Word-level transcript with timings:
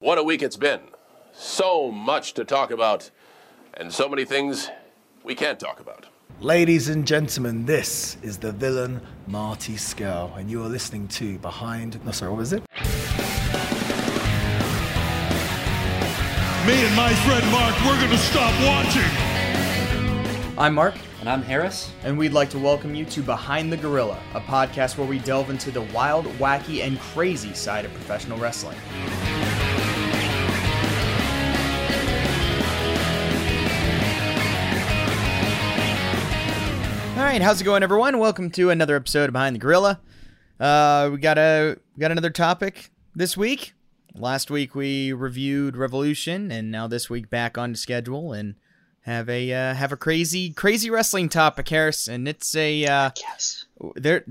What 0.00 0.16
a 0.18 0.22
week 0.22 0.42
it's 0.42 0.56
been. 0.56 0.80
So 1.32 1.90
much 1.90 2.32
to 2.34 2.44
talk 2.44 2.70
about, 2.70 3.10
and 3.74 3.92
so 3.92 4.08
many 4.08 4.24
things 4.24 4.70
we 5.22 5.34
can't 5.34 5.60
talk 5.60 5.78
about. 5.78 6.06
Ladies 6.40 6.88
and 6.88 7.06
gentlemen, 7.06 7.66
this 7.66 8.16
is 8.22 8.38
the 8.38 8.50
villain 8.52 9.02
Marty 9.26 9.74
Scurll, 9.74 10.34
and 10.38 10.50
you 10.50 10.62
are 10.64 10.68
listening 10.68 11.06
to 11.08 11.38
Behind. 11.40 12.02
No, 12.04 12.12
sorry, 12.12 12.30
what 12.30 12.38
was 12.38 12.52
it? 12.54 12.62
Me 16.66 16.76
and 16.86 16.96
my 16.96 17.12
friend 17.26 17.46
Mark, 17.52 17.74
we're 17.84 17.98
going 17.98 18.10
to 18.10 18.16
stop 18.18 18.54
watching. 18.66 19.02
I'm 20.58 20.74
Mark, 20.74 20.94
And 21.20 21.28
I'm 21.28 21.42
Harris. 21.42 21.90
and 22.04 22.16
we'd 22.18 22.32
like 22.32 22.48
to 22.50 22.58
welcome 22.58 22.94
you 22.94 23.04
to 23.06 23.22
Behind 23.22 23.70
the 23.72 23.76
Gorilla, 23.76 24.18
a 24.34 24.40
podcast 24.40 24.96
where 24.96 25.06
we 25.06 25.18
delve 25.18 25.50
into 25.50 25.70
the 25.70 25.82
wild, 25.82 26.24
wacky, 26.38 26.82
and 26.86 26.98
crazy 26.98 27.52
side 27.52 27.84
of 27.84 27.92
professional 27.92 28.38
wrestling. 28.38 28.78
All 37.20 37.26
right, 37.26 37.42
how's 37.42 37.60
it 37.60 37.64
going, 37.64 37.82
everyone? 37.82 38.16
Welcome 38.18 38.50
to 38.52 38.70
another 38.70 38.96
episode 38.96 39.24
of 39.28 39.34
Behind 39.34 39.54
the 39.54 39.60
Gorilla. 39.60 40.00
Uh, 40.58 41.10
we 41.12 41.18
got 41.18 41.36
a 41.36 41.76
we 41.94 42.00
got 42.00 42.10
another 42.10 42.30
topic 42.30 42.90
this 43.14 43.36
week. 43.36 43.74
Last 44.14 44.50
week 44.50 44.74
we 44.74 45.12
reviewed 45.12 45.76
Revolution, 45.76 46.50
and 46.50 46.70
now 46.70 46.86
this 46.86 47.10
week 47.10 47.28
back 47.28 47.58
on 47.58 47.74
schedule 47.74 48.32
and 48.32 48.54
have 49.02 49.28
a 49.28 49.52
uh, 49.52 49.74
have 49.74 49.92
a 49.92 49.98
crazy 49.98 50.50
crazy 50.54 50.88
wrestling 50.88 51.28
topic, 51.28 51.68
Harris, 51.68 52.08
and 52.08 52.26
it's 52.26 52.54
a 52.56 52.86
uh, 52.86 53.10
Yes. 53.20 53.66
there 53.96 54.24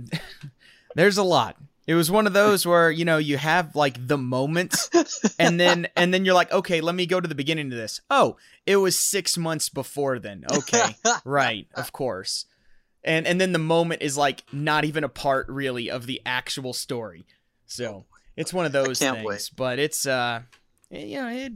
there's 0.95 1.19
a 1.19 1.23
lot. 1.23 1.57
It 1.85 1.93
was 1.93 2.09
one 2.09 2.25
of 2.25 2.33
those 2.33 2.65
where 2.65 2.89
you 2.89 3.05
know 3.05 3.19
you 3.19 3.37
have 3.37 3.75
like 3.75 4.07
the 4.07 4.17
moment, 4.17 4.89
and 5.37 5.59
then 5.59 5.87
and 5.95 6.11
then 6.11 6.25
you're 6.25 6.33
like, 6.33 6.51
okay, 6.51 6.81
let 6.81 6.95
me 6.95 7.05
go 7.05 7.21
to 7.21 7.27
the 7.27 7.35
beginning 7.35 7.67
of 7.71 7.77
this. 7.77 8.01
Oh, 8.09 8.37
it 8.65 8.77
was 8.77 8.97
six 8.97 9.37
months 9.37 9.69
before 9.69 10.17
then. 10.17 10.43
Okay, 10.51 10.95
right, 11.23 11.67
of 11.75 11.91
course. 11.91 12.47
And 13.03 13.25
and 13.25 13.39
then 13.39 13.53
the 13.53 13.59
moment 13.59 14.01
is 14.01 14.17
like 14.17 14.43
not 14.51 14.85
even 14.85 15.03
a 15.03 15.09
part 15.09 15.47
really 15.47 15.89
of 15.89 16.05
the 16.05 16.21
actual 16.25 16.73
story. 16.73 17.25
So 17.65 18.05
it's 18.35 18.53
one 18.53 18.65
of 18.65 18.71
those 18.71 18.99
things. 18.99 19.25
wait. 19.25 19.51
But 19.55 19.79
it's 19.79 20.05
uh, 20.05 20.41
you 20.89 21.21
know 21.21 21.29
it. 21.29 21.53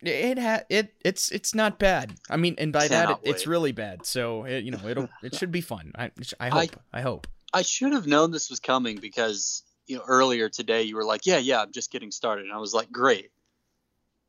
It 0.00 0.38
ha- 0.38 0.64
it 0.68 0.94
it's 1.04 1.30
it's 1.30 1.54
not 1.54 1.78
bad. 1.78 2.14
I 2.28 2.36
mean, 2.36 2.54
and 2.58 2.72
by 2.72 2.88
that 2.88 3.10
it, 3.10 3.18
it's 3.22 3.46
really 3.46 3.72
bad. 3.72 4.04
So 4.04 4.44
it, 4.44 4.64
you 4.64 4.70
know 4.70 4.86
it'll 4.86 5.08
it 5.22 5.34
should 5.34 5.52
be 5.52 5.60
fun. 5.60 5.92
I 5.96 6.10
I 6.40 6.48
hope 6.48 6.76
I 6.92 7.00
hope. 7.00 7.26
I 7.54 7.62
should 7.62 7.92
have 7.92 8.06
known 8.06 8.32
this 8.32 8.50
was 8.50 8.58
coming 8.58 8.98
because, 8.98 9.62
you 9.86 9.96
know, 9.96 10.02
earlier 10.08 10.48
today 10.48 10.82
you 10.82 10.96
were 10.96 11.04
like, 11.04 11.24
yeah, 11.24 11.38
yeah, 11.38 11.62
I'm 11.62 11.70
just 11.70 11.92
getting 11.92 12.10
started. 12.10 12.46
And 12.46 12.52
I 12.52 12.58
was 12.58 12.74
like, 12.74 12.90
great. 12.90 13.30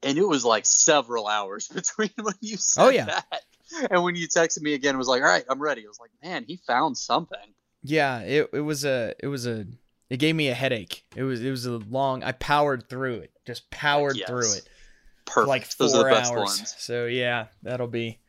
And 0.05 0.17
it 0.17 0.25
was 0.27 0.45
like 0.45 0.65
several 0.65 1.27
hours 1.27 1.67
between 1.73 2.11
when 2.21 2.35
you 2.39 2.55
said 2.57 2.83
Oh, 2.83 2.89
yeah. 2.89 3.05
that 3.05 3.41
and 3.91 4.03
when 4.03 4.15
you 4.15 4.27
texted 4.27 4.61
me 4.61 4.73
again, 4.75 4.95
it 4.95 4.97
was 4.97 5.07
like, 5.07 5.21
all 5.21 5.27
right, 5.27 5.43
I'm 5.49 5.61
ready. 5.61 5.83
I 5.83 5.87
was 5.87 5.99
like, 5.99 6.11
man, 6.23 6.45
he 6.47 6.57
found 6.67 6.97
something. 6.97 7.39
Yeah, 7.83 8.19
it 8.21 8.49
it 8.53 8.61
was 8.61 8.85
a 8.85 9.13
it 9.19 9.27
was 9.27 9.45
a 9.45 9.65
it 10.09 10.17
gave 10.17 10.35
me 10.35 10.47
a 10.49 10.53
headache. 10.53 11.03
It 11.15 11.23
was 11.23 11.41
it 11.43 11.49
was 11.51 11.65
a 11.65 11.71
long. 11.77 12.23
I 12.23 12.31
powered 12.31 12.87
through 12.89 13.15
it, 13.15 13.31
just 13.45 13.69
powered 13.71 14.17
Yes. 14.17 14.27
through 14.27 14.53
it 14.53 14.69
Perfect. 15.25 15.47
like 15.49 15.77
Those 15.77 15.91
four 15.93 16.01
are 16.01 16.09
the 16.09 16.15
best 16.15 16.31
hours. 16.31 16.43
ones. 16.43 16.75
So 16.77 17.05
yeah, 17.07 17.47
that'll 17.63 17.87
be 17.87 18.19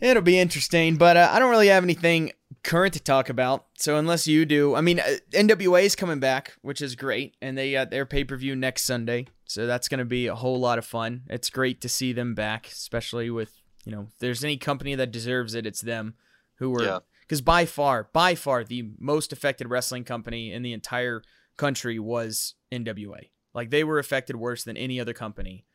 it'll 0.00 0.22
be 0.22 0.38
interesting. 0.38 0.96
But 0.96 1.16
uh, 1.16 1.28
I 1.32 1.38
don't 1.38 1.50
really 1.50 1.68
have 1.68 1.84
anything 1.84 2.32
current 2.62 2.94
to 2.94 3.00
talk 3.00 3.28
about. 3.28 3.66
So 3.78 3.96
unless 3.96 4.26
you 4.26 4.44
do, 4.44 4.74
I 4.74 4.80
mean, 4.80 5.00
uh, 5.00 5.16
NWA 5.30 5.84
is 5.84 5.96
coming 5.96 6.20
back, 6.20 6.54
which 6.62 6.82
is 6.82 6.94
great, 6.96 7.36
and 7.40 7.56
they 7.56 7.72
got 7.72 7.90
their 7.90 8.04
pay 8.06 8.24
per 8.24 8.36
view 8.36 8.56
next 8.56 8.82
Sunday. 8.84 9.26
So 9.46 9.66
that's 9.66 9.88
going 9.88 9.98
to 9.98 10.04
be 10.04 10.26
a 10.26 10.34
whole 10.34 10.58
lot 10.58 10.78
of 10.78 10.84
fun. 10.84 11.22
It's 11.28 11.50
great 11.50 11.80
to 11.82 11.88
see 11.88 12.12
them 12.12 12.34
back, 12.34 12.66
especially 12.68 13.30
with 13.30 13.60
you 13.84 13.92
know, 13.92 14.08
if 14.08 14.18
there's 14.18 14.42
any 14.42 14.56
company 14.56 14.96
that 14.96 15.12
deserves 15.12 15.54
it, 15.54 15.64
it's 15.64 15.80
them 15.80 16.14
who 16.56 16.70
were 16.70 16.82
Yeah. 16.84 16.98
because 17.20 17.40
by 17.40 17.64
far, 17.66 18.10
by 18.12 18.34
far, 18.34 18.64
the 18.64 18.90
most 18.98 19.32
affected 19.32 19.68
wrestling 19.70 20.02
company 20.02 20.52
in 20.52 20.62
the 20.62 20.72
entire 20.72 21.22
country 21.56 21.98
was 22.00 22.54
NWA. 22.72 23.30
Like 23.54 23.70
they 23.70 23.84
were 23.84 24.00
affected 24.00 24.34
worse 24.36 24.64
than 24.64 24.76
any 24.76 24.98
other 25.00 25.12
company 25.12 25.66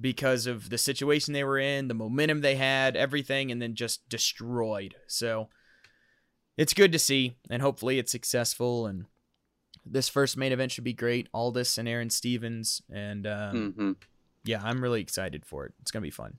because 0.00 0.46
of 0.46 0.70
the 0.70 0.78
situation 0.78 1.34
they 1.34 1.42
were 1.42 1.58
in, 1.58 1.88
the 1.88 1.94
momentum 1.94 2.40
they 2.42 2.54
had, 2.54 2.94
everything, 2.94 3.50
and 3.50 3.60
then 3.60 3.74
just 3.74 4.08
destroyed. 4.08 4.94
So 5.08 5.48
it's 6.56 6.74
good 6.74 6.92
to 6.92 6.98
see, 6.98 7.36
and 7.50 7.60
hopefully 7.60 7.98
it's 7.98 8.12
successful. 8.12 8.86
And 8.86 9.06
this 9.84 10.08
first 10.08 10.36
main 10.36 10.52
event 10.52 10.72
should 10.72 10.84
be 10.84 10.92
great. 10.92 11.28
Aldis 11.34 11.78
and 11.78 11.88
Aron 11.88 12.10
Stevens, 12.10 12.82
and 12.92 13.26
um, 13.26 13.72
hmm 13.76 13.92
yeah, 14.44 14.60
I'm 14.62 14.82
really 14.82 15.00
excited 15.02 15.44
for 15.44 15.66
it. 15.66 15.74
It's 15.80 15.90
gonna 15.90 16.02
be 16.02 16.10
fun. 16.10 16.34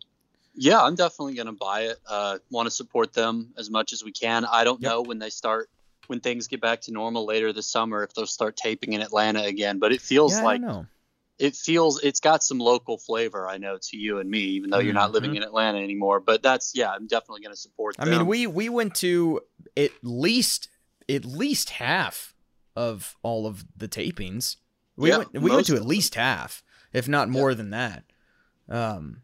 Yeah, 0.56 0.82
I'm 0.82 0.96
definitely 0.96 1.36
going 1.36 1.46
to 1.46 1.54
buy 1.54 1.82
it. 1.84 1.98
Uh, 2.06 2.40
Want 2.50 2.66
to 2.66 2.72
support 2.72 3.14
them 3.14 3.54
as 3.56 3.70
much 3.70 3.94
as 3.94 4.04
we 4.04 4.12
can. 4.12 4.44
I 4.44 4.64
don't 4.66 4.82
Yep. 4.82 4.90
know 4.92 5.02
when 5.04 5.20
they 5.20 5.30
start, 5.30 5.70
when 6.08 6.20
things 6.20 6.48
get 6.48 6.60
back 6.60 6.82
to 6.82 6.92
normal 6.92 7.26
later 7.26 7.54
this 7.54 7.68
summer, 7.72 8.04
if 8.04 8.14
they'll 8.14 8.26
start 8.26 8.58
taping 8.58 8.92
in 8.94 9.00
Atlanta 9.02 9.44
again. 9.44 9.80
But 9.80 9.94
it 9.94 10.02
feels 10.02 10.34
yeah, 10.34 10.44
like 10.44 10.62
I 10.62 10.66
don't 10.66 10.72
know. 10.72 10.88
it 11.38 11.56
feels 11.56 12.04
it's 12.04 12.20
got 12.20 12.44
some 12.44 12.58
local 12.60 12.98
flavor. 12.98 13.48
I 13.48 13.58
know 13.58 13.78
to 13.82 13.98
you 13.98 14.18
and 14.20 14.30
me, 14.30 14.40
even 14.40 14.70
though 14.72 14.80
you're 14.80 14.94
not 14.94 15.12
living 15.14 15.32
Mhm. 15.34 15.38
in 15.38 15.44
Atlanta 15.44 15.78
anymore. 15.78 16.20
But 16.20 16.42
that's 16.42 16.74
yeah, 16.76 16.90
I'm 16.92 17.08
definitely 17.08 17.42
going 17.42 17.54
to 17.54 17.60
support. 17.62 17.96
I 18.00 18.06
mean, 18.06 18.26
we 18.26 18.46
we 18.48 18.68
went 18.68 18.96
to 18.96 19.42
at 19.78 19.92
least 20.02 20.68
at 21.08 21.24
least 21.24 21.70
half 21.70 22.34
of 22.79 23.17
all 23.23 23.45
of 23.45 23.66
the 23.75 23.88
tapings. 23.90 24.56
We 24.95 25.09
Yeah, 25.09 25.17
went 25.19 25.34
we 25.34 25.51
went 25.51 25.67
to 25.67 25.75
at 25.75 25.85
least 25.85 26.16
half, 26.16 26.63
if 26.94 27.07
not 27.07 27.28
more 27.29 27.53
than 27.53 27.69
that. 27.72 28.03
Um, 28.69 29.22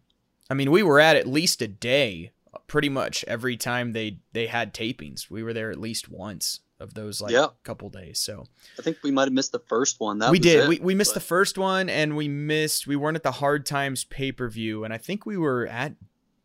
I 0.50 0.54
mean, 0.54 0.72
we 0.72 0.84
were 0.84 1.00
at 1.00 1.16
at 1.16 1.28
least 1.28 1.62
a 1.62 1.68
day, 1.68 2.32
pretty 2.68 2.90
much 2.90 3.24
every 3.28 3.56
time 3.58 3.94
they 3.94 4.20
they 4.34 4.48
had 4.48 4.74
tapings. 4.74 5.30
We 5.30 5.42
were 5.44 5.54
there 5.54 5.72
at 5.72 5.80
least 5.80 6.10
once 6.10 6.60
of 6.80 6.94
those 6.94 7.22
like 7.22 7.32
Yeah. 7.32 7.48
couple 7.64 7.90
days. 7.90 8.20
So 8.20 8.46
I 8.78 8.82
think 8.82 8.98
we 9.02 9.12
might 9.12 9.24
have 9.30 9.34
missed 9.34 9.54
the 9.54 9.60
first 9.60 10.00
one. 10.02 10.20
That 10.20 10.32
we 10.32 10.40
was 10.40 10.46
did. 10.46 10.64
it, 10.64 10.68
we 10.70 10.80
we 10.80 10.96
missed 10.96 11.12
but- 11.14 11.22
the 11.22 11.28
first 11.28 11.58
one, 11.58 11.88
and 11.90 12.16
we 12.18 12.28
missed. 12.28 12.86
We 12.88 12.96
weren't 12.98 13.16
at 13.16 13.24
the 13.24 13.32
Hard 13.44 13.66
Times 13.66 14.04
pay 14.04 14.32
per 14.34 14.50
view, 14.50 14.84
and 14.84 14.94
I 14.94 14.98
think 14.98 15.26
we 15.26 15.38
were 15.38 15.66
at 15.68 15.96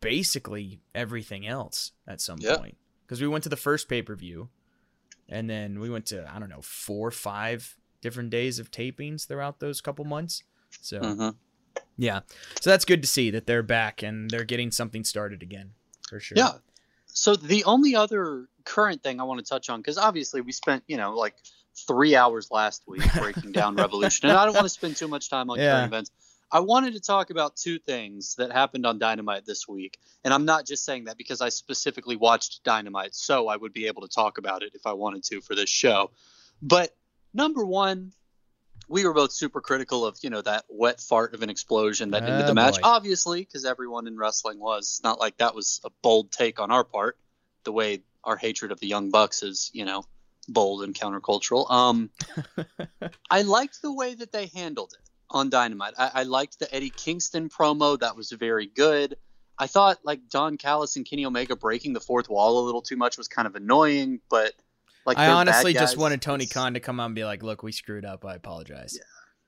basically 0.00 0.80
everything 0.94 1.46
else 1.46 1.92
at 2.06 2.20
some 2.20 2.38
Yeah. 2.40 2.56
point 2.56 2.76
because 3.06 3.20
we 3.20 3.28
went 3.28 3.42
to 3.44 3.50
the 3.50 3.56
first 3.56 3.88
pay 3.88 4.02
per 4.02 4.14
view, 4.16 4.48
and 5.30 5.48
then 5.48 5.80
we 5.80 5.88
went 5.88 6.04
to 6.06 6.30
I 6.30 6.38
don't 6.38 6.50
know 6.50 6.60
four, 6.62 7.10
five 7.10 7.76
different 8.02 8.30
days 8.30 8.58
of 8.58 8.70
tapings 8.70 9.26
throughout 9.26 9.60
those 9.60 9.80
couple 9.80 10.04
months. 10.04 10.42
So 10.82 11.00
Mhm. 11.00 11.36
yeah, 11.96 12.20
so 12.60 12.70
that's 12.70 12.84
good 12.84 13.00
to 13.02 13.08
see 13.08 13.30
that 13.30 13.46
they're 13.46 13.62
back 13.62 14.02
and 14.02 14.30
they're 14.30 14.44
getting 14.44 14.70
something 14.70 15.04
started 15.04 15.42
again 15.42 15.72
for 16.08 16.20
sure. 16.20 16.36
Yeah. 16.36 16.58
So 17.06 17.36
the 17.36 17.64
only 17.64 17.94
other 17.96 18.48
current 18.64 19.02
thing 19.02 19.20
I 19.20 19.24
want 19.24 19.38
to 19.44 19.48
touch 19.48 19.68
on, 19.70 19.80
because 19.80 19.98
obviously 19.98 20.40
we 20.40 20.52
spent 20.52 20.82
you 20.86 20.96
know 20.96 21.14
like 21.16 21.36
three 21.86 22.14
hours 22.16 22.50
last 22.50 22.82
week 22.86 23.02
breaking 23.18 23.52
down 23.52 23.74
Revolution, 23.84 24.28
and 24.28 24.36
I 24.38 24.44
don't 24.44 24.54
want 24.54 24.66
to 24.66 24.70
spend 24.70 24.96
too 24.96 25.08
much 25.08 25.30
time 25.30 25.50
on 25.50 25.58
Yeah. 25.58 25.72
current 25.72 25.86
events. 25.86 26.10
I 26.52 26.60
wanted 26.60 26.94
to 26.94 27.00
talk 27.00 27.30
about 27.30 27.56
two 27.56 27.78
things 27.78 28.34
that 28.36 28.50
happened 28.50 28.84
on 28.84 28.98
Dynamite 28.98 29.46
this 29.46 29.68
week. 29.68 29.98
And 30.24 30.34
I'm 30.34 30.44
not 30.44 30.66
just 30.66 30.84
saying 30.84 31.04
that 31.04 31.16
because 31.16 31.40
I 31.40 31.48
specifically 31.48 32.16
watched 32.16 32.64
Dynamite, 32.64 33.14
so 33.14 33.48
I 33.48 33.56
would 33.56 33.72
be 33.72 33.86
able 33.86 34.02
to 34.02 34.08
talk 34.08 34.38
about 34.38 34.62
it 34.62 34.72
if 34.74 34.86
I 34.86 34.92
wanted 34.94 35.22
to 35.24 35.40
for 35.40 35.54
this 35.54 35.70
show. 35.70 36.10
But 36.60 36.94
number 37.32 37.64
one, 37.64 38.12
we 38.88 39.04
were 39.04 39.14
both 39.14 39.30
super 39.32 39.60
critical 39.60 40.04
of, 40.04 40.18
you 40.22 40.30
know, 40.30 40.42
that 40.42 40.64
wet 40.68 41.00
fart 41.00 41.34
of 41.34 41.42
an 41.42 41.50
explosion 41.50 42.10
that 42.10 42.24
ended 42.24 42.44
Oh, 42.44 42.46
the 42.48 42.54
match. 42.54 42.74
boy. 42.74 42.80
Obviously, 42.82 43.40
because 43.42 43.64
everyone 43.64 44.08
in 44.08 44.16
wrestling 44.16 44.58
was. 44.58 44.84
It's 44.86 45.02
not 45.04 45.20
like 45.20 45.36
that 45.38 45.54
was 45.54 45.80
a 45.84 45.90
bold 46.02 46.32
take 46.32 46.58
on 46.58 46.72
our 46.72 46.82
part, 46.82 47.16
the 47.64 47.72
way 47.72 48.02
our 48.24 48.36
hatred 48.36 48.72
of 48.72 48.80
the 48.80 48.88
Young 48.88 49.10
Bucks 49.10 49.44
is, 49.44 49.70
you 49.72 49.84
know, 49.84 50.04
bold 50.48 50.82
and 50.82 50.94
countercultural. 50.94 51.70
Um, 51.70 52.10
I 53.30 53.42
liked 53.42 53.80
the 53.80 53.92
way 53.92 54.14
that 54.14 54.32
they 54.32 54.46
handled 54.46 54.94
it 54.98 55.09
on 55.30 55.50
Dynamite. 55.50 55.94
I, 55.98 56.10
I 56.14 56.22
liked 56.24 56.58
the 56.58 56.72
Eddie 56.74 56.90
Kingston 56.90 57.48
promo. 57.48 57.98
That 57.98 58.16
was 58.16 58.30
very 58.32 58.66
good. 58.66 59.16
I 59.58 59.66
thought 59.66 59.98
like 60.04 60.20
Don 60.30 60.56
Callis 60.56 60.96
and 60.96 61.04
Kenny 61.04 61.24
Omega 61.26 61.54
breaking 61.54 61.92
the 61.92 62.00
fourth 62.00 62.28
wall 62.28 62.62
a 62.62 62.64
little 62.64 62.82
too 62.82 62.96
much 62.96 63.18
was 63.18 63.28
kind 63.28 63.46
of 63.46 63.54
annoying, 63.56 64.20
but 64.30 64.52
like 65.06 65.18
I 65.18 65.28
honestly 65.28 65.72
just 65.72 65.96
wanted 65.96 66.22
Tony 66.22 66.46
Khan 66.46 66.74
to 66.74 66.80
come 66.80 66.98
out 67.00 67.06
and 67.06 67.14
be 67.14 67.24
like, 67.24 67.42
"Look, 67.42 67.62
we 67.62 67.72
screwed 67.72 68.04
up. 68.04 68.24
I 68.24 68.34
apologize." 68.34 68.94
Yeah. 68.96 69.02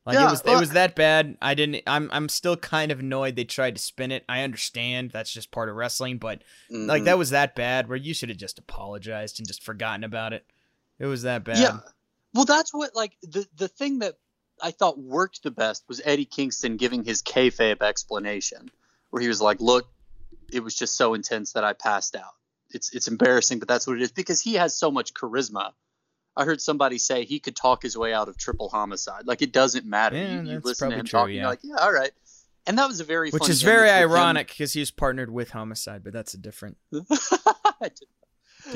Like 0.05 0.15
Yeah, 0.15 0.27
it 0.27 0.31
was, 0.33 0.43
well- 0.45 0.57
it 0.57 0.61
was 0.61 0.71
that 0.71 0.97
bad. 0.97 1.37
I 1.41 1.55
didn't. 1.55 1.83
I'm, 1.87 2.11
I'm 2.13 2.29
still 2.29 2.57
kind 2.57 2.91
of 2.91 3.01
annoyed 3.01 3.37
they 3.37 3.45
tried 3.45 3.77
to 3.77 3.81
spin 3.83 4.11
it. 4.11 4.25
I 4.29 4.43
understand 4.43 5.11
that's 5.13 5.33
just 5.33 5.51
part 5.53 5.69
of 5.69 5.77
wrestling, 5.77 6.19
but 6.19 6.43
like 6.71 7.03
Mhm. 7.03 7.05
that 7.05 7.19
was 7.19 7.31
that 7.31 7.55
bad 7.55 7.89
where 7.89 7.97
you 7.97 8.13
should 8.13 8.29
have 8.29 8.39
just 8.39 8.59
apologized 8.59 9.39
and 9.39 9.47
just 9.47 9.63
forgotten 9.63 10.03
about 10.05 10.33
it. 10.33 10.45
It 10.99 11.07
was 11.07 11.23
that 11.23 11.45
bad. 11.45 11.59
Yeah. 11.59 11.79
Well, 12.35 12.45
that's 12.45 12.75
what 12.75 12.95
like 12.97 13.17
the 13.23 13.47
the 13.57 13.69
thing 13.69 14.01
that 14.01 14.17
I 14.63 14.71
thought 14.71 14.99
worked 14.99 15.43
the 15.43 15.51
best 15.51 15.85
was 15.89 16.01
Eddie 16.05 16.25
Kingston 16.25 16.77
giving 16.77 17.05
his 17.05 17.23
kayfabe 17.23 17.83
explanation, 17.83 18.71
where 19.11 19.21
he 19.21 19.29
was 19.29 19.43
like, 19.43 19.61
"Look, 19.61 19.89
it 20.53 20.63
was 20.63 20.75
just 20.75 20.97
so 20.97 21.15
intense 21.15 21.53
that 21.53 21.65
I 21.65 21.73
passed 21.73 22.15
out. 22.15 22.35
It's 22.71 22.95
it's 22.95 23.09
embarrassing, 23.09 23.59
but 23.59 23.69
that's 23.69 23.87
what 23.87 23.97
it 23.97 24.03
is 24.03 24.13
because 24.13 24.41
he 24.41 24.55
has 24.55 24.77
so 24.77 24.91
much 24.91 25.13
charisma. 25.15 25.73
I 26.37 26.45
heard 26.45 26.61
somebody 26.61 26.99
say 26.99 27.25
he 27.25 27.41
could 27.41 27.57
talk 27.57 27.83
his 27.83 27.97
way 27.97 28.15
out 28.15 28.29
of 28.29 28.39
triple 28.39 28.69
homicide. 28.69 29.27
Like 29.27 29.43
it 29.43 29.53
doesn't 29.53 29.85
matter. 29.85 30.17
Yeah, 30.17 30.33
you, 30.33 30.39
you 30.41 30.55
that's 30.55 30.65
listen 30.65 30.91
to 30.91 30.97
him 30.97 31.05
true, 31.05 31.21
talking, 31.21 31.35
yeah. 31.35 31.43
you're 31.43 31.51
like, 31.51 31.61
yeah, 31.63 31.77
all 31.77 31.93
right. 31.93 32.13
And 32.67 32.79
that 32.79 32.87
was 32.87 33.01
a 33.01 33.05
very 33.05 33.31
Which 33.31 33.49
is 33.49 33.63
very 33.63 33.91
ironic 33.91 34.49
because 34.49 34.73
he 34.73 34.81
was 34.81 34.93
partnered 34.93 35.31
with 35.31 35.51
Homicide, 35.51 36.05
but 36.05 36.13
that's 36.13 36.33
a 36.35 36.39
different. 36.39 36.77
Different- 36.93 38.01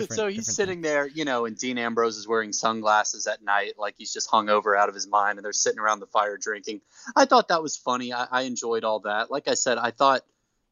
so 0.04 0.28
he's 0.28 0.54
sitting 0.54 0.80
there, 0.80 1.06
you 1.06 1.24
know, 1.24 1.46
and 1.46 1.56
Dean 1.56 1.78
Ambrose 1.78 2.16
is 2.16 2.28
wearing 2.28 2.52
sunglasses 2.52 3.26
at 3.26 3.42
night, 3.42 3.74
like 3.78 3.94
he's 3.96 4.12
just 4.12 4.30
hung 4.30 4.48
over 4.48 4.76
out 4.76 4.88
of 4.88 4.94
his 4.94 5.06
mind, 5.06 5.38
and 5.38 5.44
they're 5.44 5.52
sitting 5.52 5.78
around 5.78 6.00
the 6.00 6.06
fire 6.06 6.36
drinking. 6.36 6.80
I 7.14 7.24
thought 7.24 7.48
that 7.48 7.62
was 7.62 7.76
funny. 7.76 8.12
I, 8.12 8.26
I 8.30 8.42
enjoyed 8.42 8.84
all 8.84 9.00
that. 9.00 9.30
Like 9.30 9.48
I 9.48 9.54
said, 9.54 9.78
I 9.78 9.90
thought 9.90 10.22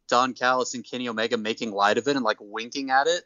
Don 0.08 0.34
Callis 0.34 0.74
and 0.74 0.84
Kenny 0.84 1.08
Omega 1.08 1.36
making 1.36 1.72
light 1.72 1.98
of 1.98 2.08
it 2.08 2.16
and 2.16 2.24
like 2.24 2.38
winking 2.40 2.90
at 2.90 3.06
it. 3.06 3.24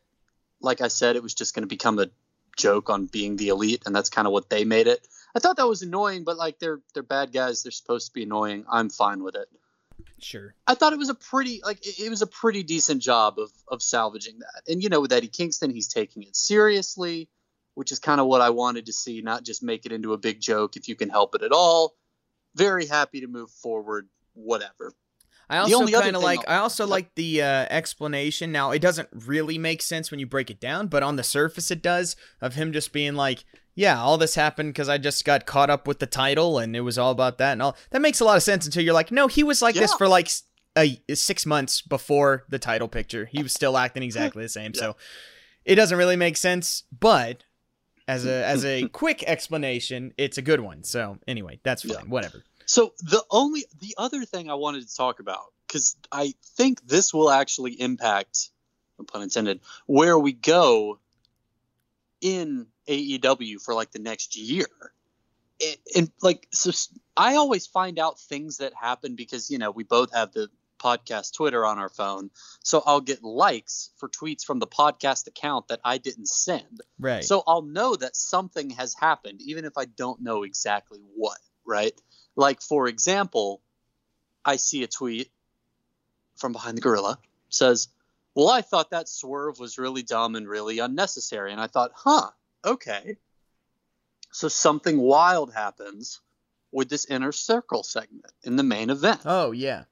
Like 0.60 0.80
I 0.80 0.88
said, 0.88 1.16
it 1.16 1.22
was 1.22 1.34
just 1.34 1.54
going 1.54 1.62
to 1.62 1.68
become 1.68 1.98
a 1.98 2.08
joke 2.56 2.90
on 2.90 3.06
being 3.06 3.36
the 3.36 3.48
elite, 3.48 3.82
and 3.86 3.94
that's 3.94 4.10
kind 4.10 4.26
of 4.26 4.32
what 4.32 4.50
they 4.50 4.64
made 4.64 4.86
it. 4.86 5.06
I 5.34 5.40
thought 5.40 5.56
that 5.56 5.68
was 5.68 5.82
annoying, 5.82 6.24
but 6.24 6.36
like 6.36 6.58
they're 6.58 6.80
they're 6.94 7.02
bad 7.02 7.32
guys. 7.32 7.62
They're 7.62 7.72
supposed 7.72 8.08
to 8.08 8.12
be 8.12 8.24
annoying. 8.24 8.64
I'm 8.70 8.90
fine 8.90 9.22
with 9.22 9.36
it. 9.36 9.48
Sure. 10.20 10.54
I 10.66 10.74
thought 10.74 10.92
it 10.92 10.98
was 10.98 11.08
a 11.10 11.14
pretty 11.14 11.60
like 11.64 11.78
it, 11.82 12.10
was 12.10 12.22
a 12.22 12.26
pretty 12.26 12.62
decent 12.62 13.02
job 13.02 13.38
of 13.38 13.50
of 13.68 13.82
salvaging 13.82 14.38
that. 14.40 14.70
And 14.72 14.82
you 14.82 14.88
know, 14.88 15.00
with 15.00 15.12
Eddie 15.12 15.28
Kingston, 15.28 15.70
he's 15.70 15.88
taking 15.88 16.22
it 16.22 16.34
seriously, 16.36 17.28
which 17.74 17.92
is 17.92 17.98
kind 17.98 18.20
of 18.20 18.26
what 18.26 18.40
I 18.40 18.50
wanted 18.50 18.86
to 18.86 18.92
see, 18.92 19.22
not 19.22 19.44
just 19.44 19.62
make 19.62 19.86
it 19.86 19.92
into 19.92 20.12
a 20.12 20.18
big 20.18 20.40
joke 20.40 20.76
if 20.76 20.88
you 20.88 20.96
can 20.96 21.08
help 21.08 21.34
it 21.34 21.42
at 21.42 21.52
all. 21.52 21.94
Very 22.54 22.86
happy 22.86 23.20
to 23.20 23.26
move 23.28 23.50
forward, 23.50 24.08
whatever. 24.34 24.92
I 25.50 25.58
also 25.58 25.86
kind 25.86 26.14
of 26.16 26.22
like. 26.22 26.40
I'll- 26.46 26.56
I 26.56 26.58
also 26.58 26.86
like 26.86 27.14
the 27.14 27.42
uh, 27.42 27.66
explanation. 27.70 28.52
Now 28.52 28.70
it 28.72 28.80
doesn't 28.80 29.08
really 29.12 29.56
make 29.56 29.80
sense 29.82 30.10
when 30.10 30.20
you 30.20 30.26
break 30.26 30.50
it 30.50 30.60
down, 30.60 30.88
but 30.88 31.02
on 31.02 31.16
the 31.16 31.22
surface 31.24 31.70
it 31.70 31.80
does. 31.82 32.16
Of 32.40 32.54
him 32.54 32.72
just 32.72 32.92
being 32.92 33.14
like, 33.14 33.44
"Yeah, 33.78 34.00
all 34.00 34.18
this 34.18 34.34
happened 34.34 34.70
because 34.70 34.88
I 34.88 34.98
just 34.98 35.24
got 35.24 35.46
caught 35.46 35.70
up 35.70 35.86
with 35.86 36.00
the 36.00 36.06
title, 36.06 36.58
and 36.58 36.74
it 36.74 36.80
was 36.80 36.98
all 36.98 37.12
about 37.12 37.38
that 37.38 37.52
and 37.52 37.62
all." 37.62 37.76
That 37.90 38.02
makes 38.02 38.18
a 38.18 38.24
lot 38.24 38.36
of 38.36 38.42
sense 38.42 38.66
until 38.66 38.82
you're 38.82 38.92
like, 38.92 39.12
"No, 39.12 39.28
he 39.28 39.44
was 39.44 39.62
like 39.62 39.76
this 39.76 39.94
for 39.94 40.08
like 40.08 40.28
a 40.76 41.00
six 41.14 41.46
months 41.46 41.80
before 41.80 42.44
the 42.48 42.58
title 42.58 42.88
picture. 42.88 43.26
He 43.26 43.42
was 43.42 43.52
still 43.52 43.78
acting 43.78 44.02
exactly 44.02 44.42
the 44.42 44.48
same." 44.48 44.72
So 44.78 44.96
it 45.64 45.76
doesn't 45.76 45.96
really 45.96 46.16
make 46.16 46.36
sense, 46.36 46.84
but. 46.98 47.44
As 48.08 48.24
a 48.24 48.42
as 48.46 48.64
a 48.64 48.88
quick 48.92 49.22
explanation, 49.24 50.14
it's 50.16 50.38
a 50.38 50.42
good 50.42 50.60
one. 50.60 50.82
So 50.82 51.18
anyway, 51.28 51.60
that's 51.62 51.82
fine. 51.82 52.04
Yeah. 52.04 52.10
Whatever. 52.10 52.42
So 52.64 52.94
the 53.02 53.22
only 53.30 53.66
the 53.80 53.94
other 53.98 54.24
thing 54.24 54.50
I 54.50 54.54
wanted 54.54 54.88
to 54.88 54.96
talk 54.96 55.20
about 55.20 55.52
because 55.66 55.94
I 56.10 56.34
think 56.56 56.86
this 56.86 57.12
will 57.12 57.30
actually 57.30 57.72
impact, 57.72 58.48
no 58.98 59.04
pun 59.04 59.22
intended, 59.22 59.60
where 59.86 60.18
we 60.18 60.32
go 60.32 60.98
in 62.20 62.66
AEW 62.88 63.60
for 63.62 63.74
like 63.74 63.90
the 63.90 63.98
next 63.98 64.36
year. 64.36 64.66
And 65.96 66.10
like 66.22 66.46
so, 66.52 66.70
I 67.16 67.34
always 67.34 67.66
find 67.66 67.98
out 67.98 68.20
things 68.20 68.58
that 68.58 68.72
happen 68.74 69.16
because 69.16 69.50
you 69.50 69.58
know 69.58 69.72
we 69.72 69.82
both 69.82 70.14
have 70.14 70.32
the 70.32 70.48
podcast 70.78 71.34
Twitter 71.34 71.66
on 71.66 71.78
our 71.78 71.88
phone, 71.88 72.30
so 72.62 72.80
I'll 72.86 73.00
get 73.00 73.24
likes 73.24 73.90
for 73.96 74.08
tweets 74.08 74.44
from 74.44 74.60
the 74.60 74.68
podcast 74.68 75.26
account 75.26 75.68
that 75.68 75.80
I 75.84 75.98
didn't 75.98 76.28
send. 76.28 76.80
Right. 77.00 77.24
So 77.24 77.42
I'll 77.44 77.62
know 77.62 77.96
that 77.96 78.14
something 78.14 78.70
has 78.70 78.94
happened, 78.94 79.42
even 79.42 79.64
if 79.64 79.72
I 79.76 79.86
don't 79.86 80.20
know 80.20 80.44
exactly 80.44 81.00
what, 81.16 81.38
right? 81.66 82.00
Like, 82.36 82.62
for 82.62 82.86
example, 82.86 83.60
I 84.44 84.56
see 84.56 84.84
a 84.84 84.86
tweet 84.86 85.32
from 86.36 86.52
behind 86.52 86.76
the 86.76 86.82
gorilla 86.82 87.18
says, 87.48 87.88
Well, 88.38 88.50
I 88.50 88.62
thought 88.62 88.90
that 88.90 89.08
swerve 89.08 89.58
was 89.58 89.78
really 89.78 90.04
dumb 90.04 90.36
and 90.36 90.46
really 90.46 90.78
unnecessary. 90.78 91.50
And 91.50 91.60
I 91.60 91.66
thought, 91.66 91.90
huh, 91.92 92.30
okay. 92.64 93.16
So 94.30 94.46
something 94.46 94.96
wild 94.96 95.52
happens 95.52 96.20
with 96.70 96.88
this 96.88 97.04
inner 97.06 97.32
circle 97.32 97.82
segment 97.82 98.30
in 98.44 98.54
the 98.54 98.62
main 98.62 98.90
event 98.90 99.22
oh 99.24 99.50
yeah. 99.50 99.86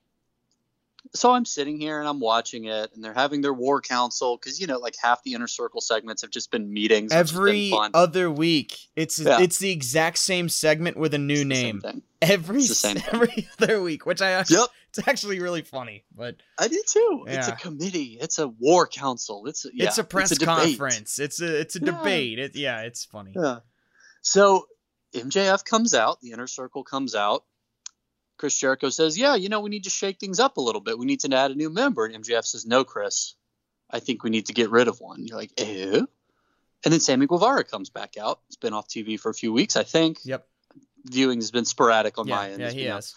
So 1.14 1.32
I'm 1.32 1.44
sitting 1.44 1.80
here 1.80 1.98
and 2.00 2.08
I'm 2.08 2.20
watching 2.20 2.64
it, 2.66 2.90
and 2.94 3.02
they're 3.04 3.14
having 3.14 3.40
their 3.40 3.54
war 3.54 3.80
council 3.80 4.36
because 4.36 4.60
you 4.60 4.66
know, 4.66 4.78
like 4.78 4.94
half 5.02 5.22
the 5.22 5.34
inner 5.34 5.46
circle 5.46 5.80
segments 5.80 6.22
have 6.22 6.30
just 6.30 6.50
been 6.50 6.72
meetings. 6.72 7.10
been 7.10 7.18
every 7.18 7.70
fun. 7.70 7.90
other 7.94 8.30
week. 8.30 8.76
It's 8.96 9.18
Yeah. 9.18 9.40
it's 9.40 9.58
the 9.58 9.70
exact 9.70 10.18
same 10.18 10.48
segment 10.48 10.96
with 10.96 11.14
a 11.14 11.18
new 11.18 11.40
It's 11.40 11.44
name 11.44 11.82
every 12.22 12.66
the 12.66 12.74
same 12.74 12.96
thing. 12.98 13.04
every 13.12 13.48
other 13.60 13.82
week, 13.82 14.06
which 14.06 14.20
I 14.22 14.30
actually, 14.32 14.56
Yep, 14.58 14.68
it's 14.90 15.08
actually 15.08 15.40
really 15.40 15.62
funny. 15.62 16.04
But 16.14 16.36
I 16.58 16.68
do 16.68 16.82
too. 16.86 17.24
It's 17.28 17.48
a 17.48 17.52
committee. 17.56 18.18
It's 18.20 18.38
a 18.38 18.48
war 18.48 18.86
council. 18.86 19.46
It's 19.46 19.64
a, 19.64 19.68
yeah, 19.74 19.86
it's 19.86 19.98
a 19.98 20.04
press 20.04 20.30
debate. 20.30 20.46
conference. 20.46 21.18
It's 21.18 21.40
a 21.40 21.60
it's 21.60 21.76
a 21.76 21.80
Yeah. 21.80 21.84
debate. 21.92 22.38
It, 22.38 22.56
yeah, 22.56 22.80
it's 22.82 23.04
funny. 23.04 23.32
Yeah. 23.34 23.58
So 24.22 24.66
MJF 25.14 25.64
comes 25.64 25.94
out. 25.94 26.20
The 26.20 26.32
inner 26.32 26.46
circle 26.46 26.84
comes 26.84 27.14
out. 27.14 27.44
Chris 28.38 28.56
Jericho 28.58 28.90
says, 28.90 29.18
"Yeah, 29.18 29.34
you 29.34 29.48
know, 29.48 29.60
we 29.60 29.70
need 29.70 29.84
to 29.84 29.90
shake 29.90 30.18
things 30.18 30.40
up 30.40 30.56
a 30.56 30.60
little 30.60 30.80
bit. 30.80 30.98
We 30.98 31.06
need 31.06 31.20
to 31.20 31.34
add 31.34 31.50
a 31.50 31.54
new 31.54 31.70
member." 31.70 32.04
And 32.04 32.14
MJF 32.14 32.44
says, 32.44 32.66
"No, 32.66 32.84
Chris. 32.84 33.34
I 33.90 34.00
think 34.00 34.22
we 34.24 34.30
need 34.30 34.46
to 34.46 34.52
get 34.52 34.70
rid 34.70 34.88
of 34.88 35.00
one." 35.00 35.26
You're 35.26 35.38
like, 35.38 35.52
"Eh?" 35.58 36.00
And 36.84 36.92
then 36.92 37.00
Sammy 37.00 37.26
Guevara 37.26 37.64
comes 37.64 37.88
back 37.90 38.16
out. 38.16 38.40
It's 38.48 38.56
been 38.56 38.74
off 38.74 38.88
TV 38.88 39.18
for 39.18 39.30
a 39.30 39.34
few 39.34 39.52
weeks, 39.52 39.76
I 39.76 39.82
think. 39.82 40.18
Yep. 40.24 40.46
Viewing 41.04 41.38
has 41.38 41.50
been 41.50 41.64
sporadic 41.64 42.18
on 42.18 42.26
Yeah, 42.28 42.36
my 42.36 42.50
end. 42.50 42.60
yeah, 42.60 42.70
he 42.70 42.82
has. 42.84 43.10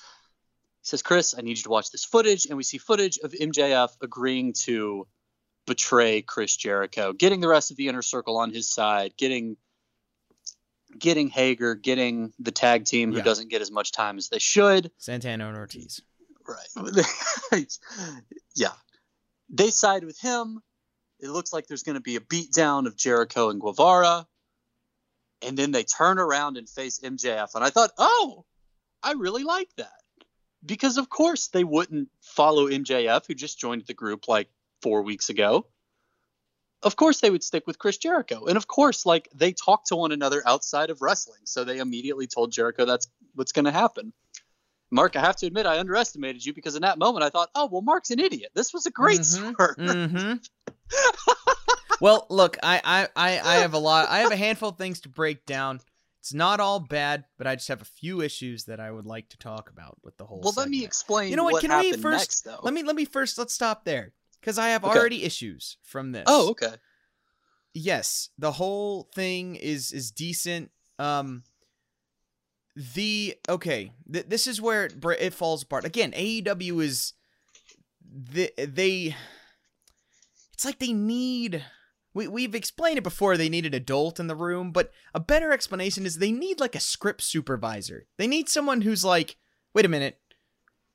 He 0.82 0.88
says, 0.88 1.02
Chris, 1.02 1.36
I 1.38 1.42
need 1.42 1.58
you 1.58 1.64
to 1.64 1.70
watch 1.70 1.92
this 1.92 2.06
footage. 2.06 2.46
And 2.46 2.56
we 2.56 2.64
see 2.64 2.78
footage 2.78 3.18
of 3.20 3.34
MJF 3.34 3.92
agreeing 4.02 4.54
to 4.66 5.08
betray 5.68 6.22
Chris 6.22 6.56
Jericho, 6.56 7.12
getting 7.14 7.42
the 7.42 7.48
rest 7.48 7.70
of 7.70 7.78
the 7.78 7.90
inner 7.90 8.02
circle 8.02 8.38
on 8.38 8.52
his 8.54 8.70
side, 8.70 9.16
getting 9.18 9.58
getting 10.98 11.30
Hager, 11.30 11.76
getting 11.76 12.34
the 12.40 12.52
tag 12.52 12.86
team 12.86 13.12
who 13.12 13.18
Yeah. 13.18 13.24
doesn't 13.24 13.50
get 13.50 13.62
as 13.62 13.72
much 13.72 13.92
time 13.92 14.18
as 14.18 14.30
they 14.30 14.40
should. 14.40 14.92
Santana 14.98 15.48
and 15.48 15.58
Ortiz. 15.58 16.02
Right. 16.48 16.68
yeah. 18.56 18.72
They 19.50 19.70
side 19.70 20.04
with 20.04 20.20
him. 20.20 20.62
It 21.20 21.30
looks 21.30 21.52
like 21.54 21.68
there's 21.68 21.84
going 21.84 21.96
to 21.98 22.02
be 22.02 22.16
a 22.16 22.20
beatdown 22.22 22.88
of 22.88 22.96
Jericho 22.96 23.50
and 23.50 23.60
Guevara. 23.62 24.26
And 25.42 25.58
then 25.58 25.72
they 25.72 25.84
turn 25.84 26.18
around 26.20 26.58
and 26.58 26.68
face 26.68 27.00
MJF. 27.00 27.56
And 27.56 27.64
I 27.64 27.70
thought, 27.70 27.92
oh, 27.98 28.46
I 29.04 29.14
really 29.14 29.44
like 29.44 29.70
that. 29.78 29.92
Because, 30.66 30.98
of 30.98 31.10
course, 31.10 31.48
they 31.48 31.64
wouldn't 31.64 32.10
follow 32.22 32.68
MJF, 32.68 33.26
who 33.28 33.34
just 33.34 33.60
joined 33.60 33.86
the 33.86 33.94
group 33.94 34.28
like 34.28 34.50
four 34.82 35.02
weeks 35.04 35.30
ago. 35.30 35.66
Of 36.82 36.96
course, 36.96 37.20
they 37.20 37.30
would 37.30 37.44
stick 37.44 37.68
with 37.68 37.78
Chris 37.78 37.98
Jericho. 37.98 38.46
And 38.46 38.56
of 38.56 38.68
course, 38.68 39.06
like 39.06 39.28
they 39.36 39.52
talk 39.52 39.86
to 39.86 39.96
one 39.96 40.12
another 40.12 40.42
outside 40.46 40.90
of 40.90 41.02
wrestling. 41.02 41.42
So 41.44 41.64
they 41.64 41.80
immediately 41.80 42.28
told 42.28 42.52
Jericho 42.52 42.86
that's 42.86 43.08
what's 43.36 43.52
going 43.52 43.66
to 43.66 43.72
happen. 43.72 44.14
Mark, 44.92 45.16
I 45.16 45.22
have 45.22 45.36
to 45.38 45.46
admit, 45.46 45.66
I 45.66 45.80
underestimated 45.80 46.46
you 46.46 46.54
because 46.54 46.76
in 46.76 46.82
that 46.82 46.98
moment 46.98 47.24
I 47.24 47.30
thought, 47.30 47.50
oh, 47.54 47.68
well, 47.72 47.82
Mark's 47.82 48.12
an 48.12 48.20
idiot. 48.20 48.52
This 48.56 48.74
was 48.74 48.86
a 48.86 48.92
great 48.92 49.20
Mhm, 49.20 49.54
swerve. 49.54 49.78
Mm-hmm. 49.78 50.34
well, 52.02 52.26
look, 52.30 52.58
I, 52.64 52.82
I, 52.84 53.08
I, 53.16 53.40
I 53.40 53.56
have 53.58 53.74
a 53.74 53.78
lot. 53.78 54.10
I 54.10 54.20
have 54.20 54.32
a 54.32 54.38
handful 54.38 54.70
of 54.70 54.78
things 54.78 55.02
to 55.02 55.10
break 55.10 55.46
down. 55.46 55.82
It's 56.22 56.34
not 56.34 56.60
all 56.60 56.80
bad, 56.80 57.26
but 57.38 57.46
I 57.46 57.56
just 57.56 57.68
have 57.68 57.82
a 57.82 57.86
few 57.86 58.22
issues 58.22 58.66
that 58.66 58.80
I 58.80 58.90
would 58.90 59.06
like 59.06 59.30
to 59.30 59.38
talk 59.38 59.70
about 59.70 59.98
with 60.04 60.18
the 60.18 60.26
whole. 60.26 60.42
Well, 60.42 60.54
let 60.58 60.70
me 60.70 60.84
explain 60.84 61.30
You 61.30 61.38
know 61.38 61.44
what? 61.44 61.54
what 61.54 61.62
Can 61.62 61.78
we 61.78 61.94
first 61.94 62.04
next, 62.04 62.46
though. 62.46 62.60
let 62.64 62.74
me 62.74 62.84
let 62.84 62.96
me 62.96 63.06
first 63.06 63.38
let's 63.38 63.54
stop 63.54 63.86
there 63.86 64.14
because 64.40 64.58
I 64.58 64.70
have 64.70 64.84
Okay. 64.84 64.98
already 64.98 65.24
issues 65.24 65.78
from 65.84 66.12
this. 66.12 66.24
Oh, 66.28 66.50
okay. 66.52 66.76
yes, 67.74 68.30
the 68.38 68.54
whole 68.54 69.04
thing 69.16 69.56
is 69.56 69.92
is 69.92 70.12
decent. 70.12 70.72
Um, 70.98 71.44
the 72.76 73.36
okay, 73.48 73.92
th- 74.12 74.28
this 74.28 74.48
is 74.48 74.62
where 74.62 74.86
it, 74.86 75.00
br- 75.00 75.14
it 75.14 75.34
falls 75.34 75.64
apart. 75.64 75.86
Again, 75.86 76.12
AEW 76.14 76.82
is 76.84 77.14
the 78.12 78.52
they 78.58 79.16
it's 80.54 80.66
like 80.66 80.80
they 80.80 80.94
need 80.94 81.64
we 82.14 82.28
we've 82.28 82.56
explained 82.56 82.98
it 82.98 83.04
before 83.04 83.38
they 83.38 83.50
need 83.50 83.66
an 83.66 83.74
adult 83.74 84.20
in 84.20 84.28
the 84.28 84.36
room, 84.36 84.72
but 84.72 84.92
a 85.14 85.20
better 85.20 85.52
explanation 85.52 86.06
is 86.06 86.18
they 86.18 86.32
need 86.32 86.60
like 86.60 86.76
a 86.76 86.80
script 86.80 87.22
supervisor. 87.22 88.08
They 88.18 88.28
need 88.28 88.50
someone 88.50 88.82
who's 88.82 89.04
like, 89.04 89.36
"Wait 89.74 89.86
a 89.86 89.90
minute. 89.90 90.20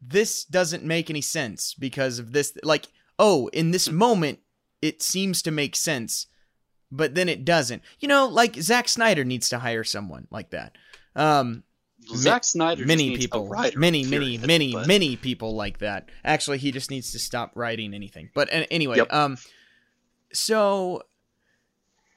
This 0.07 0.45
doesn't 0.45 0.85
make 0.85 1.09
any 1.09 1.23
sense 1.23 1.75
because 1.79 2.19
of 2.19 2.33
this 2.33 2.53
like, 2.63 2.89
oh, 3.19 3.49
in 3.49 3.71
this 3.71 3.91
moment 3.91 4.41
it 4.83 5.03
seems 5.03 5.41
to 5.43 5.51
make 5.51 5.75
sense, 5.77 6.27
but 6.91 7.15
then 7.15 7.29
it 7.29 7.45
doesn't." 7.45 7.83
You 8.01 8.09
know, 8.09 8.27
like 8.27 8.57
Zack 8.57 8.89
Snyder 8.89 9.25
needs 9.25 9.49
to 9.51 9.59
hire 9.59 9.85
someone 9.85 10.27
like 10.31 10.51
that. 10.51 10.77
Um 11.17 11.63
Zack 12.15 12.45
Snyder. 12.45 12.83
just 12.83 12.89
many 12.89 13.17
people 13.17 13.49
writer, 13.49 13.79
many 13.79 14.05
many 14.05 14.37
many 14.37 14.73
but- 14.73 14.87
many 14.87 15.17
people 15.17 15.55
like 15.55 15.79
that 15.79 16.11
actually 16.23 16.59
he 16.59 16.71
just 16.71 16.91
needs 16.91 17.13
to 17.13 17.19
stop 17.19 17.53
writing 17.55 17.95
anything 17.95 18.29
but 18.35 18.53
uh, 18.53 18.67
anyway 18.71 18.99
Yep. 18.99 19.11
um 19.11 19.39
so 20.31 21.03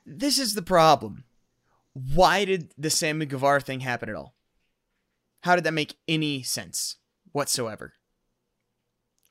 this 0.06 0.40
is 0.40 0.56
the 0.56 0.62
problem 0.62 1.24
why 1.94 2.44
did 2.44 2.74
the 2.78 2.90
Sammy 2.90 3.26
Guevara 3.26 3.62
thing 3.62 3.80
happen 3.80 4.10
at 4.10 4.16
all 4.16 4.36
how 5.44 5.56
did 5.56 5.64
that 5.64 5.72
make 5.74 5.96
any 6.06 6.44
sense 6.44 6.98
whatsoever 7.32 7.94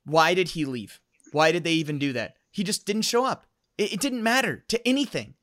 why 0.07 0.33
did 0.33 0.51
he 0.51 0.65
leave 0.65 1.01
why 1.37 1.53
did 1.53 1.65
they 1.65 1.73
even 1.73 1.99
do 1.99 2.13
that 2.13 2.37
he 2.51 2.65
just 2.65 2.87
didn't 2.87 3.03
show 3.03 3.25
up 3.25 3.47
it, 3.79 3.95
it 3.95 4.01
didn't 4.01 4.23
matter 4.23 4.65
to 4.69 4.87
anything 4.89 5.35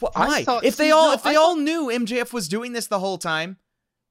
Why? 0.00 0.44
thought- 0.44 0.64
if 0.64 0.76
they 0.76 0.90
all 0.90 1.08
no, 1.08 1.14
if 1.14 1.22
they 1.22 1.30
I 1.30 1.36
all 1.36 1.56
knew 1.56 1.86
MJF 1.86 2.32
was 2.32 2.48
doing 2.48 2.72
this 2.72 2.86
the 2.86 2.98
whole 2.98 3.18
time, 3.18 3.56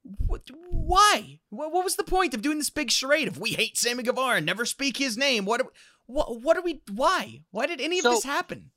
wh- 0.03 0.39
why? 0.70 1.39
What, 1.50 1.72
what 1.72 1.84
was 1.84 1.96
the 1.96 2.03
point 2.03 2.34
of 2.34 2.41
doing 2.41 2.58
this 2.58 2.70
big 2.70 2.91
charade 2.91 3.27
of 3.27 3.38
we 3.38 3.51
hate 3.51 3.77
Sammy 3.77 4.03
Guevara, 4.03 4.41
never 4.41 4.65
speak 4.65 4.98
his 4.98 5.17
name? 5.17 5.46
What? 5.46 5.62
Are, 5.62 5.67
what? 6.05 6.41
What 6.41 6.58
are 6.58 6.62
we? 6.62 6.82
Why? 6.91 7.44
Why 7.51 7.65
did 7.67 7.82
any 7.82 8.00
of 8.00 8.03
this 8.03 8.24
happen? 8.24 8.72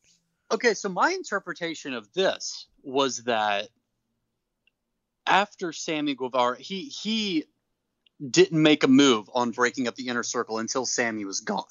Okay, 0.50 0.74
so 0.74 0.88
my 0.88 1.12
interpretation 1.12 1.92
of 1.92 2.12
this 2.12 2.66
was 2.82 3.24
that 3.24 3.68
after 5.26 5.72
Sammy 5.72 6.14
Guevara, 6.14 6.58
he 6.58 6.84
he 6.84 7.44
didn't 8.30 8.62
make 8.62 8.84
a 8.84 8.88
move 8.88 9.30
on 9.32 9.50
breaking 9.52 9.86
up 9.88 9.94
the 9.94 10.08
inner 10.08 10.22
circle 10.22 10.58
until 10.58 10.84
Sammy 10.86 11.24
was 11.24 11.40
gone. 11.40 11.64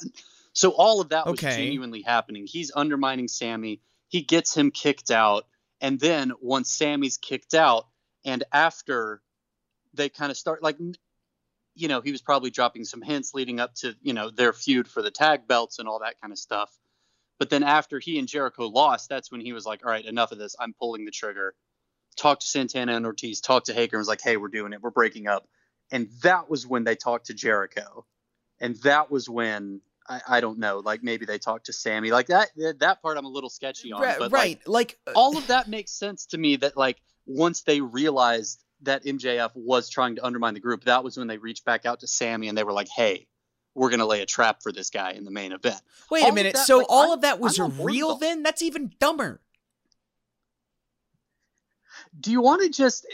So 0.53 0.71
all 0.71 1.01
of 1.01 1.09
that 1.09 1.27
was 1.27 1.39
Okay. 1.39 1.55
genuinely 1.55 2.01
happening. 2.01 2.47
He's 2.47 2.71
undermining 2.75 3.27
Sammy. 3.27 3.81
He 4.07 4.21
gets 4.21 4.55
him 4.55 4.71
kicked 4.71 5.11
out, 5.11 5.45
and 5.81 5.99
then 5.99 6.31
once 6.41 6.71
Sammy's 6.71 7.17
kicked 7.17 7.53
out, 7.53 7.87
and 8.25 8.43
after 8.51 9.21
they 9.93 10.09
kind 10.09 10.31
of 10.31 10.37
start 10.37 10.63
like, 10.63 10.77
you 11.75 11.87
know, 11.87 12.01
he 12.01 12.11
was 12.11 12.21
probably 12.21 12.49
dropping 12.49 12.85
some 12.85 13.01
hints 13.01 13.33
leading 13.33 13.59
up 13.59 13.75
to 13.75 13.95
you 14.01 14.13
know 14.13 14.29
their 14.29 14.53
feud 14.53 14.87
for 14.87 15.01
the 15.01 15.11
tag 15.11 15.47
belts 15.47 15.79
and 15.79 15.87
all 15.87 15.99
that 15.99 16.19
kind 16.21 16.31
of 16.31 16.39
stuff. 16.39 16.71
But 17.39 17.49
then 17.49 17.61
after 17.63 17.99
he 17.99 18.17
and 18.17 18.27
Jericho 18.27 18.65
lost, 18.67 19.09
that's 19.09 19.31
when 19.31 19.41
he 19.41 19.53
was 19.53 19.65
like, 19.65 19.85
all 19.85 19.91
right, 19.91 20.03
enough 20.05 20.31
of 20.31 20.39
this. 20.39 20.55
I'm 20.59 20.73
pulling 20.73 21.05
the 21.05 21.11
trigger. 21.11 21.53
Talked 22.15 22.41
to 22.41 22.47
Santana 22.47 22.95
and 22.95 23.05
Ortiz, 23.05 23.41
talked 23.41 23.67
to 23.67 23.73
Hager, 23.73 23.97
and 23.97 24.01
was 24.01 24.07
like, 24.07 24.21
hey, 24.21 24.37
we're 24.37 24.47
doing 24.47 24.73
it. 24.73 24.81
We're 24.81 24.89
breaking 24.89 25.27
up. 25.27 25.47
And 25.91 26.09
that 26.23 26.49
was 26.49 26.67
when 26.67 26.83
they 26.83 26.95
talked 26.95 27.27
to 27.27 27.33
Jericho. 27.33 28.05
And 28.59 28.75
that 28.83 29.09
was 29.11 29.29
when, 29.29 29.81
I, 30.09 30.21
I 30.27 30.41
don't 30.41 30.59
know, 30.59 30.79
like 30.79 31.03
maybe 31.03 31.25
they 31.25 31.37
talked 31.37 31.67
to 31.67 31.73
Sammy. 31.73 32.11
Like 32.11 32.27
that 32.27 32.49
that 32.79 33.01
part 33.01 33.17
I'm 33.17 33.25
a 33.25 33.29
little 33.29 33.49
sketchy 33.49 33.91
on. 33.91 34.01
Right, 34.01 34.17
but 34.19 34.31
right. 34.31 34.59
Like, 34.67 34.97
Like, 35.05 35.15
uh, 35.15 35.19
all 35.19 35.37
of 35.37 35.47
that 35.47 35.67
makes 35.69 35.91
sense 35.91 36.25
to 36.27 36.37
me 36.37 36.55
that 36.57 36.75
like 36.75 36.97
once 37.25 37.61
they 37.61 37.81
realized 37.81 38.63
that 38.83 39.03
MJF 39.05 39.51
was 39.55 39.89
trying 39.89 40.15
to 40.17 40.25
undermine 40.25 40.53
the 40.53 40.59
group, 40.59 40.83
that 40.85 41.03
was 41.03 41.17
when 41.17 41.27
they 41.27 41.37
reached 41.37 41.65
back 41.65 41.85
out 41.85 42.01
to 42.01 42.07
Sammy 42.07 42.47
and 42.47 42.57
they 42.57 42.63
were 42.63 42.73
like, 42.73 42.89
hey, 42.89 43.27
we're 43.73 43.89
going 43.89 43.99
to 43.99 44.05
lay 44.05 44.21
a 44.21 44.25
trap 44.25 44.61
for 44.63 44.71
this 44.71 44.89
guy 44.89 45.11
in 45.11 45.23
the 45.23 45.31
main 45.31 45.51
event. 45.51 45.79
wait 46.09 46.23
all 46.23 46.31
a 46.31 46.33
minute. 46.33 46.53
that, 46.55 46.65
so 46.65 46.79
like, 46.79 46.87
all 46.89 47.03
I'm- 47.03 47.11
of 47.11 47.21
that 47.21 47.39
was 47.39 47.59
I'm 47.59 47.65
on 47.65 47.71
board 47.71 47.85
with 47.85 47.95
real 47.95 48.15
then? 48.17 48.43
That's 48.43 48.61
even 48.61 48.91
dumber. 48.99 49.39
do 52.19 52.31
you 52.31 52.41
want 52.41 52.61
to 52.63 52.69
just 52.69 53.05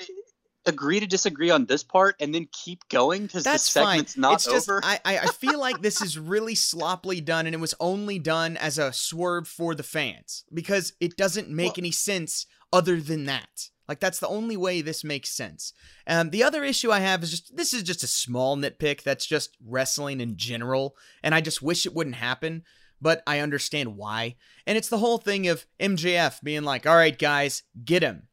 agree 0.65 0.99
to 0.99 1.07
disagree 1.07 1.49
on 1.49 1.65
this 1.65 1.83
part 1.83 2.15
and 2.19 2.33
then 2.33 2.47
keep 2.51 2.87
going 2.89 3.23
because 3.23 3.43
the 3.43 3.49
That's 3.51 3.69
fine. 3.69 4.05
segment's 4.05 4.17
not 4.17 4.33
it's 4.35 4.47
over? 4.47 4.79
I, 4.83 4.99
I 5.03 5.17
I 5.19 5.25
feel 5.27 5.59
like 5.59 5.81
this 5.81 6.01
is 6.01 6.17
really 6.17 6.55
sloppily 6.55 7.21
done, 7.21 7.45
and 7.45 7.53
it 7.55 7.59
was 7.59 7.75
only 7.79 8.19
done 8.19 8.57
as 8.57 8.77
a 8.77 8.93
swerve 8.93 9.47
for 9.47 9.75
the 9.75 9.83
fans 9.83 10.45
because 10.53 10.93
it 10.99 11.17
doesn't 11.17 11.49
make 11.49 11.71
Well- 11.73 11.79
any 11.79 11.91
sense 11.91 12.45
other 12.71 12.99
than 13.01 13.25
that. 13.25 13.69
Like 13.87 13.99
that's 13.99 14.19
the 14.19 14.29
only 14.29 14.55
way 14.55 14.81
this 14.81 15.03
makes 15.03 15.29
sense. 15.29 15.73
Um, 16.07 16.29
the 16.29 16.41
other 16.43 16.63
issue 16.63 16.89
I 16.91 16.99
have 16.99 17.21
is 17.21 17.31
just 17.31 17.55
this 17.57 17.73
is 17.73 17.83
just 17.83 18.01
a 18.03 18.07
small 18.07 18.55
nitpick. 18.55 19.03
That's 19.03 19.25
just 19.25 19.57
wrestling 19.63 20.21
in 20.21 20.37
general, 20.37 20.95
and 21.21 21.35
I 21.35 21.41
just 21.41 21.61
wish 21.61 21.85
it 21.85 21.93
wouldn't 21.93 22.15
happen. 22.15 22.63
But 23.01 23.21
I 23.27 23.39
understand 23.39 23.97
why, 23.97 24.37
and 24.65 24.77
it's 24.77 24.87
the 24.87 24.99
whole 24.99 25.17
thing 25.17 25.49
of 25.49 25.65
MJF 25.81 26.41
being 26.41 26.63
like, 26.63 26.87
"All 26.87 26.95
right, 26.95 27.19
guys, 27.19 27.63
get 27.83 28.01
him." 28.01 28.29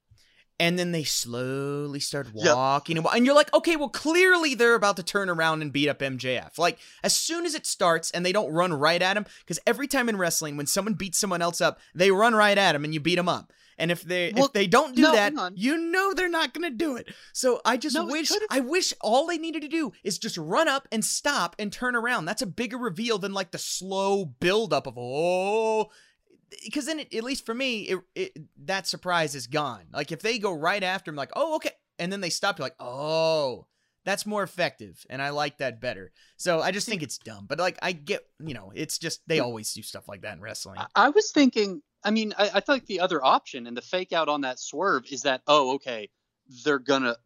And 0.60 0.78
then 0.78 0.92
they 0.92 1.02
slowly 1.02 1.98
start 1.98 2.28
walking 2.34 2.96
and, 2.96 3.04
wa- 3.04 3.10
and 3.12 3.26
you're 3.26 3.34
like 3.34 3.52
okay 3.52 3.74
well 3.74 3.88
clearly 3.88 4.54
they're 4.54 4.74
about 4.76 4.96
to 4.96 5.02
turn 5.02 5.28
around 5.28 5.62
and 5.62 5.72
beat 5.72 5.88
up 5.88 5.98
mjf 5.98 6.56
like 6.58 6.78
as 7.02 7.16
soon 7.16 7.44
as 7.44 7.54
it 7.54 7.66
starts 7.66 8.10
and 8.12 8.24
they 8.24 8.32
don't 8.32 8.52
run 8.52 8.72
right 8.72 9.02
at 9.02 9.16
him 9.16 9.24
because 9.40 9.58
every 9.66 9.88
time 9.88 10.08
in 10.08 10.16
wrestling 10.16 10.56
when 10.56 10.66
someone 10.66 10.94
beats 10.94 11.18
someone 11.18 11.42
else 11.42 11.60
up 11.60 11.80
they 11.94 12.10
run 12.12 12.34
right 12.34 12.58
at 12.58 12.74
him 12.74 12.84
and 12.84 12.94
you 12.94 13.00
beat 13.00 13.16
them 13.16 13.28
up. 13.28 13.52
And 13.78 13.90
if 13.90 14.02
they 14.02 14.30
Well, 14.36 14.44
if 14.44 14.52
they 14.52 14.66
don't 14.66 14.94
do 14.94 15.00
no, 15.02 15.12
that 15.12 15.32
you 15.56 15.78
know 15.78 16.12
they're 16.12 16.28
not 16.28 16.52
gonna 16.52 16.68
do 16.68 16.96
it. 16.96 17.08
So 17.32 17.62
i 17.64 17.78
just 17.78 17.96
No, 17.96 18.04
wish 18.04 18.30
i 18.50 18.60
wish 18.60 18.92
all 19.00 19.26
they 19.26 19.38
needed 19.38 19.62
to 19.62 19.68
do 19.68 19.92
is 20.04 20.18
just 20.18 20.36
run 20.36 20.68
up 20.68 20.86
and 20.92 21.02
stop 21.02 21.56
and 21.58 21.72
turn 21.72 21.96
around. 21.96 22.26
That's 22.26 22.42
a 22.42 22.46
bigger 22.46 22.76
reveal 22.76 23.16
than 23.16 23.32
like 23.32 23.52
the 23.52 23.58
slow 23.58 24.26
build 24.26 24.74
up 24.74 24.86
of 24.86 24.98
oh 24.98 25.90
because 26.64 26.86
then 26.86 26.98
it, 27.00 27.14
at 27.14 27.24
least 27.24 27.46
for 27.46 27.54
me 27.54 27.82
it, 27.82 27.98
it 28.14 28.32
that 28.64 28.86
surprise 28.86 29.34
is 29.34 29.46
gone. 29.46 29.84
Like 29.92 30.12
if 30.12 30.20
they 30.20 30.38
go 30.38 30.52
right 30.52 30.82
after 30.82 31.10
him 31.10 31.16
like 31.16 31.30
oh 31.34 31.56
okay 31.56 31.72
and 31.98 32.12
then 32.12 32.20
they 32.20 32.30
stop 32.30 32.58
you're 32.58 32.66
like 32.66 32.76
oh 32.80 33.66
that's 34.06 34.24
more 34.24 34.42
effective 34.42 35.04
and 35.10 35.20
i 35.20 35.28
like 35.30 35.58
that 35.58 35.80
better. 35.80 36.10
So 36.36 36.60
i 36.60 36.70
just 36.70 36.88
think 36.88 37.02
it's 37.02 37.18
dumb 37.18 37.46
but 37.48 37.58
like 37.58 37.78
i 37.82 37.92
get 37.92 38.22
you 38.44 38.54
know 38.54 38.72
it's 38.74 38.98
just 38.98 39.20
they 39.26 39.40
always 39.40 39.72
do 39.72 39.82
stuff 39.82 40.08
like 40.08 40.22
that 40.22 40.36
in 40.36 40.40
wrestling. 40.40 40.78
I- 40.78 40.86
I 40.96 41.08
was 41.10 41.30
thinking, 41.32 41.82
I 42.04 42.10
mean, 42.10 42.32
I, 42.38 42.62
I 42.66 42.78
the 42.80 43.00
other 43.00 43.22
option 43.24 43.66
and 43.66 43.76
the 43.76 43.82
fake 43.82 44.12
out 44.12 44.28
on 44.28 44.40
that 44.40 44.58
swerve 44.58 45.04
is 45.10 45.22
that, 45.22 45.42
oh, 45.46 45.74
okay, 45.74 46.08
they're 46.64 46.78
going 46.78 47.02
to, 47.02 47.16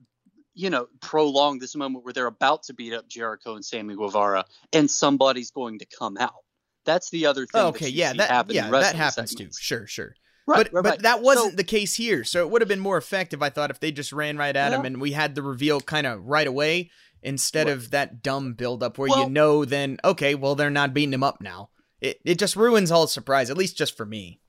you 0.54 0.68
know, 0.68 0.88
prolong 1.00 1.58
this 1.60 1.74
moment 1.76 2.04
where 2.04 2.12
they're 2.12 2.26
about 2.26 2.64
to 2.64 2.74
beat 2.74 2.92
up 2.92 3.08
Jericho 3.08 3.54
and 3.54 3.64
Sammy 3.64 3.94
Guevara 3.94 4.44
and 4.72 4.90
somebody's 4.90 5.50
going 5.52 5.78
to 5.78 5.86
come 5.86 6.16
out. 6.18 6.43
That's 6.84 7.10
the 7.10 7.26
other 7.26 7.46
thing. 7.46 7.60
Oh, 7.60 7.64
that 7.72 7.76
okay 7.76 7.88
yeah 7.88 8.12
that 8.14 8.30
happen 8.30 8.54
yeah 8.54 8.70
that 8.70 8.94
happens 8.94 9.30
segments. 9.30 9.58
too 9.58 9.62
sure 9.62 9.86
sure 9.86 10.14
Right, 10.46 10.56
but 10.58 10.72
right, 10.74 10.82
but 10.82 10.90
right. 10.90 11.02
that 11.02 11.22
wasn't 11.22 11.52
So- 11.52 11.56
the 11.56 11.64
case 11.64 11.94
here 11.94 12.22
so 12.24 12.40
it 12.40 12.50
would 12.50 12.60
have 12.60 12.68
been 12.68 12.80
more 12.80 12.98
effective 12.98 13.42
i 13.42 13.48
thought 13.48 13.70
if 13.70 13.80
they 13.80 13.90
just 13.92 14.12
ran 14.12 14.36
right 14.36 14.54
at 14.54 14.72
him 14.74 14.84
and 14.84 15.00
we 15.00 15.12
had 15.12 15.34
the 15.34 15.42
reveal 15.42 15.80
kind 15.80 16.06
of 16.06 16.22
right 16.26 16.46
away 16.46 16.90
instead 17.22 17.66
Well- 17.66 17.76
of 17.76 17.90
that 17.92 18.22
dumb 18.22 18.52
build 18.52 18.82
up 18.82 18.98
where 18.98 19.08
Well- 19.08 19.24
you 19.24 19.30
know 19.30 19.64
then 19.64 19.96
okay 20.04 20.34
well 20.34 20.54
they're 20.54 20.68
not 20.70 20.92
beating 20.92 21.14
him 21.14 21.22
up 21.22 21.40
now 21.40 21.70
it, 22.00 22.20
it 22.26 22.38
just 22.38 22.56
ruins 22.56 22.90
all 22.90 23.06
surprise 23.06 23.48
at 23.48 23.56
least 23.56 23.78
just 23.78 23.96
for 23.96 24.04
me 24.04 24.40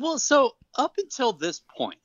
Well, 0.00 0.18
so 0.18 0.56
up 0.74 0.94
until 0.98 1.32
this 1.32 1.60
point, 1.78 2.00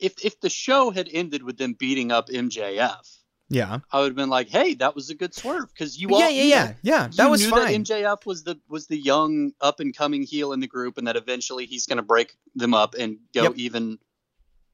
if 0.00 0.14
if 0.24 0.40
the 0.40 0.50
show 0.50 0.90
had 0.90 1.08
ended 1.12 1.44
with 1.44 1.56
them 1.58 1.74
beating 1.78 2.10
up 2.10 2.28
MJF, 2.28 3.06
yeah. 3.54 3.78
I 3.92 4.00
would 4.00 4.08
have 4.08 4.16
been 4.16 4.28
like, 4.30 4.48
"Hey, 4.48 4.74
that 4.74 4.94
was 4.94 5.10
a 5.10 5.14
good 5.14 5.34
swerve," 5.34 5.68
because 5.72 5.98
you 5.98 6.08
yeah 6.10 6.14
all, 6.16 6.30
yeah 6.30 6.42
yeah. 6.42 6.64
know, 6.66 6.74
yeah 6.82 7.08
that 7.16 7.24
you 7.24 7.30
was 7.30 7.42
knew 7.42 7.50
fine. 7.50 7.82
That 7.84 7.94
MJF 7.94 8.26
was 8.26 8.42
the 8.44 8.58
was 8.68 8.86
the 8.88 8.98
young 8.98 9.52
up 9.60 9.80
and 9.80 9.96
coming 9.96 10.22
heel 10.24 10.52
in 10.52 10.60
the 10.60 10.66
group, 10.66 10.98
and 10.98 11.06
that 11.06 11.16
eventually 11.16 11.66
he's 11.66 11.86
going 11.86 11.96
to 11.98 12.02
break 12.02 12.36
them 12.54 12.74
up 12.74 12.94
and 12.98 13.18
go 13.32 13.44
Yep. 13.44 13.52
even 13.56 13.98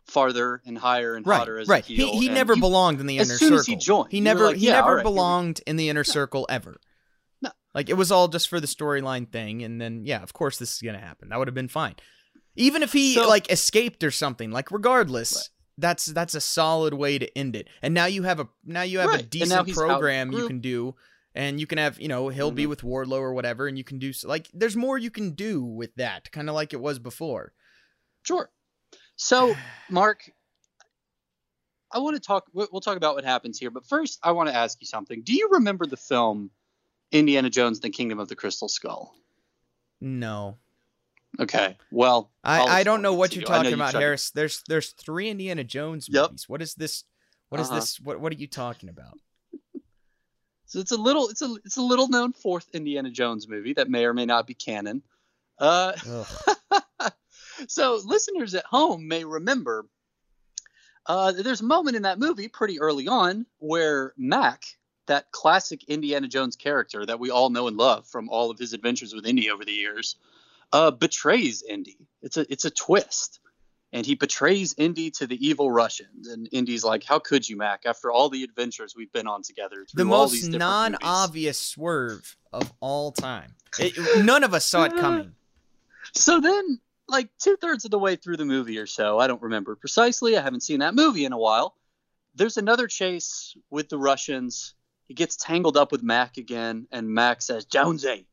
farther 0.07 0.61
and 0.67 0.77
higher 0.77 1.15
and 1.15 1.27
right 1.27 1.39
hotter 1.39 1.59
as 1.59 1.69
right. 1.69 1.85
A 1.85 1.87
heel. 1.87 2.13
he, 2.13 2.21
he 2.21 2.29
never 2.29 2.57
belonged 2.57 3.01
in 3.01 3.07
the 3.07 3.19
as 3.19 3.29
inner 3.29 3.39
soon 3.39 3.49
circle 3.49 3.61
as 3.61 3.67
he 3.67 3.77
joined, 3.77 4.11
he 4.13 4.21
never 4.21 4.47
like, 4.47 4.57
he 4.57 4.67
"Yeah, 4.67 4.81
never 4.81 4.97
right, 4.97 5.03
belonged 5.05 5.61
in 5.67 5.77
the 5.77 5.89
inner 5.89 6.05
circle 6.05 6.47
ever. 6.49 6.81
No. 7.43 7.51
like 7.75 7.89
it 7.89 7.95
was 7.95 8.11
all 8.11 8.27
just 8.29 8.49
for 8.49 8.59
the 8.61 8.67
storyline 8.67 9.31
thing 9.31 9.63
and 9.63 9.81
then 9.81 10.05
yeah 10.05 10.23
of 10.23 10.33
course 10.33 10.59
this 10.59 10.75
is 10.75 10.83
gonna 10.83 10.99
happen. 11.01 11.29
That 11.29 11.39
would 11.39 11.49
have 11.49 11.55
been 11.55 11.69
fine. 11.69 11.95
Even 12.57 12.83
if 12.83 12.93
he 12.93 13.15
So- 13.15 13.29
like 13.29 13.51
escaped 13.53 14.03
or 14.03 14.11
something 14.11 14.51
like 14.51 14.71
regardless. 14.73 15.51
That's 15.81 16.07
that's 16.07 16.35
a 16.35 16.41
solid 16.41 16.95
way 16.95 17.19
to 17.19 17.27
end 17.39 17.57
it 17.57 17.69
and 17.83 17.93
now 17.95 18.07
you 18.07 18.23
have 18.23 18.39
a 18.41 18.49
now 18.65 18.83
you 18.83 18.99
have 19.01 19.11
Right, 19.11 19.21
a 19.23 19.27
decent 19.27 19.49
he's 19.51 19.53
out 19.53 19.61
of 19.61 19.67
the 19.67 19.73
program 19.73 20.33
you 20.33 20.47
can 20.47 20.61
do 20.61 20.95
and 21.35 21.59
you 21.61 21.67
can 21.67 21.79
have 21.79 22.01
you 22.01 22.09
know 22.09 22.29
he'll 22.29 22.51
be 22.51 22.67
Mhm. 22.67 22.69
with 22.69 22.83
wardlow 22.83 23.19
or 23.21 23.33
whatever 23.35 23.67
and 23.67 23.77
you 23.79 23.85
can 23.85 23.99
do 23.99 24.11
s- 24.11 24.25
like 24.25 24.49
there's 24.53 24.77
more 24.77 24.99
you 24.99 25.11
can 25.11 25.33
do 25.33 25.63
with 25.65 25.95
that 25.97 26.31
kind 26.33 26.49
of 26.49 26.55
like 26.55 26.73
it 26.73 26.81
was 26.81 26.99
before 26.99 27.53
Sure. 28.23 28.51
So, 29.17 29.55
Mark, 29.91 30.31
I 31.93 31.99
want 31.99 32.17
to 32.17 32.21
talk. 32.21 32.45
we- 32.53 32.67
We'll 32.71 32.81
talk 32.83 32.97
about 32.97 33.15
what 33.15 33.25
happens 33.25 33.59
here, 33.59 33.71
but 33.71 33.87
first, 33.87 34.19
I 34.23 34.33
want 34.33 34.49
to 34.51 34.55
ask 34.55 34.79
you 34.81 34.87
something. 34.87 35.23
Do 35.23 35.35
you 35.35 35.49
remember 35.53 35.87
the 35.87 35.97
film 35.97 36.51
Indiana 37.13 37.51
Jones 37.51 37.79
and 37.79 37.83
the 37.83 37.91
Kingdom 37.91 38.19
of 38.21 38.29
the 38.29 38.37
Crystal 38.37 38.69
Skull? 38.69 39.15
no 40.03 40.57
Okay. 41.39 41.77
Well, 41.91 42.31
I'll 42.45 42.69
I, 42.69 42.81
I 42.81 42.83
don't 42.83 43.03
know 43.03 43.15
what 43.15 43.35
you're 43.35 43.45
talking 43.45 43.69
you 43.71 43.75
about, 43.77 43.93
to- 43.93 43.99
Harris. 44.01 44.31
There's 44.31 44.63
there's 44.69 44.91
three 44.91 45.31
Indiana 45.31 45.65
Jones 45.65 46.09
Yep. 46.11 46.31
movies. 46.31 46.49
What 46.49 46.61
is 46.63 46.75
this? 46.75 47.05
What 47.51 47.61
is 47.61 47.69
Uh-huh. 47.69 47.77
this? 47.81 48.01
What 48.01 48.21
what 48.21 48.33
are 48.33 48.37
you 48.37 48.47
talking 48.49 48.89
about? 48.89 49.19
So 50.67 50.79
it's 50.79 50.93
a 50.93 50.97
little, 50.97 51.29
it's 51.29 51.43
a, 51.43 51.53
it's 51.65 51.79
a 51.79 51.83
little 51.83 52.07
known 52.09 52.33
fourth 52.33 52.69
Indiana 52.73 53.11
Jones 53.11 53.49
movie 53.49 53.73
that 53.73 53.91
may 53.91 54.05
or 54.05 54.15
may 54.15 54.25
not 54.25 54.47
be 54.47 54.55
canon. 54.55 55.03
Uh, 55.59 55.93
so 57.69 58.01
listeners 58.05 58.55
at 58.55 58.65
home 58.67 59.09
may 59.09 59.25
remember 59.25 59.87
uh, 61.07 61.33
there's 61.33 61.61
a 61.61 61.65
moment 61.65 61.97
in 61.97 62.03
that 62.03 62.19
movie 62.21 62.47
pretty 62.47 62.79
early 62.81 63.09
on 63.09 63.47
where 63.59 64.13
Mac, 64.17 64.63
that 65.07 65.31
classic 65.33 65.83
Indiana 65.89 66.29
Jones 66.29 66.55
character 66.55 67.05
that 67.05 67.19
we 67.19 67.31
all 67.31 67.51
know 67.51 67.67
and 67.67 67.77
love 67.77 68.07
from 68.07 68.29
all 68.29 68.51
of 68.51 68.59
his 68.59 68.73
adventures 68.73 69.13
with 69.13 69.27
Indy 69.27 69.51
over 69.51 69.65
the 69.65 69.73
years, 69.73 70.17
uh, 70.73 70.91
betrays 70.91 71.63
Indy. 71.63 71.99
It's 72.23 72.37
a 72.37 72.51
it's 72.53 72.65
a 72.65 72.71
twist, 72.71 73.41
and 73.93 74.05
he 74.07 74.15
betrays 74.15 74.75
Indy 74.79 75.11
to 75.13 75.27
the 75.27 75.45
evil 75.47 75.71
Russians. 75.71 76.29
And 76.29 76.49
Indy's 76.53 76.85
like, 76.85 77.05
"How 77.05 77.19
could 77.19 77.49
you, 77.49 77.57
Mac? 77.57 77.83
After 77.87 78.11
all 78.11 78.29
the 78.29 78.45
adventures 78.45 78.95
we've 78.97 79.13
been 79.13 79.27
on 79.27 79.43
together, 79.43 79.85
through 79.87 80.05
the 80.05 80.11
all 80.11 80.21
most 80.23 80.33
these 80.33 80.49
different 80.49 80.63
movies." 80.63 80.99
non-obvious 81.03 81.59
swerve 81.61 82.37
of 82.53 82.73
all 82.81 83.13
time. 83.13 83.55
It- 83.79 84.25
none 84.25 84.45
of 84.45 84.55
us 84.55 84.65
saw 84.67 84.85
it 84.85 84.93
coming. 84.97 85.33
So 86.15 86.41
then, 86.41 86.81
like 87.09 87.29
two 87.39 87.57
thirds 87.57 87.85
of 87.85 87.91
the 87.91 87.99
way 87.99 88.17
through 88.17 88.37
the 88.37 88.45
movie 88.45 88.79
or 88.79 88.87
so, 88.87 89.19
I 89.19 89.27
don't 89.27 89.43
remember 89.43 89.77
precisely. 89.77 90.37
I 90.37 90.43
haven't 90.43 90.63
seen 90.63 90.81
that 90.81 90.95
movie 90.95 91.25
in 91.25 91.33
a 91.33 91.39
while. 91.39 91.77
There's 92.35 92.57
another 92.57 92.87
chase 92.87 93.57
with 93.71 93.89
the 93.89 93.99
Russians. 93.99 94.75
He 95.09 95.15
gets 95.15 95.35
tangled 95.37 95.77
up 95.77 95.91
with 95.91 96.03
Mac 96.05 96.37
again, 96.37 96.87
and 96.93 97.09
Mac 97.09 97.43
says, 97.43 97.65
Jonesy, 97.65 98.27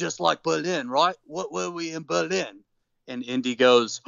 just 0.00 0.18
like 0.18 0.42
Berlin, 0.42 0.88
right? 0.88 1.14
What 1.26 1.52
were 1.52 1.70
we 1.70 1.92
in 1.92 2.02
Berlin? 2.02 2.60
And 3.06 3.22
Indy 3.24 3.54
goes, 3.54 4.00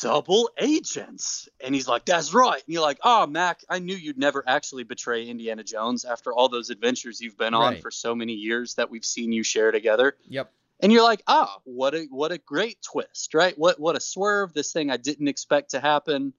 double 0.00 0.50
agents. 0.58 1.48
And 1.64 1.74
he's 1.74 1.88
like, 1.88 2.04
that's 2.04 2.34
right. 2.34 2.62
And 2.64 2.72
you're 2.72 2.82
like, 2.82 2.98
oh, 3.02 3.26
Mac, 3.26 3.60
I 3.68 3.78
knew 3.78 3.94
you'd 3.94 4.18
never 4.18 4.44
actually 4.46 4.84
betray 4.84 5.26
Indiana 5.26 5.62
Jones 5.62 6.04
after 6.04 6.32
all 6.32 6.48
those 6.48 6.70
adventures 6.70 7.20
you've 7.20 7.38
been 7.38 7.54
on 7.54 7.74
Right. 7.74 7.82
for 7.82 7.90
so 7.90 8.14
many 8.14 8.34
years 8.34 8.74
that 8.74 8.90
we've 8.90 9.04
seen 9.04 9.32
you 9.32 9.42
share 9.42 9.70
together. 9.70 10.16
Yep. 10.28 10.52
And 10.80 10.92
you're 10.92 11.02
like, 11.02 11.22
ah, 11.26 11.58
what 11.64 11.94
a 11.94 12.06
what 12.10 12.32
a 12.32 12.38
great 12.38 12.82
twist, 12.82 13.32
right? 13.32 13.56
What 13.58 13.80
what 13.80 13.96
a 13.96 14.00
swerve. 14.00 14.52
This 14.52 14.72
thing 14.74 14.90
I 14.90 14.98
didn't 14.98 15.28
expect 15.28 15.70
to 15.70 15.80
happen 15.80 16.34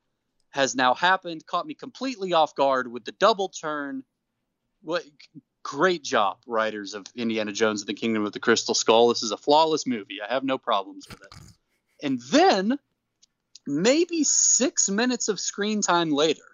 has 0.51 0.75
now 0.75 0.93
happened. 0.93 1.43
Caught 1.47 1.65
me 1.65 1.74
completely 1.74 2.33
off 2.33 2.53
guard 2.53 2.91
with 2.91 3.03
the 3.03 3.13
double 3.13 3.50
turn. 3.50 4.03
What 4.83 5.03
great 5.67 6.01
job, 6.01 6.38
writers 6.47 6.93
of 6.93 7.05
Indiana 7.13 7.51
Jones 7.51 7.81
and 7.81 7.89
the 7.89 7.93
Kingdom 7.93 8.25
of 8.25 8.31
the 8.31 8.39
Crystal 8.39 8.74
Skull. 8.74 9.09
This 9.09 9.21
is 9.21 9.31
a 9.31 9.38
flawless 9.38 9.86
movie. 9.86 10.19
I 10.21 10.33
have 10.33 10.45
no 10.45 10.57
problems 10.57 11.05
with 11.09 11.21
it. 11.21 11.33
And 12.01 12.21
then 12.31 12.79
maybe 13.67 14.24
six 14.24 14.89
minutes 14.89 15.27
of 15.27 15.41
screen 15.41 15.81
time 15.81 16.09
later, 16.09 16.47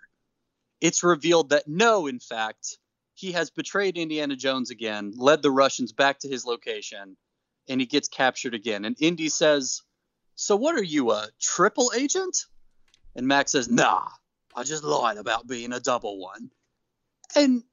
it's 0.82 1.03
revealed 1.03 1.50
that 1.50 1.67
no, 1.67 2.08
in 2.08 2.20
fact, 2.20 2.79
he 3.13 3.34
has 3.34 3.51
betrayed 3.51 4.00
Indiana 4.00 4.36
Jones 4.36 4.72
again, 4.72 5.13
led 5.15 5.43
the 5.43 5.51
Russians 5.51 5.91
back 5.91 6.17
to 6.20 6.27
his 6.27 6.43
location, 6.43 7.15
and 7.70 7.79
he 7.79 7.86
gets 7.86 8.08
captured 8.08 8.55
again. 8.55 8.84
And 8.84 8.96
Indy 9.00 9.29
says, 9.29 9.84
So 10.34 10.55
what 10.55 10.74
are 10.74 10.84
you, 10.84 11.12
a 11.12 11.27
triple 11.39 11.91
agent? 11.96 12.46
And 13.15 13.27
Mac 13.27 13.48
says, 13.48 13.70
Nah, 13.70 14.08
I 14.55 14.63
just 14.63 14.84
lied 14.84 15.17
about 15.17 15.46
being 15.46 15.72
a 15.72 15.79
double 15.79 16.20
one. 16.20 16.50
And 17.36 17.63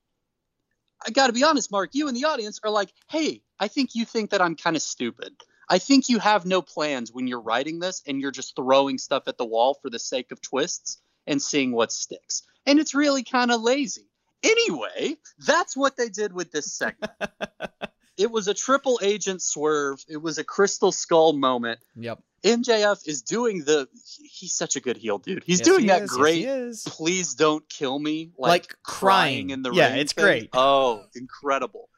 I 1.06 1.10
got 1.10 1.28
to 1.28 1.32
be 1.32 1.44
honest, 1.44 1.70
Mark, 1.70 1.90
you 1.92 2.08
and 2.08 2.16
the 2.16 2.24
audience 2.24 2.60
are 2.64 2.70
like, 2.70 2.92
Hey, 3.08 3.42
I 3.58 3.68
think 3.68 3.90
you 3.94 4.04
think 4.04 4.30
that 4.30 4.42
I'm 4.42 4.56
kind 4.56 4.76
of 4.76 4.82
stupid. 4.82 5.34
I 5.68 5.78
think 5.78 6.08
you 6.08 6.18
have 6.18 6.46
no 6.46 6.62
plans 6.62 7.12
when 7.12 7.26
you're 7.28 7.40
writing 7.40 7.78
this 7.78 8.02
and 8.06 8.20
you're 8.20 8.32
just 8.32 8.56
throwing 8.56 8.98
stuff 8.98 9.24
at 9.28 9.38
the 9.38 9.44
wall 9.44 9.78
for 9.80 9.88
the 9.88 10.00
sake 10.00 10.32
of 10.32 10.40
twists 10.40 11.00
and 11.26 11.40
seeing 11.40 11.72
what 11.72 11.92
sticks. 11.92 12.42
And 12.66 12.80
it's 12.80 12.94
really 12.94 13.22
kind 13.22 13.52
of 13.52 13.62
lazy. 13.62 14.10
Anyway, 14.42 15.16
that's 15.46 15.76
what 15.76 15.96
they 15.96 16.08
did 16.08 16.32
with 16.32 16.50
this 16.50 16.76
segment. 16.76 17.12
it 18.20 18.30
was 18.30 18.46
a 18.48 18.54
triple 18.54 19.00
agent 19.02 19.42
swerve. 19.42 20.04
It 20.08 20.18
was 20.18 20.38
a 20.38 20.44
crystal 20.44 20.92
skull 20.92 21.32
moment. 21.32 21.80
Yep. 21.96 22.20
MJF 22.44 23.06
is 23.06 23.22
doing 23.22 23.64
the 23.64 23.86
he's 24.22 24.54
such 24.54 24.76
a 24.76 24.80
good 24.80 24.96
heel 24.96 25.18
dude. 25.18 25.42
He's 25.44 25.58
Yes, 25.58 25.66
doing 25.68 25.80
he 25.82 25.86
that 25.88 26.02
is. 26.02 26.10
Yes, 26.10 26.16
great 26.16 26.34
he 26.36 26.44
is. 26.44 26.82
please 26.86 27.34
don't 27.34 27.68
kill 27.68 27.98
me 27.98 28.30
like, 28.38 28.50
Like 28.50 28.76
crying. 28.82 29.50
in 29.50 29.62
the 29.62 29.70
ring. 29.70 29.78
Yeah, 29.78 29.94
it's 29.96 30.12
thing. 30.14 30.24
great. 30.24 30.50
Oh, 30.54 31.04
incredible. 31.14 31.88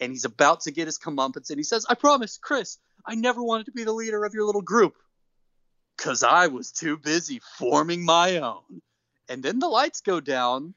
And 0.00 0.10
he's 0.12 0.24
about 0.24 0.60
to 0.62 0.70
get 0.70 0.86
his 0.86 0.98
comeuppance 0.98 1.50
and 1.50 1.58
he 1.58 1.62
says, 1.64 1.84
I 1.88 1.94
promise, 1.94 2.38
Chris, 2.38 2.78
I 3.04 3.14
never 3.14 3.42
wanted 3.42 3.66
to 3.66 3.72
be 3.72 3.84
the 3.84 3.92
leader 3.92 4.24
of 4.24 4.32
your 4.32 4.44
little 4.46 4.62
group. 4.62 4.94
Cause 5.98 6.22
I 6.22 6.46
was 6.46 6.72
too 6.72 6.96
busy 6.96 7.40
forming 7.58 8.02
my 8.04 8.38
own. 8.38 8.80
And 9.28 9.42
then 9.42 9.58
the 9.58 9.68
lights 9.68 10.00
go 10.00 10.18
down, 10.20 10.72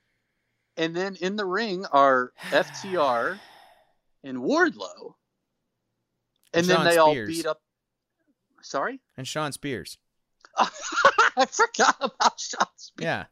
and 0.75 0.93
then 0.93 1.15
in 1.15 1.37
the 1.37 1.45
ring 1.45 1.85
are 1.85 2.33
FTR 2.49 3.39
and 4.23 4.37
Wardlow. 4.39 5.15
And 6.53 6.61
And 6.61 6.65
then 6.65 6.83
they 6.85 6.97
all 6.97 7.13
beat 7.13 7.45
up 7.45 7.61
Sorry? 8.61 8.99
And 9.17 9.27
Shawn 9.27 9.51
Spears. 9.51 9.97
I 10.57 11.45
forgot 11.49 11.97
about 11.99 12.39
Shawn 12.39 12.67
Spears. 12.77 13.03
Yeah. 13.03 13.25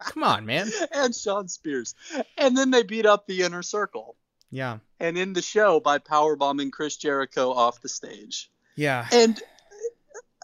Come 0.00 0.24
on, 0.24 0.44
man. 0.46 0.70
and 0.92 1.14
Shawn 1.14 1.48
Spears. 1.48 1.94
And 2.36 2.56
then 2.56 2.70
they 2.70 2.82
beat 2.82 3.06
up 3.06 3.26
the 3.26 3.42
inner 3.42 3.62
circle 3.62 4.16
Yeah. 4.50 4.78
and 4.98 5.16
end 5.16 5.34
the 5.36 5.42
show 5.42 5.80
by 5.80 5.98
powerbombing 5.98 6.72
Chris 6.72 6.96
Jericho 6.96 7.52
off 7.52 7.80
the 7.80 7.88
stage. 7.88 8.50
Yeah. 8.76 9.06
And 9.12 9.40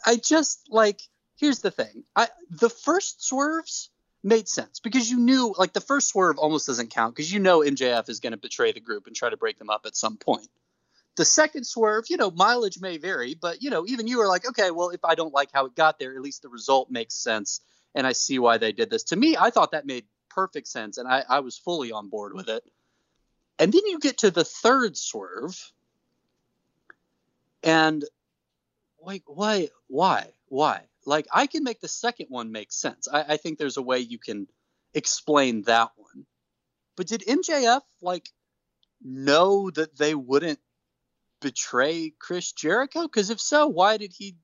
I 0.04 0.16
just 0.16 0.68
like 0.70 1.00
here's 1.36 1.60
the 1.60 1.70
thing. 1.70 2.04
I 2.14 2.28
the 2.50 2.70
first 2.70 3.24
swerves 3.24 3.90
made 4.26 4.48
sense 4.48 4.80
because 4.80 5.08
you 5.08 5.18
knew 5.18 5.54
like 5.56 5.72
the 5.72 5.80
first 5.80 6.08
swerve 6.08 6.36
almost 6.36 6.66
doesn't 6.66 6.90
count 6.90 7.14
because 7.14 7.32
you 7.32 7.38
know 7.38 7.60
MJF 7.60 8.08
is 8.08 8.18
going 8.18 8.32
to 8.32 8.36
betray 8.36 8.72
the 8.72 8.80
group 8.80 9.06
and 9.06 9.14
try 9.14 9.30
to 9.30 9.36
break 9.36 9.58
them 9.58 9.70
up 9.70 9.86
at 9.86 9.96
some 9.96 10.16
point. 10.16 10.48
The 11.16 11.24
second 11.24 11.64
swerve, 11.64 12.06
you 12.10 12.16
know, 12.16 12.30
mileage 12.30 12.80
may 12.80 12.98
vary, 12.98 13.34
but 13.34 13.62
you 13.62 13.70
know, 13.70 13.86
even 13.86 14.08
you 14.08 14.20
are 14.20 14.28
like, 14.28 14.46
okay, 14.48 14.70
well, 14.72 14.90
if 14.90 15.04
I 15.04 15.14
don't 15.14 15.32
like 15.32 15.50
how 15.52 15.66
it 15.66 15.76
got 15.76 15.98
there, 15.98 16.14
at 16.14 16.20
least 16.20 16.42
the 16.42 16.48
result 16.48 16.90
makes 16.90 17.14
sense, 17.14 17.60
and 17.94 18.06
I 18.06 18.12
see 18.12 18.38
why 18.38 18.58
they 18.58 18.72
did 18.72 18.90
this. 18.90 19.04
To 19.04 19.16
me, 19.16 19.36
I 19.38 19.50
thought 19.50 19.70
that 19.70 19.86
made 19.86 20.04
perfect 20.28 20.66
sense, 20.68 20.98
and 20.98 21.08
I, 21.08 21.24
I 21.26 21.40
was 21.40 21.56
fully 21.56 21.92
on 21.92 22.08
board 22.08 22.34
with 22.34 22.48
it. 22.48 22.64
And 23.58 23.72
then 23.72 23.86
you 23.86 24.00
get 24.00 24.18
to 24.18 24.30
the 24.30 24.44
third 24.44 24.96
swerve, 24.96 25.72
and 27.62 28.04
like, 29.00 29.22
why, 29.26 29.68
why, 29.86 30.26
why? 30.48 30.82
Like, 31.06 31.26
I 31.32 31.46
can 31.46 31.64
make 31.64 31.80
the 31.80 31.88
second 31.88 32.26
one 32.28 32.52
make 32.52 32.72
sense. 32.72 33.08
I, 33.10 33.22
I 33.22 33.36
think 33.36 33.58
there's 33.58 33.76
a 33.76 33.82
way 33.82 34.00
you 34.00 34.18
can 34.18 34.48
explain 34.92 35.62
that 35.62 35.90
one. 35.96 36.26
But 36.96 37.06
did 37.06 37.22
MJF 37.22 37.82
like 38.02 38.28
know 39.02 39.70
that 39.70 39.96
they 39.96 40.14
wouldn't 40.14 40.58
betray 41.40 42.12
Chris 42.18 42.52
Jericho? 42.52 43.02
Because 43.02 43.30
if 43.30 43.40
so, 43.40 43.68
why 43.68 43.98
did 43.98 44.12
he 44.16 44.36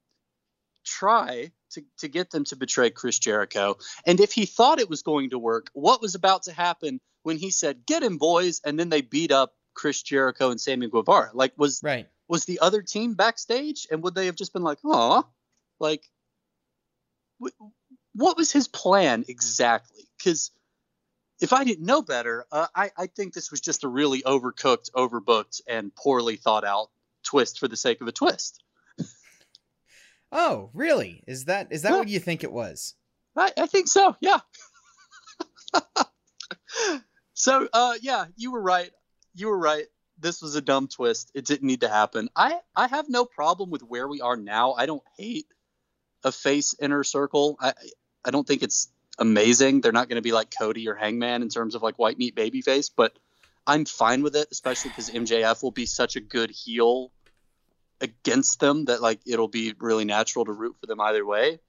try 0.85 1.51
to, 1.71 1.83
to 1.99 2.09
get 2.09 2.31
them 2.31 2.45
to 2.45 2.57
betray 2.57 2.91
Chris 2.91 3.19
Jericho? 3.19 3.79
And 4.07 4.21
if 4.21 4.33
he 4.33 4.47
thought 4.47 4.81
it 4.81 4.91
was 4.91 5.03
going 5.03 5.31
to 5.31 5.39
work, 5.39 5.69
what 5.73 6.03
was 6.03 6.15
about 6.15 6.45
to 6.45 6.53
happen 6.53 7.01
when 7.23 7.39
he 7.39 7.51
said, 7.51 7.87
"Get 7.87 8.03
him, 8.03 8.19
boys," 8.19 8.61
and 8.65 8.79
then 8.79 8.89
they 8.89 9.01
beat 9.01 9.33
up 9.33 9.55
Chris 9.75 10.03
Jericho 10.03 10.51
and 10.51 10.61
Sammy 10.61 10.89
Guevara? 10.89 11.31
Like, 11.33 11.55
was 11.57 11.81
Right. 11.83 12.09
was 12.29 12.45
the 12.45 12.61
other 12.61 12.83
team 12.83 13.15
backstage, 13.15 13.87
and 13.91 14.03
would 14.03 14.15
they 14.15 14.27
have 14.27 14.37
just 14.37 14.53
been 14.53 14.63
like, 14.63 14.79
oh, 14.85 15.27
like, 15.81 16.05
what 18.15 18.37
was 18.37 18.53
his 18.53 18.69
plan 18.69 19.25
exactly? 19.29 20.09
Because 20.19 20.51
if 21.41 21.53
I 21.53 21.65
didn't 21.65 21.85
know 21.87 22.03
better, 22.03 22.45
uh, 22.53 22.67
I, 22.75 22.91
I 22.97 23.07
think 23.07 23.35
this 23.35 23.51
was 23.51 23.61
just 23.61 23.85
a 23.85 23.89
really 23.89 24.23
overcooked, 24.23 24.91
overbooked, 24.93 25.61
and 25.69 25.95
poorly 25.95 26.37
thought 26.37 26.65
out 26.65 26.89
twist 27.25 27.59
for 27.59 27.69
the 27.69 27.77
sake 27.77 28.01
of 28.01 28.09
a 28.09 28.13
twist. 28.13 28.63
Oh, 30.31 30.71
really? 30.73 31.23
Is 31.27 31.45
that 31.47 31.69
is 31.73 31.83
that 31.83 31.93
Yeah. 31.93 31.99
what 31.99 32.09
you 32.09 32.19
think 32.21 32.43
it 32.45 32.53
was? 32.53 32.95
I, 33.37 33.53
I 33.59 33.67
think 33.67 33.89
so. 33.89 34.17
Yeah. 34.21 34.41
so, 37.35 37.69
uh, 37.73 37.95
yeah, 38.01 38.27
you 38.37 38.53
were 38.53 38.63
right. 38.63 38.91
You 39.35 39.49
were 39.49 39.59
right. 39.59 39.87
This 40.19 40.41
was 40.43 40.55
a 40.55 40.61
dumb 40.61 40.89
twist. 40.89 41.31
It 41.35 41.45
didn't 41.47 41.67
need 41.67 41.81
to 41.81 41.89
happen. 41.89 42.29
I 42.37 42.61
I 42.77 42.87
have 42.89 43.09
no 43.09 43.25
problem 43.25 43.71
with 43.71 43.83
where 43.83 44.07
we 44.09 44.21
are 44.21 44.37
now. 44.37 44.73
I 44.73 44.87
don't 44.87 45.03
hate 45.19 45.47
a 46.25 46.33
face 46.33 46.75
inner 46.81 47.05
circle. 47.05 47.57
I 47.61 47.75
I 48.25 48.31
don't 48.31 48.47
think 48.47 48.63
it's 48.63 48.89
amazing. 49.19 49.81
They're 49.81 49.93
not 49.93 50.09
going 50.09 50.17
to 50.17 50.23
be 50.23 50.33
like 50.33 50.55
Cody 50.57 50.89
or 50.89 50.95
Hangman 50.95 51.43
in 51.43 51.49
terms 51.49 51.75
of 51.75 51.83
like 51.83 51.99
white 51.99 52.19
meat 52.19 52.35
babyface, 52.37 52.91
but 52.95 53.13
I'm 53.67 53.85
fine 53.85 54.23
with 54.23 54.37
it, 54.37 54.49
especially 54.51 54.91
because 54.91 55.11
MJF 55.11 55.63
will 55.63 55.71
be 55.71 55.87
such 55.87 56.17
a 56.17 56.21
good 56.21 56.51
heel 56.51 57.13
against 58.01 58.61
them 58.61 58.87
that 58.87 59.01
like 59.01 59.21
it'll 59.27 59.49
be 59.49 59.75
really 59.79 60.05
natural 60.05 60.45
to 60.45 60.53
root 60.53 60.77
for 60.81 60.87
them 60.87 61.01
either 61.01 61.25
way. 61.25 61.61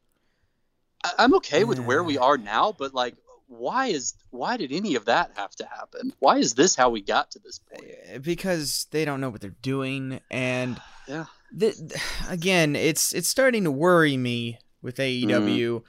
I, 1.03 1.11
I'm 1.19 1.35
okay 1.35 1.63
with 1.63 1.79
where 1.79 2.03
we 2.03 2.17
are 2.17 2.37
now, 2.37 2.73
but 2.77 2.93
like, 2.93 3.15
why 3.47 3.87
is 3.87 4.15
why 4.31 4.57
did 4.57 4.71
any 4.71 4.95
of 4.95 5.05
that 5.05 5.31
have 5.35 5.51
to 5.57 5.65
happen? 5.65 6.13
Why 6.19 6.37
is 6.37 6.55
this 6.55 6.75
how 6.75 6.89
we 6.89 7.01
got 7.01 7.31
to 7.31 7.39
this 7.39 7.59
point? 7.59 7.91
Uh, 8.15 8.19
Because 8.19 8.87
they 8.91 9.05
don't 9.05 9.21
know 9.21 9.29
what 9.29 9.41
they're 9.41 9.51
doing, 9.61 10.19
and 10.31 10.81
Yeah. 11.07 11.25
Th- 11.57 11.77
th- 11.77 12.01
again, 12.29 12.75
it's 12.75 13.13
it's 13.13 13.29
starting 13.29 13.63
to 13.63 13.71
worry 13.71 14.17
me 14.17 14.59
with 14.81 14.97
AEW. 14.97 15.83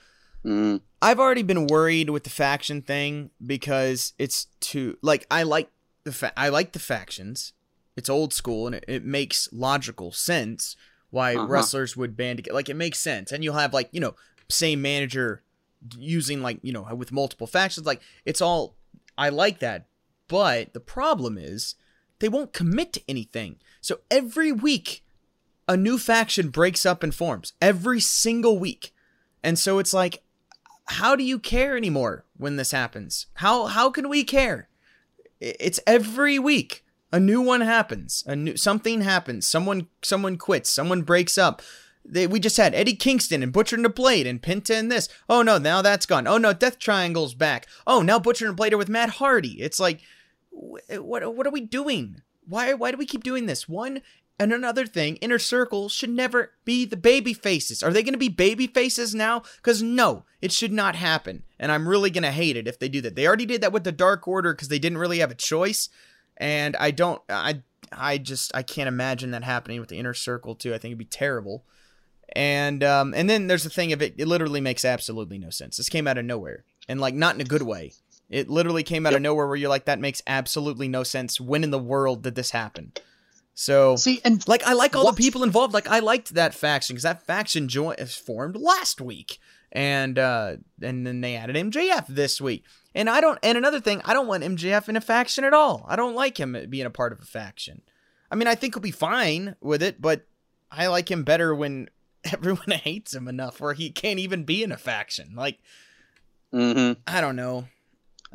Mm, 0.45 0.81
I've 1.01 1.19
already 1.21 1.43
been 1.43 1.67
worried 1.67 2.11
with 2.11 2.25
the 2.25 2.31
faction 2.31 2.83
thing 2.83 3.31
because 3.45 4.13
it's 4.19 4.47
too 4.61 4.99
like 5.03 5.27
I 5.31 5.43
like 5.43 5.71
the 6.05 6.13
fa- 6.13 6.33
I 6.37 6.49
like 6.51 6.73
the 6.73 6.79
factions. 6.79 7.53
It's 7.97 8.11
old 8.11 8.33
school 8.35 8.67
and 8.67 8.75
it, 8.77 8.85
it 8.89 9.05
makes 9.05 9.49
logical 9.53 10.13
sense 10.13 10.77
why 11.11 11.35
Uh-huh. 11.37 11.47
wrestlers 11.47 11.97
would 11.97 12.17
band 12.17 12.39
together. 12.39 12.55
Like 12.55 12.69
it 12.69 12.75
makes 12.75 12.99
sense, 12.99 13.33
and 13.33 13.43
you'll 13.45 13.55
have 13.55 13.73
like 13.73 13.89
you 13.93 14.01
know 14.01 14.15
same 14.51 14.83
manager 14.83 15.43
using 15.97 16.43
like 16.43 16.59
you 16.63 16.73
know 16.73 16.83
with 16.95 17.13
multiple 17.13 17.47
factions. 17.47 17.87
Like 17.87 18.01
it's 18.25 18.41
all 18.43 18.77
I 19.17 19.29
like 19.31 19.61
that, 19.61 19.87
but 20.29 20.73
the 20.75 20.81
problem 20.81 21.39
is 21.39 21.75
they 22.19 22.29
won't 22.29 22.53
commit 22.53 22.93
to 22.95 23.03
anything. 23.09 23.57
So 23.81 24.01
every 24.11 24.51
week 24.53 25.03
a 25.69 25.77
new 25.77 25.99
faction 25.99 26.51
breaks 26.51 26.85
up 26.85 27.03
and 27.03 27.15
forms 27.15 27.53
every 27.61 28.01
single 28.01 28.59
week. 28.59 28.93
And 29.43 29.59
so 29.59 29.79
it's 29.79 29.95
like 29.95 30.23
how 30.87 31.17
do 31.17 31.25
you 31.25 31.39
care 31.39 31.77
anymore 31.77 32.25
when 32.37 32.57
this 32.57 32.71
happens? 32.71 33.27
How 33.35 33.67
how 33.67 33.91
can 33.91 34.09
we 34.09 34.25
care? 34.25 34.69
It's 35.41 35.81
every 35.87 36.39
week 36.39 36.85
a 37.13 37.21
new 37.21 37.41
one 37.41 37.61
happens. 37.61 38.25
A 38.27 38.37
new 38.37 38.57
something 38.57 39.01
happens. 39.03 39.47
Someone 39.47 39.89
someone 40.03 40.37
quits. 40.37 40.71
Someone 40.71 41.03
breaks 41.03 41.39
up. 41.39 41.63
They, 42.07 42.27
we 42.27 42.39
just 42.39 42.59
had 42.59 42.75
Eddie 42.75 42.97
Kingston 42.97 43.43
and 43.43 43.53
Butcher 43.53 43.77
and 43.77 43.85
the 43.85 43.89
Blade 43.89 44.27
and 44.27 44.43
Penta 44.43 44.79
and 44.79 44.93
this. 44.93 45.09
Oh 45.29 45.41
no, 45.41 45.57
now 45.57 45.81
that's 45.81 46.05
gone. 46.05 46.27
Oh 46.27 46.37
no, 46.37 46.53
Death 46.53 46.79
Triangle's 46.79 47.35
back. 47.35 47.67
Oh 47.87 48.03
now 48.03 48.19
Butcher 48.19 48.47
and 48.47 48.57
Blade 48.57 48.75
are 48.75 48.79
with 48.79 48.91
Matt 48.91 49.11
Hardy. 49.11 49.63
It's 49.63 49.81
like, 49.81 50.01
wh- 50.51 51.03
what 51.03 51.35
what 51.35 51.47
are 51.47 51.51
we 51.51 51.63
doing? 51.63 52.21
Why 52.47 52.75
why 52.75 52.91
do 52.91 52.99
we 52.99 53.07
keep 53.07 53.25
doing 53.25 53.47
this? 53.47 53.69
One, 53.69 54.03
and 54.39 54.53
another 54.53 54.87
thing, 54.87 55.17
Inner 55.17 55.39
Circle 55.39 55.89
should 55.89 56.11
never 56.11 56.53
be 56.65 56.85
the 56.85 56.97
baby 56.97 57.33
faces. 57.33 57.83
Are 57.83 57.93
they 57.93 58.03
going 58.03 58.15
to 58.15 58.19
be 58.19 58.29
baby 58.29 58.67
faces 58.67 59.15
now? 59.15 59.43
Because 59.57 59.83
no, 59.83 60.25
it 60.43 60.51
should 60.51 60.73
not 60.73 60.97
happen. 60.97 61.45
And 61.59 61.71
I'm 61.71 61.89
really 61.89 62.11
going 62.11 62.25
to 62.25 62.31
hate 62.31 62.57
it 62.57 62.67
if 62.67 62.79
they 62.79 62.89
do 62.89 63.01
that. 63.03 63.15
They 63.15 63.27
already 63.27 63.47
did 63.47 63.61
that 63.61 63.73
with 63.73 63.85
the 63.85 63.93
Dark 63.93 64.27
Order 64.27 64.53
because 64.53 64.69
they 64.69 64.79
didn't 64.79 64.99
really 64.99 65.21
have 65.21 65.31
a 65.31 65.37
choice. 65.37 65.89
And 66.37 66.77
I 66.77 66.91
don't, 66.91 67.23
I, 67.29 67.63
I 67.93 68.19
just, 68.19 68.55
I 68.57 68.63
can't 68.63 68.89
imagine 68.89 69.31
that 69.31 69.45
happening 69.45 69.79
with 69.79 69.89
the 69.89 69.99
Inner 69.99 70.15
Circle 70.15 70.57
too. 70.57 70.75
I 70.75 70.79
think 70.79 70.91
it'd 70.91 70.99
be 70.99 71.05
terrible. 71.05 71.65
And 72.33 72.83
um, 72.83 73.15
and 73.15 73.29
then 73.29 73.47
there's 73.47 73.65
the 73.65 73.71
thing 73.71 73.93
of 73.93 74.03
it. 74.03 74.15
It 74.19 74.27
literally 74.27 74.61
makes 74.61 74.85
absolutely 74.85 75.39
no 75.39 75.51
sense. 75.51 75.77
This 75.77 75.89
came 75.89 76.09
out 76.09 76.19
of 76.19 76.25
nowhere, 76.25 76.65
and 76.89 77.01
like 77.01 77.15
not 77.15 77.35
in 77.35 77.41
a 77.41 77.45
good 77.45 77.63
way. 77.63 77.93
It 78.31 78.49
literally 78.49 78.83
came 78.83 79.07
out 79.07 79.15
of 79.15 79.23
nowhere 79.23 79.47
where 79.47 79.57
you're 79.57 79.69
like, 79.69 79.85
that 79.85 80.01
makes 80.01 80.23
absolutely 80.27 80.89
no 80.89 81.03
sense. 81.03 81.39
When 81.39 81.63
in 81.63 81.71
the 81.71 81.79
world 81.79 82.23
did 82.23 82.35
this 82.35 82.51
happen? 82.51 82.93
So 83.55 83.97
See, 83.97 84.21
and 84.25 84.47
like 84.49 84.65
I 84.65 84.73
like 84.73 84.97
all 84.97 85.05
What- 85.05 85.17
the 85.17 85.23
people 85.23 85.43
involved. 85.45 85.75
Like 85.75 85.89
I 85.89 86.01
liked 86.01 86.35
that 86.35 86.55
faction 86.55 86.95
because 86.95 87.05
that 87.05 87.23
faction 87.25 87.69
joined 87.69 88.01
formed 88.11 88.57
last 88.57 89.01
week, 89.01 89.39
and 89.71 90.19
uh, 90.19 90.57
and 90.83 91.07
then 91.07 91.21
they 91.21 91.37
added 91.37 91.55
MJF 91.57 92.07
this 92.09 92.41
week. 92.41 92.65
And 92.97 93.09
I 93.11 93.21
don't. 93.21 93.39
And 93.43 93.57
another 93.59 93.81
thing, 93.81 94.01
I 94.05 94.13
don't 94.13 94.27
want 94.27 94.43
MJF 94.45 94.89
in 94.89 94.97
a 94.97 95.01
faction 95.01 95.45
at 95.45 95.53
all. 95.55 95.85
I 95.89 95.97
don't 95.97 96.15
like 96.15 96.39
him 96.39 96.57
being 96.69 96.87
a 96.87 96.91
part 96.91 97.13
of 97.13 97.21
a 97.21 97.25
faction. 97.25 97.83
I 98.31 98.35
mean, 98.37 98.49
I 98.49 98.55
think 98.57 98.75
he'll 98.75 98.81
be 98.83 98.91
fine 98.91 99.55
with 99.61 99.83
it, 99.83 100.01
but 100.01 100.27
I 100.71 100.87
like 100.89 101.09
him 101.11 101.23
better 101.23 101.55
when 101.55 101.89
everyone 102.33 102.71
hates 102.71 103.15
him 103.15 103.29
enough 103.29 103.61
where 103.61 103.75
he 103.75 103.91
can't 103.91 104.19
even 104.19 104.45
be 104.45 104.63
in 104.65 104.73
a 104.73 104.77
faction. 104.77 105.35
Like 105.37 105.59
Mhm. 106.53 106.97
I 107.07 107.21
don't 107.21 107.37
know. 107.37 107.67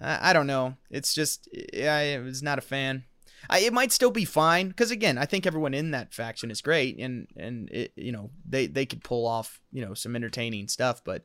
I, 0.01 0.29
I 0.29 0.34
don't 0.34 0.47
know. 0.47 0.75
It's 0.89 1.13
just 1.13 1.49
I 1.77 2.19
was 2.23 2.41
not 2.43 2.58
a 2.58 2.62
fan. 2.62 3.03
I, 3.49 3.60
it 3.60 3.73
might 3.73 3.91
still 3.91 4.12
be 4.12 4.25
fine 4.25 4.69
because 4.69 4.91
again, 4.91 5.17
I 5.17 5.25
think 5.25 5.45
everyone 5.45 5.73
in 5.73 5.91
that 5.91 6.13
faction 6.13 6.52
is 6.52 6.62
great, 6.62 6.97
and 6.97 7.28
and 7.38 7.69
it, 7.69 7.93
you 7.95 8.12
know 8.12 8.32
they 8.47 8.67
they 8.67 8.86
could 8.86 9.04
pull 9.04 9.28
off 9.28 9.62
you 9.71 9.86
know 9.86 9.93
some 9.93 10.15
entertaining 10.15 10.67
stuff, 10.67 11.04
but 11.04 11.23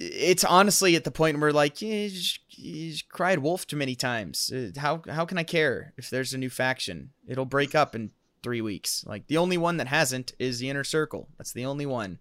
it's 0.00 0.44
honestly 0.44 0.94
at 0.94 1.04
the 1.04 1.10
point 1.10 1.40
where 1.40 1.52
like 1.52 1.82
you, 1.82 2.08
just, 2.08 3.08
cried 3.08 3.40
wolf 3.40 3.66
too 3.66 3.76
many 3.76 3.94
times. 3.94 4.52
Uh, 4.52 4.78
How 4.78 5.02
how 5.08 5.24
can 5.24 5.38
I 5.38 5.44
care 5.44 5.92
if 5.96 6.10
there's 6.10 6.34
a 6.34 6.38
new 6.38 6.50
faction? 6.50 7.10
It'll 7.26 7.44
break 7.44 7.74
up 7.74 7.94
in 7.94 8.10
three 8.42 8.60
weeks. 8.60 9.04
Like 9.06 9.26
the 9.26 9.38
only 9.38 9.58
one 9.58 9.78
that 9.78 9.88
hasn't 9.88 10.32
is 10.38 10.58
the 10.58 10.70
inner 10.70 10.84
circle. 10.84 11.28
That's 11.36 11.52
the 11.52 11.64
only 11.64 11.86
one, 11.86 12.20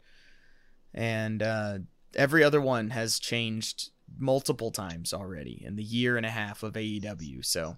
and 0.94 1.44
uh, 1.44 1.80
every 2.16 2.44
other 2.44 2.62
one 2.62 2.90
has 2.90 3.20
changed 3.20 3.92
multiple 4.18 4.72
times 4.72 5.14
already 5.14 5.62
in 5.66 5.76
the 5.76 5.84
year 5.84 6.18
and 6.18 6.26
a 6.26 6.32
half 6.32 6.64
of 6.64 6.74
AEW. 6.74 7.46
So, 7.46 7.76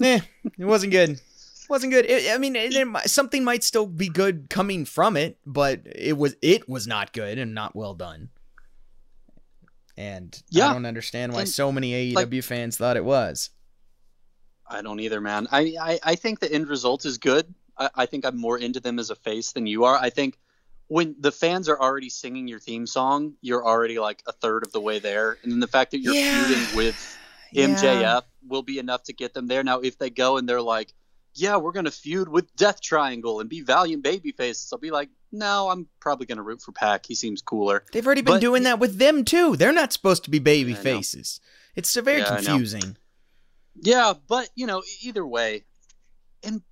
eh, 0.00 0.20
it 0.58 0.64
wasn't 0.64 0.92
good. 0.92 1.20
wasn't 1.68 1.92
good. 1.92 2.04
It, 2.06 2.32
I 2.34 2.38
mean, 2.38 2.56
it, 2.56 2.74
it 2.74 3.08
something 3.10 3.44
might 3.44 3.62
still 3.64 3.86
be 3.86 4.08
good 4.08 4.50
coming 4.50 4.84
from 4.84 5.16
it, 5.16 5.38
but 5.46 5.80
it 5.84 6.16
was 6.16 6.36
it 6.42 6.68
was 6.68 6.86
not 6.86 7.12
good 7.12 7.38
and 7.38 7.54
not 7.54 7.74
well 7.76 7.94
done. 7.94 8.30
And 9.96 10.40
Yeah. 10.50 10.70
I 10.70 10.72
don't 10.72 10.86
understand 10.86 11.32
why 11.32 11.40
And, 11.40 11.48
so 11.48 11.70
many 11.70 11.92
AEW 11.92 12.14
like- 12.14 12.44
fans 12.44 12.76
thought 12.76 12.96
it 12.96 13.04
was. 13.04 13.50
I 14.66 14.82
don't 14.82 15.00
either, 15.00 15.20
man. 15.20 15.48
I, 15.50 15.74
I, 15.80 15.98
I 16.04 16.14
think 16.14 16.38
the 16.38 16.50
end 16.50 16.68
result 16.68 17.04
is 17.04 17.18
good. 17.18 17.52
I, 17.76 17.90
I 17.96 18.06
think 18.06 18.24
I'm 18.24 18.38
more 18.38 18.56
into 18.56 18.78
them 18.78 19.00
as 19.00 19.10
a 19.10 19.16
face 19.16 19.50
than 19.52 19.66
you 19.66 19.82
are. 19.84 19.96
I 19.96 20.10
think 20.10 20.38
when 20.86 21.16
the 21.18 21.32
fans 21.32 21.68
are 21.68 21.80
already 21.80 22.08
singing 22.08 22.46
your 22.46 22.60
theme 22.60 22.86
song, 22.86 23.34
you're 23.40 23.64
already 23.66 23.98
like 23.98 24.22
a 24.28 24.32
third 24.32 24.62
of 24.62 24.70
the 24.70 24.80
way 24.80 25.00
there. 25.00 25.38
And 25.42 25.50
then 25.50 25.58
the 25.60 25.66
fact 25.66 25.90
that 25.90 25.98
you're 25.98 26.14
Yeah. 26.14 26.44
feuding 26.44 26.76
with 26.76 27.18
Yeah. 27.52 27.66
Will 28.46 28.62
be 28.62 28.78
enough 28.78 29.02
to 29.04 29.12
get 29.12 29.34
them 29.34 29.46
there. 29.46 29.62
Now, 29.62 29.80
if 29.80 29.98
they 29.98 30.10
go 30.10 30.36
and 30.36 30.48
they're 30.48 30.62
like, 30.62 30.92
yeah, 31.34 31.56
we're 31.58 31.72
going 31.72 31.84
to 31.84 31.90
feud 31.90 32.28
with 32.28 32.54
Death 32.56 32.80
Triangle 32.80 33.40
and 33.40 33.48
be 33.48 33.60
valiant 33.60 34.02
baby 34.02 34.32
faces, 34.32 34.68
I'll 34.72 34.78
be 34.78 34.90
like, 34.90 35.08
no, 35.30 35.68
I'm 35.70 35.86
probably 36.00 36.26
going 36.26 36.38
to 36.38 36.42
root 36.42 36.60
for 36.60 36.72
Pac. 36.72 37.06
He 37.06 37.14
seems 37.14 37.40
cooler. 37.42 37.84
They've 37.92 38.04
already 38.04 38.22
been 38.22 38.34
But- 38.34 38.40
doing 38.40 38.62
that 38.64 38.78
with 38.80 38.98
them 38.98 39.24
too. 39.24 39.56
They're 39.56 39.72
not 39.72 39.92
supposed 39.92 40.24
to 40.24 40.30
be 40.30 40.38
baby 40.40 40.72
Yeah, 40.72 40.78
I 40.78 40.82
know. 40.82 40.96
faces. 40.96 41.40
It's 41.76 41.90
so 41.90 42.02
very 42.02 42.20
Yeah, 42.20 42.34
confusing. 42.36 42.96
Yeah, 43.76 44.14
but 44.28 44.48
you 44.56 44.66
know, 44.66 44.82
either 45.02 45.24
way, 45.26 45.64
and 46.42 46.62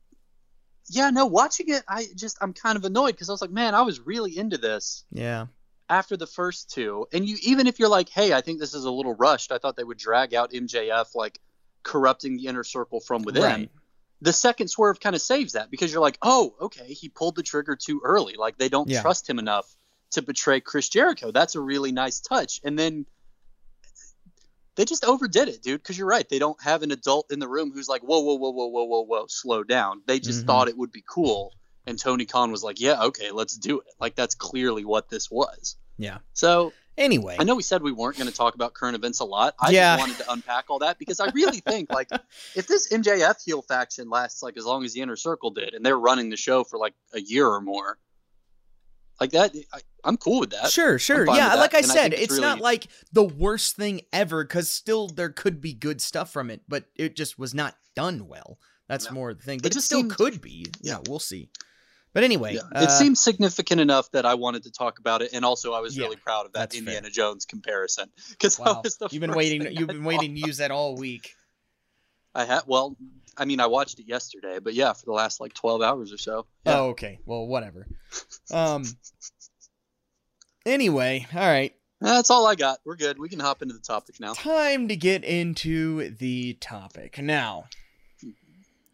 yeah, 0.90 1.11
no, 1.11 1.26
watching 1.26 1.68
it, 1.68 1.83
I 1.88 2.07
just 2.16 2.37
I'm 2.40 2.52
kind 2.52 2.76
of 2.76 2.85
annoyed 2.85 3.12
because 3.12 3.28
I 3.28 3.33
was 3.33 3.40
like, 3.40 3.50
man, 3.52 3.74
I 3.74 3.83
was 3.83 4.00
really 4.00 4.37
into 4.37 4.59
this 4.59 5.04
Yeah. 5.12 5.46
after 5.88 6.16
the 6.16 6.26
first 6.26 6.70
two, 6.70 7.07
and 7.12 7.26
you 7.28 7.37
even 7.42 7.66
if 7.68 7.78
you're 7.78 7.88
like, 7.88 8.09
hey, 8.09 8.33
I 8.33 8.40
think 8.40 8.59
this 8.59 8.74
is 8.74 8.85
a 8.85 8.90
little 8.90 9.14
rushed, 9.14 9.52
I 9.52 9.59
thought 9.59 9.76
they 9.76 9.85
would 9.85 9.98
drag 9.98 10.35
out 10.35 10.50
MJF 10.52 11.14
like 11.14 11.38
corrupting 11.83 12.37
the 12.37 12.47
inner 12.47 12.64
circle 12.64 13.01
from 13.01 13.23
within. 13.23 13.43
Right. 13.43 13.71
The 14.21 14.33
second 14.33 14.69
swerve 14.69 14.99
kind 14.99 15.14
of 15.14 15.23
saves 15.23 15.53
that 15.53 15.71
because 15.71 15.93
you're 15.93 16.03
like, 16.03 16.19
oh, 16.23 16.55
okay, 16.61 16.93
he 16.93 17.09
pulled 17.09 17.37
the 17.37 17.43
trigger 17.43 17.77
too 17.77 18.01
early. 18.05 18.35
Like 18.37 18.59
they 18.59 18.69
don't 18.69 18.88
Yeah. 18.88 19.01
trust 19.03 19.29
him 19.31 19.38
enough 19.38 19.73
to 20.12 20.23
betray 20.23 20.61
Chris 20.61 20.88
Jericho. 20.88 21.31
That's 21.31 21.55
a 21.55 21.61
really 21.61 21.93
nice 21.93 22.21
touch. 22.21 22.61
And 22.64 22.79
then 22.79 23.07
they 24.75 24.85
just 24.85 25.05
overdid 25.05 25.49
it, 25.49 25.62
dude. 25.62 25.83
Because 25.83 25.99
you're 25.99 26.07
right, 26.09 26.29
they 26.29 26.38
don't 26.38 26.61
have 26.62 26.83
an 26.83 26.91
adult 26.91 27.31
in 27.33 27.38
the 27.38 27.49
room 27.49 27.73
who's 27.73 27.88
like, 27.88 28.03
whoa, 28.03 28.21
whoa, 28.21 28.35
whoa, 28.35 28.51
whoa, 28.51 28.67
whoa, 28.69 28.85
whoa, 28.85 29.03
whoa, 29.05 29.27
slow 29.29 29.64
down. 29.64 30.03
They 30.07 30.21
just 30.21 30.43
Mhm. 30.43 30.47
thought 30.47 30.69
it 30.69 30.77
would 30.77 30.93
be 30.93 31.03
cool, 31.09 31.53
and 31.87 31.99
Tony 31.99 32.27
Khan 32.27 32.51
was 32.53 32.62
like, 32.62 32.81
yeah, 32.81 33.05
okay, 33.05 33.31
let's 33.33 33.57
do 33.57 33.81
it. 33.81 33.87
Like 34.01 34.14
that's 34.14 34.35
clearly 34.35 34.85
what 34.85 35.09
this 35.09 35.31
was. 35.31 35.77
Yeah. 35.97 36.19
So 36.33 36.73
Anyway. 36.98 37.37
I 37.38 37.44
know 37.44 37.54
we 37.54 37.62
said 37.62 37.80
we 37.82 37.92
weren't 37.92 38.16
going 38.18 38.28
to 38.28 38.34
talk 38.37 38.54
about 38.54 38.74
current 38.74 38.96
events 38.96 39.20
a 39.20 39.24
lot. 39.24 39.54
I 39.61 39.70
Yeah. 39.70 39.96
just 39.96 40.08
wanted 40.08 40.24
to 40.24 40.32
unpack 40.32 40.64
all 40.68 40.80
that 40.80 40.98
because 40.98 41.20
I 41.20 41.30
really 41.32 41.61
think 41.61 41.90
like 41.92 42.11
if 42.56 42.66
this 42.66 42.88
MJF 42.92 43.42
heel 43.44 43.62
faction 43.62 44.11
lasts 44.11 44.42
like 44.42 44.56
as 44.58 44.64
long 44.66 44.84
as 44.84 44.92
the 44.92 45.00
Inner 45.00 45.16
Circle 45.16 45.50
did, 45.52 45.74
and 45.74 45.87
they're 45.87 45.98
running 45.98 46.28
the 46.28 46.37
show 46.37 46.64
for 46.64 46.78
like 46.78 46.94
a 47.14 47.20
year 47.20 47.46
or 47.46 47.61
more, 47.61 47.98
like 49.20 49.30
that, 49.30 49.54
I, 49.72 49.80
I'm 50.04 50.16
cool 50.16 50.40
with 50.40 50.50
that. 50.50 50.70
Sure, 50.70 50.98
sure. 50.98 51.26
Yeah, 51.26 51.54
like 51.54 51.74
I 51.74 51.78
and 51.78 51.87
said, 51.87 52.11
think 52.11 52.14
it's, 52.22 52.34
it's 52.34 52.40
not 52.40 52.61
like 52.61 52.87
the 53.12 53.24
worst 53.24 53.76
thing 53.76 54.02
ever 54.12 54.44
because 54.44 54.70
still 54.70 55.08
there 55.08 55.30
could 55.30 55.61
be 55.61 55.72
good 55.74 56.00
stuff 56.00 56.32
from 56.32 56.50
it, 56.50 56.62
but 56.68 56.84
it 56.96 57.16
just 57.16 57.38
was 57.38 57.54
not 57.54 57.76
done 57.96 58.28
well. 58.28 58.58
That's 58.88 59.06
No. 59.06 59.12
more 59.14 59.34
the 59.34 59.42
thing. 59.42 59.58
But 59.58 59.72
it, 59.72 59.74
just 59.74 59.87
still 59.87 60.00
seemed- 60.00 60.12
could 60.16 60.40
be. 60.40 60.66
Yeah, 60.80 60.94
Yeah. 60.94 60.98
we'll 61.08 61.18
see. 61.18 61.50
But 62.14 62.25
anyway, 62.25 62.55
Yeah. 62.55 62.62
uh, 62.75 62.85
it 62.85 62.90
seems 62.90 63.21
significant 63.21 63.81
enough 63.81 64.11
that 64.12 64.25
I 64.27 64.35
wanted 64.35 64.64
to 64.64 64.71
talk 64.71 64.99
about 64.99 65.23
it, 65.23 65.33
and 65.33 65.44
also 65.44 65.73
I 65.73 65.81
was 65.81 65.97
Yeah, 65.97 66.05
really 66.05 66.16
proud 66.16 66.47
of 66.47 66.53
that 66.53 66.59
that's 66.71 66.75
fair. 66.75 66.81
Indiana 66.81 67.11
Jones 67.11 67.44
comparison 67.44 68.11
because 68.31 68.59
wow. 68.59 68.83
You've 69.11 69.21
been 69.21 69.35
waiting. 69.35 69.62
You've 69.62 69.90
I 69.90 69.92
been 69.92 70.03
thought 70.03 70.09
waiting 70.09 70.35
to 70.35 70.40
use 70.40 70.57
that 70.59 70.71
all 70.71 70.97
week. 70.97 71.35
I 72.35 72.44
had 72.44 72.62
well, 72.66 72.97
I 73.37 73.44
mean, 73.44 73.61
I 73.61 73.66
watched 73.66 73.99
it 74.01 74.07
yesterday, 74.07 74.59
but 74.59 74.75
yeah, 74.75 74.92
for 74.92 75.05
the 75.07 75.12
last 75.12 75.40
like 75.40 75.55
12 75.55 75.83
hours 75.83 76.12
or 76.12 76.18
so. 76.18 76.47
Yeah. 76.64 76.79
Oh, 76.79 76.88
okay. 76.90 77.21
Well, 77.25 77.47
whatever. 77.47 77.87
Um. 78.51 78.85
Anyway, 80.66 81.27
all 81.35 81.40
right. 81.40 81.75
That's 82.01 82.31
all 82.31 82.47
I 82.47 82.55
got. 82.55 82.79
We're 82.85 82.97
good. 82.97 83.18
We 83.18 83.29
can 83.29 83.40
hop 83.40 83.62
into 83.62 83.75
the 83.75 83.81
topic 83.81 84.21
now. 84.21 84.33
Time 84.35 84.88
to 84.88 84.97
get 84.97 85.25
into 85.25 86.11
the 86.11 86.55
topic 86.61 87.18
now. 87.21 87.64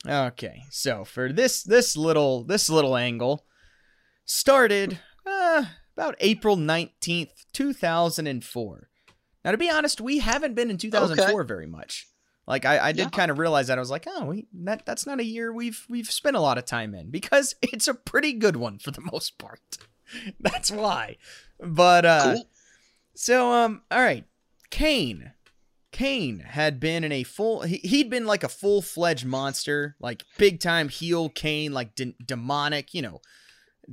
Okay, 0.07 0.65
so 0.71 1.05
for 1.05 1.33
this 1.33 1.63
this 1.63 1.97
little 1.97 2.45
this 2.45 2.69
little 2.69 2.97
angle 2.97 3.45
started 4.25 4.99
uh, 5.27 5.65
about 5.97 6.17
April 6.21 6.57
nineteenth, 6.57 7.47
two 7.53 7.73
thousand 7.73 8.27
and 8.27 8.45
four. 8.45 8.89
Now, 9.45 9.51
to 9.53 9.59
be 9.59 9.71
honest, 9.71 10.01
we 10.01 10.19
haven't 10.19 10.55
been 10.55 10.71
in 10.71 10.79
two 10.79 10.91
thousand 10.91 11.19
four 11.31 11.43
very 11.45 11.67
much. 11.67 12.07
Like 12.47 12.67
I, 12.67 12.89
I 12.89 12.93
did 12.93 13.05
Yeah. 13.05 13.09
kind 13.09 13.31
of 13.31 13.39
realize 13.39 13.69
that 13.69 13.79
I 13.79 13.81
was 13.81 13.91
like, 13.91 14.07
oh, 14.07 14.27
we, 14.27 14.47
that 14.53 14.85
that's 14.85 15.07
not 15.07 15.21
a 15.21 15.25
year 15.25 15.53
we've 15.53 15.87
we've 15.89 16.11
spent 16.11 16.37
a 16.37 16.41
lot 16.41 16.59
of 16.59 16.67
time 16.67 16.95
in 16.95 17.11
because 17.11 17.55
it's 17.63 17.89
a 17.89 17.95
pretty 17.95 18.35
good 18.35 18.57
one 18.57 18.79
for 18.79 18.91
the 18.91 19.01
most 19.13 19.39
part. 19.39 19.79
That's 20.41 20.71
why. 20.71 21.17
But 21.59 22.05
uh, 22.05 22.35
Cool. 22.35 22.49
so 23.15 23.53
um, 23.53 23.83
all 23.91 24.01
right, 24.01 24.25
Kane. 24.71 25.33
Kane 25.95 26.41
had 26.41 26.81
been 26.81 27.05
in 27.05 27.13
a 27.13 27.23
full. 27.23 27.63
He, 27.63 27.77
he'd 27.79 28.11
been 28.11 28.27
like 28.27 28.43
a 28.43 28.49
full 28.49 28.83
fledged 28.83 29.25
monster, 29.25 29.95
like 30.01 30.25
big 30.37 30.59
time 30.61 30.89
heel 30.89 31.29
Kane, 31.29 31.73
like 31.73 31.95
de- 31.95 32.17
demonic, 32.27 32.93
you 32.93 33.01
know, 33.01 33.21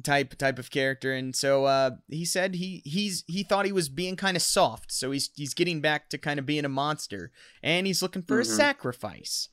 type 0.03 0.35
type 0.37 0.57
of 0.57 0.71
character. 0.71 1.13
And 1.13 1.35
so 1.35 1.65
uh, 1.65 1.91
he 2.09 2.25
said 2.25 2.55
he 2.55 2.81
he's 2.85 3.23
he 3.27 3.43
thought 3.43 3.65
he 3.67 3.71
was 3.71 3.87
being 3.87 4.15
kind 4.15 4.35
of 4.35 4.41
soft, 4.41 4.91
so 4.91 5.11
he's 5.11 5.29
he's 5.35 5.53
getting 5.53 5.79
back 5.79 6.09
to 6.09 6.17
kind 6.17 6.39
of 6.39 6.45
being 6.45 6.65
a 6.65 6.69
monster, 6.69 7.31
and 7.61 7.85
he's 7.85 8.01
looking 8.01 8.23
for 8.23 8.39
a 8.39 8.43
Mhm. 8.43 8.55
sacrifice. 8.57 9.49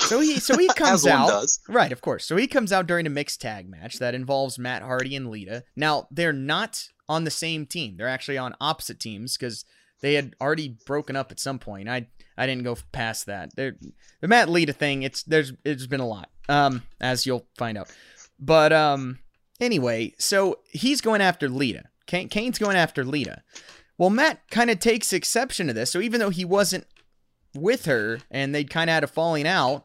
So 0.00 0.20
he 0.20 0.40
so 0.40 0.56
he 0.56 0.68
comes 0.76 1.06
out 1.06 1.28
does. 1.28 1.60
right, 1.68 1.92
of 1.92 2.00
course. 2.00 2.24
So 2.24 2.36
he 2.36 2.46
comes 2.46 2.72
out 2.72 2.86
during 2.86 3.06
a 3.06 3.10
mixed 3.10 3.40
tag 3.42 3.68
match 3.68 3.98
that 3.98 4.14
involves 4.14 4.58
Matt 4.58 4.82
Hardy 4.82 5.14
and 5.14 5.30
Lita. 5.30 5.64
Now 5.76 6.08
they're 6.10 6.32
not 6.32 6.88
on 7.08 7.24
the 7.24 7.30
same 7.30 7.66
team; 7.66 7.96
they're 7.98 8.08
actually 8.08 8.38
on 8.38 8.54
opposite 8.60 8.98
teams 8.98 9.36
because 9.36 9.64
they 10.00 10.14
had 10.14 10.34
already 10.40 10.76
broken 10.86 11.16
up 11.16 11.30
at 11.32 11.40
some 11.40 11.58
point. 11.58 11.88
I 11.88 12.08
I 12.36 12.46
didn't 12.46 12.64
go 12.64 12.76
past 12.92 13.26
that. 13.26 13.54
They're, 13.56 13.76
the 14.20 14.28
Matt 14.28 14.48
Lita 14.48 14.72
thing, 14.72 15.02
it's 15.02 15.22
there's 15.24 15.52
it's 15.64 15.86
been 15.86 16.00
a 16.00 16.06
lot, 16.06 16.30
um, 16.48 16.82
as 17.00 17.26
you'll 17.26 17.46
find 17.56 17.76
out. 17.76 17.92
But 18.38 18.72
um, 18.72 19.18
anyway, 19.60 20.14
so 20.18 20.60
he's 20.70 21.00
going 21.00 21.20
after 21.20 21.48
Lita. 21.48 21.84
Kane, 22.06 22.28
Kane's 22.28 22.58
going 22.58 22.76
after 22.76 23.04
Lita. 23.04 23.42
Well, 23.98 24.10
Matt 24.10 24.48
kind 24.50 24.70
of 24.70 24.78
takes 24.78 25.12
exception 25.12 25.66
to 25.66 25.72
this. 25.72 25.90
So 25.90 26.00
even 26.00 26.20
though 26.20 26.30
he 26.30 26.44
wasn't 26.44 26.86
with 27.54 27.86
her 27.86 28.20
and 28.30 28.54
they'd 28.54 28.70
kind 28.70 28.88
of 28.88 28.94
had 28.94 29.04
a 29.04 29.08
falling 29.08 29.46
out, 29.46 29.84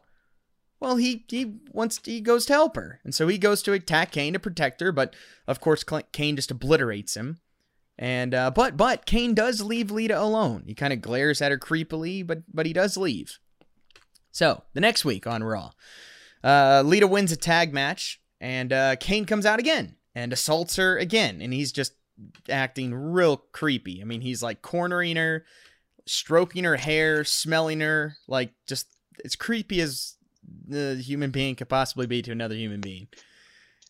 well, 0.80 0.96
he 0.96 1.24
he 1.28 1.56
wants 1.72 2.00
he 2.04 2.20
goes 2.20 2.46
to 2.46 2.52
help 2.52 2.76
her, 2.76 3.00
and 3.04 3.14
so 3.14 3.26
he 3.26 3.38
goes 3.38 3.62
to 3.62 3.72
attack 3.72 4.12
Kane 4.12 4.34
to 4.34 4.38
protect 4.38 4.80
her, 4.80 4.92
but 4.92 5.14
of 5.48 5.60
course 5.60 5.84
Kane 6.12 6.36
just 6.36 6.50
obliterates 6.50 7.16
him. 7.16 7.38
And 7.98 8.34
uh, 8.34 8.50
but 8.50 8.76
but 8.76 9.06
Kane 9.06 9.34
does 9.34 9.62
leave 9.62 9.90
Lita 9.90 10.20
alone. 10.20 10.64
He 10.66 10.74
kind 10.74 10.92
of 10.92 11.00
glares 11.00 11.40
at 11.40 11.52
her 11.52 11.58
creepily, 11.58 12.26
but 12.26 12.42
but 12.52 12.66
he 12.66 12.72
does 12.72 12.96
leave. 12.96 13.38
So 14.32 14.64
the 14.72 14.80
next 14.80 15.04
week 15.04 15.26
on 15.26 15.44
Raw, 15.44 15.70
uh, 16.42 16.82
Lita 16.84 17.06
wins 17.06 17.30
a 17.30 17.36
tag 17.36 17.72
match, 17.72 18.20
and 18.40 18.72
uh, 18.72 18.96
Kane 18.96 19.26
comes 19.26 19.46
out 19.46 19.60
again 19.60 19.94
and 20.14 20.32
assaults 20.32 20.76
her 20.76 20.98
again, 20.98 21.40
and 21.40 21.52
he's 21.52 21.70
just 21.70 21.92
acting 22.48 22.94
real 22.94 23.36
creepy. 23.36 24.00
I 24.00 24.04
mean, 24.04 24.22
he's 24.22 24.42
like 24.42 24.60
cornering 24.60 25.16
her, 25.16 25.44
stroking 26.06 26.64
her 26.64 26.76
hair, 26.76 27.24
smelling 27.24 27.80
her, 27.80 28.16
like 28.26 28.52
just 28.66 28.88
as 29.24 29.36
creepy 29.36 29.80
as 29.80 30.16
the 30.66 30.96
human 30.96 31.30
being 31.30 31.54
could 31.54 31.68
possibly 31.68 32.06
be 32.06 32.22
to 32.22 32.32
another 32.32 32.54
human 32.54 32.80
being. 32.80 33.08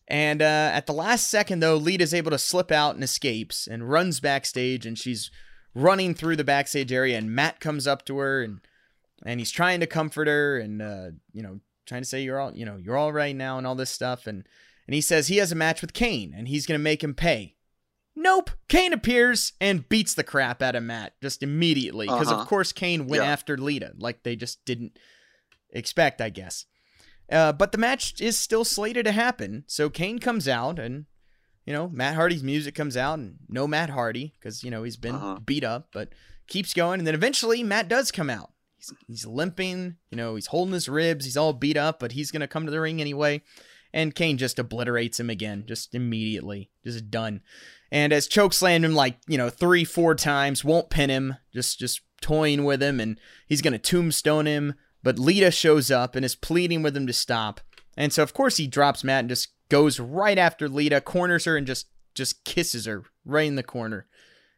And 0.07 0.41
uh, 0.41 0.69
at 0.73 0.85
the 0.85 0.93
last 0.93 1.29
second, 1.29 1.61
though, 1.61 1.77
Lita's 1.77 2.13
able 2.13 2.31
to 2.31 2.37
slip 2.37 2.71
out 2.71 2.95
and 2.95 3.03
escapes 3.03 3.67
and 3.67 3.89
runs 3.89 4.19
backstage, 4.19 4.85
and 4.85 4.97
she's 4.97 5.31
running 5.73 6.13
through 6.13 6.35
the 6.35 6.43
backstage 6.43 6.91
area. 6.91 7.17
And 7.17 7.31
Matt 7.31 7.59
comes 7.59 7.87
up 7.87 8.05
to 8.05 8.17
her 8.17 8.41
and 8.41 8.61
and 9.25 9.39
he's 9.39 9.51
trying 9.51 9.79
to 9.79 9.87
comfort 9.87 10.27
her 10.27 10.57
and 10.57 10.81
uh, 10.81 11.07
you 11.33 11.41
know 11.41 11.59
trying 11.85 12.01
to 12.01 12.07
say 12.07 12.21
you're 12.21 12.39
all 12.39 12.55
you 12.55 12.65
know 12.65 12.77
you're 12.77 12.97
all 12.97 13.13
right 13.13 13.35
now 13.35 13.57
and 13.57 13.65
all 13.65 13.75
this 13.75 13.89
stuff. 13.89 14.27
And 14.27 14.47
and 14.87 14.93
he 14.93 15.01
says 15.01 15.27
he 15.27 15.37
has 15.37 15.51
a 15.51 15.55
match 15.55 15.81
with 15.81 15.93
Kane 15.93 16.33
and 16.35 16.47
he's 16.47 16.65
gonna 16.65 16.79
make 16.79 17.03
him 17.03 17.13
pay. 17.13 17.55
Nope. 18.15 18.51
Kane 18.69 18.93
appears 18.93 19.53
and 19.59 19.89
beats 19.89 20.13
the 20.13 20.23
crap 20.23 20.61
out 20.61 20.75
of 20.75 20.83
Matt 20.83 21.13
just 21.21 21.43
immediately 21.43 22.07
because 22.07 22.31
uh-huh. 22.31 22.41
of 22.41 22.47
course 22.47 22.71
Kane 22.71 23.07
went 23.07 23.23
yeah. 23.23 23.29
after 23.29 23.57
Lita 23.57 23.93
like 23.97 24.23
they 24.23 24.35
just 24.35 24.63
didn't 24.65 24.97
expect, 25.71 26.21
I 26.21 26.29
guess. 26.29 26.65
Uh, 27.31 27.51
but 27.51 27.71
the 27.71 27.77
match 27.77 28.21
is 28.21 28.37
still 28.37 28.63
slated 28.63 29.05
to 29.05 29.11
happen. 29.11 29.63
So 29.67 29.89
Kane 29.89 30.19
comes 30.19 30.47
out 30.47 30.77
and, 30.77 31.05
you 31.65 31.73
know, 31.73 31.89
Matt 31.89 32.15
Hardy's 32.15 32.43
music 32.43 32.75
comes 32.75 32.95
out 32.95 33.17
and 33.17 33.37
no 33.49 33.67
Matt 33.67 33.89
Hardy 33.89 34.33
because, 34.39 34.63
you 34.63 34.71
know, 34.71 34.83
he's 34.83 34.97
been 34.97 35.15
uh-huh. 35.15 35.39
beat 35.45 35.63
up, 35.63 35.89
but 35.91 36.09
keeps 36.47 36.73
going. 36.73 36.99
And 36.99 37.07
then 37.07 37.15
eventually 37.15 37.63
Matt 37.63 37.87
does 37.87 38.11
come 38.11 38.29
out. 38.29 38.51
He's, 38.77 38.93
he's 39.07 39.25
limping, 39.25 39.95
you 40.11 40.17
know, 40.17 40.35
he's 40.35 40.47
holding 40.47 40.73
his 40.73 40.87
ribs. 40.87 41.25
He's 41.25 41.37
all 41.37 41.53
beat 41.53 41.77
up, 41.77 41.99
but 41.99 42.11
he's 42.11 42.31
going 42.31 42.41
to 42.41 42.47
come 42.47 42.65
to 42.65 42.71
the 42.71 42.81
ring 42.81 43.01
anyway. 43.01 43.41
And 43.91 44.13
Kane 44.13 44.37
just 44.37 44.59
obliterates 44.59 45.19
him 45.19 45.29
again, 45.29 45.63
just 45.65 45.95
immediately, 45.95 46.69
just 46.83 47.09
done. 47.09 47.41
And 47.91 48.11
as 48.11 48.27
chokeslammed 48.27 48.83
him 48.83 48.93
like, 48.93 49.17
you 49.27 49.37
know, 49.37 49.49
three, 49.49 49.85
four 49.85 50.15
times, 50.15 50.65
won't 50.65 50.89
pin 50.89 51.09
him, 51.09 51.37
just, 51.53 51.79
just 51.79 52.01
toying 52.21 52.65
with 52.65 52.83
him. 52.83 52.99
And 52.99 53.19
he's 53.47 53.61
going 53.61 53.71
to 53.71 53.79
tombstone 53.79 54.45
him 54.45 54.75
but 55.05 55.19
Lita 55.19 55.51
shows 55.51 55.91
up 55.91 56.15
and 56.15 56.25
is 56.25 56.35
pleading 56.35 56.81
with 56.81 56.97
him 56.97 57.05
to 57.05 57.13
stop. 57.13 57.61
And 57.95 58.11
so 58.11 58.23
of 58.23 58.33
course 58.33 58.57
he 58.57 58.65
drops 58.65 59.03
Matt 59.03 59.19
and 59.19 59.29
just 59.29 59.49
goes 59.69 59.99
right 59.99 60.37
after 60.39 60.67
Lita, 60.67 60.99
corners 60.99 61.45
her 61.45 61.55
and 61.55 61.67
just 61.67 61.87
just 62.15 62.43
kisses 62.43 62.85
her 62.85 63.03
right 63.23 63.47
in 63.47 63.55
the 63.55 63.61
corner. 63.61 64.07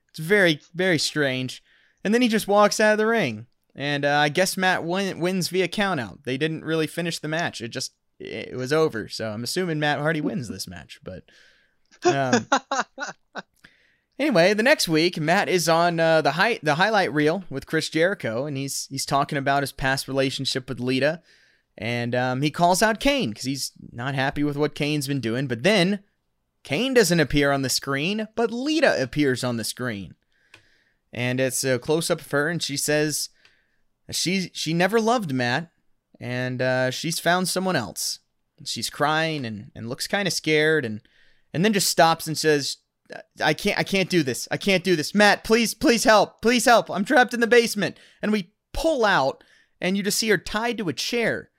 It's 0.09 0.19
very 0.19 0.61
very 0.73 0.97
strange. 0.97 1.61
And 2.01 2.13
then 2.13 2.21
he 2.21 2.29
just 2.29 2.47
walks 2.47 2.79
out 2.79 2.93
of 2.93 2.97
the 2.97 3.05
ring. 3.05 3.47
And 3.75 4.05
uh, 4.05 4.19
I 4.19 4.29
guess 4.29 4.55
Matt 4.55 4.85
win- 4.85 5.19
wins 5.19 5.49
via 5.49 5.67
countout. 5.67 6.23
They 6.23 6.37
didn't 6.37 6.63
really 6.63 6.87
finish 6.87 7.19
the 7.19 7.27
match. 7.27 7.59
It 7.59 7.67
just 7.67 7.91
it 8.17 8.55
was 8.55 8.71
over. 8.71 9.09
So 9.09 9.29
I'm 9.29 9.43
assuming 9.43 9.79
Matt 9.79 9.99
Hardy 9.99 10.21
wins 10.21 10.47
this 10.47 10.65
match, 10.65 11.01
but 11.03 11.23
um, 12.05 12.47
Anyway, 14.19 14.53
the 14.53 14.63
next 14.63 14.87
week, 14.87 15.19
Matt 15.19 15.47
is 15.47 15.69
on 15.69 15.99
uh, 15.99 16.21
the 16.21 16.59
the 16.63 16.75
highlight 16.75 17.13
reel 17.13 17.43
with 17.51 17.67
Chris 17.67 17.87
Jericho, 17.89 18.45
and 18.45 18.57
he's 18.57 18.87
he's 18.89 19.05
talking 19.05 19.37
about 19.37 19.61
his 19.61 19.71
past 19.71 20.07
relationship 20.07 20.67
with 20.67 20.79
Lita, 20.79 21.21
and 21.77 22.15
um, 22.15 22.41
he 22.41 22.49
calls 22.49 22.81
out 22.81 22.99
Kane 22.99 23.29
because 23.29 23.45
he's 23.45 23.71
not 23.91 24.15
happy 24.15 24.43
with 24.43 24.57
what 24.57 24.73
Kane's 24.73 25.07
been 25.07 25.21
doing. 25.21 25.45
But 25.45 25.61
then 25.61 25.99
Kane 26.63 26.95
doesn't 26.95 27.19
appear 27.19 27.51
on 27.51 27.61
the 27.61 27.69
screen, 27.69 28.27
but 28.35 28.51
Lita 28.51 29.01
appears 29.01 29.43
on 29.43 29.57
the 29.57 29.63
screen, 29.63 30.15
and 31.13 31.39
it's 31.39 31.63
a 31.63 31.77
close 31.77 32.09
up 32.09 32.21
of 32.21 32.31
her, 32.31 32.49
and 32.49 32.61
she 32.61 32.75
says 32.75 33.29
she 34.09 34.49
she 34.51 34.73
never 34.73 34.99
loved 34.99 35.31
Matt, 35.31 35.69
and 36.19 36.59
uh, 36.59 36.89
she's 36.89 37.19
found 37.19 37.49
someone 37.49 37.75
else. 37.75 38.17
She's 38.65 38.89
crying 38.89 39.45
and 39.45 39.69
and 39.75 39.87
looks 39.87 40.07
kind 40.07 40.27
of 40.27 40.33
scared, 40.33 40.85
and 40.85 41.01
and 41.53 41.63
then 41.63 41.73
just 41.73 41.89
stops 41.89 42.25
and 42.25 42.35
says 42.35 42.77
I 43.43 43.53
can't 43.53 43.79
I 43.79 43.83
can't 43.83 44.09
do 44.09 44.23
this. 44.23 44.47
I 44.51 44.57
can't 44.57 44.83
do 44.83 44.95
this. 44.95 45.15
Matt, 45.15 45.43
please 45.43 45.73
please 45.73 46.03
help. 46.03 46.41
Please 46.41 46.65
help. 46.65 46.89
I'm 46.89 47.05
trapped 47.05 47.33
in 47.33 47.39
the 47.39 47.47
basement. 47.47 47.97
And 48.21 48.31
we 48.31 48.51
pull 48.73 49.05
out 49.05 49.43
and 49.79 49.95
you 49.95 50.03
just 50.03 50.19
see 50.19 50.29
her 50.29 50.37
tied 50.37 50.77
to 50.79 50.89
a 50.89 50.93
chair 50.93 51.49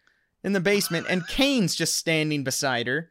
in 0.45 0.53
the 0.53 0.61
basement 0.61 1.07
and 1.09 1.27
Kane's 1.27 1.75
just 1.75 1.97
standing 1.97 2.45
beside 2.45 2.87
her. 2.87 3.11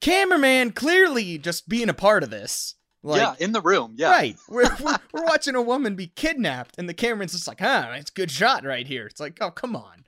Cameraman 0.00 0.72
clearly 0.72 1.38
just 1.38 1.68
being 1.68 1.88
a 1.88 1.94
part 1.94 2.22
of 2.22 2.30
this. 2.30 2.74
Like, 3.04 3.20
yeah, 3.20 3.34
in 3.44 3.50
the 3.52 3.60
room. 3.60 3.94
Yeah. 3.96 4.10
Right. 4.10 4.36
We're, 4.48 4.70
we're, 4.80 4.98
we're 5.12 5.24
watching 5.24 5.56
a 5.56 5.62
woman 5.62 5.96
be 5.96 6.06
kidnapped 6.06 6.76
and 6.78 6.88
the 6.88 6.94
cameraman's 6.94 7.32
just 7.32 7.48
like, 7.48 7.58
huh, 7.58 7.90
it's 7.96 8.10
a 8.10 8.14
good 8.14 8.30
shot 8.30 8.64
right 8.64 8.86
here. 8.86 9.06
It's 9.06 9.20
like, 9.20 9.38
oh, 9.40 9.50
come 9.50 9.74
on. 9.74 10.04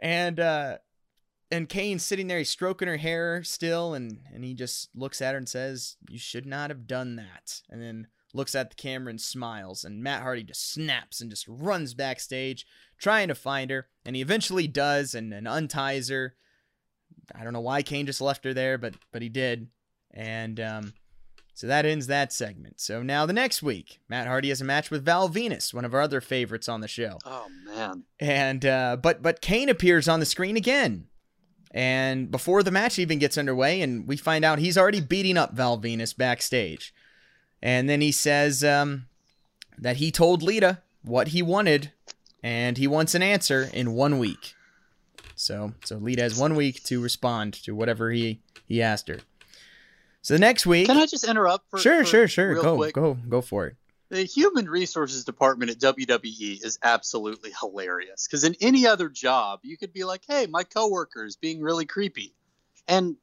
And 0.00 0.40
uh 0.40 0.78
and 1.50 1.68
Kane's 1.68 2.04
sitting 2.04 2.26
there, 2.26 2.38
he's 2.38 2.50
stroking 2.50 2.88
her 2.88 2.96
hair 2.96 3.42
still, 3.42 3.94
and 3.94 4.20
and 4.32 4.44
he 4.44 4.54
just 4.54 4.90
looks 4.94 5.22
at 5.22 5.32
her 5.32 5.38
and 5.38 5.48
says, 5.48 5.96
"You 6.08 6.18
should 6.18 6.46
not 6.46 6.70
have 6.70 6.86
done 6.86 7.16
that." 7.16 7.62
And 7.70 7.82
then 7.82 8.08
looks 8.34 8.54
at 8.54 8.70
the 8.70 8.76
camera 8.76 9.10
and 9.10 9.20
smiles. 9.20 9.84
And 9.84 10.02
Matt 10.02 10.22
Hardy 10.22 10.42
just 10.42 10.70
snaps 10.70 11.20
and 11.20 11.30
just 11.30 11.46
runs 11.48 11.94
backstage, 11.94 12.66
trying 12.98 13.28
to 13.28 13.34
find 13.34 13.70
her, 13.70 13.88
and 14.04 14.14
he 14.14 14.22
eventually 14.22 14.68
does, 14.68 15.14
and, 15.14 15.32
and 15.32 15.48
unties 15.48 16.10
her. 16.10 16.34
I 17.34 17.44
don't 17.44 17.52
know 17.54 17.60
why 17.60 17.82
Kane 17.82 18.06
just 18.06 18.20
left 18.20 18.44
her 18.44 18.54
there, 18.54 18.78
but 18.78 18.94
but 19.12 19.22
he 19.22 19.28
did, 19.28 19.68
and 20.12 20.60
um, 20.60 20.94
so 21.54 21.66
that 21.66 21.86
ends 21.86 22.06
that 22.06 22.32
segment. 22.32 22.80
So 22.80 23.02
now 23.02 23.26
the 23.26 23.32
next 23.32 23.62
week, 23.62 24.00
Matt 24.08 24.26
Hardy 24.26 24.50
has 24.50 24.60
a 24.60 24.64
match 24.64 24.90
with 24.90 25.04
Val 25.04 25.28
Venis, 25.28 25.72
one 25.72 25.84
of 25.84 25.94
our 25.94 26.00
other 26.00 26.20
favorites 26.20 26.68
on 26.68 26.80
the 26.80 26.88
show. 26.88 27.18
Oh 27.24 27.46
man! 27.64 28.04
And 28.20 28.64
uh, 28.66 28.96
but 28.96 29.22
but 29.22 29.40
Kane 29.40 29.68
appears 29.68 30.08
on 30.08 30.20
the 30.20 30.26
screen 30.26 30.56
again 30.56 31.08
and 31.70 32.30
before 32.30 32.62
the 32.62 32.70
match 32.70 32.98
even 32.98 33.18
gets 33.18 33.38
underway, 33.38 33.80
and 33.80 34.06
we 34.06 34.16
find 34.16 34.44
out 34.44 34.58
he's 34.58 34.78
already 34.78 35.00
beating 35.00 35.36
up 35.36 35.54
Val 35.54 35.78
Venis 35.78 36.16
backstage. 36.16 36.94
And 37.62 37.88
then 37.88 38.00
he 38.00 38.12
says 38.12 38.62
um, 38.64 39.06
that 39.76 39.96
he 39.96 40.10
told 40.10 40.42
Lita 40.42 40.82
what 41.02 41.28
he 41.28 41.42
wanted, 41.42 41.92
and 42.42 42.78
he 42.78 42.86
wants 42.86 43.14
an 43.14 43.22
answer 43.22 43.68
in 43.72 43.92
one 43.92 44.18
week. 44.18 44.54
So, 45.34 45.72
so 45.84 45.96
Lita 45.96 46.22
has 46.22 46.38
one 46.38 46.54
week 46.54 46.82
to 46.84 47.00
respond 47.00 47.54
to 47.64 47.74
whatever 47.74 48.10
he 48.10 48.40
he 48.66 48.82
asked 48.82 49.08
her. 49.08 49.20
So 50.22 50.34
the 50.34 50.40
next 50.40 50.66
week, 50.66 50.86
can 50.86 50.96
I 50.96 51.06
just 51.06 51.26
interrupt? 51.26 51.70
For, 51.70 51.78
sure, 51.78 52.00
for 52.00 52.04
sure, 52.04 52.28
sure. 52.28 52.54
Go, 52.54 52.76
quick? 52.76 52.94
go, 52.94 53.14
go 53.28 53.40
for 53.40 53.66
it 53.66 53.76
the 54.10 54.22
human 54.22 54.68
resources 54.68 55.24
department 55.24 55.70
at 55.70 55.78
WWE 55.78 56.64
is 56.64 56.78
absolutely 56.82 57.52
hilarious 57.58 58.26
because 58.26 58.44
in 58.44 58.56
any 58.60 58.86
other 58.86 59.08
job, 59.08 59.60
you 59.62 59.76
could 59.76 59.92
be 59.92 60.04
like, 60.04 60.22
hey, 60.26 60.46
my 60.46 60.64
coworker 60.64 61.24
is 61.24 61.36
being 61.36 61.60
really 61.60 61.84
creepy. 61.84 62.34
And 62.86 63.16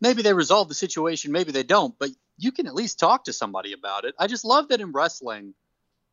maybe 0.00 0.22
they 0.22 0.34
resolve 0.34 0.68
the 0.68 0.74
situation, 0.74 1.30
maybe 1.30 1.52
they 1.52 1.62
don't, 1.62 1.96
but 1.98 2.10
you 2.38 2.50
can 2.50 2.66
at 2.66 2.74
least 2.74 2.98
talk 2.98 3.24
to 3.24 3.32
somebody 3.32 3.72
about 3.72 4.04
it. 4.04 4.14
I 4.18 4.26
just 4.26 4.44
love 4.44 4.68
that 4.68 4.80
in 4.80 4.90
wrestling, 4.90 5.54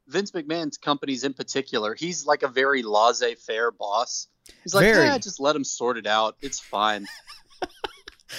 Vince 0.07 0.31
McMahon's 0.31 0.77
companies 0.77 1.23
in 1.23 1.33
particular, 1.33 1.95
he's 1.95 2.25
like 2.25 2.43
a 2.43 2.47
very 2.47 2.83
laissez 2.83 3.35
faire 3.35 3.71
boss. 3.71 4.27
He's 4.63 4.75
like, 4.75 4.85
very. 4.85 5.05
yeah, 5.05 5.17
just 5.17 5.39
let 5.39 5.55
him 5.55 5.63
sort 5.63 5.97
it 5.97 6.07
out. 6.07 6.35
It's 6.41 6.59
fine. 6.59 7.07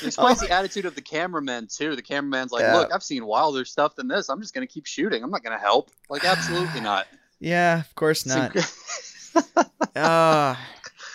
It 0.03 0.07
explains 0.07 0.42
oh. 0.42 0.46
the 0.46 0.53
attitude 0.53 0.85
of 0.87 0.94
the 0.94 1.00
cameraman 1.00 1.66
too. 1.66 1.96
The 1.96 2.03
cameraman's 2.03 2.53
like, 2.53 2.62
yeah. 2.62 2.76
"Look, 2.76 2.92
I've 2.92 3.03
seen 3.03 3.26
wilder 3.26 3.64
stuff 3.64 3.96
than 3.96 4.09
this. 4.09 4.29
I'm 4.29 4.40
just 4.40 4.55
gonna 4.55 4.66
keep 4.66 4.87
shooting. 4.87 5.22
I'm 5.22 5.31
not 5.31 5.42
gonna 5.42 5.59
help. 5.59 5.90
Like, 6.09 6.24
absolutely 6.24 6.81
not." 6.81 7.07
Yeah, 7.42 7.81
of 7.81 7.94
course 7.94 8.26
not. 8.26 8.55
Ah, 9.96 10.53
uh, 10.53 10.57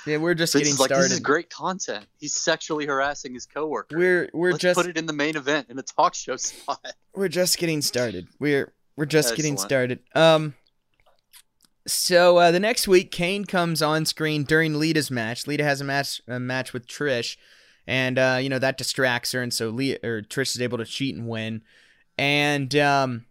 yeah, 0.07 0.17
we're 0.17 0.33
just 0.33 0.53
getting 0.53 0.75
like, 0.75 0.87
started. 0.87 1.05
This 1.05 1.11
is 1.13 1.19
great 1.19 1.49
content. 1.49 2.05
He's 2.17 2.35
sexually 2.35 2.85
harassing 2.85 3.33
his 3.33 3.45
coworker. 3.45 3.97
We're 3.97 4.29
we're 4.33 4.51
Let's 4.51 4.61
just 4.61 4.77
put 4.77 4.87
it 4.87 4.97
in 4.97 5.05
the 5.05 5.13
main 5.13 5.35
event 5.35 5.69
in 5.69 5.77
a 5.77 5.83
talk 5.83 6.15
show 6.15 6.35
spot. 6.37 6.93
We're 7.13 7.27
just 7.27 7.57
getting 7.57 7.81
started. 7.81 8.27
We're 8.39 8.73
we're 8.95 9.05
just 9.05 9.29
Excellent. 9.29 9.37
getting 9.37 9.57
started. 9.57 9.99
Um. 10.15 10.55
So 11.87 12.37
uh, 12.37 12.49
the 12.51 12.59
next 12.59 12.87
week, 12.87 13.11
Kane 13.11 13.45
comes 13.45 13.83
on 13.83 14.05
screen 14.05 14.43
during 14.43 14.79
Lita's 14.79 15.11
match. 15.11 15.45
Lita 15.45 15.63
has 15.63 15.81
a 15.81 15.83
match 15.83 16.21
a 16.27 16.39
match 16.39 16.73
with 16.73 16.87
Trish 16.87 17.37
and 17.87 18.17
uh, 18.17 18.39
you 18.41 18.49
know 18.49 18.59
that 18.59 18.77
distracts 18.77 19.31
her, 19.31 19.41
and 19.41 19.53
so 19.53 19.69
Leah 19.69 19.99
or 20.03 20.21
Trish 20.21 20.55
is 20.55 20.61
able 20.61 20.77
to 20.77 20.85
cheat 20.85 21.15
and 21.15 21.27
win, 21.27 21.61
and 22.17 22.75
um, 22.75 23.25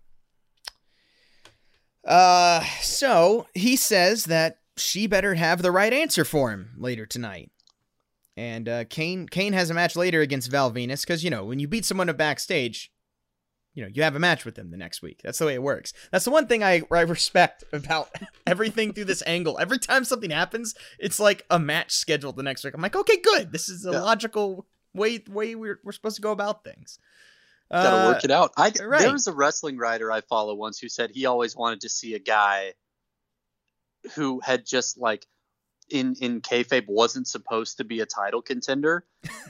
uh, 2.04 2.62
so 2.80 3.46
he 3.54 3.76
says 3.76 4.24
that 4.24 4.58
she 4.76 5.06
better 5.06 5.34
have 5.34 5.62
the 5.62 5.72
right 5.72 5.92
answer 5.92 6.24
for 6.24 6.50
him 6.50 6.70
later 6.76 7.06
tonight. 7.06 7.50
And 8.36 8.68
uh, 8.68 8.84
Kane 8.84 9.28
Kane 9.28 9.52
has 9.52 9.70
a 9.70 9.74
match 9.74 9.94
later 9.94 10.20
against 10.20 10.50
Val 10.50 10.72
Venis 10.72 11.02
because 11.02 11.22
you 11.22 11.30
know 11.30 11.44
when 11.44 11.60
you 11.60 11.68
beat 11.68 11.84
someone 11.84 12.08
up 12.08 12.16
backstage, 12.16 12.90
you 13.74 13.82
know, 13.82 13.90
you 13.92 14.02
have 14.04 14.14
a 14.16 14.20
match 14.20 14.44
with 14.44 14.54
them 14.54 14.70
the 14.70 14.76
next 14.76 15.02
week. 15.02 15.20
That's 15.24 15.38
the 15.38 15.46
way 15.46 15.54
it 15.54 15.62
works. 15.62 15.92
That's 16.12 16.24
the 16.24 16.30
one 16.30 16.46
thing 16.46 16.62
I, 16.62 16.82
I 16.90 17.00
respect 17.00 17.64
about 17.72 18.08
everything 18.46 18.92
through 18.92 19.06
this 19.06 19.22
angle. 19.26 19.58
Every 19.58 19.78
time 19.78 20.04
something 20.04 20.30
happens, 20.30 20.74
it's 20.98 21.18
like 21.18 21.44
a 21.50 21.58
match 21.58 21.92
scheduled 21.92 22.36
the 22.36 22.42
next 22.42 22.64
week. 22.64 22.74
I'm 22.74 22.80
like, 22.80 22.96
okay, 22.96 23.16
good. 23.18 23.52
This 23.52 23.68
is 23.68 23.84
a 23.84 23.90
Yeah. 23.92 24.00
logical 24.00 24.66
way 24.94 25.22
way 25.28 25.54
we're 25.56 25.80
we're 25.82 25.92
supposed 25.92 26.16
to 26.16 26.22
go 26.22 26.30
about 26.32 26.62
things. 26.64 26.98
Gotta 27.72 28.04
Uh, 28.06 28.12
work 28.12 28.24
it 28.24 28.30
out. 28.30 28.52
I 28.56 28.72
right. 28.84 29.00
there 29.00 29.12
was 29.12 29.26
a 29.26 29.32
wrestling 29.32 29.76
writer 29.78 30.12
I 30.12 30.20
follow 30.20 30.54
once 30.54 30.78
who 30.78 30.88
said 30.88 31.10
he 31.12 31.26
always 31.26 31.56
wanted 31.56 31.80
to 31.80 31.88
see 31.88 32.14
a 32.14 32.18
guy 32.20 32.74
who 34.14 34.40
had 34.40 34.66
just 34.66 34.98
like 34.98 35.26
in 35.90 36.14
in 36.20 36.40
kayfabe 36.40 36.86
wasn't 36.88 37.28
supposed 37.28 37.76
to 37.78 37.84
be 37.84 38.00
a 38.00 38.06
title 38.06 38.40
contender, 38.42 39.04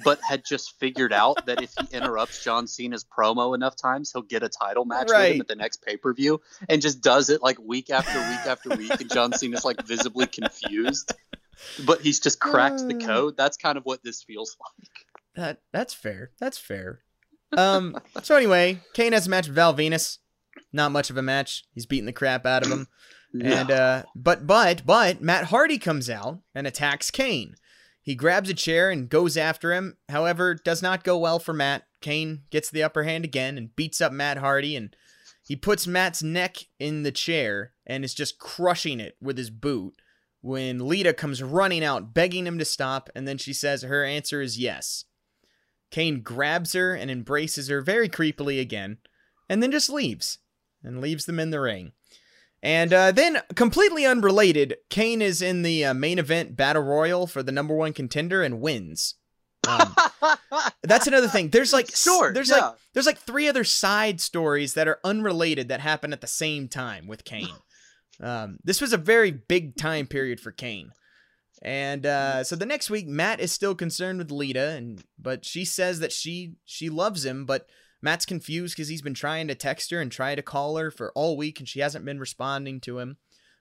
but 0.05 0.20
had 0.20 0.44
just 0.44 0.79
figured 0.81 1.12
out 1.12 1.47
that 1.47 1.62
if 1.62 1.73
he 1.79 1.97
interrupts 1.97 2.42
John 2.42 2.66
Cena's 2.66 3.05
promo 3.05 3.55
enough 3.55 3.77
times, 3.77 4.11
he'll 4.12 4.23
get 4.23 4.42
a 4.42 4.49
title 4.49 4.85
match 4.85 5.09
with 5.09 5.16
him 5.35 5.40
at 5.40 5.49
the 5.49 5.57
next 5.57 5.83
pay 5.85 5.97
per 5.97 6.12
view, 6.12 6.40
and 6.68 6.83
just 6.83 7.01
does 7.03 7.31
it 7.31 7.42
like 7.42 7.59
week 7.61 7.90
after 7.90 8.18
week 8.18 8.47
after 8.47 8.70
week, 8.77 9.01
and 9.01 9.11
John 9.12 9.33
Cena's 9.33 9.64
like 9.64 9.85
visibly 9.87 10.27
confused, 10.27 11.12
but 11.87 12.01
he's 12.01 12.20
just 12.20 12.40
cracked 12.40 12.87
the 12.88 12.97
Uh. 12.97 13.07
code. 13.07 13.37
That's 13.37 13.57
kind 13.57 13.79
of 13.79 13.85
what 13.85 14.03
this 14.03 14.23
feels 14.23 14.57
like. 14.61 14.88
That 15.37 15.62
that's 15.73 15.94
fair. 15.94 16.31
That's 16.40 16.59
fair. 16.59 17.01
Um. 17.57 17.97
so 18.23 18.35
anyway, 18.37 18.81
Kane 18.94 19.12
has 19.12 19.27
a 19.27 19.31
match 19.31 19.47
with 19.47 19.55
Val 19.55 19.75
Venis. 19.75 20.18
Not 20.73 20.90
much 20.92 21.11
of 21.11 21.16
a 21.16 21.23
match. 21.23 21.64
He's 21.73 21.87
beating 21.87 22.07
the 22.07 22.12
crap 22.12 22.44
out 22.47 22.64
of 22.66 22.73
him. 22.73 22.88
And 23.42 23.70
uh, 23.70 24.05
but 24.14 24.47
but 24.47 24.87
but 24.87 25.20
Matt 25.20 25.47
Hardy 25.47 25.79
comes 25.79 26.09
out 26.09 26.40
and 26.55 26.66
attacks 26.66 27.11
Kane. 27.11 27.57
He 28.01 28.14
grabs 28.14 28.51
a 28.51 28.55
chair 28.55 28.90
and 28.90 29.09
goes 29.09 29.37
after 29.37 29.73
him. 29.73 29.97
However, 30.09 30.55
does 30.55 30.83
not 30.83 31.05
go 31.05 31.18
well 31.18 31.38
for 31.38 31.55
Matt. 31.55 31.85
Kane 32.01 32.42
gets 32.51 32.70
the 32.70 32.83
upper 32.83 33.05
hand 33.05 33.25
again 33.25 33.57
and 33.57 33.75
beats 33.75 34.01
up 34.01 34.12
Matt 34.12 34.38
Hardy 34.38 34.77
and 34.77 34.94
he 35.47 35.57
puts 35.57 35.87
Matt's 35.87 36.23
neck 36.23 36.57
in 36.79 37.03
the 37.03 37.12
chair 37.12 37.73
and 37.87 38.05
is 38.05 38.14
just 38.14 38.38
crushing 38.38 38.99
it 38.99 39.16
with 39.20 39.37
his 39.37 39.51
boot. 39.51 39.94
When 40.40 40.88
Lita 40.88 41.12
comes 41.12 41.42
running 41.42 41.85
out, 41.85 42.14
begging 42.14 42.47
him 42.47 42.59
to 42.59 42.64
stop, 42.64 43.09
and 43.14 43.27
then 43.27 43.38
she 43.38 43.53
says 43.53 43.83
her 43.83 44.05
answer 44.05 44.40
is 44.42 44.59
yes. 44.59 45.05
Kane 45.90 46.23
grabs 46.23 46.73
her 46.73 46.94
and 46.94 47.11
embraces 47.11 47.68
her 47.68 47.81
very 47.81 48.09
creepily 48.09 48.61
again, 48.61 48.99
and 49.49 49.62
then 49.62 49.70
just 49.70 49.90
leaves 49.90 50.38
and 50.83 51.01
leaves 51.01 51.25
them 51.25 51.38
in 51.38 51.51
the 51.51 51.61
ring. 51.61 51.92
And 52.64 52.94
uh, 52.94 53.12
then, 53.12 53.42
completely 53.55 54.07
unrelated, 54.07 54.79
Kane 54.88 55.20
is 55.20 55.42
in 55.42 55.61
the 55.61 55.85
uh, 55.85 55.94
main 55.94 56.18
event 56.18 56.57
battle 56.57 56.83
royal 56.83 57.27
for 57.27 57.42
the 57.42 57.53
number 57.53 57.77
one 57.77 57.92
contender 57.92 58.42
and 58.42 58.59
wins. 58.59 59.16
Um, 59.68 59.94
that's 60.83 61.07
another 61.07 61.29
thing. 61.29 61.50
There's 61.50 61.74
like 61.74 61.94
Sure, 61.94 62.33
there's 62.33 62.48
yeah. 62.48 62.57
like 62.57 62.74
there's 62.94 63.05
like 63.05 63.18
three 63.18 63.48
other 63.48 63.64
side 63.64 64.18
stories 64.18 64.72
that 64.74 64.88
are 64.88 64.98
unrelated 65.05 65.68
that 65.68 65.81
happen 65.81 66.14
at 66.14 66.22
the 66.22 66.27
same 66.27 66.66
time 66.66 67.07
with 67.07 67.24
Kane. 67.24 67.48
Um, 68.20 68.59
this 68.62 68.81
was 68.81 68.92
a 68.92 68.96
very 68.96 69.33
big 69.33 69.77
time 69.77 70.07
period 70.07 70.38
for 70.38 70.53
Kane. 70.53 70.92
And 71.62 72.07
uh, 72.07 72.44
so 72.44 72.55
the 72.55 72.64
next 72.64 72.88
week, 72.88 73.09
Matt 73.09 73.40
is 73.40 73.50
still 73.50 73.74
concerned 73.74 74.18
with 74.18 74.31
Lita, 74.31 74.68
and 74.68 75.03
but 75.18 75.44
she 75.44 75.64
says 75.64 75.98
that 75.98 76.12
she 76.12 76.55
she 76.64 76.88
loves 76.88 77.24
him, 77.24 77.44
but 77.44 77.66
Matt's 78.04 78.26
confused 78.26 78.76
because 78.76 78.88
he's 78.88 79.00
been 79.00 79.14
trying 79.14 79.48
to 79.48 79.54
text 79.54 79.90
her 79.90 79.98
and 79.98 80.12
try 80.12 80.34
to 80.34 80.42
call 80.42 80.76
her 80.76 80.90
for 80.90 81.10
all 81.12 81.38
week, 81.38 81.58
and 81.58 81.66
she 81.66 81.80
hasn't 81.80 82.04
been 82.04 82.20
responding 82.20 82.78
to 82.82 82.98
him. 82.98 83.16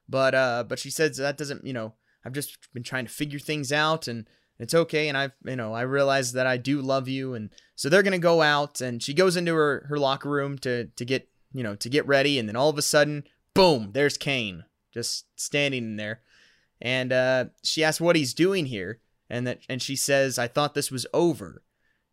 But 0.09 0.35
uh, 0.35 0.65
but 0.67 0.79
she 0.79 0.91
says 0.91 1.15
that 1.15 1.37
doesn't, 1.37 1.65
you 1.65 1.71
know, 1.71 1.93
I've 2.25 2.33
just 2.33 2.57
been 2.73 2.83
trying 2.83 3.05
to 3.05 3.11
figure 3.11 3.39
things 3.39 3.71
out, 3.71 4.05
and 4.09 4.27
it's 4.59 4.73
okay, 4.73 5.07
and 5.07 5.17
I've, 5.17 5.31
you 5.45 5.55
know, 5.55 5.73
I 5.73 5.83
realize 5.83 6.33
that 6.33 6.45
I 6.45 6.57
do 6.57 6.81
love 6.81 7.07
you, 7.07 7.33
and 7.33 7.51
so 7.75 7.87
they're 7.87 8.03
gonna 8.03 8.19
go 8.19 8.41
out, 8.41 8.81
and 8.81 9.01
she 9.01 9.13
goes 9.13 9.37
into 9.37 9.55
her 9.55 9.85
her 9.87 9.97
locker 9.97 10.29
room 10.29 10.57
to 10.59 10.85
to 10.87 11.05
get, 11.05 11.29
you 11.53 11.63
know, 11.63 11.75
to 11.75 11.87
get 11.87 12.05
ready, 12.05 12.37
and 12.37 12.49
then 12.49 12.57
all 12.57 12.69
of 12.69 12.77
a 12.77 12.81
sudden, 12.81 13.23
boom, 13.53 13.91
there's 13.93 14.17
Kane 14.17 14.65
just 14.93 15.25
standing 15.37 15.83
in 15.85 15.95
there, 15.95 16.19
and 16.81 17.13
uh, 17.13 17.45
she 17.63 17.81
asks 17.81 18.01
what 18.01 18.17
he's 18.17 18.33
doing 18.33 18.65
here, 18.65 18.99
and 19.29 19.47
that 19.47 19.61
and 19.69 19.81
she 19.81 19.95
says, 19.95 20.37
I 20.37 20.49
thought 20.49 20.73
this 20.73 20.91
was 20.91 21.07
over, 21.13 21.63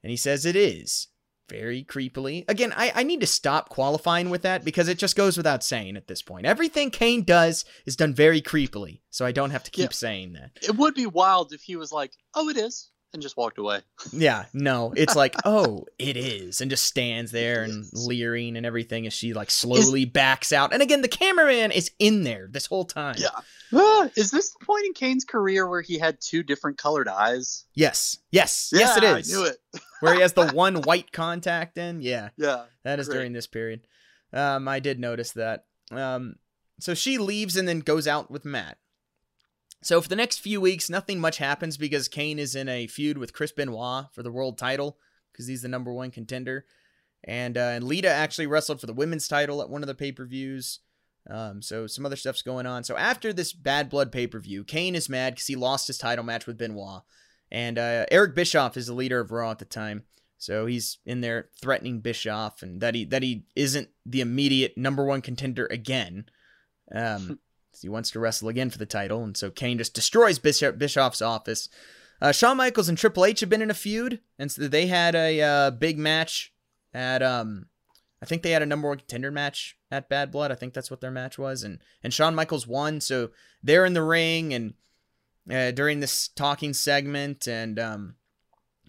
and 0.05 0.13
he 0.13 0.17
says 0.17 0.47
it 0.47 0.55
is 0.55 1.09
very 1.51 1.85
creepily. 1.85 2.45
Again, 2.49 2.73
I, 2.77 2.93
I 2.95 3.03
need 3.03 3.21
to 3.21 3.27
stop 3.27 3.69
qualifying 3.69 4.31
with 4.31 4.43
that 4.43 4.65
because 4.65 4.89
it 4.89 4.97
just 4.99 5.17
goes 5.17 5.37
without 5.37 5.63
saying 5.63 5.97
at 5.97 6.07
this 6.07 6.23
point. 6.23 6.47
Everything 6.47 6.91
Kane 6.91 7.25
does 7.25 7.65
is 7.85 7.97
done 7.97 8.15
very 8.15 8.41
creepily, 8.41 9.01
so 9.11 9.27
I 9.27 9.33
don't 9.33 9.51
have 9.51 9.65
to 9.65 9.71
keep 9.71 9.91
Yeah. 9.91 9.91
saying 9.91 10.33
that. 10.35 10.53
It 10.63 10.77
would 10.77 10.95
be 10.95 11.07
wild 11.07 11.53
if 11.53 11.63
he 11.63 11.77
was 11.77 11.93
like, 11.93 12.13
"Oh, 12.35 12.49
it 12.49 12.57
is," 12.57 12.91
and 13.13 13.21
just 13.23 13.37
walked 13.37 13.59
away. 13.59 13.81
Yeah, 14.13 14.47
no, 14.53 14.93
it's 14.97 15.15
like, 15.15 15.35
oh, 15.45 15.85
it 15.99 16.17
is, 16.17 16.61
and 16.61 16.71
just 16.71 16.85
stands 16.85 17.31
there 17.31 17.63
and 17.63 17.85
leering 17.93 18.57
and 18.57 18.67
everything 18.67 19.07
as 19.07 19.13
she 19.13 19.33
like 19.35 19.51
slowly 19.51 20.05
backs 20.05 20.53
out. 20.53 20.73
And 20.73 20.83
again, 20.83 21.03
the 21.03 21.09
cameraman 21.09 21.71
is 21.71 21.91
in 21.99 22.23
there 22.25 22.49
this 22.51 22.67
whole 22.67 22.85
time. 22.85 23.15
Yeah. 23.19 23.29
Ah, 23.73 24.09
is 24.17 24.31
this 24.33 24.51
the 24.53 24.65
point 24.65 24.85
in 24.87 24.95
Kane's 24.95 25.25
career 25.25 25.69
where 25.69 25.81
he 25.83 25.99
had 25.99 26.19
two 26.21 26.43
different 26.43 26.77
colored 26.79 27.07
eyes? 27.09 27.65
Yes, 27.75 28.19
yes, 28.33 28.71
yes, 28.75 28.97
it 28.97 29.05
is. 29.05 29.33
I 29.33 29.37
knew 29.37 29.45
it. 29.47 29.59
Where 30.01 30.15
he 30.15 30.21
has 30.23 30.33
the 30.33 30.49
one 30.53 30.83
white 30.83 31.13
contact 31.13 31.79
in. 31.79 32.01
Yeah, 32.03 32.31
Yeah. 32.37 32.65
that 32.85 32.99
is 32.99 33.07
Great. 33.07 33.17
during 33.19 33.33
this 33.33 33.47
period. 33.47 33.87
Um, 34.33 34.67
I 34.67 34.81
did 34.81 34.99
notice 34.99 35.33
that. 35.33 35.67
Um, 35.93 36.37
so 36.81 36.95
she 36.95 37.19
leaves 37.19 37.57
and 37.57 37.69
then 37.69 37.81
goes 37.81 38.09
out 38.09 38.31
with 38.31 38.45
Matt. 38.45 38.79
So 39.83 40.01
for 40.01 40.09
the 40.09 40.17
next 40.17 40.39
few 40.39 40.61
weeks, 40.61 40.91
nothing 40.91 41.21
much 41.21 41.39
happens 41.39 41.77
because 41.77 42.09
Kane 42.09 42.39
is 42.39 42.55
in 42.55 42.69
a 42.69 42.87
feud 42.87 43.17
with 43.17 43.33
Chris 43.33 43.53
Benoit 43.53 44.07
for 44.13 44.23
the 44.23 44.33
world 44.33 44.59
title 44.59 44.99
because 45.33 45.47
he's 45.47 45.63
the 45.63 45.69
number 45.69 45.93
one 45.93 46.11
contender, 46.11 46.67
and 47.25 47.57
uh, 47.57 47.73
and 47.73 47.85
Lita 47.85 48.09
actually 48.09 48.47
wrestled 48.47 48.81
for 48.81 48.87
the 48.87 48.93
women's 48.93 49.29
title 49.29 49.63
at 49.63 49.71
one 49.71 49.83
of 49.83 49.87
the 49.87 49.95
pay 49.95 50.13
per 50.13 50.27
views. 50.27 50.81
Um, 51.29 51.63
so 51.63 51.87
some 51.87 52.05
other 52.05 52.17
stuff's 52.17 52.43
going 52.43 52.67
on. 52.67 52.85
So 52.85 52.97
after 52.97 53.33
this 53.33 53.53
Bad 53.53 53.89
Blood 53.89 54.13
pay 54.13 54.27
per 54.27 54.39
view, 54.39 54.65
Kane 54.65 54.95
is 54.95 55.09
mad 55.09 55.35
because 55.35 55.47
he 55.47 55.57
lost 55.57 55.87
his 55.87 55.99
title 55.99 56.25
match 56.25 56.47
with 56.47 56.59
Benoit, 56.59 57.03
and 57.51 57.79
uh, 57.79 58.05
Eric 58.11 58.35
Bischoff 58.35 58.77
is 58.77 58.87
the 58.87 58.95
leader 58.95 59.21
of 59.21 59.31
Raw 59.31 59.51
at 59.51 59.59
the 59.59 59.65
time. 59.65 60.05
So 60.37 60.65
he's 60.65 60.99
in 61.05 61.21
there 61.21 61.51
threatening 61.61 62.01
Bischoff 62.01 62.63
and 62.63 62.81
that 62.81 62.95
he 62.95 63.05
that 63.07 63.23
he 63.23 63.45
isn't 63.55 63.89
the 64.05 64.21
immediate 64.23 64.77
number 64.77 65.05
one 65.05 65.21
contender 65.21 65.67
again. 65.71 66.27
Um, 66.95 67.39
he 67.83 67.89
wants 67.89 68.11
to 68.11 68.21
wrestle 68.21 68.49
again 68.49 68.71
for 68.71 68.79
the 68.79 68.87
title, 68.87 69.23
and 69.23 69.37
so 69.37 69.51
Kane 69.51 69.79
just 69.79 69.95
destroys 69.95 70.39
Bishop, 70.39 70.79
Bischoff's 70.79 71.23
office. 71.23 71.69
Uh, 72.23 72.33
Shawn 72.33 72.57
Michaels 72.57 72.89
and 72.89 72.99
Triple 72.99 73.25
H 73.25 73.41
have 73.41 73.49
been 73.49 73.63
in 73.63 73.71
a 73.71 73.75
feud, 73.75 74.21
and 74.39 74.53
so 74.53 74.69
they 74.69 74.87
had 74.87 75.15
a 75.15 75.41
uh, 75.41 75.71
big 75.71 75.99
match 75.99 76.53
at 76.93 77.23
um, 77.23 77.67
I 78.23 78.27
think 78.27 78.43
they 78.43 78.51
had 78.51 78.63
a 78.63 78.67
number 78.67 78.89
one 78.89 78.99
contender 78.99 79.31
match 79.31 79.77
at 79.91 80.09
Bad 80.09 80.31
Blood. 80.31 80.53
I 80.53 80.55
think 80.55 80.75
that's 80.75 80.91
what 80.91 81.01
their 81.01 81.11
match 81.11 81.39
was, 81.39 81.63
and 81.63 81.79
and 82.03 82.13
Shawn 82.13 82.35
Michaels 82.35 82.67
won. 82.67 83.01
So 83.01 83.31
they're 83.63 83.87
in 83.87 83.95
the 83.95 84.03
ring 84.03 84.53
and 84.53 84.75
uh, 85.51 85.71
during 85.71 86.01
this 86.01 86.29
talking 86.29 86.75
segment, 86.75 87.49
and 87.49 87.79
um, 87.79 88.15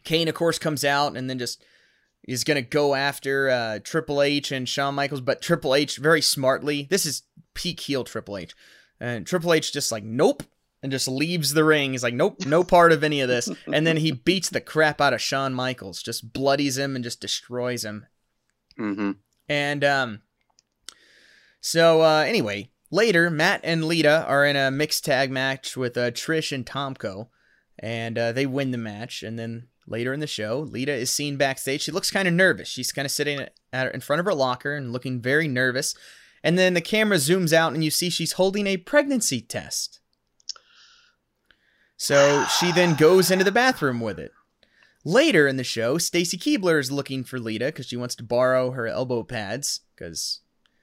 Kane 0.03 0.27
of 0.27 0.35
course 0.35 0.59
comes 0.59 0.83
out 0.83 1.15
and 1.15 1.29
then 1.29 1.39
just 1.39 1.63
is 2.27 2.43
gonna 2.43 2.61
go 2.61 2.93
after 2.93 3.49
uh, 3.49 3.79
Triple 3.83 4.21
H 4.21 4.51
and 4.51 4.67
Shawn 4.67 4.95
Michaels, 4.95 5.21
but 5.21 5.41
Triple 5.41 5.75
H 5.75 5.97
very 5.97 6.21
smartly. 6.21 6.87
This 6.89 7.05
is 7.05 7.23
peak 7.53 7.79
heel 7.79 8.03
Triple 8.03 8.37
H, 8.37 8.53
and 9.01 9.27
Triple 9.27 9.53
H 9.53 9.73
just 9.73 9.91
like 9.91 10.03
nope. 10.03 10.43
And 10.83 10.91
just 10.91 11.07
leaves 11.07 11.53
the 11.53 11.63
ring. 11.63 11.91
He's 11.91 12.01
like, 12.01 12.15
nope, 12.15 12.43
no 12.47 12.63
part 12.63 12.91
of 12.91 13.03
any 13.03 13.21
of 13.21 13.29
this. 13.29 13.47
And 13.71 13.85
then 13.85 13.97
he 13.97 14.11
beats 14.11 14.49
the 14.49 14.59
crap 14.59 14.99
out 14.99 15.13
of 15.13 15.21
Shawn 15.21 15.53
Michaels, 15.53 16.01
just 16.01 16.33
bloodies 16.33 16.75
him 16.75 16.95
and 16.95 17.03
just 17.03 17.21
destroys 17.21 17.85
him. 17.85 18.07
Mm-hmm. 18.79 19.11
And 19.47 19.83
um, 19.83 20.21
so 21.59 22.01
uh, 22.01 22.23
anyway, 22.27 22.71
later 22.89 23.29
Matt 23.29 23.61
and 23.63 23.85
Lita 23.85 24.25
are 24.27 24.43
in 24.43 24.55
a 24.55 24.71
mixed 24.71 25.05
tag 25.05 25.29
match 25.29 25.77
with 25.77 25.95
uh, 25.97 26.09
Trish 26.09 26.51
and 26.51 26.65
Tomko, 26.65 27.27
and 27.77 28.17
uh, 28.17 28.31
they 28.31 28.47
win 28.47 28.71
the 28.71 28.77
match. 28.79 29.21
And 29.21 29.37
then 29.37 29.67
later 29.85 30.13
in 30.13 30.19
the 30.19 30.27
show, 30.27 30.59
Lita 30.59 30.93
is 30.93 31.11
seen 31.11 31.37
backstage. 31.37 31.81
She 31.81 31.91
looks 31.91 32.09
kind 32.09 32.27
of 32.27 32.33
nervous. 32.33 32.67
She's 32.67 32.91
kind 32.91 33.05
of 33.05 33.11
sitting 33.11 33.45
at, 33.71 33.93
in 33.93 34.01
front 34.01 34.19
of 34.19 34.25
her 34.25 34.33
locker 34.33 34.75
and 34.75 34.91
looking 34.91 35.21
very 35.21 35.47
nervous. 35.47 35.93
And 36.43 36.57
then 36.57 36.73
the 36.73 36.81
camera 36.81 37.17
zooms 37.17 37.53
out, 37.53 37.73
and 37.73 37.83
you 37.83 37.91
see 37.91 38.09
she's 38.09 38.33
holding 38.33 38.67
a 38.67 38.77
pregnancy 38.77 39.41
test. 39.41 39.99
So 41.97 42.45
she 42.59 42.71
then 42.71 42.95
goes 42.95 43.29
into 43.29 43.43
the 43.43 43.51
bathroom 43.51 43.99
with 43.99 44.17
it. 44.17 44.31
Later 45.05 45.47
in 45.47 45.57
the 45.57 45.63
show, 45.63 45.97
Stacy 45.97 46.37
Keibler 46.37 46.79
is 46.79 46.91
looking 46.91 47.23
for 47.23 47.39
Lita 47.39 47.65
because 47.65 47.87
she 47.87 47.97
wants 47.97 48.15
to 48.15 48.23
borrow 48.23 48.71
her 48.71 48.87
elbow 48.87 49.23
pads 49.23 49.81
because 49.95 50.41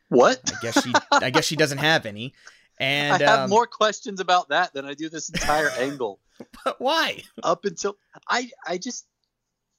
What? 0.08 0.40
I 0.46 0.58
guess 0.62 0.82
she 0.82 0.92
I 1.12 1.30
guess 1.30 1.44
she 1.44 1.56
doesn't 1.56 1.78
have 1.78 2.06
any. 2.06 2.34
And 2.78 3.22
I 3.22 3.26
have 3.26 3.40
um, 3.40 3.50
more 3.50 3.66
questions 3.66 4.20
about 4.20 4.50
that 4.50 4.72
than 4.72 4.84
I 4.84 4.94
do 4.94 5.08
this 5.08 5.28
entire 5.28 5.70
angle. 5.78 6.20
But 6.64 6.80
why? 6.80 7.22
Up 7.42 7.64
until 7.64 7.96
I, 8.28 8.50
I 8.66 8.78
just, 8.78 9.06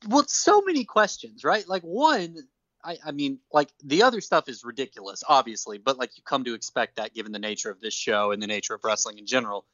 well, 0.07 0.25
so 0.27 0.61
many 0.61 0.83
questions, 0.83 1.45
right? 1.45 1.65
Like 1.67 1.83
one, 1.83 2.35
I, 2.83 2.97
I 3.05 3.11
mean, 3.11 3.39
like 3.51 3.69
the 3.83 4.03
other 4.03 4.21
stuff 4.21 4.47
is 4.47 4.63
ridiculous, 4.63 5.23
obviously, 5.27 5.77
but 5.77 5.97
like 5.97 6.15
you 6.17 6.23
come 6.23 6.43
to 6.45 6.53
expect 6.53 6.95
that 6.97 7.13
given 7.13 7.31
the 7.31 7.39
nature 7.39 7.69
of 7.69 7.81
this 7.81 7.93
show 7.93 8.31
and 8.31 8.41
the 8.41 8.47
nature 8.47 8.73
of 8.73 8.83
wrestling 8.83 9.17
in 9.17 9.25
general. 9.25 9.65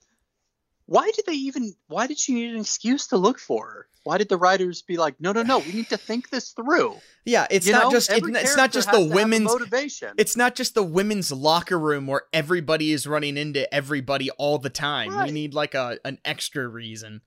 why 0.87 1.09
did 1.15 1.25
they 1.25 1.33
even? 1.33 1.73
Why 1.87 2.07
did 2.07 2.19
she 2.19 2.33
need 2.33 2.51
an 2.53 2.61
excuse 2.61 3.07
to 3.07 3.17
look 3.17 3.39
for 3.39 3.65
her? 3.67 3.87
Why 4.03 4.19
did 4.19 4.29
the 4.29 4.37
writers 4.37 4.83
be 4.83 4.97
like, 4.97 5.19
no, 5.19 5.31
no, 5.31 5.41
no, 5.41 5.57
we 5.59 5.73
need 5.73 5.89
to 5.89 5.97
think 5.97 6.29
this 6.29 6.51
through? 6.51 6.95
Yeah, 7.25 7.47
it's 7.49 7.65
You 7.65 7.73
not 7.73 7.85
know, 7.85 7.91
just 7.91 8.11
it, 8.11 8.23
it's 8.23 8.55
not 8.55 8.71
just 8.71 8.91
the 8.91 8.97
to 8.97 9.03
have 9.03 9.11
a 9.11 9.15
women's 9.15 9.45
motivation. 9.45 10.13
it's 10.17 10.37
not 10.37 10.53
just 10.53 10.75
the 10.75 10.83
women's 10.83 11.31
locker 11.31 11.79
room 11.79 12.05
where 12.05 12.23
everybody 12.31 12.91
is 12.91 13.07
running 13.07 13.35
into 13.35 13.71
everybody 13.73 14.29
all 14.31 14.59
the 14.59 14.69
time. 14.69 15.09
We 15.25 15.31
need 15.31 15.55
like 15.55 15.73
a 15.73 15.97
an 16.05 16.19
extra 16.23 16.67
reason. 16.67 17.21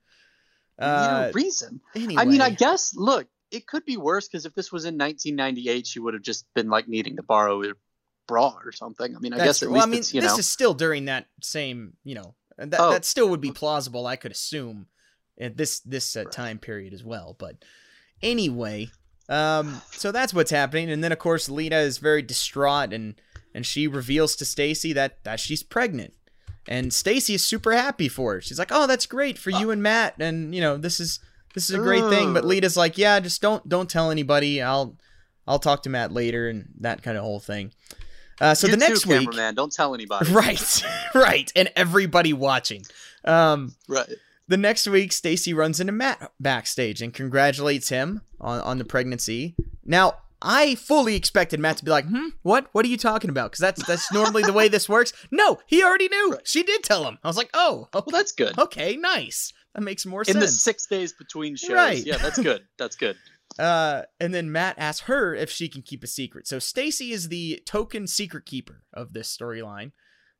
Uh, 0.77 1.31
reason. 1.33 1.81
anyway, 1.95 2.21
I 2.21 2.25
mean, 2.25 2.39
I 2.39 2.51
guess 2.51 2.95
look, 2.95 3.27
it 3.51 3.67
could 3.67 3.85
be 3.85 3.97
worse 3.97 4.27
because 4.27 4.45
if 4.45 4.53
this 4.55 4.71
was 4.71 4.85
in 4.85 4.97
1998, 4.97 5.87
she 5.87 5.99
would 5.99 6.13
have 6.13 6.23
just 6.23 6.45
been 6.53 6.69
like 6.69 6.87
needing 6.87 7.15
to 7.17 7.23
borrow 7.23 7.63
a 7.63 7.73
bra 8.27 8.53
or 8.63 8.71
something. 8.71 9.15
I 9.15 9.19
mean, 9.19 9.33
I 9.33 9.37
that's- 9.37 9.59
guess 9.59 9.63
at 9.63 9.69
well, 9.71 9.87
least 9.87 10.13
well, 10.13 10.21
I 10.21 10.21
mean, 10.21 10.29
this 10.29 10.35
know. 10.35 10.39
is 10.39 10.49
still 10.49 10.73
during 10.73 11.05
that 11.05 11.27
same, 11.41 11.93
you 12.03 12.15
know, 12.15 12.35
that 12.57 12.79
Oh. 12.79 12.91
that 12.91 13.05
still 13.05 13.29
would 13.29 13.41
be 13.41 13.51
plausible. 13.51 14.05
I 14.05 14.15
could 14.17 14.31
assume 14.31 14.87
at 15.39 15.57
this 15.57 15.79
this 15.79 16.15
uh, 16.15 16.23
Right. 16.25 16.31
time 16.31 16.59
period 16.59 16.93
as 16.93 17.03
well. 17.03 17.35
But 17.39 17.63
anyway, 18.21 18.89
um, 19.27 19.81
so 19.91 20.11
that's 20.11 20.33
what's 20.33 20.51
happening, 20.51 20.89
and 20.91 21.03
then 21.03 21.11
of 21.11 21.19
course 21.19 21.49
Lita 21.49 21.77
is 21.77 21.97
very 21.97 22.21
distraught, 22.21 22.93
and 22.93 23.15
and 23.53 23.65
she 23.65 23.87
reveals 23.87 24.35
to 24.37 24.45
Stacy 24.45 24.93
that 24.93 25.23
that 25.23 25.39
she's 25.39 25.63
pregnant. 25.63 26.13
And 26.67 26.93
Stacy 26.93 27.33
is 27.33 27.43
super 27.45 27.71
happy 27.71 28.07
for 28.07 28.33
her. 28.33 28.41
She's 28.41 28.59
like, 28.59 28.71
"Oh, 28.71 28.85
that's 28.85 29.05
great 29.07 29.37
for 29.39 29.49
you 29.49 29.71
and 29.71 29.81
Matt, 29.81 30.15
and 30.19 30.53
you 30.53 30.61
know 30.61 30.77
this 30.77 30.99
is 30.99 31.19
this 31.53 31.69
is 31.69 31.75
a 31.75 31.79
great 31.79 32.03
thing." 32.09 32.33
But. 32.33 32.45
Lita's 32.45 32.77
like, 32.77 32.97
"Yeah, 32.97 33.19
just 33.19 33.41
don't 33.41 33.67
don't 33.67 33.89
tell 33.89 34.11
anybody. 34.11 34.61
I'll 34.61 34.97
I'll 35.47 35.59
talk 35.59 35.83
to 35.83 35.89
Matt 35.89 36.11
later, 36.11 36.49
and 36.49 36.69
that 36.79 37.01
kind 37.03 37.17
of 37.17 37.23
whole 37.23 37.39
thing." 37.39 37.71
Uh, 38.41 38.53
so 38.55 38.67
you 38.67 38.71
the 38.71 38.77
next 38.77 39.01
too, 39.03 39.09
week, 39.09 39.19
cameraman, 39.31 39.55
don't 39.55 39.71
tell 39.71 39.93
anybody. 39.93 40.31
right, 40.31 40.83
right, 41.13 41.51
and 41.55 41.69
everybody 41.75 42.31
watching. 42.33 42.83
Um, 43.25 43.75
Right. 43.89 44.07
the 44.47 44.55
next 44.57 44.87
week, 44.87 45.11
Stacy 45.11 45.53
runs 45.53 45.79
into 45.81 45.91
Matt 45.91 46.31
backstage 46.39 47.01
and 47.01 47.13
congratulates 47.13 47.89
him 47.89 48.21
on, 48.39 48.61
on 48.61 48.77
the 48.77 48.85
pregnancy. 48.85 49.55
Now, 49.83 50.19
I 50.41 50.75
fully 50.75 51.15
expected 51.17 51.59
Matt 51.59 51.77
to 51.77 51.83
be 51.85 51.91
like, 51.91 52.05
"Hmm, 52.05 52.27
what? 52.43 52.67
What 52.71 52.85
are 52.85 52.87
you 52.87 52.95
talking 52.95 53.29
about?" 53.29 53.51
Because 53.51 53.59
that's 53.59 53.85
that's 53.85 54.09
normally 54.13 54.43
the 54.43 54.53
way 54.53 54.69
this 54.69 54.87
works. 54.87 55.11
No, 55.31 55.59
he 55.67 55.83
already 55.83 56.07
knew. 56.07 56.31
Right. 56.35 56.47
She 56.47 56.63
did 56.63 56.81
tell 56.83 57.03
him. 57.05 57.17
I 57.23 57.27
was 57.27 57.35
like, 57.35 57.49
"Oh, 57.53 57.89
Well, 57.93 58.05
that's 58.09 58.31
good. 58.31 58.57
okay, 58.57 58.95
nice. 58.95 59.51
That 59.75 59.81
makes 59.81 60.05
more 60.05 60.23
sense. 60.23 60.35
in 60.35 60.39
the 60.41 60.47
six 60.47 60.85
days 60.87 61.13
between 61.13 61.55
shows. 61.55 61.71
Right. 61.71 62.05
Yeah, 62.05 62.17
that's 62.17 62.39
good. 62.39 62.63
That's 62.77 62.95
good. 62.95 63.15
Uh, 63.57 64.03
and 64.19 64.31
then 64.33 64.51
Matt 64.51 64.75
asks 64.77 65.07
her 65.07 65.33
if 65.33 65.49
she 65.49 65.67
can 65.67 65.81
keep 65.81 66.03
a 66.03 66.07
secret. 66.07 66.47
So 66.47 66.59
Stacy 66.59 67.11
is 67.11 67.27
the 67.27 67.61
token 67.65 68.05
secret 68.05 68.45
keeper 68.45 68.83
of 68.93 69.11
this 69.11 69.35
storyline, 69.35 69.91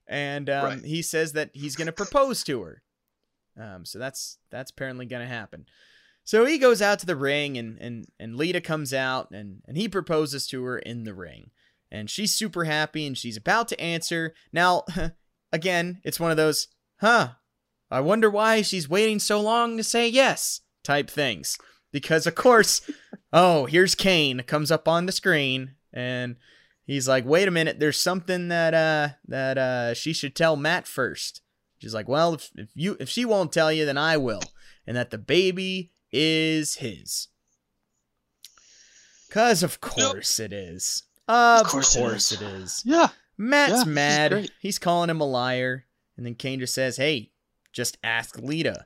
and 0.08 0.48
um, 0.50 0.64
Right. 0.64 0.86
he 0.86 1.02
says 1.02 1.34
that 1.34 1.50
he's 1.54 1.76
going 1.76 1.88
to 1.88 1.92
propose 1.92 2.44
to 2.44 2.62
her. 2.62 2.84
Um, 3.60 3.84
so 3.84 3.98
that's 3.98 4.38
that's 4.52 4.70
apparently 4.72 5.06
going 5.08 5.24
to 5.24 5.28
happen. 5.28 5.66
So 6.24 6.46
he 6.46 6.60
goes 6.60 6.82
out 6.84 7.00
to 7.00 7.08
the 7.08 7.16
ring, 7.16 7.58
and 7.58 7.78
and 7.82 8.06
and 8.20 8.36
Lita 8.38 8.62
comes 8.62 8.94
out, 8.94 9.32
and 9.32 9.64
and 9.68 9.76
he 9.76 9.90
proposes 9.90 10.48
to 10.50 10.64
her 10.66 10.78
in 10.78 11.04
the 11.04 11.16
ring, 11.16 11.50
and 11.92 12.10
she's 12.12 12.34
super 12.34 12.66
happy, 12.66 13.08
and 13.08 13.18
she's 13.18 13.38
about 13.38 13.68
to 13.70 13.82
answer. 13.82 14.34
Now, 14.54 14.84
again, 15.52 16.00
it's 16.06 16.20
one 16.20 16.32
of 16.32 16.38
those, 16.38 16.68
huh? 17.02 17.30
I 17.92 18.02
wonder 18.02 18.30
why 18.30 18.62
she's 18.62 18.90
waiting 18.90 19.20
so 19.20 19.42
long 19.42 19.78
to 19.78 19.84
say 19.84 20.08
yes 20.08 20.62
type 20.84 21.10
things. 21.10 21.58
Because 21.92 22.28
of 22.28 22.36
course 22.36 22.82
oh 23.34 23.66
here's 23.66 23.96
kane 23.96 24.42
comes 24.44 24.72
up 24.72 24.88
on 24.88 25.06
the 25.06 25.12
screen 25.12 25.76
and 25.94 26.36
he's 26.86 27.08
like 27.08 27.26
wait 27.26 27.48
a 27.48 27.52
minute 27.52 27.80
there's 27.80 28.00
something 28.00 28.48
that 28.50 28.74
uh 28.74 29.10
that 29.28 29.58
uh 29.58 29.94
she 29.94 30.14
should 30.14 30.36
tell 30.36 30.56
matt 30.56 30.88
first. 30.88 31.42
She's 31.80 31.94
like 31.94 32.08
well 32.08 32.34
if, 32.36 32.52
if 32.56 32.70
you 32.76 32.96
if 33.00 33.10
she 33.10 33.26
won't 33.26 33.52
tell 33.52 33.72
you 33.72 33.86
then 33.86 33.98
i 33.98 34.18
will 34.18 34.42
and 34.86 34.96
that 34.98 35.10
the 35.12 35.18
baby 35.18 35.92
is 36.12 36.76
his. 36.76 37.28
Cause 39.32 39.62
of 39.64 39.80
course 39.80 40.40
it 40.40 40.52
is. 40.52 41.04
Of, 41.28 41.68
course, 41.68 41.96
course 41.96 42.32
it 42.32 42.42
it 42.42 42.46
is. 42.46 42.64
is. 42.64 42.84
Yeah. 42.86 43.10
matt's 43.38 43.86
Yeah, 43.86 43.92
mad. 43.92 44.50
he's 44.60 44.80
calling 44.80 45.10
him 45.10 45.22
a 45.22 45.26
liar. 45.26 45.86
And 46.18 46.26
then 46.26 46.36
kane 46.36 46.60
just 46.60 46.74
says 46.74 46.98
hey 46.98 47.32
just 47.72 47.98
ask 48.04 48.38
lita 48.38 48.86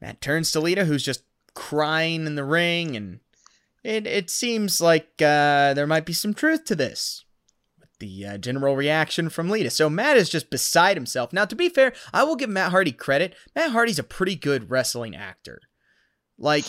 matt 0.00 0.20
turns 0.20 0.50
to 0.52 0.60
lita 0.60 0.84
who's 0.84 1.02
just 1.02 1.22
crying 1.54 2.26
in 2.26 2.34
the 2.34 2.44
ring 2.44 2.96
and 2.96 3.20
it, 3.84 4.06
it 4.06 4.28
seems 4.28 4.80
like 4.80 5.08
uh, 5.20 5.72
there 5.74 5.86
might 5.86 6.04
be 6.04 6.12
some 6.12 6.34
truth 6.34 6.64
to 6.64 6.74
this 6.74 7.24
the 7.98 8.26
uh, 8.26 8.38
general 8.38 8.76
reaction 8.76 9.28
from 9.28 9.50
Lita. 9.50 9.70
So 9.70 9.90
Matt 9.90 10.16
is 10.16 10.28
just 10.28 10.50
beside 10.50 10.96
himself. 10.96 11.32
Now, 11.32 11.44
to 11.44 11.56
be 11.56 11.68
fair, 11.68 11.92
I 12.12 12.24
will 12.24 12.36
give 12.36 12.50
Matt 12.50 12.70
Hardy 12.70 12.92
credit. 12.92 13.34
Matt 13.54 13.72
Hardy's 13.72 13.98
a 13.98 14.04
pretty 14.04 14.36
good 14.36 14.70
wrestling 14.70 15.16
actor. 15.16 15.60
Like, 16.38 16.64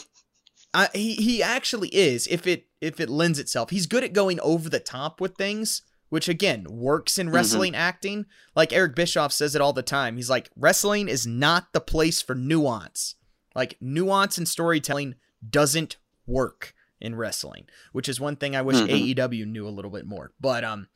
I, 0.74 0.90
he 0.94 1.16
he 1.16 1.44
actually 1.44 1.90
is. 1.90 2.28
If 2.28 2.48
it 2.48 2.68
if 2.82 3.00
it 3.00 3.10
lends 3.10 3.40
itself, 3.40 3.70
he's 3.70 3.88
good 3.88 4.04
at 4.04 4.14
going 4.14 4.40
over 4.42 4.70
the 4.70 4.80
top 4.80 5.22
with 5.22 5.36
things, 5.36 5.82
which 6.10 6.28
again 6.30 6.66
works 6.70 7.18
in 7.18 7.30
wrestling 7.30 7.76
acting. 7.76 8.26
Like 8.56 8.74
Eric 8.74 8.96
Bischoff 8.96 9.32
says 9.32 9.56
it 9.56 9.62
all 9.62 9.74
the 9.74 9.84
time. 9.84 10.16
He's 10.16 10.30
like, 10.30 10.50
wrestling 10.56 11.08
is 11.08 11.26
not 11.28 11.72
the 11.74 11.82
place 11.82 12.22
for 12.22 12.36
nuance. 12.36 13.16
Like 13.56 13.78
nuance 13.82 14.38
and 14.38 14.48
storytelling 14.48 15.16
doesn't 15.48 15.98
work 16.28 16.74
in 17.02 17.16
wrestling, 17.16 17.66
which 17.94 18.10
is 18.10 18.20
one 18.20 18.36
thing 18.36 18.56
I 18.56 18.62
wish 18.62 18.78
Mhm. 18.78 19.16
AEW 19.16 19.46
knew 19.46 19.68
a 19.68 19.70
little 19.70 19.92
bit 19.92 20.06
more. 20.06 20.34
But 20.40 20.64
um, 20.64 20.88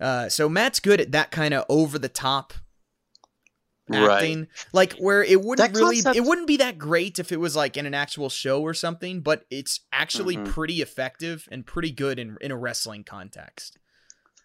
uh, 0.00 0.28
so 0.28 0.48
Matt's 0.48 0.80
good 0.80 1.00
at 1.00 1.12
that 1.12 1.30
kind 1.30 1.54
of 1.54 1.64
over 1.68 1.98
the 1.98 2.08
top 2.08 2.52
acting, 3.92 4.40
right. 4.40 4.48
like 4.72 4.92
where 4.94 5.22
it 5.22 5.40
wouldn't 5.42 5.72
That 5.72 5.76
really, 5.78 5.96
concept- 5.96 6.16
it 6.16 6.20
wouldn't 6.24 6.46
be 6.46 6.58
that 6.58 6.78
great 6.78 7.18
if 7.18 7.32
it 7.32 7.38
was 7.40 7.56
like 7.56 7.76
in 7.76 7.86
an 7.86 7.94
actual 7.94 8.28
show 8.28 8.62
or 8.62 8.72
something, 8.72 9.20
but 9.20 9.44
it's 9.50 9.80
actually 9.92 10.36
Mhm. 10.36 10.46
pretty 10.48 10.80
effective 10.80 11.48
and 11.50 11.66
pretty 11.66 11.90
good 11.90 12.18
in 12.18 12.36
in 12.40 12.52
a 12.52 12.56
wrestling 12.56 13.02
context. 13.04 13.78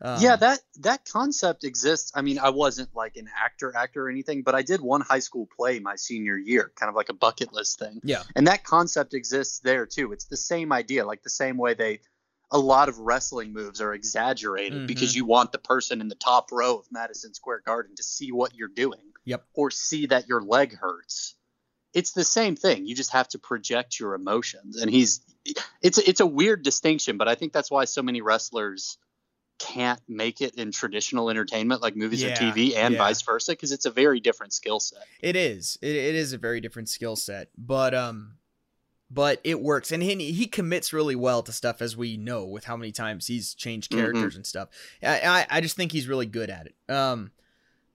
Um, 0.02 0.22
yeah, 0.22 0.36
that 0.36 0.60
that 0.82 1.06
concept 1.06 1.64
exists. 1.64 2.12
I 2.16 2.22
mean, 2.22 2.38
I 2.38 2.50
wasn't 2.50 2.94
like 2.96 3.16
an 3.16 3.30
actor 3.36 3.74
actor 3.76 4.06
or 4.08 4.10
anything, 4.10 4.42
but 4.44 4.54
I 4.54 4.62
did 4.62 4.82
one 4.82 5.02
high 5.02 5.20
school 5.20 5.48
play 5.56 5.80
my 5.80 5.96
senior 5.96 6.38
year, 6.38 6.72
kind 6.76 6.90
of 6.90 6.96
like 6.96 7.10
a 7.10 7.14
bucket 7.14 7.54
list 7.54 7.80
thing. 7.80 8.02
yeah, 8.04 8.24
And 8.36 8.48
that 8.48 8.64
concept 8.64 9.14
exists 9.14 9.60
there 9.60 9.86
too. 9.86 10.12
It's 10.12 10.26
the 10.26 10.38
same 10.38 10.74
idea, 10.74 11.06
like 11.06 11.24
the 11.24 11.30
same 11.30 11.58
way 11.58 11.74
they 11.76 12.02
a 12.52 12.60
lot 12.60 12.90
of 12.90 13.00
wrestling 13.00 13.54
moves 13.54 13.82
are 13.82 13.94
exaggerated 13.94 14.84
Mhm. 14.84 14.88
because 14.88 15.16
you 15.16 15.26
want 15.26 15.52
the 15.52 15.58
person 15.58 16.00
in 16.02 16.10
the 16.10 16.16
top 16.16 16.52
row 16.52 16.78
of 16.78 16.86
Madison 16.92 17.34
Square 17.34 17.62
Garden 17.66 17.96
to 17.96 18.04
see 18.04 18.32
what 18.32 18.54
you're 18.54 18.68
doing. 18.68 19.02
Yep. 19.26 19.44
Or 19.56 19.72
see 19.72 20.06
that 20.08 20.28
your 20.28 20.42
leg 20.42 20.76
hurts. 20.78 21.36
It's 21.94 22.12
the 22.12 22.24
same 22.24 22.56
thing. 22.56 22.86
You 22.86 22.94
just 22.96 23.12
have 23.12 23.28
to 23.30 23.40
project 23.40 24.00
your 24.00 24.14
emotions. 24.14 24.76
And 24.82 24.92
he's 24.92 25.22
it's 25.82 25.98
it's 25.98 26.20
a 26.20 26.26
weird 26.26 26.64
distinction, 26.64 27.18
but 27.18 27.28
I 27.28 27.36
think 27.36 27.54
that's 27.54 27.72
why 27.72 27.86
so 27.86 28.04
many 28.04 28.22
wrestlers 28.22 28.98
can't 29.58 30.02
make 30.08 30.42
it 30.42 30.56
in 30.56 30.72
traditional 30.72 31.30
entertainment 31.30 31.82
like 31.82 31.96
movies 31.96 32.24
or 32.24 32.30
TV 32.32 32.76
and 32.76 32.94
yeah. 32.94 32.98
vice 32.98 33.22
versa 33.22 33.54
because 33.54 33.72
it's 33.72 33.86
a 33.86 33.92
very 33.92 34.20
different 34.20 34.54
skill 34.54 34.80
set. 34.80 35.04
It 35.22 35.36
is. 35.36 35.78
It, 35.82 35.96
it 35.96 36.16
is 36.16 36.34
a 36.34 36.38
very 36.38 36.60
different 36.60 36.90
skill 36.90 37.16
set, 37.16 37.50
but 37.58 37.94
um, 37.94 38.34
but 39.10 39.40
it 39.44 39.62
works, 39.62 39.92
and 39.92 40.04
he 40.04 40.32
he 40.32 40.48
commits 40.48 40.92
really 40.92 41.16
well 41.16 41.42
to 41.44 41.54
stuff, 41.54 41.82
as 41.82 41.96
we 41.96 42.18
know 42.18 42.46
with 42.46 42.66
how 42.66 42.76
many 42.76 42.92
times 42.92 43.28
he's 43.28 43.54
changed 43.54 43.92
Mhm. 43.92 43.98
characters 43.98 44.36
and 44.36 44.46
stuff. 44.46 44.70
I, 45.02 45.22
I 45.22 45.46
I 45.58 45.62
just 45.62 45.76
think 45.76 45.92
he's 45.92 46.08
really 46.08 46.26
good 46.26 46.50
at 46.50 46.68
it. 46.68 46.92
Um, 46.94 47.32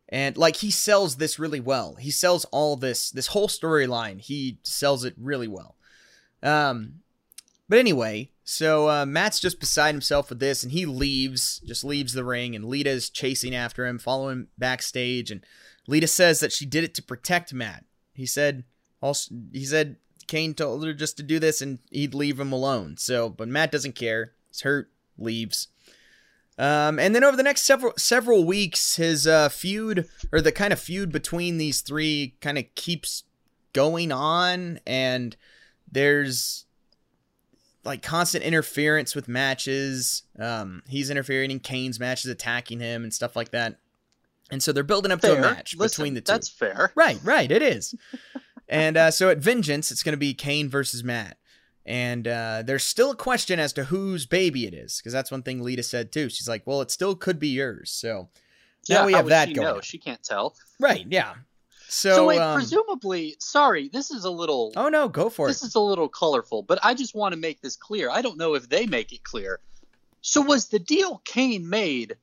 and 0.09 0.37
like 0.37 0.57
he 0.57 0.71
sells 0.71 1.17
this 1.17 1.39
really 1.39 1.61
well. 1.61 1.97
He 1.97 2.11
sells 2.11 2.45
all 2.47 2.77
this 2.77 3.11
this 3.11 3.29
whole 3.29 3.49
storyline. 3.49 4.21
He 4.21 4.59
sells 4.63 5.05
it 5.05 5.15
really 5.19 5.49
well. 5.49 5.77
Um, 6.43 7.01
but 7.69 7.79
anyway, 7.79 8.31
so 8.51 8.91
uh, 8.91 9.07
Matt's 9.07 9.39
just 9.39 9.61
beside 9.61 9.95
himself 9.95 10.29
with 10.29 10.41
this, 10.41 10.65
and 10.65 10.73
he 10.73 10.85
leaves, 10.85 11.61
just 11.61 11.85
leaves 11.85 12.15
the 12.15 12.25
ring, 12.25 12.57
and 12.57 12.65
Lita's 12.65 13.09
chasing 13.09 13.55
after 13.55 13.87
him, 13.87 13.97
following 13.97 14.33
him 14.33 14.49
backstage, 14.59 15.31
and 15.31 15.47
Lita 15.87 16.09
says 16.09 16.41
that 16.41 16.51
she 16.51 16.67
did 16.67 16.83
it 16.83 16.93
to 16.95 17.03
protect 17.03 17.55
Matt. 17.55 17.85
He 18.13 18.27
said, 18.27 18.65
also, 19.01 19.33
he 19.53 19.65
said 19.65 19.99
Kane 20.27 20.55
told 20.55 20.85
her 20.85 20.93
just 20.93 21.17
to 21.19 21.23
do 21.23 21.39
this, 21.39 21.63
and 21.63 21.79
he'd 21.93 22.13
leave 22.13 22.41
him 22.41 22.51
alone. 22.51 22.97
So, 22.97 23.29
but 23.29 23.47
Matt 23.47 23.71
doesn't 23.71 23.95
care. 23.95 24.33
He's 24.49 24.63
hurt, 24.63 24.91
leaves. 25.17 25.69
Um, 26.59 26.99
and 26.99 27.15
then 27.15 27.23
over 27.23 27.37
the 27.37 27.45
next 27.45 27.63
several 27.63 27.93
several 27.97 28.45
weeks, 28.45 28.97
his 28.97 29.29
uh, 29.29 29.49
feud 29.49 30.09
or 30.33 30.41
the 30.41 30.51
kind 30.51 30.73
of 30.73 30.81
feud 30.81 31.13
between 31.13 31.57
these 31.57 31.83
three 31.83 32.35
kind 32.41 32.59
of 32.59 32.65
keeps 32.75 33.23
going 33.73 34.11
on, 34.11 34.81
and 34.89 35.37
there's 35.91 36.67
like 37.85 38.03
constant 38.03 38.45
interference 38.45 39.15
with 39.15 39.29
matches. 39.29 40.23
Um, 40.39 40.83
he's 40.89 41.11
interfering 41.11 41.51
in 41.51 41.61
Kane's 41.61 41.99
matches, 42.01 42.31
attacking 42.31 42.81
him 42.81 43.03
and 43.05 43.13
stuff 43.13 43.37
like 43.37 43.51
that. 43.51 43.79
And 44.51 44.63
so 44.63 44.73
they're 44.73 44.83
building 44.83 45.13
up 45.13 45.21
to 45.21 45.37
a 45.37 45.41
match 45.41 45.77
Listen, 45.77 46.03
between 46.03 46.15
the 46.15 46.21
two. 46.21 46.33
That's 46.33 46.49
fair. 46.49 46.93
Right, 46.95 47.19
right, 47.23 47.51
it 47.51 47.63
is. 47.63 47.95
and 48.69 48.97
uh, 48.97 49.11
so 49.13 49.31
at 49.31 49.39
Vengeance, 49.39 49.91
it's 49.93 50.03
going 50.03 50.13
to 50.13 50.19
be 50.19 50.35
Kane 50.35 50.69
versus 50.69 51.05
Matt. 51.05 51.37
And 51.87 52.29
uh, 52.29 52.63
there's 52.67 52.85
still 52.85 53.13
a 53.13 53.17
question 53.17 53.59
as 53.59 53.73
to 53.75 53.85
whose 53.85 54.27
baby 54.27 54.67
it 54.67 54.75
is, 54.75 54.99
because 54.99 55.13
that's 55.13 55.31
one 55.31 55.43
thing 55.43 55.63
Lita 55.63 55.83
said 55.83 56.13
too. 56.13 56.29
She's 56.29 56.49
like, 56.49 56.67
"Well, 56.67 56.83
it 56.83 56.91
still 56.91 57.17
could 57.17 57.39
be 57.39 57.49
yours." 57.49 57.91
So 57.91 58.29
now 58.89 59.01
Yeah, 59.01 59.07
we 59.07 59.13
have 59.15 59.27
that 59.29 59.49
she 59.49 59.55
going. 59.55 59.67
know? 59.77 59.81
She 59.81 59.99
can't 59.99 60.23
tell. 60.23 60.55
Right, 60.79 61.07
yeah. 61.09 61.35
So, 61.91 62.15
So, 62.15 62.27
wait, 62.27 62.39
um, 62.39 62.55
presumably, 62.55 63.35
sorry, 63.41 63.89
this 63.89 64.11
is 64.13 64.25
a 64.25 64.31
little. 64.31 64.73
oh 64.77 64.89
no, 64.89 65.09
go 65.09 65.29
for 65.29 65.47
it. 65.47 65.51
this 65.51 65.63
is 65.63 65.75
a 65.75 65.81
little 65.81 66.09
colorful, 66.09 66.63
but 66.63 66.79
I 66.83 66.95
just 66.95 67.15
want 67.15 67.35
to 67.35 67.39
make 67.41 67.61
this 67.61 67.75
clear. 67.77 68.09
I 68.11 68.23
don't 68.23 68.39
know 68.39 68.55
if 68.55 68.69
they 68.69 68.87
make 68.87 69.13
it 69.13 69.25
clear. 69.25 69.59
So 70.21 70.41
was 70.41 70.69
the 70.69 70.79
deal 70.79 71.21
Kane 71.25 71.69
made? 71.69 72.17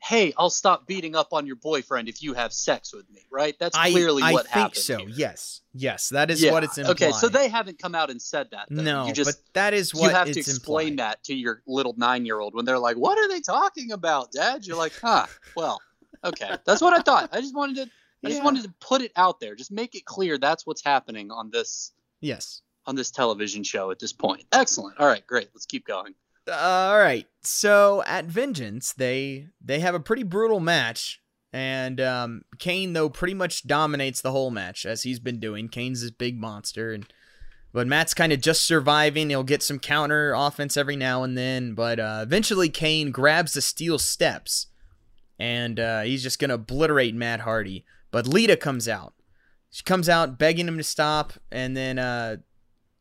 Hey, 0.00 0.32
I'll 0.38 0.50
stop 0.50 0.86
beating 0.86 1.16
up 1.16 1.32
on 1.32 1.46
your 1.48 1.56
boyfriend 1.56 2.08
if 2.08 2.22
you 2.22 2.32
have 2.34 2.52
sex 2.52 2.94
with 2.94 3.10
me, 3.10 3.22
right? 3.32 3.56
That's 3.58 3.76
clearly 3.76 4.22
I 4.22 4.32
what 4.32 4.46
happened. 4.46 4.62
I 4.62 4.68
think 4.68 4.76
so. 4.76 4.98
here. 4.98 5.08
Yes, 5.08 5.60
yes, 5.74 6.10
that 6.10 6.30
is 6.30 6.40
Yeah. 6.40 6.52
what 6.52 6.62
it's 6.62 6.78
implied. 6.78 6.92
Okay, 6.92 7.10
so 7.10 7.28
they 7.28 7.48
haven't 7.48 7.80
come 7.80 7.96
out 7.96 8.08
and 8.08 8.22
said 8.22 8.48
that. 8.52 8.68
Though. 8.70 8.82
no, 8.82 9.06
you 9.08 9.12
just 9.12 9.28
but 9.28 9.42
that 9.54 9.74
is 9.74 9.92
what 9.92 10.04
you 10.04 10.10
have 10.10 10.30
to 10.30 10.38
explain 10.38 10.96
that 10.96 11.24
to 11.24 11.34
your 11.34 11.62
little 11.66 11.94
nine-year-old 11.96 12.54
when 12.54 12.64
they're 12.64 12.78
like, 12.78 12.96
"What 12.96 13.18
are 13.18 13.26
they 13.28 13.40
talking 13.40 13.90
about, 13.90 14.30
Dad?" 14.30 14.64
You're 14.64 14.76
like, 14.76 14.92
"Huh, 15.02 15.26
well, 15.56 15.80
okay." 16.22 16.56
That's 16.64 16.80
what 16.80 16.94
I 16.94 17.00
thought. 17.02 17.30
I 17.32 17.40
just 17.40 17.56
wanted 17.56 17.76
to, 17.76 17.90
I 18.24 18.28
just 18.30 18.42
wanted 18.44 18.64
to 18.64 18.74
put 18.80 19.00
it 19.02 19.12
out 19.16 19.38
there, 19.40 19.54
just 19.54 19.70
make 19.70 19.94
it 19.94 20.04
clear 20.04 20.38
that's 20.38 20.66
what's 20.66 20.84
happening 20.84 21.30
on 21.30 21.50
this 21.50 21.92
Yes. 22.20 22.62
on 22.86 22.96
this 22.96 23.10
television 23.10 23.62
show 23.62 23.90
at 23.90 23.98
this 24.00 24.12
point. 24.12 24.44
Excellent. 24.52 24.98
All 24.98 25.06
right, 25.06 25.24
great. 25.26 25.48
Let's 25.54 25.66
keep 25.66 25.86
going. 25.86 26.14
all 26.50 26.98
right. 26.98 27.26
So 27.42 28.02
at 28.06 28.24
Vengeance, 28.24 28.92
they 28.92 29.46
they 29.64 29.80
have 29.80 29.94
a 29.94 30.00
pretty 30.00 30.22
brutal 30.24 30.58
match, 30.60 31.20
and 31.52 32.00
um, 32.00 32.42
Kane 32.58 32.92
though 32.94 33.08
pretty 33.10 33.34
much 33.34 33.66
dominates 33.66 34.20
the 34.20 34.32
whole 34.32 34.50
match 34.50 34.84
as 34.86 35.02
he's 35.02 35.20
been 35.20 35.38
doing. 35.38 35.68
Kane's 35.68 36.00
this 36.02 36.10
big 36.10 36.36
monster, 36.40 36.92
and 36.92 37.06
but 37.72 37.86
Matt's 37.86 38.14
kind 38.14 38.32
of 38.32 38.40
just 38.40 38.64
surviving. 38.64 39.28
He'll 39.28 39.44
get 39.44 39.62
some 39.62 39.78
counter 39.78 40.32
offense 40.34 40.76
every 40.76 40.96
now 40.96 41.22
and 41.22 41.36
then, 41.38 41.74
but 41.74 42.00
uh, 42.00 42.20
eventually 42.22 42.70
Kane 42.70 43.10
grabs 43.12 43.52
the 43.52 43.60
steel 43.60 43.98
steps, 43.98 44.66
and 45.38 45.78
uh, 45.78 46.00
he's 46.02 46.22
just 46.22 46.38
gonna 46.38 46.54
obliterate 46.54 47.14
Matt 47.14 47.40
Hardy. 47.40 47.84
But 48.10 48.26
Lita 48.26 48.56
comes 48.56 48.88
out. 48.88 49.14
She 49.70 49.82
comes 49.82 50.08
out 50.08 50.38
begging 50.38 50.66
him 50.66 50.78
to 50.78 50.84
stop, 50.84 51.34
and 51.52 51.76
then 51.76 51.98
uh, 51.98 52.36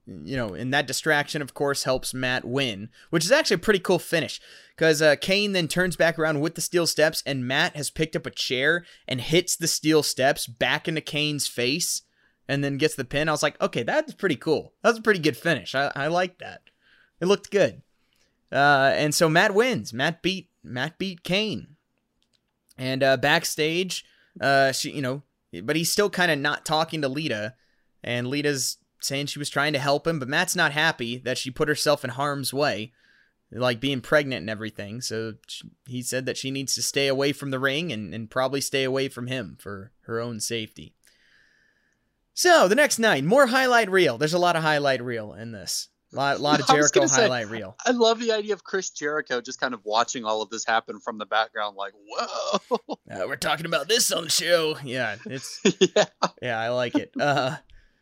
you 0.05 0.37
know, 0.37 0.53
and 0.53 0.73
that 0.73 0.87
distraction, 0.87 1.41
of 1.41 1.53
course, 1.53 1.83
helps 1.83 2.13
Matt 2.13 2.45
win, 2.45 2.89
which 3.09 3.25
is 3.25 3.31
actually 3.31 3.55
a 3.55 3.59
pretty 3.59 3.79
cool 3.79 3.99
finish. 3.99 4.39
Because 4.75 5.01
uh, 5.01 5.15
Kane 5.19 5.51
then 5.51 5.67
turns 5.67 5.95
back 5.95 6.17
around 6.17 6.39
with 6.39 6.55
the 6.55 6.61
steel 6.61 6.87
steps, 6.87 7.23
and 7.25 7.47
Matt 7.47 7.75
has 7.75 7.89
picked 7.89 8.15
up 8.15 8.25
a 8.25 8.31
chair 8.31 8.85
and 9.07 9.19
hits 9.19 9.55
the 9.55 9.67
steel 9.67 10.03
steps 10.03 10.47
back 10.47 10.87
into 10.87 11.01
Kane's 11.01 11.47
face, 11.47 12.03
and 12.47 12.63
then 12.63 12.77
gets 12.77 12.95
the 12.95 13.05
pin. 13.05 13.27
I 13.27 13.33
was 13.33 13.43
like, 13.43 13.59
okay, 13.61 13.83
that's 13.83 14.13
pretty 14.13 14.37
cool. 14.37 14.73
That 14.81 14.89
was 14.89 14.99
a 14.99 15.03
pretty 15.03 15.19
good 15.19 15.37
finish. 15.37 15.75
I, 15.75 15.91
I 15.95 16.07
like 16.07 16.39
that. 16.39 16.61
It 17.19 17.25
looked 17.25 17.51
good. 17.51 17.81
Uh, 18.51 18.91
and 18.95 19.13
so 19.13 19.27
Matt 19.27 19.53
wins. 19.53 19.91
Matt 19.93 20.21
beat 20.21 20.49
Matt 20.63 20.97
beat 20.97 21.23
Kane. 21.23 21.75
And 22.77 23.03
uh, 23.03 23.17
backstage, 23.17 24.05
uh, 24.41 24.71
she 24.71 24.91
you 24.91 25.01
know, 25.01 25.23
but 25.63 25.75
he's 25.75 25.91
still 25.91 26.09
kind 26.09 26.31
of 26.31 26.39
not 26.39 26.65
talking 26.65 27.01
to 27.01 27.07
Lita, 27.07 27.55
and 28.03 28.27
Lita's 28.27 28.77
saying 29.01 29.27
she 29.27 29.39
was 29.39 29.49
trying 29.49 29.73
to 29.73 29.79
help 29.79 30.07
him, 30.07 30.19
but 30.19 30.27
Matt's 30.27 30.55
not 30.55 30.71
happy 30.71 31.17
that 31.17 31.37
she 31.37 31.51
put 31.51 31.67
herself 31.67 32.03
in 32.03 32.09
harm's 32.11 32.53
way, 32.53 32.93
like 33.51 33.79
being 33.79 34.01
pregnant 34.01 34.41
and 34.41 34.49
everything. 34.49 35.01
So 35.01 35.35
she, 35.47 35.69
he 35.85 36.01
said 36.01 36.25
that 36.25 36.37
she 36.37 36.51
needs 36.51 36.75
to 36.75 36.81
stay 36.81 37.07
away 37.07 37.31
from 37.31 37.51
the 37.51 37.59
ring 37.59 37.91
and, 37.91 38.13
and 38.13 38.29
probably 38.29 38.61
stay 38.61 38.83
away 38.83 39.07
from 39.07 39.27
him 39.27 39.57
for 39.59 39.91
her 40.01 40.19
own 40.19 40.39
safety. 40.39 40.93
So 42.33 42.67
the 42.67 42.75
next 42.75 42.99
night, 42.99 43.23
more 43.23 43.47
highlight 43.47 43.89
reel. 43.89 44.17
There's 44.17 44.33
a 44.33 44.39
lot 44.39 44.55
of 44.55 44.63
highlight 44.63 45.03
reel 45.03 45.33
in 45.33 45.51
this. 45.51 45.89
A 46.13 46.15
lot, 46.15 46.39
lot 46.41 46.59
of 46.59 46.67
Jericho 46.67 47.01
gonna 47.01 47.09
say, 47.09 47.23
highlight 47.23 47.49
reel. 47.49 47.75
I 47.85 47.91
love 47.91 48.19
the 48.19 48.31
idea 48.31 48.53
of 48.53 48.63
Chris 48.63 48.89
Jericho 48.89 49.41
just 49.41 49.59
kind 49.59 49.73
of 49.73 49.81
watching 49.83 50.25
all 50.25 50.41
of 50.41 50.49
this 50.49 50.65
happen 50.65 50.99
from 50.99 51.17
the 51.17 51.25
background, 51.25 51.75
like, 51.75 51.93
whoa. 52.07 52.59
Uh, 53.09 53.23
we're 53.25 53.37
talking 53.37 53.65
about 53.65 53.87
this 53.87 54.11
on 54.11 54.25
the 54.25 54.29
show. 54.29 54.77
Yeah, 54.83 55.15
it's 55.25 55.61
yeah. 55.95 56.05
Yeah, 56.41 56.59
I 56.59 56.69
like 56.69 56.95
it. 56.95 57.13
Uh, 57.17 57.55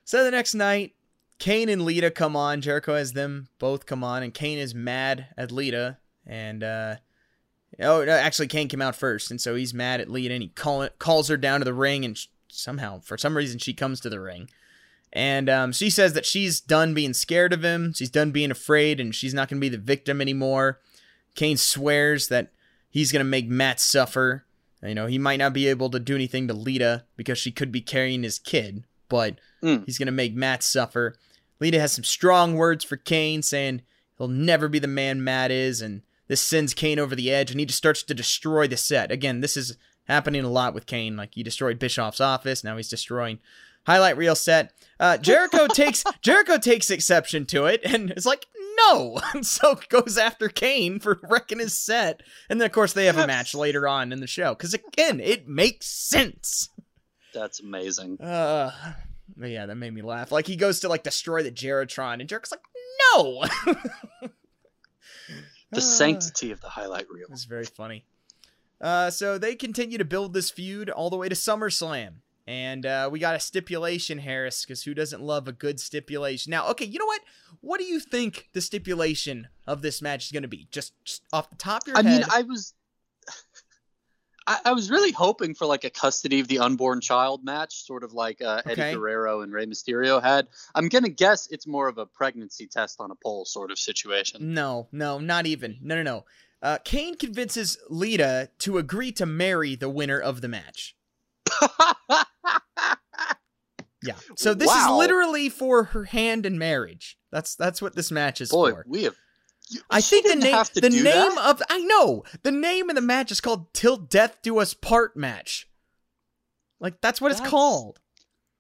so 0.04 0.24
the 0.24 0.32
next 0.32 0.56
night, 0.56 0.96
Kane 1.38 1.70
and 1.70 1.84
Lita 1.84 2.10
come 2.10 2.36
on. 2.36 2.62
Jericho 2.62 2.96
has 2.96 3.14
them 3.14 3.48
both 3.60 3.86
come 3.86 4.04
on, 4.04 4.24
and 4.24 4.34
Kane 4.34 4.58
is 4.58 4.74
mad 4.74 5.28
at 5.38 5.52
Lita. 5.52 5.98
And 6.26 6.64
uh, 6.64 6.96
oh, 7.80 8.04
no, 8.04 8.12
actually, 8.12 8.48
Kane 8.48 8.68
came 8.68 8.82
out 8.82 8.96
first, 8.96 9.30
and 9.30 9.40
so 9.40 9.54
he's 9.54 9.76
mad 9.76 10.02
at 10.02 10.10
Lita, 10.10 10.34
and 10.34 10.42
he 10.42 10.50
call, 10.50 10.90
calls 10.98 11.28
her 11.28 11.38
down 11.38 11.60
to 11.60 11.66
the 11.66 11.74
ring, 11.74 12.04
and 12.04 12.18
sh- 12.18 12.28
somehow, 12.48 13.00
for 13.00 13.18
some 13.18 13.38
reason, 13.38 13.60
she 13.60 13.74
comes 13.74 14.00
to 14.02 14.10
the 14.10 14.20
ring. 14.20 14.50
And 15.16 15.50
um, 15.50 15.72
she 15.72 15.90
says 15.90 16.12
that 16.14 16.26
she's 16.26 16.60
done 16.60 16.94
being 16.94 17.14
scared 17.14 17.54
of 17.54 17.64
him. 17.64 17.94
She's 17.94 18.10
done 18.10 18.32
being 18.32 18.52
afraid, 18.52 19.00
and 19.00 19.16
she's 19.16 19.34
not 19.34 19.48
going 19.48 19.60
to 19.62 19.66
be 19.66 19.70
the 19.70 19.78
victim 19.82 20.20
anymore. 20.20 20.82
Kane 21.36 21.56
swears 21.58 22.28
that 22.28 22.52
he's 22.90 23.14
going 23.14 23.22
to 23.22 23.30
make 23.30 23.48
Matt 23.48 23.80
suffer. 23.80 24.46
You 24.84 24.94
know, 24.94 25.08
he 25.08 25.18
might 25.18 25.38
not 25.40 25.54
be 25.54 25.68
able 25.68 25.90
to 25.92 26.00
do 26.00 26.16
anything 26.16 26.50
to 26.50 26.54
Lita 26.54 27.06
because 27.16 27.38
she 27.38 27.52
could 27.52 27.72
be 27.72 27.80
carrying 27.82 28.24
his 28.24 28.38
kid, 28.38 28.84
but 29.10 29.40
Mm. 29.64 29.86
he's 29.86 29.98
going 29.98 30.06
to 30.08 30.12
make 30.12 30.36
Matt 30.36 30.62
suffer. 30.62 31.16
Lita 31.62 31.80
has 31.80 31.94
some 31.94 32.04
strong 32.04 32.56
words 32.56 32.84
for 32.84 32.98
Kane, 32.98 33.42
saying 33.42 33.82
he'll 34.18 34.28
never 34.28 34.68
be 34.68 34.80
the 34.80 34.88
man 34.88 35.24
Matt 35.24 35.50
is, 35.50 35.82
and 35.82 36.02
this 36.28 36.42
sends 36.42 36.74
Kane 36.74 37.00
over 37.00 37.16
the 37.16 37.32
edge, 37.32 37.50
and 37.52 37.60
he 37.60 37.66
just 37.66 37.78
starts 37.78 38.04
to 38.04 38.14
destroy 38.14 38.68
the 38.68 38.76
set. 38.78 39.12
Again, 39.12 39.40
this 39.42 39.56
is 39.56 39.78
happening 40.10 40.44
a 40.44 40.50
lot 40.50 40.74
with 40.74 40.86
Kane. 40.86 41.16
Like, 41.16 41.34
he 41.36 41.42
destroyed 41.42 41.80
Bischoff's 41.80 42.20
office, 42.22 42.64
now 42.66 42.76
he's 42.78 42.90
destroying 42.90 43.40
highlight 43.86 44.18
reel 44.18 44.36
set. 44.36 44.72
Uh, 45.00 45.18
Jericho 45.20 45.68
takes 45.68 46.04
Jericho 46.22 46.58
takes 46.58 46.90
exception 46.90 47.46
to 47.48 47.66
it 47.66 47.82
and 47.84 48.12
is 48.16 48.26
like, 48.26 48.46
no, 48.88 49.20
and 49.34 49.46
so 49.46 49.80
goes 49.90 50.18
after 50.18 50.48
Kane 50.50 51.00
for 51.00 51.20
wrecking 51.24 51.60
his 51.60 51.76
set. 51.78 52.22
And 52.50 52.60
then 52.60 52.66
of 52.66 52.72
course 52.72 52.94
they 52.94 53.06
have 53.06 53.18
a 53.18 53.28
match 53.28 53.54
later 53.56 53.88
on 53.88 54.12
in 54.12 54.20
the 54.20 54.28
show 54.28 54.54
because 54.54 54.74
again, 54.74 55.20
it 55.20 55.48
makes 55.48 55.88
sense. 55.88 56.70
That's 57.34 57.60
amazing. 57.62 58.22
Uh, 58.22 58.72
but 59.36 59.50
yeah, 59.50 59.66
that 59.66 59.76
made 59.76 59.94
me 59.94 60.02
laugh. 60.02 60.32
Like 60.32 60.48
he 60.48 60.56
goes 60.56 60.80
to 60.82 60.88
like 60.90 61.04
destroy 61.04 61.44
the 61.44 61.52
JeriTron, 61.52 62.20
and 62.22 62.30
Jericho's 62.30 62.52
like, 62.52 62.62
no. 63.14 63.44
The 65.72 65.78
Uh, 65.80 65.82
sanctity 65.82 66.52
of 66.52 66.62
the 66.62 66.70
highlight 66.70 67.10
reel. 67.10 67.28
It's 67.32 67.44
very 67.46 67.66
funny. 67.66 68.06
Uh, 68.80 69.10
so 69.10 69.38
they 69.38 69.56
continue 69.56 69.98
to 69.98 70.06
build 70.06 70.34
this 70.34 70.52
feud 70.52 70.90
all 70.90 71.10
the 71.10 71.18
way 71.18 71.28
to 71.28 71.36
SummerSlam. 71.36 72.18
And 72.48 72.86
uh, 72.86 73.10
we 73.12 73.20
got 73.20 73.36
a 73.36 73.40
stipulation, 73.40 74.20
Harris, 74.20 74.64
because 74.64 74.84
who 74.84 74.94
doesn't 74.94 75.22
love 75.22 75.48
a 75.48 75.52
good 75.52 75.80
stipulation? 75.80 76.52
Now, 76.52 76.70
okay, 76.70 76.86
you 76.86 77.00
know 77.00 77.06
what? 77.06 77.22
What 77.62 77.80
do 77.80 77.86
you 77.86 78.00
think 78.00 78.50
the 78.54 78.62
stipulation 78.62 79.48
of 79.66 79.82
this 79.82 80.02
match 80.02 80.26
is 80.26 80.32
going 80.32 80.44
to 80.44 80.50
be? 80.50 80.68
Just, 80.70 80.94
just 81.04 81.24
off 81.34 81.50
the 81.50 81.56
top 81.56 81.84
of 81.84 81.88
your 81.88 81.98
I 81.98 82.04
head. 82.04 82.12
I 82.12 82.20
mean, 82.20 82.28
I 82.32 82.42
was. 82.44 82.74
I, 84.48 84.60
I 84.66 84.74
was 84.74 84.92
really 84.92 85.12
hoping 85.12 85.56
for 85.56 85.66
like 85.66 85.86
a 85.86 85.90
custody 85.90 86.40
of 86.40 86.48
the 86.48 86.60
unborn 86.60 87.02
child 87.02 87.44
match, 87.44 87.84
sort 87.84 88.04
of 88.04 88.14
like 88.14 88.44
uh, 88.44 88.62
Eddie 88.64 88.82
Okay. 88.82 88.94
Guerrero 88.94 89.42
and 89.42 89.52
Rey 89.52 89.66
Mysterio 89.66 90.22
had. 90.22 90.48
I'm 90.76 90.88
gonna 90.88 91.10
guess 91.10 91.48
it's 91.50 91.66
more 91.66 91.88
of 91.88 91.98
a 91.98 92.06
pregnancy 92.06 92.68
test 92.68 93.02
on 93.02 93.10
a 93.10 93.16
pole 93.16 93.46
sort 93.46 93.72
of 93.72 93.80
situation. 93.80 94.54
No, 94.54 94.88
no, 94.92 95.18
not 95.18 95.48
even. 95.48 95.80
No, 95.82 95.96
no, 95.96 96.04
no. 96.04 96.26
Uh, 96.62 96.78
Kane 96.84 97.18
convinces 97.18 97.80
Lita 97.90 98.50
to 98.60 98.78
agree 98.78 99.12
to 99.14 99.26
marry 99.26 99.76
the 99.76 99.90
winner 99.90 100.20
of 100.20 100.42
the 100.42 100.48
match. 100.48 100.96
Yeah. 104.04 104.14
So 104.38 104.54
this 104.54 104.70
is 104.72 104.88
literally 104.90 105.50
for 105.50 105.86
her 105.86 106.04
hand 106.04 106.46
in 106.46 106.60
marriage. 106.60 107.18
That's 107.32 107.56
that's 107.56 107.82
what 107.82 107.96
this 107.96 108.12
match 108.12 108.40
is 108.40 108.52
Boy, 108.52 108.72
for. 108.72 108.86
we 108.88 109.04
have. 109.06 109.16
you- 109.72 109.82
I 109.90 110.00
think 110.02 110.28
the 110.28 110.36
name 110.36 110.64
the 110.76 110.90
name 110.92 111.04
that. 111.36 111.38
of 111.44 111.62
I 111.72 111.80
know 111.80 112.24
the 112.44 112.52
name 112.52 112.90
of 112.92 112.96
the 112.96 113.02
match 113.02 113.32
is 113.32 113.42
called 113.42 113.74
"Till 113.74 113.98
Death 113.98 114.38
Do 114.44 114.60
Us 114.60 114.76
Part" 114.76 115.18
match. 115.18 115.68
Like 116.80 117.02
that's 117.02 117.20
what 117.20 117.32
it's 117.32 117.42
called. 117.42 118.00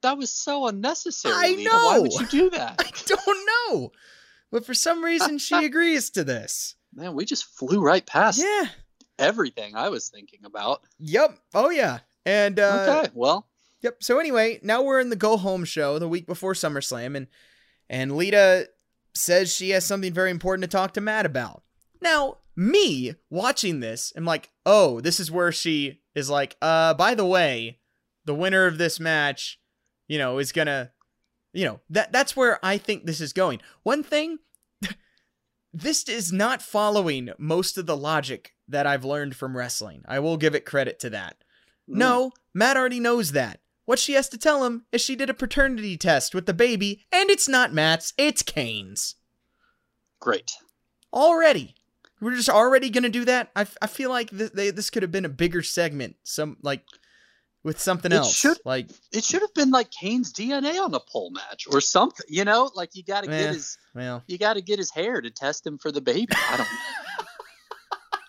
that 0.02 0.18
was 0.18 0.32
so 0.32 0.66
unnecessary. 0.68 1.36
I 1.36 1.50
Lita. 1.50 1.70
Why 1.70 2.00
would 2.00 2.14
you 2.14 2.26
do 2.26 2.50
that? 2.52 2.76
I 2.80 2.90
don't 3.06 3.48
know, 3.72 3.92
but 4.52 4.66
for 4.66 4.74
some 4.74 5.04
reason 5.04 5.38
she 5.38 5.54
agrees 5.66 6.10
to 6.12 6.24
this. 6.24 6.74
Man, 6.92 7.14
we 7.14 7.24
just 7.24 7.46
flew 7.46 7.82
right 7.82 8.06
past 8.06 8.40
Yeah. 8.42 8.66
everything 9.20 9.76
I 9.76 9.90
was 9.90 10.10
thinking 10.10 10.40
about. 10.44 10.82
Yep. 10.98 11.38
Oh 11.54 11.70
yeah. 11.70 12.00
And 12.26 12.60
uh, 12.60 13.02
okay, 13.04 13.12
well, 13.14 13.48
Yep. 13.82 14.04
So 14.04 14.20
anyway, 14.20 14.60
now 14.64 14.82
we're 14.82 15.00
in 15.00 15.10
the 15.10 15.16
go 15.16 15.38
home 15.38 15.66
show 15.66 16.00
the 16.00 16.08
week 16.10 16.26
before 16.26 16.54
SummerSlam, 16.54 17.16
and 17.16 17.28
and 17.90 18.16
Lita 18.16 18.70
says 19.14 19.54
she 19.56 19.70
has 19.72 19.86
something 19.86 20.14
very 20.14 20.32
important 20.32 20.64
to 20.64 20.76
talk 20.78 20.94
to 20.94 21.02
Matt 21.02 21.26
about. 21.26 21.64
Now, 22.02 22.38
me 22.56 23.14
watching 23.30 23.80
this, 23.80 24.12
I'm 24.16 24.26
like, 24.26 24.50
oh, 24.66 25.00
this 25.02 25.20
is 25.20 25.32
where 25.32 25.52
she 25.52 26.02
is 26.16 26.30
like, 26.30 26.56
uh, 26.62 26.94
by 26.96 27.16
the 27.16 27.26
way, 27.26 27.80
the 28.26 28.36
winner 28.36 28.66
of 28.66 28.78
this 28.78 29.00
match, 29.00 29.60
you 30.08 30.18
know, 30.18 30.40
is 30.40 30.52
gonna, 30.52 30.92
you 31.54 31.66
know, 31.66 31.80
that 31.90 32.12
that's 32.12 32.36
where 32.36 32.64
I 32.66 32.78
think 32.78 33.06
this 33.06 33.22
is 33.22 33.34
going. 33.34 33.62
One 33.84 34.04
thing, 34.04 34.40
this 35.74 36.08
is 36.08 36.32
not 36.32 36.62
following 36.62 37.30
most 37.38 37.78
of 37.78 37.86
the 37.86 37.98
logic 37.98 38.54
that 38.68 38.88
I've 38.88 39.06
learned 39.06 39.36
from 39.36 39.56
wrestling. 39.56 40.04
I 40.08 40.20
will 40.20 40.38
give 40.38 40.56
it 40.56 40.66
credit 40.66 41.00
to 41.00 41.10
that. 41.12 41.38
mm, 41.90 41.96
No, 41.98 42.32
Matt 42.54 42.78
already 42.78 43.00
knows 43.00 43.34
that. 43.34 43.60
What 43.86 44.00
she 44.00 44.14
has 44.14 44.28
to 44.30 44.38
tell 44.38 44.64
him 44.66 44.86
is 44.92 45.02
she 45.02 45.16
did 45.16 45.30
a 45.30 45.34
paternity 45.34 45.96
test 45.98 46.34
with 46.34 46.46
the 46.48 46.54
baby, 46.54 47.06
and 47.12 47.30
it's 47.30 47.48
not 47.48 47.74
Matt's, 47.74 48.14
it's 48.18 48.42
Kane's. 48.42 49.16
great. 50.20 50.52
Already. 51.14 51.76
We're 52.20 52.36
just 52.36 52.50
already 52.50 52.90
gonna 52.90 53.10
do 53.10 53.26
that. 53.26 53.52
I, 53.56 53.62
f- 53.62 53.78
I 53.82 53.88
feel 53.88 54.10
like 54.10 54.30
th- 54.32 54.54
they, 54.54 54.72
this 54.72 54.90
could 54.90 55.04
have 55.04 55.12
been 55.12 55.26
a 55.26 55.30
bigger 55.30 55.62
segment. 55.62 56.16
Some 56.24 56.58
like 56.64 56.82
with 57.64 57.80
something 57.80 58.12
It 58.12 58.16
else. 58.16 58.36
should- 58.36 58.58
like 58.66 58.90
It 59.12 59.24
should 59.24 59.42
have 59.42 59.54
been 59.54 59.70
like 59.70 59.92
Kane's 59.92 60.34
DNA 60.34 60.84
on 60.84 60.92
the 60.92 61.00
pole 61.00 61.30
match 61.32 61.66
or 61.72 61.82
something. 61.82 62.26
You 62.30 62.46
know, 62.46 62.72
like 62.74 62.96
you 62.96 63.04
got 63.04 63.24
to 63.26 63.30
get 63.30 63.54
his 63.54 63.78
well, 63.94 64.24
you 64.28 64.38
got 64.38 64.54
to 64.54 64.62
get 64.62 64.80
his 64.80 64.90
hair 64.92 65.22
to 65.22 65.30
test 65.30 65.68
him 65.68 65.78
for 65.78 65.92
the 65.92 66.02
baby. 66.02 66.28
I 66.50 66.58
don't. 66.58 66.68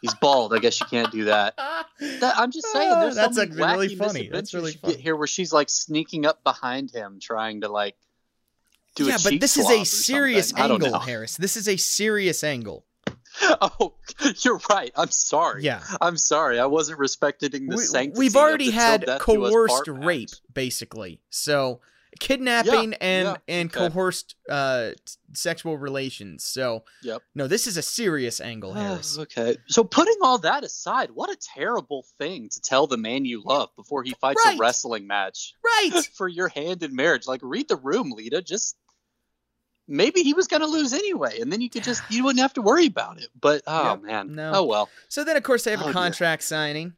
He's 0.03 0.15
bald. 0.15 0.53
I 0.55 0.59
guess 0.59 0.79
you 0.81 0.87
can't 0.87 1.11
do 1.11 1.25
that. 1.25 1.57
That- 1.57 2.35
I'm 2.39 2.51
just 2.53 2.67
saying. 2.73 2.93
Ah, 2.93 3.01
There's 3.01 3.15
that's, 3.17 3.37
some 3.37 3.49
like, 3.51 3.77
really 3.77 3.95
funny. 3.97 4.29
That's 4.33 4.53
really 4.55 4.73
funny. 4.73 4.95
get 4.95 5.03
here 5.03 5.17
where 5.17 5.27
she's 5.27 5.53
like 5.53 5.69
sneaking 5.71 6.27
up 6.27 6.43
behind 6.45 6.91
him, 6.91 7.19
trying 7.21 7.63
to 7.63 7.69
like 7.69 7.97
do 8.95 9.07
a 9.07 9.11
yeah, 9.11 9.17
but 9.23 9.41
this 9.41 9.57
is 9.57 9.69
a 9.71 9.85
serious 9.85 10.49
something. 10.51 10.65
I 10.65 10.69
don't 10.69 10.85
angle. 10.85 11.01
Harris. 11.01 11.37
This 11.37 11.57
is 11.57 11.69
a 11.69 11.77
serious 11.77 12.43
angle. 12.45 12.85
Oh, 13.61 13.93
you're 14.43 14.59
right. 14.71 14.91
I'm 14.97 15.11
sorry. 15.11 15.63
Yeah. 15.63 15.83
I'm 16.01 16.17
sorry. 16.17 16.59
I 16.59 16.65
wasn't 16.65 16.99
respecting 16.99 17.51
the 17.51 17.77
We, 17.77 17.85
sanctity. 17.85 18.19
we've 18.19 18.35
of 18.35 18.41
already 18.41 18.67
the 18.67 18.73
had 18.73 19.01
death 19.05 19.27
do 19.27 19.45
us 19.45 19.51
coerced 19.53 19.89
rape, 19.89 20.31
match. 20.31 20.41
basically. 20.55 21.21
So 21.29 21.81
kidnapping 22.19 22.93
Yeah, 22.93 22.99
and 23.01 23.27
yeah, 23.29 23.37
and 23.49 23.75
okay. 23.77 23.89
coerced 23.91 24.35
uh, 24.49 24.91
sexual 25.33 25.77
relations. 25.79 26.45
So 26.45 26.85
Yep. 27.03 27.23
no, 27.35 27.47
this 27.47 27.67
is 27.67 27.77
a 27.77 27.83
serious 27.83 28.41
angle, 28.41 28.73
Harris. 28.75 29.19
okay. 29.19 29.57
So 29.69 29.85
putting 29.85 30.17
all 30.23 30.39
that 30.39 30.65
aside, 30.65 31.11
what 31.13 31.31
a 31.31 31.37
terrible 31.37 32.05
thing 32.19 32.49
to 32.51 32.61
tell 32.61 32.87
the 32.87 32.97
man 32.97 33.25
you 33.25 33.43
love 33.45 33.71
before 33.77 34.03
he 34.03 34.15
fights 34.21 34.43
Right. 34.45 34.57
a 34.57 34.59
wrestling 34.59 35.07
match 35.07 35.55
right. 35.65 36.05
for 36.15 36.29
your 36.29 36.49
hand 36.49 36.83
in 36.83 36.95
marriage. 36.95 37.27
Like 37.27 37.41
read 37.43 37.69
the 37.69 37.77
room, 37.77 38.11
Lita. 38.11 38.43
Just 38.43 38.77
maybe 39.89 40.23
he 40.23 40.35
was 40.35 40.47
gonna 40.49 40.67
lose 40.67 40.93
anyway, 40.93 41.41
and 41.41 41.53
then 41.53 41.61
you 41.61 41.71
could 41.71 41.85
just 41.85 42.03
you 42.11 42.25
wouldn't 42.25 42.41
have 42.41 42.55
to 42.55 42.63
worry 42.63 42.87
about 42.87 43.19
it. 43.19 43.29
But 43.41 43.63
oh 43.67 43.97
man. 43.97 44.35
no. 44.35 44.53
Oh 44.55 44.65
well. 44.65 44.89
So 45.09 45.25
then, 45.25 45.37
of 45.37 45.43
course, 45.43 45.65
they 45.65 45.71
have 45.73 45.81
Oh, 45.81 45.85
a 45.85 45.87
dear. 45.87 45.93
contract 45.95 46.43
signing, 46.43 46.95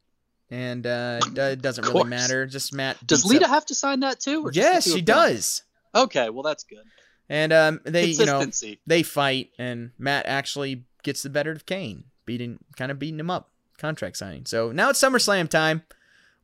and 0.50 0.86
uh, 0.86 1.20
it 1.36 1.62
doesn't 1.62 1.84
really 1.86 2.08
matter. 2.08 2.46
Just 2.46 2.72
Matt. 2.72 3.04
Does 3.06 3.24
Lita 3.24 3.44
up- 3.44 3.50
have 3.50 3.66
to 3.66 3.74
sign 3.74 4.00
that 4.00 4.20
too? 4.20 4.50
Yes, 4.52 4.90
she 4.90 5.00
does. 5.00 5.62
Okay, 5.94 6.30
well 6.30 6.42
that's 6.42 6.64
good. 6.64 6.84
And 7.28 7.52
um, 7.52 7.80
they, 7.84 8.06
you 8.06 8.24
know, 8.24 8.44
they 8.86 9.02
fight, 9.02 9.50
and 9.58 9.90
Matt 9.98 10.24
actually 10.26 10.84
gets 11.02 11.22
the 11.22 11.28
better 11.30 11.52
of 11.52 11.66
Kane, 11.66 12.04
beating, 12.24 12.58
kind 12.76 12.90
of 12.90 12.98
beating 12.98 13.20
him 13.20 13.30
up. 13.30 13.50
Contract 13.76 14.16
signing. 14.16 14.46
So 14.46 14.72
now 14.72 14.88
it's 14.90 15.00
SummerSlam 15.00 15.48
time. 15.48 15.82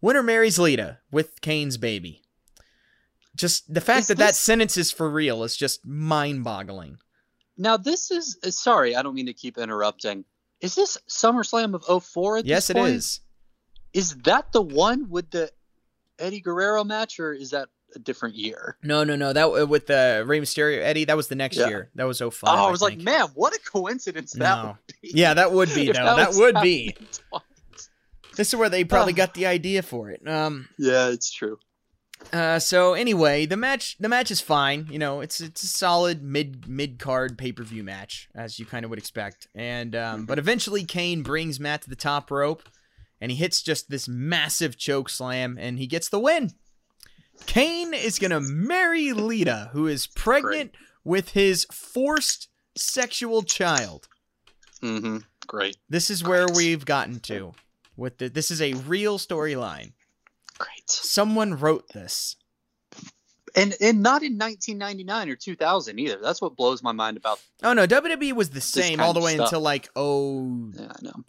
Winner 0.01 0.23
marries 0.23 0.59
Lita 0.59 0.99
with 1.11 1.41
Kane's 1.41 1.79
baby. 1.79 2.21
Just 3.35 3.73
the 3.73 3.81
fact 3.81 4.01
Is 4.03 4.07
that 4.09 4.19
that 4.19 4.35
sentence 4.37 4.77
is 4.77 4.93
for 4.93 5.11
real 5.11 5.43
is 5.43 5.57
just 5.57 5.85
mind-boggling. 5.85 6.99
Now 7.57 7.77
this 7.77 8.11
is 8.11 8.39
uh, 8.45 8.51
sorry, 8.51 8.95
I 8.95 9.03
don't 9.03 9.15
mean 9.15 9.27
to 9.27 9.33
keep 9.33 9.59
interrupting. 9.59 10.25
Is 10.61 10.75
this 10.75 10.99
SummerSlam 11.09 11.75
of 11.89 12.05
04 12.05 12.39
at 12.39 12.47
Yes, 12.47 12.69
this 12.69 12.71
it 12.71 12.79
point? 12.79 12.95
is. 12.95 13.21
Is 13.95 14.17
that 14.25 14.53
the 14.53 14.61
one 14.63 15.09
with 15.09 15.31
the 15.31 15.51
Eddie 16.19 16.41
Guerrero 16.41 16.85
match, 16.85 17.19
or 17.21 17.33
is 17.33 17.51
that 17.51 17.69
a 17.95 17.99
different 18.01 18.35
year? 18.35 18.77
No, 18.83 19.05
no, 19.05 19.15
no. 19.17 19.33
That 19.33 19.47
uh, 19.47 19.67
with 19.67 19.87
the 19.87 20.25
Rey 20.27 20.41
Mysterio 20.41 20.83
Eddie. 20.83 21.05
That 21.05 21.17
was 21.17 21.29
the 21.29 21.37
next 21.37 21.57
Yeah. 21.57 21.69
year. 21.69 21.91
That 21.95 22.05
was 22.05 22.19
05. 22.21 22.33
oh, 22.45 22.67
I 22.67 22.71
was 22.71 22.83
like, 22.83 22.99
man, 23.01 23.27
what 23.35 23.55
a 23.55 23.61
coincidence 23.61 24.33
that 24.33 24.63
No. 24.63 24.67
would 24.69 24.97
be. 25.01 25.11
Yeah, 25.15 25.35
that 25.35 25.53
would 25.53 25.73
be 25.75 25.87
though. 25.93 26.17
That 26.17 26.29
was 26.29 26.39
would 26.39 26.57
be. 26.61 26.97
twice. 27.31 27.43
This 28.37 28.49
is 28.49 28.57
where 28.57 28.69
they 28.69 28.83
probably 28.83 29.13
got 29.13 29.35
the 29.35 29.47
idea 29.47 29.83
for 29.83 30.11
it. 30.11 30.27
Um. 30.29 30.69
Yeah, 30.77 31.09
it's 31.11 31.31
true. 31.33 31.59
Uh. 32.33 32.59
So 32.59 32.95
anyway, 32.95 33.47
the 33.47 33.57
match. 33.57 33.97
The 33.99 34.09
match 34.09 34.33
is 34.33 34.41
fine. 34.41 34.89
You 34.91 34.99
know, 34.99 35.21
it's 35.21 35.41
it's 35.41 35.63
a 35.63 35.69
solid 35.69 36.21
mid 36.23 36.69
mid 36.69 36.99
card 36.99 37.39
pay 37.39 37.53
per 37.53 37.63
view 37.63 37.85
match 37.85 38.29
as 38.35 38.59
you 38.59 38.67
kind 38.67 38.85
of 38.85 38.91
would 38.91 38.99
expect. 38.99 39.47
And 39.55 39.95
um. 39.95 40.27
But 40.27 40.41
eventually, 40.41 40.85
Kane 40.85 41.23
brings 41.23 41.61
Matt 41.61 41.83
to 41.83 41.91
the 41.91 41.95
top 41.97 42.33
rope, 42.33 42.65
and 43.21 43.31
he 43.31 43.37
hits 43.37 43.63
just 43.63 43.91
this 43.91 44.09
massive 44.09 44.77
choke 44.77 45.09
slam, 45.09 45.57
and 45.59 45.79
he 45.79 45.87
gets 45.87 46.09
the 46.09 46.19
win. 46.19 46.51
Kane 47.47 47.95
is 47.95 48.19
gonna 48.19 48.41
marry 48.41 49.13
Lita, 49.13 49.71
who 49.73 49.87
is 49.87 50.07
pregnant 50.07 50.73
with 51.05 51.31
his 51.31 51.67
forced 51.73 52.49
sexual 52.77 53.43
child. 53.43 54.09
Mm-hmm. 54.83 55.19
Great, 55.47 55.77
This 55.89 56.11
is 56.11 56.25
where 56.25 56.47
we've 56.55 56.85
gotten 56.85 57.21
to. 57.21 57.53
With 57.97 58.19
the, 58.19 58.29
this 58.29 58.51
is 58.51 58.61
a 58.61 58.75
real 58.75 59.19
storyline. 59.19 59.93
great. 60.59 60.89
Someone 60.89 61.55
wrote 61.55 61.89
this. 61.93 62.37
And 63.57 63.75
and 63.81 64.03
not 64.03 64.23
in 64.23 64.37
1999 64.37 65.29
or 65.29 65.37
2000 65.37 65.99
either. 65.99 66.19
That's 66.21 66.43
what 66.43 66.57
blows 66.57 66.83
my 66.83 66.91
mind 66.91 67.17
about. 67.17 67.41
Oh 67.63 67.73
no, 67.73 67.87
WWE 67.87 68.33
was 68.33 68.51
the 68.51 68.61
same 68.61 68.99
all 69.01 69.13
the 69.13 69.21
way 69.21 69.37
until 69.37 69.61
like 69.61 69.89
oh 69.95 70.71
Yeah, 70.75 70.89
I 70.91 71.03
know. 71.03 71.25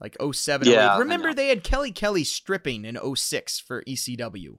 Like 0.00 0.16
07, 0.32 0.68
Yeah, 0.68 0.94
08. 0.96 0.98
Remember 1.00 1.34
they 1.34 1.48
had 1.48 1.64
Kelly 1.64 1.92
Kelly 1.92 2.24
stripping 2.24 2.84
in 2.84 2.98
06 3.16 3.58
for 3.60 3.82
ECW 3.84 4.58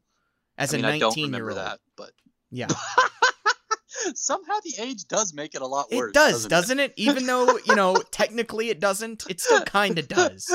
as 0.58 0.74
I 0.74 0.78
mean, 0.78 0.86
a 0.86 0.90
I 0.90 1.00
don't 1.00 1.10
19 1.18 1.34
year 1.34 1.50
old. 1.50 1.58
that, 1.58 1.80
but 1.96 2.12
Yeah, 2.52 2.68
somehow 4.16 4.54
the 4.64 4.76
age 4.82 5.06
does 5.08 5.34
make 5.34 5.56
it 5.56 5.62
a 5.62 5.68
lot 5.68 5.88
worse. 5.92 6.10
it 6.10 6.14
does, 6.14 6.34
doesn't, 6.46 6.50
doesn't 6.50 6.80
it? 6.80 6.94
Even 6.98 7.26
though 7.26 7.58
you 7.66 7.76
know 7.76 7.96
technically 8.12 8.70
it 8.70 8.80
doesn't, 8.80 9.26
it 9.30 9.40
still 9.42 9.62
kind 9.64 9.98
of 10.00 10.08
does. 10.08 10.50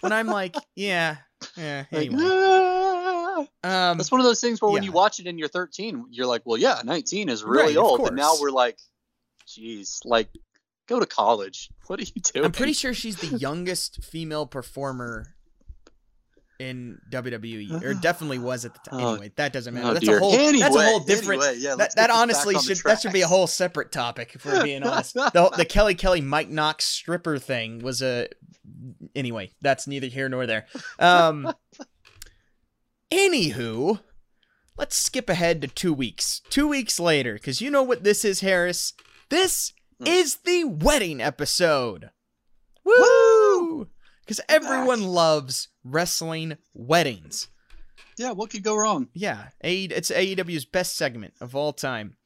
When 0.00 0.12
I'm 0.12 0.26
like, 0.26 0.54
yeah, 0.74 1.16
yeah. 1.56 1.84
Like, 1.92 2.06
Anyway, 2.06 2.22
"Ah." 2.24 3.38
um, 3.64 3.98
That's 3.98 4.10
one 4.10 4.20
of 4.20 4.24
those 4.26 4.40
things 4.40 4.60
where 4.60 4.70
when 4.72 4.82
you 4.82 4.92
watch 4.92 5.20
it 5.20 5.26
and 5.26 5.38
you're 5.38 5.48
13, 5.48 6.06
you're 6.10 6.26
like, 6.26 6.42
well, 6.44 6.58
yeah, 6.58 6.80
19 6.84 7.28
is 7.28 7.44
really 7.44 7.74
Right, 7.74 7.76
old. 7.76 8.02
But 8.02 8.14
now 8.14 8.32
we're 8.40 8.50
like, 8.50 8.78
jeez 9.46 10.00
like, 10.04 10.28
go 10.88 10.98
to 11.00 11.06
college. 11.06 11.70
What 11.86 12.00
are 12.00 12.02
you 12.02 12.20
doing? 12.20 12.44
I'm 12.44 12.52
pretty 12.52 12.74
sure 12.74 12.92
she's 12.92 13.16
the 13.16 13.38
youngest 13.38 14.04
female 14.04 14.44
performer 14.44 15.34
in 16.58 17.00
WWE, 17.10 17.82
or 17.82 17.94
definitely 17.94 18.38
was 18.38 18.66
at 18.66 18.74
the 18.74 18.90
time. 18.90 19.00
Oh. 19.00 19.12
Anyway, 19.12 19.32
that 19.36 19.54
doesn't 19.54 19.72
matter. 19.72 19.86
Oh, 19.86 19.94
that's 19.94 20.04
dear. 20.04 20.18
a 20.18 20.20
whole. 20.20 20.32
that's 20.32 20.76
a 20.76 20.82
whole 20.82 21.00
different. 21.00 21.42
anyway, 21.42 21.60
yeah, 21.60 21.76
that 21.76 21.94
that 21.96 22.10
honestly 22.10 22.54
back 22.54 22.62
on 22.62 22.68
the 22.68 22.74
should 22.74 22.84
that 22.84 23.00
should 23.00 23.12
be 23.12 23.22
a 23.22 23.26
whole 23.26 23.46
separate 23.46 23.90
topic 23.90 24.32
if 24.34 24.44
we're 24.44 24.62
being 24.62 24.82
honest. 24.82 25.14
The, 25.32 25.50
the 25.56 25.64
Kelly 25.64 25.94
Kelly 25.94 26.20
Mike 26.20 26.50
Knox 26.50 26.84
stripper 26.84 27.38
thing 27.38 27.78
was 27.78 28.02
a. 28.02 28.28
Anyway, 29.14 29.50
that's 29.62 29.86
neither 29.86 30.08
here 30.08 30.28
nor 30.28 30.46
there. 30.46 30.66
Um. 30.98 31.52
anywho, 33.10 34.00
let's 34.76 34.96
skip 34.96 35.30
ahead 35.30 35.62
to 35.62 35.68
two 35.68 35.94
weeks. 35.94 36.42
Two 36.50 36.68
weeks 36.68 36.98
later, 37.00 37.34
because 37.34 37.60
you 37.60 37.70
know 37.70 37.82
what 37.82 38.04
this 38.04 38.24
is, 38.24 38.40
Harris. 38.40 38.92
This 39.30 39.72
Hmm. 40.00 40.06
is 40.06 40.36
the 40.44 40.64
wedding 40.64 41.20
episode. 41.20 42.10
Woo! 42.84 43.88
Because 44.20 44.40
everyone 44.48 45.02
loves 45.02 45.68
wrestling 45.84 46.56
weddings. 46.74 47.48
Yeah, 48.16 48.32
what 48.32 48.50
could 48.50 48.62
go 48.62 48.76
wrong? 48.76 49.08
Yeah, 49.14 49.48
A- 49.62 49.84
it's 49.84 50.10
AEW's 50.10 50.64
best 50.64 50.96
segment 50.96 51.34
of 51.40 51.54
all 51.54 51.72
time. 51.72 52.16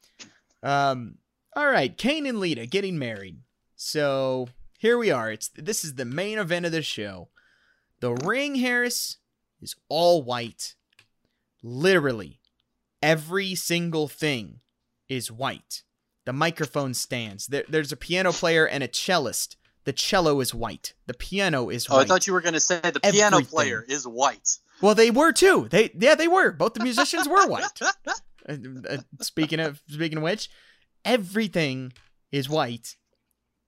Um, 0.62 1.16
all 1.54 1.66
right, 1.66 1.96
Kane 1.96 2.26
and 2.26 2.40
Lita 2.40 2.66
getting 2.66 2.98
married. 2.98 3.38
So 3.76 4.48
here 4.78 4.96
we 4.98 5.10
are. 5.10 5.30
It's 5.30 5.48
this 5.48 5.84
is 5.84 5.94
the 5.94 6.04
main 6.04 6.38
event 6.38 6.66
of 6.66 6.72
the 6.72 6.82
show. 6.82 7.28
The 8.00 8.12
ring, 8.14 8.56
Harris, 8.56 9.18
is 9.60 9.74
all 9.88 10.22
white. 10.22 10.74
Literally, 11.62 12.40
every 13.02 13.54
single 13.54 14.08
thing 14.08 14.60
is 15.08 15.30
white. 15.30 15.82
The 16.24 16.32
microphone 16.32 16.94
stands. 16.94 17.46
There, 17.48 17.64
there's 17.68 17.92
a 17.92 17.96
piano 17.96 18.32
player 18.32 18.66
and 18.66 18.82
a 18.84 18.88
cellist. 18.88 19.56
The 19.84 19.92
cello 19.92 20.40
is 20.40 20.54
white. 20.54 20.94
The 21.06 21.14
piano 21.14 21.68
is 21.68 21.86
Oh, 21.90 21.96
white. 21.96 22.02
I 22.02 22.04
thought 22.06 22.26
you 22.26 22.32
were 22.32 22.40
going 22.40 22.54
to 22.54 22.60
say 22.60 22.80
the 22.80 23.00
piano 23.00 23.40
player 23.42 23.84
is 23.88 24.06
white. 24.06 24.58
Well, 24.80 24.94
they 24.94 25.10
were 25.10 25.32
too. 25.32 25.68
They 25.70 25.90
yeah, 25.98 26.14
they 26.14 26.28
were. 26.28 26.52
Both 26.52 26.74
the 26.74 26.82
musicians 26.84 27.28
were 27.28 27.46
white. 27.46 27.64
Uh, 28.48 28.56
uh, 28.90 28.96
speaking 29.20 29.60
of 29.60 29.80
speaking 29.86 30.18
of 30.18 30.24
which, 30.24 30.48
everything 31.04 31.92
is 32.32 32.48
white, 32.48 32.96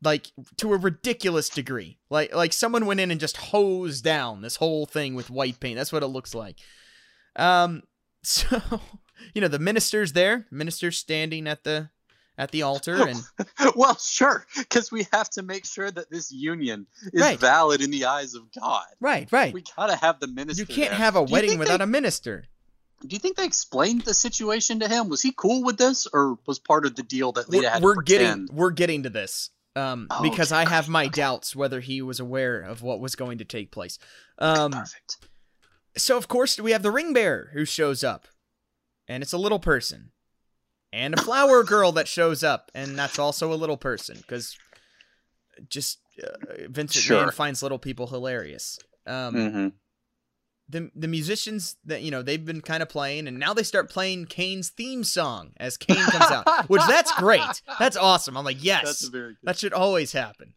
like 0.03 0.33
to 0.57 0.73
a 0.73 0.77
ridiculous 0.77 1.49
degree. 1.49 1.99
Like 2.11 2.35
like 2.35 2.53
someone 2.53 2.85
went 2.87 2.99
in 2.99 3.13
and 3.13 3.21
just 3.21 3.37
hosed 3.37 4.03
down 4.03 4.43
this 4.43 4.57
whole 4.57 4.85
thing 4.85 5.15
with 5.15 5.31
white 5.31 5.61
paint. 5.61 5.77
That's 5.77 5.93
what 5.93 6.03
it 6.03 6.09
looks 6.09 6.35
like. 6.35 6.59
Um, 7.37 7.83
so 8.25 8.61
you 9.33 9.41
know 9.41 9.47
the 9.47 9.61
minister's 9.61 10.13
there. 10.13 10.47
Minister's 10.51 10.99
standing 10.99 11.47
at 11.47 11.63
the 11.63 11.91
at 12.37 12.51
the 12.51 12.63
altar, 12.63 13.07
and 13.07 13.23
well, 13.77 13.97
sure, 13.97 14.45
because 14.59 14.91
we 14.91 15.07
have 15.13 15.31
to 15.31 15.43
make 15.43 15.65
sure 15.65 15.91
that 15.91 16.11
this 16.11 16.33
union 16.33 16.87
is 17.13 17.21
Right. 17.21 17.39
valid 17.39 17.81
in 17.81 17.91
the 17.91 18.05
eyes 18.07 18.35
of 18.35 18.43
God. 18.53 18.85
right, 19.01 19.31
right. 19.31 19.55
We 19.55 19.63
gotta 19.77 19.97
have 19.97 20.21
the 20.21 20.27
minister. 20.27 20.63
You 20.63 20.67
can't 20.67 20.91
there. 20.91 20.99
have 20.99 21.17
a 21.17 21.23
wedding 21.23 21.59
without 21.59 21.79
they, 21.79 21.85
a 21.85 21.87
minister. 21.87 22.45
Do 23.07 23.15
you 23.15 23.19
think 23.21 23.37
they 23.37 23.45
explained 23.45 24.03
the 24.03 24.15
situation 24.15 24.81
to 24.81 24.89
him? 24.89 25.09
Was 25.09 25.21
he 25.23 25.33
cool 25.37 25.63
with 25.63 25.77
this, 25.77 26.07
or 26.13 26.39
was 26.47 26.59
part 26.59 26.87
of 26.87 26.97
the 26.97 27.03
deal 27.03 27.33
that 27.33 27.49
Lita 27.49 27.65
we're, 27.67 27.71
had 27.71 27.83
we're 27.83 27.95
to 27.97 28.03
getting 28.03 28.49
we're 28.53 28.71
getting 28.71 29.03
to 29.05 29.11
this 29.11 29.51
um 29.77 30.07
Oh, 30.11 30.23
because 30.23 30.53
okay, 30.53 30.63
i 30.63 30.69
have 30.69 30.89
my 30.89 31.07
okay. 31.07 31.11
doubts 31.21 31.57
whether 31.57 31.81
he 31.81 32.01
was 32.01 32.21
aware 32.21 32.61
of 32.61 32.81
what 32.83 33.01
was 33.01 33.17
going 33.17 33.39
to 33.39 33.45
take 33.45 33.73
place 33.73 33.99
um 34.39 34.71
Perfect. 34.71 35.17
so 35.97 36.17
of 36.17 36.29
course 36.29 36.61
we 36.61 36.71
have 36.71 36.85
the 36.85 36.93
ring 36.93 37.13
bearer 37.13 37.51
who 37.55 37.65
shows 37.65 38.05
up 38.05 38.29
and 39.09 39.21
it's 39.23 39.33
a 39.33 39.37
little 39.39 39.59
person 39.59 40.13
and 40.95 41.15
a 41.15 41.23
flower 41.23 41.63
girl 41.65 41.93
that 41.93 42.07
shows 42.09 42.43
up 42.45 42.71
and 42.75 42.97
that's 42.99 43.19
also 43.19 43.53
a 43.53 43.57
little 43.63 43.77
person 43.77 44.17
because 44.17 44.57
just 45.69 45.99
uh, 46.23 46.29
vincent 46.69 47.03
Sure. 47.05 47.21
mann 47.23 47.33
finds 47.33 47.63
little 47.63 47.79
people 47.79 48.07
hilarious 48.07 48.79
um 49.07 49.35
Mm-hmm. 49.35 49.69
the 50.69 50.91
the 50.95 51.09
musicians 51.09 51.77
that 51.85 52.03
you 52.03 52.11
know 52.11 52.23
they've 52.23 52.45
been 52.45 52.63
kind 52.63 52.83
of 52.83 52.89
playing, 52.89 53.29
and 53.29 53.39
now 53.39 53.53
they 53.53 53.63
start 53.63 53.91
playing 53.91 54.25
Kane's 54.27 54.71
theme 54.71 55.05
song 55.05 55.53
as 55.59 55.77
Kane 55.77 55.97
comes 55.97 56.31
out, 56.31 56.69
which 56.71 56.81
that's 56.89 57.13
great. 57.19 57.61
That's 57.79 57.97
awesome. 57.99 58.37
I'm 58.39 58.45
like, 58.47 58.65
yes, 58.65 58.85
That's 58.85 59.09
very 59.09 59.33
good. 59.35 59.37
that 59.45 59.59
should 59.59 59.75
always 59.75 60.13
happen. 60.13 60.55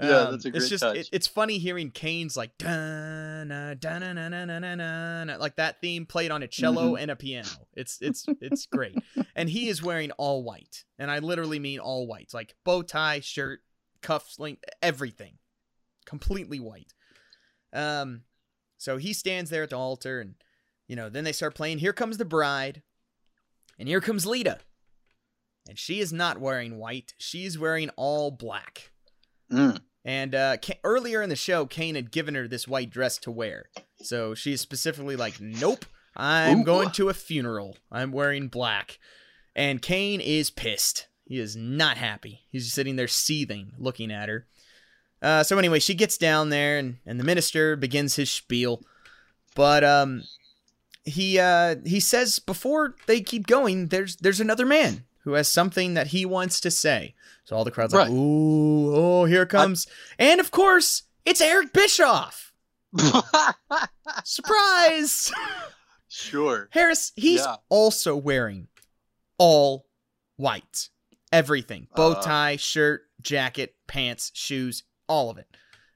Um, 0.00 0.08
Yeah, 0.08 0.28
that's 0.30 0.44
a 0.44 0.48
It's 0.48 0.58
great 0.58 0.68
just 0.70 0.82
touch. 0.82 0.96
It, 0.96 1.08
it's 1.12 1.26
funny 1.26 1.58
hearing 1.58 1.90
Kane's 1.90 2.36
like 2.36 2.56
da-na, 2.58 3.74
da-na-na-na-na-na-na, 3.74 5.36
like 5.38 5.56
that 5.56 5.80
theme 5.80 6.06
played 6.06 6.30
on 6.30 6.42
a 6.42 6.48
cello 6.48 6.92
Mm-hmm. 6.94 7.02
and 7.02 7.10
a 7.10 7.16
piano. 7.16 7.48
It's 7.74 7.98
it's 8.00 8.24
it's 8.40 8.66
great. 8.66 8.96
and 9.36 9.48
he 9.50 9.68
is 9.68 9.82
wearing 9.82 10.10
all 10.12 10.42
white, 10.42 10.84
and 10.98 11.10
I 11.10 11.18
literally 11.18 11.58
mean 11.58 11.78
all 11.80 12.06
white, 12.06 12.30
like 12.32 12.54
bow 12.64 12.82
tie, 12.82 13.20
shirt, 13.20 13.60
cuffs, 14.02 14.38
link, 14.38 14.62
everything, 14.82 15.34
completely 16.06 16.60
white. 16.60 16.92
Um, 17.72 18.22
so 18.78 18.96
he 18.96 19.12
stands 19.12 19.50
there 19.50 19.62
at 19.64 19.70
the 19.70 19.76
altar, 19.78 20.20
and 20.20 20.34
you 20.88 20.96
know, 20.96 21.08
then 21.08 21.24
they 21.24 21.32
start 21.32 21.54
playing. 21.54 21.78
Here 21.78 21.92
comes 21.92 22.16
the 22.16 22.24
bride, 22.24 22.82
and 23.78 23.88
here 23.88 24.00
comes 24.00 24.24
Lita, 24.26 24.58
and 25.68 25.78
she 25.78 26.00
is 26.00 26.12
not 26.12 26.38
wearing 26.40 26.78
white. 26.78 27.12
She's 27.18 27.58
wearing 27.58 27.90
all 27.96 28.30
black. 28.30 28.90
Mm. 29.52 29.80
And 30.04 30.34
uh, 30.34 30.56
Ka- 30.56 30.74
earlier 30.82 31.22
in 31.22 31.28
the 31.28 31.36
show, 31.36 31.66
Kane 31.66 31.94
had 31.94 32.10
given 32.10 32.34
her 32.34 32.48
this 32.48 32.66
white 32.66 32.90
dress 32.90 33.18
to 33.18 33.30
wear. 33.30 33.66
So 34.02 34.34
she's 34.34 34.60
specifically 34.60 35.16
like, 35.16 35.40
"Nope, 35.40 35.84
I'm 36.16 36.60
Ooh. 36.60 36.64
going 36.64 36.90
to 36.92 37.08
a 37.08 37.14
funeral. 37.14 37.76
I'm 37.92 38.12
wearing 38.12 38.48
black." 38.48 38.98
And 39.54 39.82
Kane 39.82 40.20
is 40.20 40.50
pissed. 40.50 41.08
He 41.26 41.38
is 41.38 41.54
not 41.54 41.96
happy. 41.96 42.40
He's 42.50 42.72
sitting 42.72 42.96
there 42.96 43.08
seething, 43.08 43.72
looking 43.78 44.10
at 44.10 44.28
her. 44.28 44.46
Uh, 45.22 45.42
so 45.42 45.58
anyway, 45.58 45.78
she 45.78 45.94
gets 45.94 46.16
down 46.16 46.48
there, 46.48 46.78
and, 46.78 46.96
and 47.04 47.20
the 47.20 47.24
minister 47.24 47.76
begins 47.76 48.16
his 48.16 48.30
spiel. 48.30 48.82
But 49.54 49.84
um, 49.84 50.22
he 51.04 51.38
uh, 51.38 51.76
he 51.84 52.00
says 52.00 52.38
before 52.38 52.96
they 53.06 53.20
keep 53.20 53.46
going, 53.46 53.88
there's 53.88 54.16
there's 54.16 54.40
another 54.40 54.64
man 54.64 55.04
who 55.24 55.32
has 55.34 55.48
something 55.48 55.94
that 55.94 56.08
he 56.08 56.24
wants 56.26 56.60
to 56.60 56.70
say. 56.70 57.14
So 57.44 57.56
all 57.56 57.64
the 57.64 57.70
crowd's 57.70 57.94
like, 57.94 58.10
"Ooh, 58.10 58.94
oh, 58.94 59.24
here 59.24 59.42
it 59.42 59.48
comes!" 59.48 59.86
and 60.18 60.40
of 60.40 60.50
course, 60.50 61.02
it's 61.24 61.40
Eric 61.40 61.72
Bischoff. 61.72 62.52
Surprise! 64.24 65.32
sure. 66.08 66.68
Harris, 66.72 67.12
he's 67.16 67.40
Yeah. 67.40 67.56
also 67.68 68.16
wearing 68.16 68.68
all 69.38 69.86
white. 70.36 70.88
Everything. 71.32 71.86
Bow 71.94 72.12
Uh. 72.12 72.22
tie, 72.22 72.56
shirt, 72.56 73.02
jacket, 73.22 73.76
pants, 73.86 74.32
shoes, 74.34 74.82
all 75.08 75.30
of 75.30 75.38
it. 75.38 75.46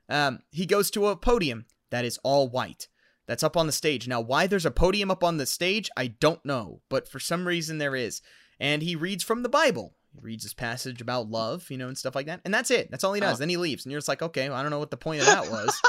Um, 0.08 0.40
he 0.50 0.66
goes 0.66 0.90
to 0.92 1.08
a 1.08 1.16
podium 1.16 1.66
that 1.90 2.04
is 2.04 2.18
all 2.22 2.48
white. 2.48 2.88
That's 3.26 3.42
up 3.42 3.56
on 3.56 3.66
the 3.66 3.72
stage. 3.72 4.06
Now, 4.06 4.20
why 4.20 4.46
there's 4.46 4.66
a 4.66 4.70
podium 4.70 5.10
up 5.10 5.24
on 5.24 5.38
the 5.38 5.46
stage, 5.46 5.90
I 5.96 6.08
don't 6.08 6.44
know, 6.44 6.82
but 6.90 7.08
for 7.08 7.18
some 7.18 7.48
reason 7.48 7.78
there 7.78 7.96
is. 7.96 8.20
And 8.64 8.82
he 8.82 8.96
reads 8.96 9.22
from 9.22 9.42
the 9.42 9.50
Bible. 9.50 9.92
He 10.14 10.20
reads 10.22 10.42
this 10.42 10.54
passage 10.54 11.02
about 11.02 11.28
love, 11.28 11.70
you 11.70 11.76
know, 11.76 11.86
and 11.86 11.98
stuff 11.98 12.14
like 12.14 12.24
that. 12.24 12.40
And 12.46 12.54
that's 12.54 12.70
it. 12.70 12.90
That's 12.90 13.04
all 13.04 13.12
he 13.12 13.20
does. 13.20 13.36
Oh. 13.36 13.40
Then 13.40 13.50
he 13.50 13.58
leaves. 13.58 13.84
And 13.84 13.92
you're 13.92 13.98
just 13.98 14.08
like, 14.08 14.22
okay, 14.22 14.48
well, 14.48 14.56
I 14.56 14.62
don't 14.62 14.70
know 14.70 14.78
what 14.78 14.90
the 14.90 14.96
point 14.96 15.20
of 15.20 15.26
that 15.26 15.50
was. 15.50 15.82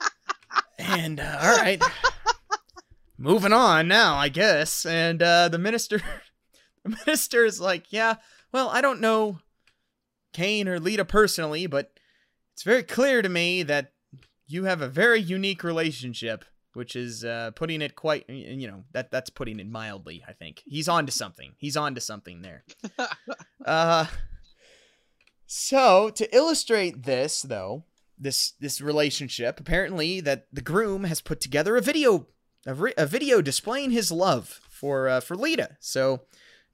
and, 0.78 1.18
uh, 1.18 1.38
all 1.40 1.56
right. 1.56 1.82
Moving 3.16 3.54
on 3.54 3.88
now, 3.88 4.16
I 4.16 4.28
guess. 4.28 4.84
And 4.84 5.22
uh, 5.22 5.48
the 5.48 5.56
minister, 5.56 6.02
the 6.84 6.94
minister 7.06 7.46
is 7.46 7.58
like, 7.58 7.90
yeah, 7.90 8.16
well, 8.52 8.68
I 8.68 8.82
don't 8.82 9.00
know 9.00 9.38
Kane 10.34 10.68
or 10.68 10.78
Lita 10.78 11.06
personally, 11.06 11.66
but 11.66 11.98
it's 12.52 12.64
very 12.64 12.82
clear 12.82 13.22
to 13.22 13.30
me 13.30 13.62
that 13.62 13.92
you 14.46 14.64
have 14.64 14.82
a 14.82 14.88
very 14.88 15.20
unique 15.20 15.64
relationship, 15.64 16.44
which 16.74 16.96
is 16.96 17.24
uh, 17.24 17.52
putting 17.54 17.82
it 17.82 17.96
quite, 17.96 18.28
you 18.28 18.68
know, 18.68 18.84
that 18.92 19.10
that's 19.10 19.30
putting 19.30 19.60
it 19.60 19.68
mildly. 19.68 20.22
I 20.28 20.32
think 20.32 20.62
he's 20.66 20.88
on 20.88 21.06
to 21.06 21.12
something. 21.12 21.54
He's 21.58 21.76
on 21.76 21.94
to 21.94 22.00
something 22.00 22.42
there. 22.42 22.64
uh, 23.64 24.06
so 25.46 26.10
to 26.10 26.36
illustrate 26.36 27.04
this, 27.04 27.42
though, 27.42 27.84
this 28.18 28.52
this 28.60 28.80
relationship, 28.80 29.60
apparently 29.60 30.20
that 30.20 30.46
the 30.52 30.60
groom 30.60 31.04
has 31.04 31.20
put 31.20 31.40
together 31.40 31.76
a 31.76 31.80
video, 31.80 32.26
a, 32.66 32.74
re- 32.74 32.94
a 32.96 33.06
video 33.06 33.40
displaying 33.40 33.90
his 33.90 34.12
love 34.12 34.60
for 34.68 35.08
uh, 35.08 35.20
for 35.20 35.36
Lita. 35.36 35.76
So 35.80 36.22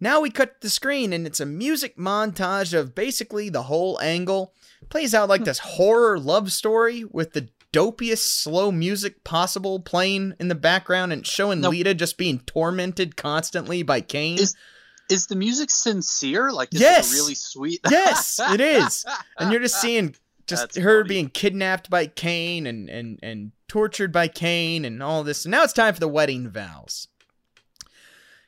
now 0.01 0.21
we 0.21 0.31
cut 0.31 0.63
the 0.63 0.71
screen 0.71 1.13
and 1.13 1.27
it's 1.27 1.41
a 1.41 1.47
music 1.47 1.99
montage 1.99 2.73
of 2.73 2.95
basically 2.95 3.51
the 3.51 3.65
whole 3.65 4.01
angle. 4.01 4.55
Plays 4.89 5.15
out 5.15 5.29
like 5.29 5.45
this 5.45 5.59
horror 5.59 6.19
love 6.19 6.51
story 6.51 7.05
with 7.05 7.35
the 7.35 7.51
dopiest 7.73 8.43
slow 8.43 8.73
music 8.73 9.23
possible 9.25 9.81
playing 9.81 10.35
in 10.41 10.49
the 10.49 10.55
background 10.55 11.13
and 11.13 11.27
showing 11.27 11.61
No. 11.61 11.71
Lita 11.71 11.95
just 11.95 12.19
being 12.19 12.41
tormented 12.41 13.17
constantly 13.17 13.83
by 13.83 14.01
Kane. 14.01 14.39
Is- 14.39 14.57
Is 15.09 15.27
the 15.27 15.37
music 15.37 15.71
sincere? 15.71 16.51
Like, 16.53 16.73
is 16.75 16.81
Yes. 16.81 17.13
it 17.13 17.17
really 17.17 17.35
sweet? 17.35 17.81
yes, 17.91 18.39
it 18.41 18.61
is. 18.61 19.05
And 19.39 19.51
you're 19.53 19.61
just 19.61 19.81
seeing 19.81 20.15
just 20.47 20.63
That's 20.75 20.79
her 20.79 21.01
funny. 21.03 21.09
being 21.09 21.29
kidnapped 21.31 21.91
by 21.91 22.07
Kane 22.07 22.67
and, 22.67 22.89
and, 22.89 23.19
and 23.23 23.53
tortured 23.69 24.13
by 24.13 24.27
Kane 24.29 24.85
and 24.85 25.03
all 25.03 25.23
this. 25.23 25.45
And 25.45 25.51
now 25.53 25.63
it's 25.65 25.73
time 25.73 25.95
for 25.95 26.01
the 26.01 26.09
wedding 26.09 26.49
vows. 26.49 27.07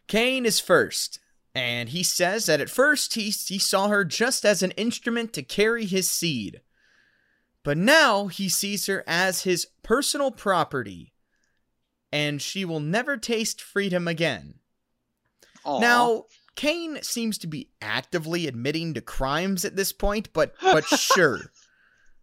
Kane 0.09 0.45
is 0.45 0.61
first, 0.61 1.21
and 1.55 1.89
he 1.91 2.03
says 2.03 2.47
that 2.47 2.61
at 2.61 2.69
first 2.71 3.15
he, 3.15 3.31
he 3.31 3.59
saw 3.59 3.89
her 3.89 4.05
just 4.05 4.45
as 4.45 4.63
an 4.63 4.73
instrument 4.73 5.33
to 5.33 5.43
carry 5.43 5.87
his 5.87 6.11
seed. 6.11 6.61
But 7.65 7.79
now 7.79 8.27
he 8.27 8.49
sees 8.49 8.87
her 8.87 9.05
as 9.07 9.43
his 9.43 9.69
personal 9.83 10.31
property, 10.31 11.13
and 12.11 12.43
she 12.43 12.65
will 12.65 12.81
never 12.81 13.17
taste 13.17 13.61
freedom 13.61 14.09
again. 14.09 14.55
Aw. 15.65 15.79
Now, 15.79 16.25
Kane 16.57 17.03
seems 17.03 17.39
to 17.39 17.47
be 17.47 17.71
actively 17.81 18.47
admitting 18.47 18.95
to 18.95 19.01
crimes 19.01 19.65
at 19.65 19.77
this 19.77 19.93
point, 19.93 20.33
but 20.33 20.55
but 20.61 20.85
sure. 20.87 21.41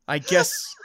I 0.08 0.20
guess 0.20 0.76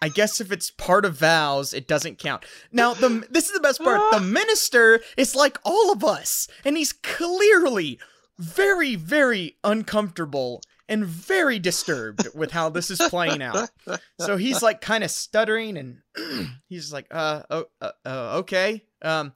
I 0.00 0.08
guess 0.08 0.40
if 0.40 0.52
it's 0.52 0.70
part 0.70 1.04
of 1.04 1.16
vows, 1.16 1.74
it 1.74 1.88
doesn't 1.88 2.18
count. 2.18 2.44
Now, 2.72 2.94
the 2.94 3.26
this 3.30 3.48
is 3.48 3.54
the 3.54 3.60
best 3.60 3.82
part. 3.82 4.00
The 4.12 4.20
minister 4.24 5.00
is 5.16 5.34
like 5.34 5.58
all 5.64 5.92
of 5.92 6.02
us, 6.02 6.48
and 6.64 6.76
he's 6.76 6.92
clearly 6.92 7.98
very 8.38 8.94
very 8.94 9.56
uncomfortable 9.64 10.62
and 10.88 11.04
very 11.04 11.58
disturbed 11.58 12.28
with 12.34 12.50
how 12.50 12.68
this 12.70 12.90
is 12.90 13.00
playing 13.08 13.42
out. 13.42 13.70
So 14.18 14.36
he's 14.36 14.62
like 14.62 14.80
kind 14.80 15.04
of 15.04 15.10
stuttering 15.10 15.76
and 15.76 15.98
he's 16.68 16.92
like 16.92 17.06
uh, 17.10 17.42
oh, 17.50 17.66
uh, 17.80 17.92
uh 18.04 18.38
okay. 18.38 18.84
Um 19.02 19.32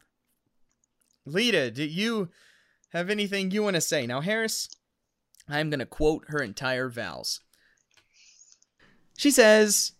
Lita, 1.24 1.70
do 1.70 1.84
you 1.84 2.30
have 2.90 3.10
anything 3.10 3.50
you 3.50 3.62
want 3.62 3.74
to 3.74 3.80
say? 3.80 4.06
Now, 4.06 4.20
Harris, 4.20 4.68
I'm 5.48 5.70
going 5.70 5.80
to 5.80 5.86
quote 5.86 6.24
her 6.28 6.42
entire 6.42 6.88
vows. 6.88 7.40
She 9.16 9.30
says, 9.30 9.92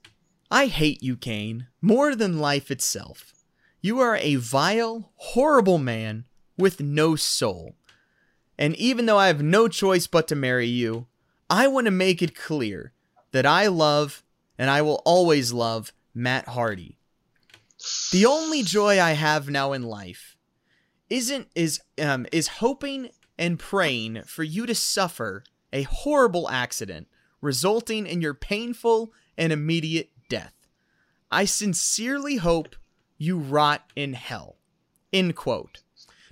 I 0.50 0.66
hate 0.66 1.02
you, 1.02 1.16
Kane, 1.16 1.68
more 1.80 2.16
than 2.16 2.38
life 2.38 2.70
itself. 2.70 3.32
You 3.80 4.00
are 4.00 4.16
a 4.16 4.36
vile, 4.36 5.12
horrible 5.14 5.78
man 5.78 6.24
with 6.58 6.80
no 6.80 7.16
soul. 7.16 7.76
And 8.58 8.76
even 8.76 9.06
though 9.06 9.18
I 9.18 9.28
have 9.28 9.42
no 9.42 9.68
choice 9.68 10.06
but 10.06 10.28
to 10.28 10.36
marry 10.36 10.66
you, 10.66 11.06
I 11.52 11.66
want 11.66 11.84
to 11.84 11.90
make 11.90 12.22
it 12.22 12.34
clear 12.34 12.94
that 13.32 13.44
I 13.44 13.66
love 13.66 14.24
and 14.56 14.70
I 14.70 14.80
will 14.80 15.02
always 15.04 15.52
love 15.52 15.92
Matt 16.14 16.48
Hardy. 16.48 16.96
The 18.10 18.24
only 18.24 18.62
joy 18.62 18.98
I 18.98 19.12
have 19.12 19.50
now 19.50 19.74
in 19.74 19.82
life 19.82 20.38
isn't 21.10 21.48
is 21.54 21.82
um 22.00 22.26
is 22.32 22.48
hoping 22.48 23.10
and 23.38 23.58
praying 23.58 24.22
for 24.22 24.42
you 24.42 24.64
to 24.64 24.74
suffer 24.74 25.44
a 25.74 25.82
horrible 25.82 26.48
accident 26.48 27.06
resulting 27.42 28.06
in 28.06 28.22
your 28.22 28.32
painful 28.32 29.12
and 29.36 29.52
immediate 29.52 30.08
death. 30.30 30.54
I 31.30 31.44
sincerely 31.44 32.36
hope 32.36 32.76
you 33.18 33.36
rot 33.36 33.90
in 33.94 34.14
hell. 34.14 34.56
End 35.12 35.36
quote. 35.36 35.82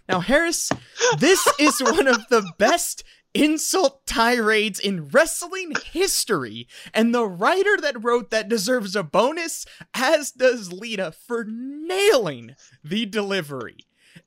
Now, 0.09 0.21
Harris, 0.21 0.71
this 1.18 1.47
is 1.59 1.81
one 1.81 2.09
of 2.09 2.27
the 2.31 2.51
best 2.59 3.05
insult 3.35 4.07
tirades 4.07 4.81
in 4.81 5.09
wrestling 5.09 5.72
history, 5.93 6.66
and 6.93 7.14
the 7.14 7.26
writer 7.26 7.76
that 7.81 8.03
wrote 8.03 8.31
that 8.31 8.49
deserves 8.49 8.97
a 8.97 9.03
bonus, 9.03 9.66
as 9.95 10.31
does 10.31 10.72
Lita, 10.72 11.12
for 11.12 11.45
nailing 11.49 12.55
the 12.83 13.07
delivery. 13.07 13.87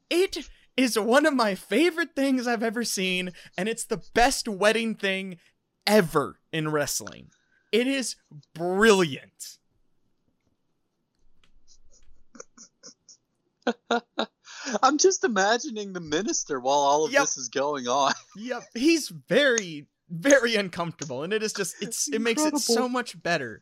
It 0.10 0.50
is 0.76 0.98
one 0.98 1.26
of 1.26 1.34
my 1.34 1.56
favorite 1.56 2.16
things 2.16 2.48
I've 2.48 2.64
ever 2.64 2.84
seen, 2.84 3.32
and 3.58 3.70
it's 3.70 3.86
the 3.86 4.04
best 4.14 4.48
wedding 4.48 4.96
thing 4.96 5.38
ever 5.86 6.40
in 6.52 6.70
wrestling. 6.70 7.30
It 7.72 7.88
is 7.88 8.16
brilliant. 8.54 9.58
I'm 14.82 14.98
just 14.98 15.24
imagining 15.24 15.94
the 15.94 16.00
minister 16.00 16.60
while 16.60 16.78
all 16.80 17.06
of 17.06 17.12
Yep. 17.12 17.22
this 17.22 17.38
is 17.38 17.50
going 17.50 17.88
on. 17.88 18.14
Yep, 18.36 18.64
he's 18.74 19.10
very, 19.10 19.88
very 20.10 20.56
uncomfortable, 20.56 21.24
and 21.24 21.32
it 21.34 21.44
is 21.44 21.54
just 21.54 21.76
it's 21.82 22.08
it 22.08 22.20
makes 22.20 22.44
it 22.44 22.58
so 22.58 22.88
much 22.90 23.22
better. 23.22 23.62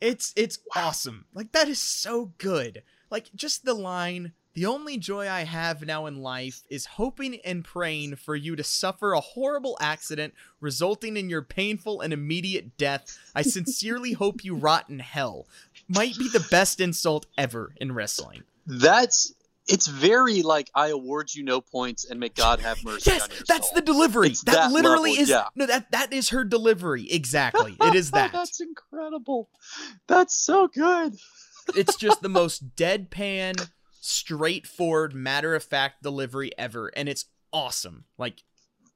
It's 0.00 0.32
it's 0.36 0.58
awesome. 0.74 1.26
Like 1.34 1.52
that 1.52 1.68
is 1.68 1.80
so 1.80 2.32
good. 2.38 2.82
like 3.10 3.30
just 3.34 3.64
the 3.64 3.74
line 3.74 4.32
the 4.54 4.66
only 4.66 4.98
joy 4.98 5.28
I 5.28 5.40
have 5.42 5.84
now 5.84 6.06
in 6.06 6.22
life 6.22 6.62
is 6.70 6.86
hoping 6.86 7.40
and 7.44 7.64
praying 7.64 8.14
for 8.16 8.36
you 8.36 8.54
to 8.54 8.62
suffer 8.62 9.12
a 9.12 9.20
horrible 9.20 9.76
accident 9.80 10.32
resulting 10.60 11.16
in 11.16 11.28
your 11.28 11.42
painful 11.42 12.00
and 12.00 12.12
immediate 12.12 12.76
death. 12.78 13.18
I 13.34 13.42
sincerely 13.42 14.12
hope 14.22 14.44
you 14.44 14.54
rot 14.54 14.88
in 14.88 15.00
hell. 15.00 15.48
Might 15.88 16.16
be 16.16 16.28
the 16.28 16.46
best 16.52 16.78
insult 16.80 17.26
ever 17.36 17.72
in 17.78 17.90
wrestling. 17.92 18.44
That's 18.64 19.34
it's 19.66 19.86
very 19.86 20.42
like 20.42 20.70
I 20.74 20.88
award 20.88 21.34
you 21.34 21.42
no 21.44 21.60
points 21.60 22.04
and 22.04 22.20
may 22.20 22.28
God 22.28 22.60
have 22.60 22.82
mercy 22.84 23.10
Yes, 23.10 23.22
on 23.22 23.30
your 23.30 23.38
that's 23.48 23.68
soul. 23.68 23.76
the 23.76 23.80
delivery. 23.82 24.28
That, 24.30 24.44
that 24.46 24.72
literally 24.72 25.10
level, 25.12 25.22
is 25.22 25.28
yeah. 25.30 25.44
no 25.54 25.66
that 25.66 25.90
that 25.92 26.12
is 26.12 26.28
her 26.30 26.44
delivery. 26.44 27.10
Exactly. 27.10 27.76
It 27.80 27.94
is 27.94 28.10
that. 28.12 28.32
that's 28.32 28.60
incredible. 28.60 29.48
That's 30.06 30.34
so 30.36 30.68
good. 30.68 31.14
it's 31.76 31.96
just 31.96 32.20
the 32.20 32.28
most 32.28 32.76
deadpan, 32.76 33.68
straightforward, 34.00 35.14
matter 35.14 35.54
of 35.54 35.62
fact 35.62 36.02
delivery 36.02 36.50
ever, 36.58 36.88
and 36.96 37.08
it's 37.08 37.26
awesome. 37.52 38.04
Like, 38.18 38.42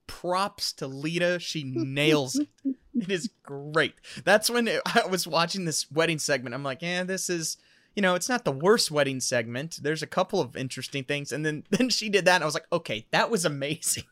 props 0.07 0.73
to 0.75 0.87
Lita. 0.87 1.39
She 1.41 1.65
nails 1.65 2.37
it. 2.37 2.49
It 2.95 3.11
is 3.11 3.31
great. 3.43 3.95
That's 4.25 4.51
when 4.51 4.67
it- 4.69 4.83
I 4.85 5.07
was 5.07 5.27
watching 5.27 5.65
this 5.65 5.91
wedding 5.91 6.19
segment. 6.19 6.55
I'm 6.55 6.65
like, 6.65 6.83
yeah, 6.83 7.05
this 7.05 7.31
is. 7.31 7.57
You 7.99 8.03
know, 8.03 8.15
it's 8.15 8.29
not 8.29 8.45
the 8.45 8.53
worst 8.53 8.93
wedding 8.93 9.19
segment. 9.19 9.81
There's 9.83 10.05
a 10.05 10.07
couple 10.07 10.41
of 10.41 10.57
interesting 10.57 11.03
things, 11.03 11.33
and 11.33 11.45
then 11.45 11.65
then 11.71 11.89
she 11.89 12.09
did 12.09 12.27
that, 12.27 12.37
and 12.37 12.45
I 12.45 12.47
was 12.47 12.55
like, 12.55 12.69
okay, 12.71 13.09
that 13.11 13.29
was 13.29 13.45
amazing. 13.45 14.05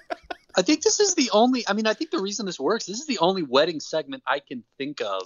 I 0.56 0.62
think 0.62 0.84
this 0.84 1.00
is 1.00 1.16
the 1.16 1.28
only. 1.32 1.64
I 1.66 1.72
mean, 1.72 1.88
I 1.88 1.94
think 1.94 2.12
the 2.12 2.22
reason 2.22 2.46
this 2.46 2.60
works. 2.60 2.86
This 2.86 3.00
is 3.00 3.06
the 3.08 3.18
only 3.18 3.42
wedding 3.42 3.80
segment 3.80 4.22
I 4.28 4.38
can 4.38 4.62
think 4.78 5.00
of 5.00 5.24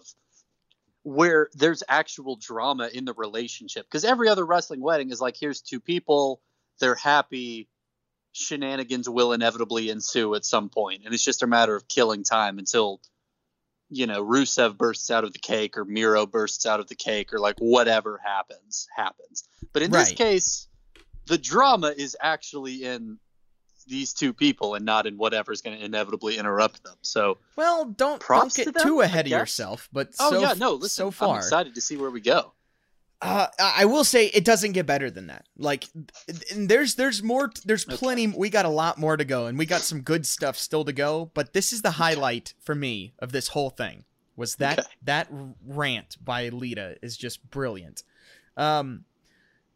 where 1.03 1.51
there's 1.53 1.83
actual 1.91 2.37
drama 2.37 2.89
in 2.91 3.05
the 3.05 3.12
relationship. 3.12 3.85
Because 3.85 4.07
every 4.07 4.31
other 4.31 4.47
wrestling 4.47 4.81
wedding 4.81 5.11
is 5.11 5.21
like, 5.21 5.37
here's 5.39 5.61
two 5.61 5.79
people, 5.79 6.41
they're 6.81 6.95
happy, 6.95 7.69
shenanigans 8.33 9.11
will 9.11 9.35
inevitably 9.35 9.91
ensue 9.91 10.35
at 10.37 10.47
some 10.47 10.71
point, 10.71 11.03
and 11.05 11.12
it's 11.12 11.23
just 11.23 11.43
a 11.43 11.47
matter 11.47 11.77
of 11.77 11.87
killing 11.87 12.25
time 12.25 12.59
until, 12.59 13.03
you 13.89 14.07
know, 14.07 14.24
Rusev 14.24 14.76
bursts 14.76 15.11
out 15.11 15.24
of 15.24 15.32
the 15.32 15.39
cake 15.39 15.76
or 15.76 15.84
Miro 15.84 16.26
bursts 16.26 16.66
out 16.66 16.80
of 16.80 16.89
the 16.89 16.95
cake 16.95 17.32
or 17.32 17.39
like 17.39 17.57
whatever 17.59 18.20
happens 18.24 18.89
happens. 18.95 19.49
But 19.72 19.82
in 19.82 19.91
this 19.91 20.12
case, 20.12 20.68
the 21.26 21.39
drama 21.39 21.95
is 21.97 22.16
actually 22.20 22.84
in 22.84 23.18
these 23.87 24.12
two 24.12 24.32
people 24.32 24.74
and 24.74 24.84
not 24.84 25.07
in 25.07 25.16
whatever's 25.16 25.62
going 25.62 25.78
to 25.78 25.84
inevitably 25.84 26.39
interrupt 26.39 26.82
them. 26.82 26.97
So, 27.03 27.39
Well, 27.55 27.84
don't 27.84 28.20
don't 28.20 28.51
to 28.53 28.64
get 28.64 28.74
them, 28.74 28.82
too 28.82 29.01
ahead 29.01 29.26
of 29.26 29.30
yourself. 29.30 29.89
But 29.93 30.11
oh 30.18 30.30
so 30.30 30.41
yeah, 30.41 30.55
no, 30.57 30.72
listen, 30.72 31.12
so 31.12 31.30
I'm 31.30 31.37
excited 31.37 31.74
to 31.74 31.80
see 31.80 31.97
where 31.97 32.11
we 32.11 32.20
go. 32.20 32.53
Uh, 33.23 33.47
I 33.59 33.87
will 33.87 34.05
say 34.05 34.27
it 34.27 34.45
doesn't 34.45 34.73
get 34.73 34.85
better 34.87 35.11
than 35.11 35.29
that. 35.29 35.47
Like, 35.57 35.85
there's 36.55 36.97
there's 36.97 37.23
more. 37.23 37.51
There's 37.64 37.85
plenty. 37.85 38.27
We 38.27 38.51
got 38.51 38.67
a 38.67 38.71
lot 38.71 38.99
more 38.99 39.17
to 39.17 39.25
go, 39.25 39.47
and 39.47 39.57
we 39.57 39.64
got 39.64 39.81
some 39.81 40.03
good 40.03 40.27
stuff 40.27 40.57
still 40.59 40.85
to 40.85 40.93
go. 40.93 41.31
But 41.33 41.55
this 41.55 41.73
is 41.73 41.81
the 41.83 41.93
highlight 41.93 42.53
for 42.61 42.75
me 42.75 43.14
of 43.19 43.33
this 43.33 43.49
whole 43.49 43.71
thing. 43.71 44.05
Was 44.37 44.57
that 44.57 44.81
Okay. 44.81 44.89
that 45.05 45.29
rant 45.67 46.19
by 46.23 46.51
Lita 46.51 46.97
is 47.03 47.17
just 47.17 47.49
brilliant. 47.51 48.03
Um, 48.57 49.05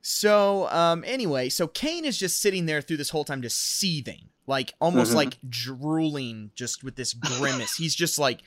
so 0.03 0.69
um, 0.71 1.03
anyway, 1.07 1.49
so 1.49 1.67
Kane 1.67 2.05
is 2.05 2.19
just 2.19 2.41
sitting 2.41 2.67
there 2.67 2.83
through 2.83 2.99
this 2.99 3.11
whole 3.11 3.25
time, 3.25 3.43
just 3.43 3.59
seething, 3.61 4.29
like 4.47 4.75
almost 4.81 5.13
Mhm. 5.13 5.17
like 5.17 5.39
drooling, 5.49 6.51
just 6.55 6.85
with 6.85 6.97
this 6.97 7.15
grimace. 7.15 7.77
He's 7.77 7.95
just 7.95 8.19
like 8.19 8.43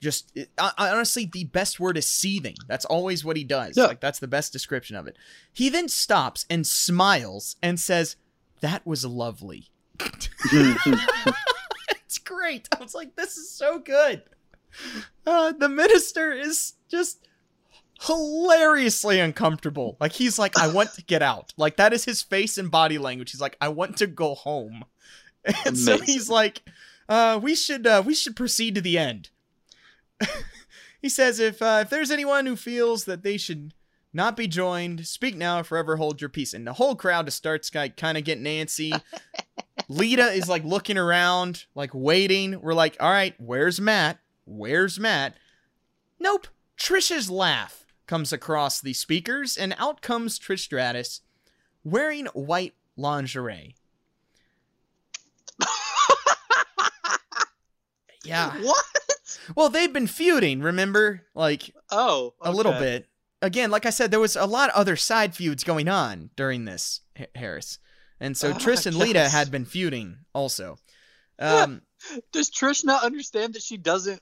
just 0.00 0.30
it- 0.34 0.50
honestly 0.78 1.28
the 1.32 1.44
best 1.44 1.80
word 1.80 1.96
is 1.96 2.06
seething. 2.06 2.56
That's 2.68 2.84
always 2.84 3.24
what 3.24 3.36
he 3.36 3.44
does. 3.44 3.76
Yeah. 3.76 3.86
like 3.86 4.00
that's 4.00 4.18
the 4.18 4.28
best 4.28 4.52
description 4.52 4.96
of 4.96 5.06
it. 5.06 5.16
He 5.52 5.68
then 5.68 5.88
stops 5.88 6.46
and 6.50 6.66
smiles 6.66 7.56
and 7.62 7.78
says 7.80 8.16
that 8.60 8.86
was 8.86 9.04
lovely. 9.04 9.68
It's 12.06 12.18
great. 12.18 12.68
I 12.76 12.82
was 12.82 12.94
like 12.94 13.16
this 13.16 13.36
is 13.36 13.50
so 13.50 13.78
good. 13.78 14.22
Uh, 15.26 15.52
the 15.52 15.68
minister 15.68 16.32
is 16.32 16.74
just 16.88 17.26
hilariously 18.00 19.20
uncomfortable. 19.20 19.96
Like 20.00 20.12
he's 20.12 20.38
like 20.38 20.58
i 20.58 20.68
want 20.68 20.92
to 20.94 21.02
get 21.04 21.22
out. 21.22 21.52
Like 21.56 21.76
that 21.76 21.92
is 21.92 22.04
his 22.04 22.22
face 22.22 22.58
and 22.58 22.70
body 22.70 22.98
language. 22.98 23.32
He's 23.32 23.40
like 23.40 23.56
i 23.60 23.68
want 23.68 23.96
to 23.98 24.06
go 24.06 24.34
home. 24.34 24.84
And 25.66 25.76
so 25.76 25.98
he's 25.98 26.30
like 26.30 26.62
uh, 27.06 27.38
we 27.42 27.54
should 27.54 27.86
uh, 27.86 28.02
we 28.04 28.14
should 28.14 28.34
proceed 28.34 28.74
to 28.76 28.80
the 28.80 28.96
end 28.96 29.28
he 31.02 31.08
says 31.08 31.40
if 31.40 31.60
uh, 31.62 31.80
if 31.82 31.90
there's 31.90 32.10
anyone 32.10 32.46
who 32.46 32.56
feels 32.56 33.04
that 33.04 33.22
they 33.22 33.36
should 33.36 33.74
not 34.12 34.36
be 34.36 34.46
joined, 34.46 35.06
speak 35.06 35.36
now 35.36 35.60
or 35.60 35.64
forever 35.64 35.96
hold 35.96 36.20
your 36.20 36.30
peace. 36.30 36.54
And 36.54 36.66
the 36.66 36.74
whole 36.74 36.94
crowd 36.94 37.26
just 37.26 37.36
starts 37.36 37.68
kind 37.68 38.16
of 38.16 38.24
getting 38.24 38.44
antsy. 38.44 38.98
Lita 39.88 40.28
is 40.28 40.48
like 40.48 40.64
looking 40.64 40.96
around, 40.96 41.64
like 41.74 41.90
waiting. 41.92 42.60
We're 42.60 42.74
like, 42.74 42.96
all 43.00 43.10
right, 43.10 43.34
where's 43.38 43.80
Matt? 43.80 44.18
Where's 44.44 45.00
Matt? 45.00 45.36
Nope. 46.20 46.46
Trish's 46.78 47.28
laugh 47.28 47.84
comes 48.06 48.32
across 48.32 48.80
the 48.80 48.92
speakers, 48.92 49.56
and 49.56 49.74
out 49.78 50.00
comes 50.00 50.38
Trish 50.38 50.60
Stratus 50.60 51.20
wearing 51.82 52.26
white 52.26 52.74
lingerie. 52.96 53.74
yeah. 58.24 58.52
What? 58.60 58.84
Well, 59.56 59.68
they've 59.68 59.92
been 59.92 60.06
feuding, 60.06 60.60
remember? 60.60 61.22
Like 61.34 61.74
Oh, 61.90 62.34
a 62.40 62.52
little 62.52 62.72
bit. 62.72 63.06
Again, 63.42 63.70
like 63.70 63.84
I 63.86 63.90
said, 63.90 64.10
there 64.10 64.20
was 64.20 64.36
a 64.36 64.46
lot 64.46 64.70
of 64.70 64.76
other 64.76 64.96
side 64.96 65.34
feuds 65.34 65.64
going 65.64 65.88
on 65.88 66.30
during 66.36 66.64
this, 66.64 67.00
Harris. 67.34 67.78
And 68.20 68.36
so 68.36 68.50
Ah, 68.50 68.54
Trish 68.54 68.86
and 68.86 68.96
Lita 68.96 69.28
had 69.28 69.50
been 69.50 69.64
feuding 69.64 70.18
also. 70.34 70.78
Um, 71.36 71.82
Does 72.32 72.48
Trish 72.48 72.84
not 72.84 73.02
understand 73.02 73.54
that 73.54 73.62
she 73.62 73.76
doesn't 73.76 74.20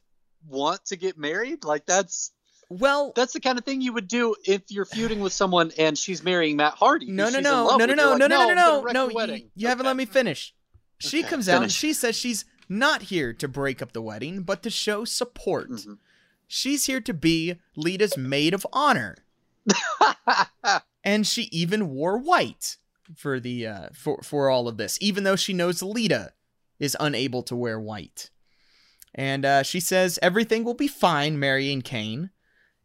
want 0.49 0.83
to 0.87 0.97
get 0.97 1.19
married? 1.19 1.63
Like 1.63 1.85
that's 1.85 2.33
well, 2.71 3.13
that's 3.15 3.35
the 3.35 3.41
kind 3.41 3.59
of 3.59 3.67
thing 3.67 3.83
you 3.83 3.93
would 3.93 4.09
do 4.09 4.35
if 4.47 4.63
you're 4.71 4.87
feuding 4.87 5.21
with 5.21 5.35
someone 5.35 5.73
and 5.77 5.99
she's 5.99 6.23
marrying 6.25 6.57
Matt 6.57 6.73
Hardy. 6.73 7.11
no, 7.11 7.29
no, 7.29 7.41
no, 7.41 7.77
no, 7.77 7.85
no, 7.85 7.85
no, 7.85 7.95
no, 7.95 8.27
no, 8.27 8.27
no, 8.27 8.55
no, 8.55 8.93
no. 8.93 9.09
You, 9.11 9.15
wedding." 9.15 9.51
you 9.55 9.69
haven't 9.69 9.85
let 9.85 9.95
me 9.95 10.07
finish. 10.07 10.55
She 11.01 11.19
Okay, 11.21 11.29
comes 11.29 11.51
out 11.51 11.63
and 11.63 11.71
she 11.71 11.93
says 11.93 12.17
she's 12.17 12.47
not 12.79 13.03
here 13.03 13.33
to 13.33 13.49
break 13.49 13.81
up 13.83 13.93
the 13.93 14.03
wedding, 14.03 14.43
but 14.43 14.63
to 14.63 14.71
show 14.71 15.05
support. 15.05 15.71
Mhm. 15.71 15.99
She's 16.47 16.87
here 16.87 17.01
to 17.01 17.15
be 17.15 17.57
Lita's 17.77 18.17
maid 18.17 18.55
of 18.55 18.67
honor. 18.73 19.17
and 21.05 21.27
she 21.27 21.43
even 21.53 21.91
wore 21.91 22.19
white 22.19 22.77
for 23.17 23.39
the 23.41 23.67
uh, 23.67 23.89
for 23.95 24.21
for 24.23 24.51
all 24.51 24.69
of 24.69 24.77
this, 24.77 24.99
even 25.01 25.25
though 25.25 25.37
she 25.37 25.53
knows 25.53 25.83
Lita 25.83 26.33
is 26.79 26.97
unable 26.99 27.43
to 27.45 27.57
wear 27.57 27.79
white. 27.81 28.31
And 29.15 29.45
uh, 29.45 29.63
she 29.63 29.81
says 29.81 30.19
everything 30.23 30.65
will 30.65 30.75
be 30.75 30.89
fine, 30.89 31.39
marrying 31.39 31.83
Kane, 31.83 32.31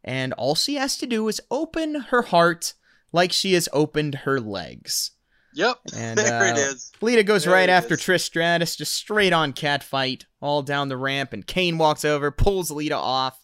and 0.04 0.34
all 0.34 0.56
she 0.56 0.76
has 0.76 0.98
to 0.98 1.08
do 1.08 1.28
is 1.28 1.42
open 1.50 1.96
her 2.12 2.24
heart 2.24 2.74
like 3.12 3.32
she 3.32 3.54
has 3.54 3.70
opened 3.72 4.16
her 4.16 4.40
legs. 4.40 5.12
Yep. 5.58 5.80
And 5.96 6.18
there 6.20 6.46
it 6.46 6.58
uh, 6.58 6.72
is. 6.72 6.92
Lita 7.02 7.24
goes 7.24 7.44
There 7.44 7.54
right 7.54 7.70
after 7.70 7.96
is. 7.96 8.02
Trish 8.02 8.22
Stratus, 8.22 8.76
just 8.76 8.94
straight 8.94 9.34
on 9.34 9.54
cat 9.54 9.84
fight, 9.84 10.26
all 10.40 10.62
down 10.62 10.88
the 10.88 10.98
ramp, 10.98 11.34
and 11.34 11.46
Kane 11.46 11.80
walks 11.80 12.06
over, 12.06 12.30
pulls 12.30 12.70
Lita 12.70 12.96
off, 12.96 13.44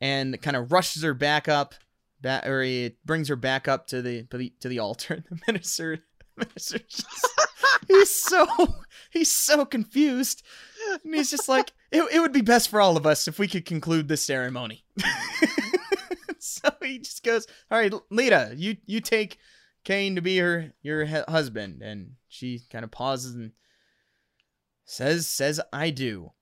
and 0.00 0.40
kind 0.40 0.56
of 0.56 0.70
rushes 0.70 1.02
her 1.02 1.12
back 1.12 1.48
up, 1.48 1.74
ba- 2.20 2.48
or 2.48 2.62
he 2.62 2.92
brings 3.04 3.28
her 3.28 3.36
back 3.36 3.66
up 3.66 3.88
to 3.88 4.00
the 4.00 4.22
to 4.24 4.38
the, 4.38 4.52
to 4.60 4.68
the 4.68 4.78
altar. 4.78 5.24
The 5.28 5.40
minister, 5.48 5.98
minister 6.36 6.78
just, 6.78 7.06
he's 7.88 8.14
so 8.14 8.46
he's 9.10 9.30
so 9.30 9.64
confused, 9.64 10.44
and 11.04 11.14
he's 11.14 11.32
just 11.32 11.48
like, 11.48 11.72
it, 11.90 12.04
it 12.12 12.20
would 12.20 12.32
be 12.32 12.42
best 12.42 12.68
for 12.68 12.80
all 12.80 12.96
of 12.96 13.06
us 13.06 13.26
if 13.26 13.40
we 13.40 13.48
could 13.48 13.66
conclude 13.66 14.06
this 14.06 14.22
ceremony. 14.22 14.84
so 16.38 16.70
he 16.80 17.00
just 17.00 17.24
goes, 17.24 17.48
"All 17.72 17.78
right, 17.78 17.92
Lita, 18.08 18.52
you 18.56 18.76
you 18.86 19.00
take." 19.00 19.38
Kane 19.84 20.14
to 20.14 20.20
be 20.20 20.38
her 20.38 20.72
your 20.82 21.06
husband, 21.06 21.82
and 21.82 22.12
she 22.28 22.60
kind 22.70 22.84
of 22.84 22.90
pauses 22.90 23.34
and 23.34 23.52
says 24.84 25.26
says 25.26 25.60
I 25.72 25.90
do. 25.90 26.32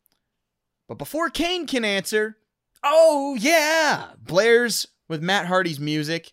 But 0.89 0.99
before 0.99 1.30
Kane 1.30 1.66
can 1.66 1.84
answer, 1.84 2.39
oh 2.82 3.36
yeah, 3.39 4.12
blares 4.18 4.86
with 5.09 5.22
Matt 5.22 5.47
Hardy's 5.47 5.80
music. 5.80 6.32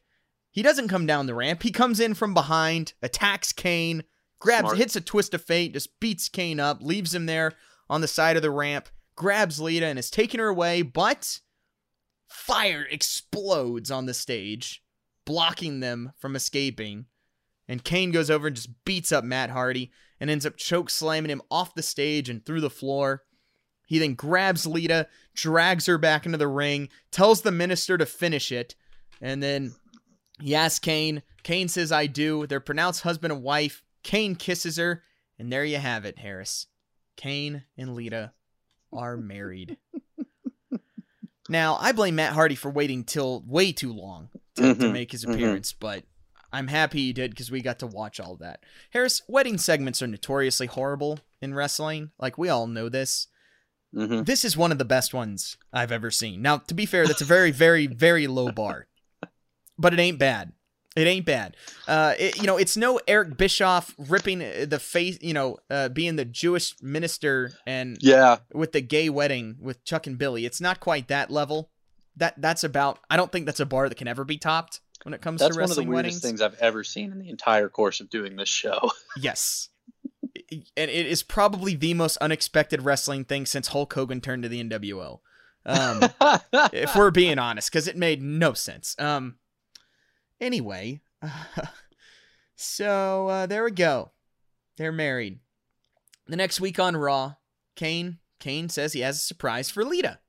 He 0.52 0.62
doesn't 0.62 0.88
come 0.88 1.06
down 1.06 1.26
the 1.26 1.36
ramp. 1.36 1.64
He 1.64 1.72
comes 1.72 2.00
in 2.00 2.14
from 2.14 2.34
behind, 2.34 2.94
attacks 3.02 3.52
Kane, 3.52 4.04
grabs, 4.40 4.68
Smart. 4.68 4.78
hits 4.78 4.96
a 4.96 5.02
twist 5.02 5.34
of 5.34 5.44
fate, 5.44 5.74
just 5.74 6.00
beats 6.00 6.30
Kane 6.30 6.62
up, 6.62 6.82
leaves 6.82 7.14
him 7.14 7.26
there 7.26 7.54
on 7.90 8.00
the 8.00 8.08
side 8.08 8.38
of 8.38 8.42
the 8.42 8.52
ramp, 8.52 8.88
grabs 9.18 9.60
Lita 9.60 9.86
and 9.86 10.00
is 10.00 10.10
taking 10.10 10.40
her 10.40 10.48
away, 10.48 10.82
but 10.82 11.42
fire 12.30 12.88
explodes 12.90 13.92
on 13.92 14.06
the 14.06 14.14
stage 14.14 14.82
blocking 15.26 15.80
them 15.80 16.14
from 16.18 16.36
escaping. 16.36 17.06
And 17.68 17.84
Kane 17.84 18.12
goes 18.12 18.30
over 18.30 18.48
and 18.48 18.56
just 18.56 18.86
beats 18.86 19.12
up 19.12 19.24
Matt 19.24 19.50
Hardy 19.50 19.92
and 20.20 20.30
ends 20.30 20.46
up 20.46 20.56
choke 20.56 20.90
slamming 20.90 21.32
him 21.32 21.42
off 21.50 21.76
the 21.76 21.84
stage 21.84 22.30
and 22.30 22.46
through 22.46 22.62
the 22.62 22.70
floor. 22.70 23.24
He 23.88 24.00
then 24.00 24.14
grabs 24.14 24.66
Lita, 24.66 25.08
drags 25.34 25.86
her 25.86 25.98
back 25.98 26.26
into 26.26 26.38
the 26.38 26.48
ring, 26.48 26.90
tells 27.12 27.42
the 27.42 27.52
minister 27.52 27.98
to 27.98 28.06
finish 28.06 28.52
it, 28.52 28.76
and 29.22 29.42
then 29.44 29.76
He 30.42 30.56
asks 30.56 30.80
Kane. 30.80 31.24
Kane 31.44 31.68
says, 31.68 31.92
I 31.92 32.08
do. 32.08 32.48
They're 32.48 32.60
pronounced 32.60 33.02
husband 33.02 33.32
and 33.32 33.44
wife. 33.44 33.84
Kane 34.04 34.36
kisses 34.36 34.78
her. 34.78 35.04
And 35.38 35.52
there 35.52 35.66
you 35.66 35.78
have 35.78 36.06
it, 36.06 36.20
Harris. 36.20 36.68
Kane 37.18 37.64
and 37.78 37.96
Lita 37.96 38.34
are 38.92 39.18
married. 39.18 39.78
now, 41.50 41.78
I 41.80 41.92
blame 41.92 42.16
Matt 42.16 42.34
Hardy 42.34 42.56
for 42.56 42.72
waiting 42.72 43.04
till 43.04 43.44
way 43.46 43.72
too 43.72 43.94
long 43.94 44.30
to, 44.56 44.74
to 44.76 44.86
Mhm, 44.86 44.92
make 44.92 45.12
his 45.12 45.26
mhm. 45.26 45.34
appearance, 45.34 45.74
but 45.74 46.04
I'm 46.54 46.68
happy 46.68 47.00
he 47.00 47.14
did 47.14 47.32
because 47.32 47.52
we 47.52 47.62
got 47.62 47.80
to 47.80 47.88
watch 47.88 48.20
all 48.20 48.36
that. 48.38 48.62
Harris, 48.92 49.22
wedding 49.28 49.58
segments 49.58 50.02
are 50.02 50.08
notoriously 50.08 50.68
horrible 50.68 51.20
in 51.42 51.54
wrestling. 51.54 52.12
Like, 52.20 52.38
we 52.38 52.50
all 52.50 52.68
know 52.68 52.88
this. 52.90 53.28
hmm 53.94 54.22
This 54.24 54.46
is 54.46 54.56
one 54.56 54.72
of 54.72 54.78
the 54.78 54.86
best 54.86 55.14
ones 55.14 55.58
I've 55.74 55.92
ever 55.92 56.12
seen. 56.12 56.42
Now, 56.42 56.58
to 56.58 56.74
be 56.74 56.86
fair, 56.86 57.06
that's 57.08 57.22
a 57.22 57.26
very, 57.26 57.52
very, 57.52 57.88
very 57.88 58.28
low 58.28 58.52
bar, 58.52 58.88
but 59.78 59.94
it 59.94 60.00
ain't 60.00 60.20
bad. 60.20 60.54
It 60.96 61.08
ain't 61.08 61.26
bad. 61.26 61.58
Uh, 61.90 62.14
it, 62.18 62.38
you 62.38 62.48
know, 62.48 62.56
it's 62.56 62.78
no 62.78 63.02
Eric 63.06 63.36
Bischoff 63.36 63.94
ripping 63.98 64.42
uh, 64.42 64.66
the 64.66 64.80
face. 64.80 65.18
You 65.22 65.34
know, 65.34 65.58
uh, 65.70 65.90
being 65.90 66.16
the 66.16 66.24
Jewish 66.24 66.74
minister 66.82 67.52
and 67.68 67.98
Yeah. 68.00 68.38
with 68.54 68.72
the 68.72 68.80
gay 68.80 69.10
wedding 69.10 69.58
with 69.60 69.84
Chuck 69.84 70.08
and 70.08 70.18
Billy. 70.18 70.46
It's 70.46 70.62
not 70.62 70.80
quite 70.80 71.10
that 71.10 71.30
level. 71.30 71.70
That 72.18 72.40
that's 72.42 72.64
about. 72.64 73.00
I 73.10 73.18
don't 73.18 73.32
think 73.32 73.46
that's 73.46 73.60
a 73.60 73.66
bar 73.66 73.90
that 73.90 73.96
can 73.98 74.08
ever 74.08 74.24
be 74.24 74.38
topped 74.38 74.80
when 75.04 75.14
it 75.14 75.22
comes 75.22 75.40
That's 75.40 75.56
to 75.56 75.62
one 75.62 75.70
of 75.70 75.76
the 75.76 75.82
wrestling 75.82 75.90
weirdest 75.90 76.24
weddings. 76.24 76.40
things 76.40 76.42
I've 76.42 76.60
ever 76.60 76.84
seen 76.84 77.12
in 77.12 77.20
the 77.20 77.30
entire 77.30 77.70
course 77.70 78.00
of 78.00 78.10
doing 78.10 78.36
this 78.36 78.50
show. 78.50 78.92
Yes. 79.18 79.70
And 80.52 80.92
it 80.92 81.06
is 81.06 81.24
probably 81.24 81.76
the 81.76 81.94
most 81.94 82.18
unexpected 82.18 82.82
wrestling 82.82 83.24
thing 83.24 83.46
since 83.46 83.70
Hulk 83.70 83.94
Hogan 83.94 84.20
turned 84.20 84.44
to 84.44 84.50
the 84.50 84.62
NWO. 84.62 85.20
Um, 85.66 86.04
if 86.74 86.96
we're 86.96 87.12
being 87.12 87.40
honest, 87.40 87.72
because 87.72 87.88
it 87.88 87.96
made 87.96 88.22
no 88.22 88.54
sense. 88.54 88.96
Um, 89.00 89.38
anyway, 90.42 91.02
so 92.56 93.28
uh, 93.30 93.46
there 93.46 93.64
we 93.64 93.72
go. 93.72 94.12
They're 94.78 94.92
married. 94.92 95.40
The 96.28 96.36
next 96.36 96.60
week 96.60 96.78
on 96.78 96.98
Raw, 96.98 97.36
Kane 97.76 98.20
Kane 98.40 98.70
says 98.70 98.94
he 98.94 99.00
has 99.00 99.16
a 99.16 99.20
surprise 99.20 99.70
for 99.70 99.86
Lita. 99.86 100.20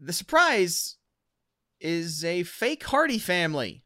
The 0.00 0.12
surprise 0.12 0.96
is 1.80 2.24
a 2.24 2.42
fake 2.44 2.84
Hardy 2.84 3.18
family 3.18 3.82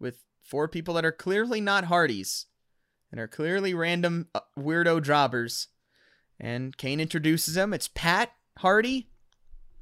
with 0.00 0.22
four 0.42 0.68
people 0.68 0.94
that 0.94 1.04
are 1.04 1.12
clearly 1.12 1.60
not 1.60 1.84
Hardys 1.84 2.46
and 3.10 3.20
are 3.20 3.28
clearly 3.28 3.74
random 3.74 4.28
uh, 4.34 4.40
weirdo 4.58 5.02
jobbers. 5.02 5.68
And 6.40 6.76
Kane 6.76 7.00
introduces 7.00 7.54
them. 7.54 7.72
It's 7.72 7.88
Pat 7.88 8.32
Hardy, 8.58 9.08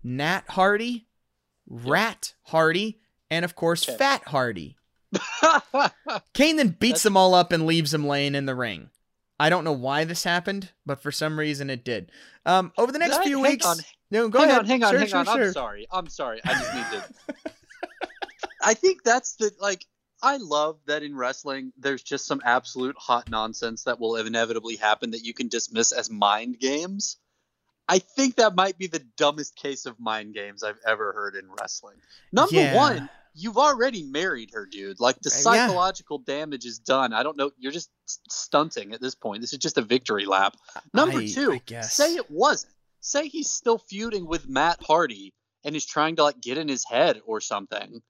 Nat 0.02 0.42
Hardy, 0.50 1.06
Rat 1.66 2.34
Hardy, 2.44 3.00
and 3.30 3.44
of 3.44 3.54
course 3.56 3.88
Okay. 3.88 3.96
Fat 3.96 4.22
Hardy. 4.26 4.76
Kane 6.34 6.56
then 6.56 6.68
beats 6.78 6.90
That's- 6.90 7.02
them 7.04 7.16
all 7.16 7.34
up 7.34 7.52
and 7.52 7.66
leaves 7.66 7.90
them 7.92 8.06
laying 8.06 8.34
in 8.34 8.46
the 8.46 8.54
ring. 8.54 8.90
I 9.40 9.48
don't 9.50 9.64
know 9.64 9.72
why 9.72 10.04
this 10.04 10.24
happened, 10.24 10.70
but 10.86 11.02
for 11.02 11.10
some 11.10 11.38
reason 11.38 11.68
it 11.70 11.84
did. 11.84 12.12
Um, 12.46 12.72
over 12.78 12.92
the 12.92 12.98
next 12.98 13.16
Hang- 13.16 13.26
few 13.26 13.40
weeks, 13.40 13.66
on. 13.66 13.78
No, 14.12 14.28
go 14.28 14.38
hang 14.40 14.48
ahead. 14.50 14.60
on, 14.60 14.66
hang 14.66 14.84
on, 14.84 14.90
Sure, 14.90 14.98
hang 15.00 15.08
sure, 15.08 15.18
on. 15.18 15.26
sure. 15.26 15.42
I'm 15.46 15.52
sorry. 15.52 15.86
I'm 15.90 16.08
sorry. 16.08 16.40
I 16.44 16.52
just 16.52 16.74
need 16.74 16.84
to. 17.00 17.52
I 18.62 18.74
think 18.74 19.02
that's 19.02 19.34
the 19.36 19.50
like. 19.60 19.84
I 20.24 20.36
love 20.36 20.78
that 20.86 21.02
in 21.02 21.16
wrestling, 21.16 21.72
there's 21.76 22.00
just 22.02 22.26
some 22.26 22.40
absolute 22.44 22.94
hot 22.96 23.28
nonsense 23.28 23.82
that 23.84 23.98
will 23.98 24.14
inevitably 24.14 24.76
happen 24.76 25.10
that 25.10 25.24
you 25.24 25.34
can 25.34 25.48
dismiss 25.48 25.90
as 25.90 26.08
mind 26.10 26.60
games. 26.60 27.16
I 27.88 27.98
think 27.98 28.36
that 28.36 28.54
might 28.54 28.78
be 28.78 28.86
the 28.86 29.00
dumbest 29.16 29.56
case 29.56 29.84
of 29.84 29.98
mind 29.98 30.32
games 30.34 30.62
I've 30.62 30.78
ever 30.86 31.12
heard 31.12 31.34
in 31.34 31.50
wrestling. 31.60 31.96
Number 32.32 32.54
Yeah. 32.54 32.76
one, 32.76 33.10
you've 33.34 33.58
already 33.58 34.04
married 34.04 34.50
her, 34.54 34.64
dude. 34.64 35.00
Like 35.00 35.18
the 35.20 35.30
Uh, 35.30 35.34
yeah. 35.34 35.66
psychological 35.66 36.18
damage 36.18 36.64
is 36.66 36.78
done. 36.78 37.12
I 37.12 37.24
don't 37.24 37.36
know. 37.36 37.50
You're 37.58 37.72
just 37.72 37.90
stunting 38.06 38.92
at 38.94 39.00
this 39.00 39.16
point. 39.16 39.40
This 39.40 39.52
is 39.52 39.58
just 39.58 39.76
a 39.76 39.82
victory 39.82 40.24
lap. 40.26 40.56
Number 40.94 41.18
I- 41.18 41.26
two, 41.26 41.52
I 41.54 41.62
guess. 41.66 41.94
say 41.96 42.14
it 42.14 42.30
wasn't. 42.30 42.72
Say 43.02 43.26
he's 43.28 43.50
still 43.50 43.78
feuding 43.78 44.26
with 44.26 44.48
Matt 44.48 44.78
Hardy 44.82 45.34
and 45.64 45.74
is 45.74 45.84
trying 45.84 46.16
to 46.16 46.22
like 46.22 46.40
get 46.40 46.56
in 46.56 46.68
his 46.68 46.84
head 46.84 47.20
or 47.26 47.40
something. 47.40 48.00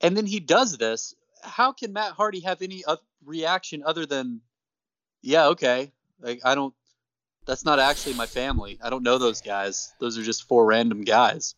And 0.00 0.16
then 0.16 0.26
he 0.26 0.40
does 0.40 0.76
this. 0.76 1.14
How 1.42 1.72
can 1.72 1.92
Matt 1.92 2.12
Hardy 2.12 2.40
have 2.40 2.60
any 2.60 2.84
reaction 3.24 3.84
other 3.86 4.04
than, 4.04 4.40
yeah, 5.22 5.46
okay. 5.48 5.92
Like 6.20 6.40
I 6.44 6.54
don't. 6.54 6.74
That's 7.46 7.64
not 7.64 7.78
actually 7.78 8.14
my 8.14 8.26
family. 8.26 8.78
I 8.82 8.90
don't 8.90 9.04
know 9.04 9.18
those 9.18 9.40
guys. 9.40 9.92
Those 10.00 10.18
are 10.18 10.22
just 10.24 10.48
four 10.48 10.66
random 10.66 11.04
guys. 11.04 11.54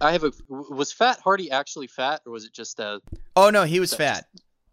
I 0.00 0.12
have 0.12 0.24
a. 0.24 0.32
Was 0.48 0.92
Fat 0.92 1.18
Hardy 1.20 1.50
actually 1.50 1.86
fat, 1.86 2.20
or 2.26 2.32
was 2.32 2.44
it 2.44 2.52
just 2.52 2.78
a? 2.78 3.00
Oh 3.34 3.48
no, 3.48 3.64
he 3.64 3.80
was 3.80 3.94
fat. 3.94 4.26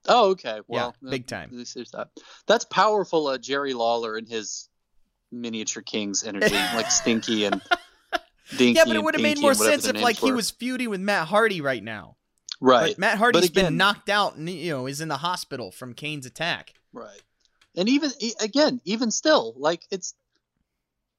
Oh, 0.07 0.32
okay. 0.32 0.59
Well, 0.67 0.93
Yeah, 1.01 1.09
big 1.09 1.26
time. 1.26 1.51
That. 1.93 2.09
That's 2.47 2.65
powerful, 2.65 3.28
uh, 3.28 3.38
Jerry 3.38 3.73
Lawler 3.73 4.17
and 4.17 4.28
his 4.28 4.69
miniature 5.32 5.82
kings 5.84 6.23
energy, 6.23 6.53
like 6.76 6.91
Stinky 6.91 7.45
and 7.45 7.61
Dinky. 8.57 8.78
Yeah, 8.78 8.86
but 8.86 8.95
it 8.95 9.03
would 9.03 9.15
have 9.15 9.21
made 9.23 9.39
more 9.39 9.53
sense 9.53 9.86
if 9.88 9.95
like 9.95 10.15
names 10.15 10.19
he 10.19 10.32
was 10.32 10.51
feuding 10.51 10.89
with 10.89 11.01
Matt 11.01 11.28
Hardy 11.28 11.61
right 11.61 11.84
now. 11.84 12.15
right, 12.61 12.91
But 12.91 12.99
Matt 12.99 13.17
Hardy's 13.17 13.49
been 13.49 13.76
knocked 13.78 14.09
out 14.09 14.36
and 14.36 14.49
you 14.49 14.71
know 14.71 14.88
is 14.88 15.01
in 15.01 15.07
the 15.07 15.17
hospital 15.17 15.71
from 15.71 15.93
Kane's 15.93 16.26
attack. 16.26 16.73
right. 16.93 17.21
And 17.78 17.89
even 17.89 18.11
again, 18.39 18.80
even 18.86 19.11
still, 19.11 19.53
like 19.57 19.82
it's 19.91 20.13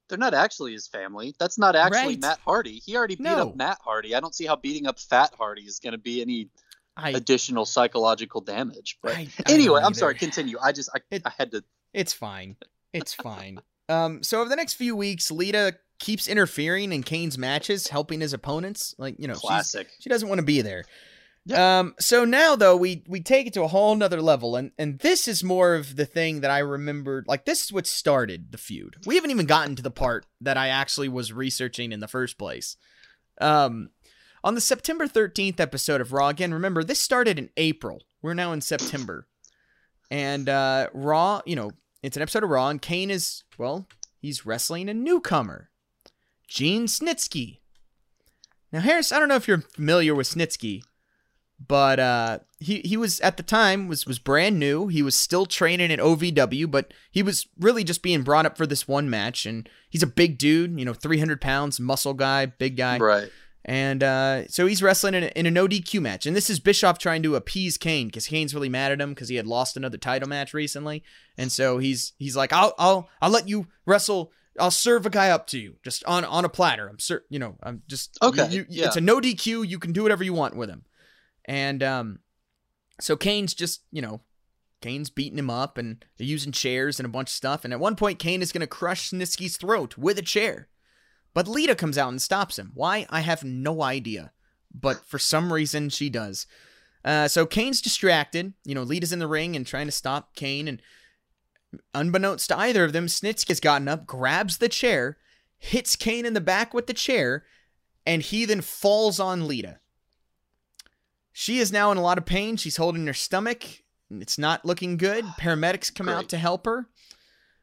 they're 0.09 0.17
not 0.17 0.33
actually 0.33 0.71
his 0.71 0.87
family. 0.87 1.35
That's 1.37 1.59
not 1.59 1.75
actually 1.75 2.13
Right. 2.15 2.21
Matt 2.21 2.39
Hardy. 2.45 2.79
He 2.83 2.95
already 2.95 3.15
beat 3.15 3.23
No. 3.25 3.49
up 3.49 3.55
Matt 3.55 3.77
Hardy. 3.83 4.15
I 4.15 4.19
don't 4.21 4.33
see 4.33 4.45
how 4.45 4.55
beating 4.55 4.87
up 4.87 4.99
Fat 4.99 5.33
Hardy 5.37 5.63
is 5.63 5.79
going 5.79 5.91
to 5.91 5.97
be 5.99 6.21
any 6.21 6.49
I 6.95 7.11
additional 7.11 7.65
psychological 7.65 8.41
damage. 8.41 8.97
But 9.03 9.15
I- 9.17 9.27
I 9.47 9.51
anyway, 9.51 9.81
I'm 9.83 9.93
sorry. 9.93 10.15
Continue. 10.15 10.57
I 10.63 10.71
just 10.71 10.89
I, 10.95 10.99
It- 11.11 11.21
I 11.25 11.31
had 11.37 11.51
to. 11.51 11.63
It's 11.93 12.13
fine. 12.13 12.55
It's 12.93 13.13
fine. 13.13 13.59
Um, 13.89 14.23
so 14.23 14.39
over 14.39 14.49
the 14.49 14.55
next 14.55 14.73
few 14.73 14.95
weeks, 14.95 15.31
Lita 15.31 15.77
keeps 15.99 16.27
interfering 16.27 16.91
in 16.91 17.03
Kane's 17.03 17.37
matches, 17.37 17.87
helping 17.87 18.21
his 18.21 18.33
opponents. 18.33 18.95
Like 18.97 19.15
you 19.19 19.27
know, 19.27 19.35
Classic. 19.35 19.87
she 19.99 20.09
doesn't 20.09 20.27
want 20.27 20.39
to 20.39 20.45
be 20.45 20.61
there. 20.61 20.85
Um, 21.53 21.95
so 21.97 22.25
now 22.25 22.57
though 22.57 22.75
we 22.75 23.03
we 23.07 23.21
take 23.21 23.47
it 23.47 23.53
to 23.53 23.63
a 23.63 23.67
whole 23.67 23.95
nother 23.95 24.21
level, 24.21 24.55
and 24.55 24.71
and 24.77 24.99
this 24.99 25.27
is 25.27 25.43
more 25.43 25.75
of 25.75 25.95
the 25.95 26.05
thing 26.05 26.41
that 26.41 26.51
I 26.51 26.59
remembered. 26.59 27.25
Like 27.27 27.45
this 27.45 27.63
is 27.63 27.71
what 27.71 27.87
started 27.87 28.51
the 28.51 28.57
feud. 28.57 28.97
We 29.05 29.15
haven't 29.15 29.31
even 29.31 29.45
gotten 29.45 29.75
to 29.77 29.83
the 29.83 29.91
part 29.91 30.25
that 30.41 30.57
I 30.57 30.67
actually 30.67 31.09
was 31.09 31.31
researching 31.31 31.91
in 31.91 31.99
the 31.99 32.07
first 32.07 32.37
place. 32.37 32.75
Um, 33.39 33.91
on 34.43 34.55
the 34.55 34.61
September 34.61 35.07
thirteenth 35.07 35.59
episode 35.59 36.01
of 36.01 36.11
Raw, 36.11 36.27
again, 36.27 36.53
remember 36.53 36.83
this 36.83 36.99
started 36.99 37.39
in 37.39 37.49
April. 37.55 38.03
We're 38.21 38.33
now 38.33 38.51
in 38.51 38.61
September, 38.61 39.27
and 40.11 40.49
uh, 40.49 40.89
Raw, 40.93 41.41
you 41.45 41.55
know, 41.55 41.71
it's 42.07 42.15
an 42.15 42.23
episode 42.23 42.45
of 42.45 42.49
Raw, 42.49 42.69
and 42.69 42.81
Kane 42.81 43.11
is 43.11 43.43
well, 43.57 43.85
he's 44.19 44.45
wrestling 44.45 44.87
a 44.87 44.93
newcomer, 44.93 45.69
Gene 46.47 46.85
Snitsky. 46.85 47.59
Now, 48.71 48.79
Harris, 48.79 49.11
I 49.11 49.19
don't 49.19 49.27
know 49.27 49.35
if 49.35 49.47
you're 49.47 49.59
familiar 49.59 50.15
with 50.15 50.29
Snitsky, 50.29 50.83
but 51.59 51.99
uh, 51.99 52.39
he 52.61 52.79
he 52.85 52.95
was 52.95 53.19
at 53.19 53.35
the 53.35 53.43
time 53.43 53.89
was 53.89 54.05
was 54.05 54.19
brand 54.19 54.57
new. 54.57 54.87
He 54.87 55.01
was 55.01 55.17
still 55.17 55.45
training 55.45 55.91
at 55.91 55.99
OVW, 55.99 56.71
but 56.71 56.93
he 57.11 57.21
was 57.21 57.45
really 57.59 57.83
just 57.83 58.01
being 58.01 58.23
brought 58.23 58.45
up 58.45 58.57
for 58.57 58.65
this 58.65 58.87
one 58.87 59.09
match. 59.09 59.45
And 59.45 59.67
he's 59.89 60.03
a 60.03 60.07
big 60.07 60.37
dude, 60.37 60.79
you 60.79 60.85
know, 60.85 60.93
300 60.93 61.41
pounds, 61.41 61.77
muscle 61.77 62.13
guy, 62.13 62.45
big 62.45 62.77
guy. 62.77 62.99
Right. 62.99 63.29
And 63.69 64.01
uh, 64.01 64.47
so 64.47 64.65
he's 64.65 64.81
wrestling 64.81 65.13
in, 65.13 65.23
a, 65.23 65.27
in 65.27 65.45
an 65.45 65.55
ODQ 65.55 65.99
match. 66.01 66.25
And 66.25 66.33
this 66.33 66.49
is 66.49 66.59
Bischoff 66.61 66.99
trying 66.99 67.21
to 67.23 67.35
appease 67.35 67.77
Kane 67.77 68.07
because 68.07 68.27
Kane's 68.27 68.55
really 68.55 68.69
mad 68.69 68.93
at 68.93 69.01
him 69.01 69.09
because 69.09 69.27
he 69.27 69.35
had 69.35 69.45
lost 69.45 69.75
another 69.75 69.97
title 69.97 70.29
match 70.29 70.53
recently. 70.53 71.03
And 71.37 71.51
so 71.51 71.77
he's 71.77 72.13
he's 72.17 72.35
like, 72.37 72.53
I'll 72.53 72.73
I'll 72.79 73.09
I'll 73.21 73.29
let 73.29 73.49
you 73.49 73.67
wrestle. 73.85 74.31
I'll 74.57 74.71
serve 74.71 75.05
a 75.05 75.09
guy 75.09 75.29
up 75.29 75.47
to 75.47 75.59
you 75.59 75.75
just 75.83 76.03
on 76.05 76.23
on 76.23 76.45
a 76.45 76.49
platter. 76.49 76.87
I'm 76.87 76.97
sure 76.97 77.23
you 77.29 77.39
know. 77.39 77.57
I'm 77.61 77.83
just 77.87 78.17
Okay, 78.21 78.47
you- 78.49 78.59
you- 78.61 78.65
yeah. 78.69 78.85
It's 78.87 78.95
a 78.95 79.01
no 79.01 79.19
DQ. 79.19 79.67
You 79.67 79.79
can 79.79 79.91
do 79.91 80.01
whatever 80.03 80.23
you 80.23 80.33
want 80.33 80.55
with 80.55 80.69
him. 80.69 80.85
And 81.45 81.83
um, 81.83 82.19
so 83.01 83.17
Kane's 83.17 83.53
just 83.53 83.81
you 83.91 84.01
know, 84.01 84.21
Kane's 84.81 85.09
beating 85.09 85.37
him 85.39 85.49
up 85.49 85.77
and 85.77 86.03
they're 86.17 86.25
using 86.25 86.53
chairs 86.53 86.99
and 86.99 87.05
a 87.05 87.09
bunch 87.09 87.27
of 87.29 87.33
stuff. 87.35 87.65
And 87.65 87.73
at 87.73 87.79
one 87.81 87.97
point, 87.97 88.17
Kane 88.17 88.41
is 88.41 88.53
gonna 88.53 88.65
crush 88.65 89.11
Snitsky's 89.11 89.57
throat 89.57 89.97
with 89.97 90.17
a 90.17 90.21
chair. 90.23 90.69
But 91.37 91.47
Lita 91.47 91.75
comes 91.75 91.99
out 91.99 92.09
and 92.09 92.19
stops 92.19 92.57
him. 92.57 92.71
Why? 92.73 93.05
I 93.11 93.19
have 93.19 93.43
no 93.43 93.83
idea. 93.83 94.31
But 94.73 95.05
for 95.05 95.19
some 95.19 95.53
reason, 95.53 95.89
she 95.89 96.09
does. 96.09 96.47
Uh, 97.05 97.27
so 97.27 97.45
Kane's 97.45 97.79
distracted. 97.79 98.53
You 98.65 98.73
know, 98.73 98.81
Lita's 98.81 99.13
in 99.13 99.19
the 99.19 99.27
ring 99.27 99.55
and 99.55 99.63
trying 99.63 99.85
to 99.85 99.91
stop 99.91 100.35
Kane. 100.35 100.67
And 100.67 100.81
unbeknownst 101.93 102.49
to 102.49 102.57
either 102.57 102.83
of 102.83 102.91
them, 102.91 103.05
Snitsky 103.05 103.49
has 103.49 103.59
gotten 103.59 103.87
up, 103.87 104.07
grabs 104.07 104.57
the 104.57 104.67
chair, 104.67 105.19
hits 105.59 105.95
Kane 105.95 106.25
in 106.25 106.33
the 106.33 106.41
back 106.41 106.73
with 106.73 106.87
the 106.87 106.93
chair, 106.95 107.43
and 108.03 108.23
he 108.23 108.45
then 108.45 108.61
falls 108.61 109.19
on 109.19 109.47
Lita. 109.47 109.77
She 111.33 111.59
is 111.59 111.71
now 111.71 111.91
in 111.91 111.99
a 111.99 112.01
lot 112.01 112.17
of 112.17 112.25
pain. 112.25 112.57
She's 112.57 112.77
holding 112.77 113.05
her 113.05 113.13
stomach. 113.13 113.63
It's 114.09 114.39
not 114.39 114.65
looking 114.65 114.97
good. 114.97 115.23
Paramedics 115.39 115.93
come 115.93 116.09
out 116.09 116.29
to 116.29 116.37
help 116.39 116.65
her. 116.65 116.89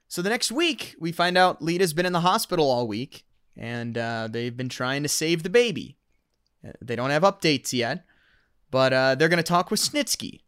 So 0.07 0.23
the 0.23 0.31
next 0.31 0.53
week, 0.53 0.95
we 1.01 1.11
find 1.11 1.37
out 1.37 1.61
Lita's 1.61 1.93
been 1.93 2.07
in 2.07 2.13
the 2.13 2.21
hospital 2.21 2.71
all 2.71 2.87
week, 2.87 3.25
and 3.57 3.97
uh, 3.97 4.29
they've 4.31 4.57
been 4.57 4.69
trying 4.69 5.03
to 5.03 5.09
save 5.09 5.43
the 5.43 5.51
baby. 5.51 5.97
Uh, 6.67 6.73
They 6.81 6.97
don't 6.97 7.11
have 7.11 7.23
updates 7.23 7.73
yet, 7.73 8.05
But 8.71 8.93
uh, 8.93 9.15
they're 9.15 9.29
going 9.29 9.37
to 9.37 9.43
talk 9.43 9.71
with 9.71 9.81
Snitsky. 9.81 10.41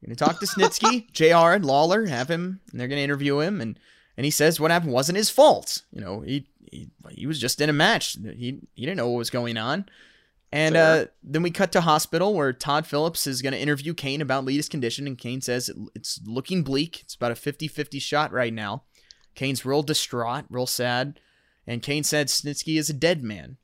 They're 0.00 0.08
going 0.08 0.16
to 0.16 0.24
talk 0.24 0.40
to 0.40 0.46
Snitsky, 0.46 1.12
JR, 1.12 1.54
and 1.54 1.64
Lawler, 1.64 2.06
have 2.06 2.28
him, 2.28 2.60
and 2.70 2.80
they're 2.80 2.88
going 2.88 2.98
to 2.98 3.04
interview 3.04 3.38
him. 3.40 3.60
And, 3.60 3.78
and 4.16 4.24
he 4.24 4.30
says 4.30 4.58
what 4.58 4.70
happened 4.70 4.92
wasn't 4.92 5.18
his 5.18 5.30
fault. 5.30 5.82
You 5.92 6.00
know, 6.00 6.20
he, 6.22 6.48
he, 6.70 6.88
he 7.10 7.26
was 7.26 7.38
just 7.38 7.60
in 7.60 7.68
a 7.70 7.72
match. 7.74 8.16
He, 8.22 8.60
he 8.74 8.84
didn't 8.86 8.96
know 8.96 9.08
what 9.10 9.18
was 9.18 9.30
going 9.30 9.56
on. 9.56 9.86
And 10.54 10.76
uh, 10.76 11.06
then 11.22 11.42
we 11.42 11.50
cut 11.50 11.72
to 11.72 11.80
hospital 11.80 12.34
where 12.34 12.52
Todd 12.52 12.86
Phillips 12.86 13.26
is 13.26 13.40
going 13.40 13.54
to 13.54 13.60
interview 13.60 13.94
Kane 13.94 14.20
about 14.20 14.44
Lita's 14.44 14.68
condition. 14.68 15.06
And 15.06 15.16
Kane 15.16 15.40
says 15.40 15.70
it, 15.70 15.76
it's 15.94 16.20
looking 16.26 16.62
bleak. 16.62 17.00
It's 17.00 17.14
about 17.14 17.32
a 17.32 17.36
50 17.36 17.68
50 17.68 17.98
shot 17.98 18.32
right 18.32 18.52
now. 18.52 18.82
Kane's 19.34 19.64
real 19.64 19.82
distraught, 19.82 20.44
real 20.50 20.66
sad. 20.66 21.20
And 21.66 21.82
Kane 21.82 22.04
said 22.04 22.28
Snitsky 22.28 22.78
is 22.78 22.90
a 22.90 22.94
dead 22.94 23.22
man. 23.22 23.56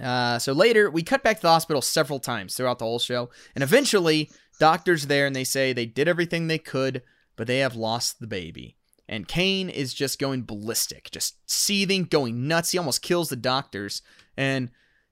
Uh, 0.00 0.38
so 0.38 0.52
later, 0.52 0.90
we 0.90 1.02
cut 1.02 1.22
back 1.22 1.36
to 1.36 1.42
the 1.42 1.48
hospital 1.48 1.82
several 1.82 2.20
times 2.20 2.54
throughout 2.54 2.78
the 2.78 2.84
whole 2.84 2.98
show. 2.98 3.30
And 3.54 3.62
eventually, 3.62 4.30
doctors 4.58 5.06
there 5.06 5.26
and 5.26 5.34
they 5.34 5.44
say 5.44 5.72
they 5.72 5.86
did 5.86 6.08
everything 6.08 6.46
they 6.46 6.58
could, 6.58 7.02
but 7.36 7.46
they 7.46 7.58
have 7.58 7.76
lost 7.76 8.20
the 8.20 8.26
baby. 8.26 8.76
And 9.08 9.26
Kane 9.26 9.68
is 9.68 9.92
just 9.92 10.20
going 10.20 10.44
ballistic, 10.44 11.10
just 11.10 11.36
seething, 11.50 12.04
going 12.04 12.46
nuts. 12.46 12.70
He 12.70 12.78
almost 12.78 13.02
kills 13.02 13.28
the 13.28 13.36
doctors. 13.36 14.02
And 14.36 14.70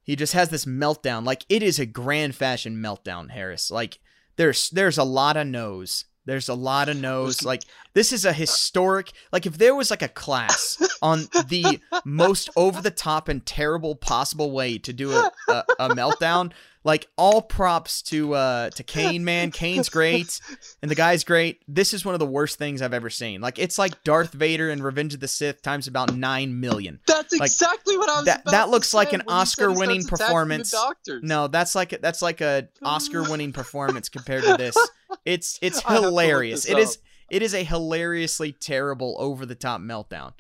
he 0.09 0.14
just 0.14 0.33
has 0.35 0.49
this 0.49 0.64
meltdown. 0.64 1.26
Like 1.26 1.45
it 1.49 1.62
is 1.62 1.79
a 1.79 1.87
grand 1.87 2.35
fashion 2.35 2.76
meltdown, 2.76 3.31
Harris. 3.31 3.70
Like 3.70 3.99
there's 4.37 4.70
there's 4.70 4.97
a 4.97 5.05
lot 5.05 5.37
of 5.37 5.47
no's. 5.47 6.05
There's 6.29 6.51
a 6.51 6.55
lot 6.55 6.91
of 6.91 6.99
no's. 6.99 7.43
Like 7.43 7.62
this 7.95 8.12
is 8.12 8.26
a 8.26 8.35
historic. 8.35 9.12
Like 9.33 9.47
if 9.47 9.57
there 9.57 9.74
was 9.74 9.91
like 9.91 10.03
a 10.03 10.09
class 10.09 10.76
on 11.01 11.20
the 11.49 11.81
most 12.05 12.51
over 12.55 12.83
the 12.83 12.91
top 12.91 13.29
and 13.29 13.45
terrible 13.47 13.95
possible 13.97 14.51
way 14.51 14.76
to 14.76 14.93
do 14.93 15.12
a, 15.12 15.33
a, 15.49 15.64
a 15.79 15.89
meltdown, 15.89 16.53
like 16.85 17.09
all 17.16 17.43
props 17.43 18.03
to 18.03 18.35
uh 18.35 18.70
to 18.70 18.83
Kane, 18.83 19.24
man. 19.24 19.51
Kane's 19.51 19.89
great, 19.89 20.41
and 20.83 20.91
the 20.91 20.95
guy's 20.95 21.24
great. 21.24 21.62
This 21.68 21.93
is 21.93 22.05
one 22.05 22.14
of 22.14 22.18
the 22.18 22.26
worst 22.26 22.59
things 22.59 22.81
I've 22.83 22.95
ever 22.95 23.11
seen. 23.11 23.41
Like 23.41 23.59
it's 23.59 23.79
like 23.79 24.03
Darth 24.05 24.33
Vader 24.33 24.70
and 24.70 24.83
Revenge 24.83 25.14
of 25.14 25.20
the 25.20 25.29
Sith 25.29 25.61
times 25.62 25.87
about 25.89 26.14
nine 26.14 26.61
million. 26.61 27.01
That's 27.07 27.33
Like, 27.35 27.49
exactly 27.51 27.97
what 27.99 28.09
I 28.09 28.16
was. 28.16 28.24
that- 28.26 28.45
that 28.47 28.68
looks 28.70 28.95
like 28.95 29.12
an 29.12 29.22
when 29.24 29.37
you 29.39 29.45
said 29.47 29.62
he 29.62 29.64
Oscar-winning 29.66 30.01
starts 30.03 30.22
attacking 30.22 30.26
the 30.26 30.64
performance. 30.64 30.74
No, 31.22 31.49
that's 31.49 31.74
like 31.74 32.01
that's 32.01 32.22
like 32.22 32.41
a 32.41 32.68
Oscar-winning 32.83 33.53
performance 33.53 34.09
compared 34.09 34.45
to 34.45 34.57
this. 34.57 34.76
It's 35.24 35.59
it's 35.62 35.85
I 35.85 35.93
have 35.93 35.97
to 35.99 36.01
look 36.03 36.11
hilarious. 36.11 36.64
It 36.66 36.79
is 36.79 36.97
up. 36.97 37.03
it 37.31 37.43
is 37.43 37.55
a 37.55 37.62
hilariously 37.64 38.53
terrible, 38.53 39.16
over 39.18 39.45
the 39.47 39.55
top 39.55 39.81
meltdown. 39.81 40.33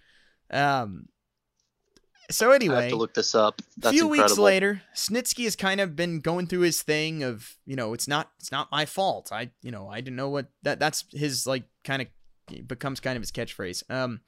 Um. 0.50 1.08
So 2.30 2.52
I 2.52 2.56
anyway, 2.56 2.82
have 2.82 2.90
to 2.90 2.96
look 2.96 3.14
this 3.14 3.34
up. 3.34 3.62
a 3.82 3.90
few 3.90 4.04
incredible. 4.04 4.10
weeks 4.10 4.38
later, 4.38 4.82
Snitsky 4.94 5.44
has 5.44 5.56
kind 5.56 5.80
of 5.80 5.96
been 5.96 6.20
going 6.20 6.46
through 6.46 6.60
his 6.60 6.82
thing 6.82 7.22
of, 7.22 7.56
you 7.64 7.74
know, 7.74 7.94
it's 7.94 8.06
not 8.06 8.30
it's 8.38 8.52
not 8.52 8.70
my 8.70 8.84
fault. 8.84 9.30
I, 9.32 9.50
you 9.62 9.70
know, 9.70 9.88
I 9.88 10.00
didn't 10.00 10.16
know 10.16 10.28
what 10.28 10.46
that 10.62 10.78
that's 10.78 11.04
his 11.12 11.46
like 11.46 11.64
kind 11.84 12.02
of 12.02 12.08
becomes 12.66 13.00
kind 13.00 13.16
of 13.16 13.22
his 13.22 13.30
catchphrase. 13.30 13.82
Um 13.90 14.20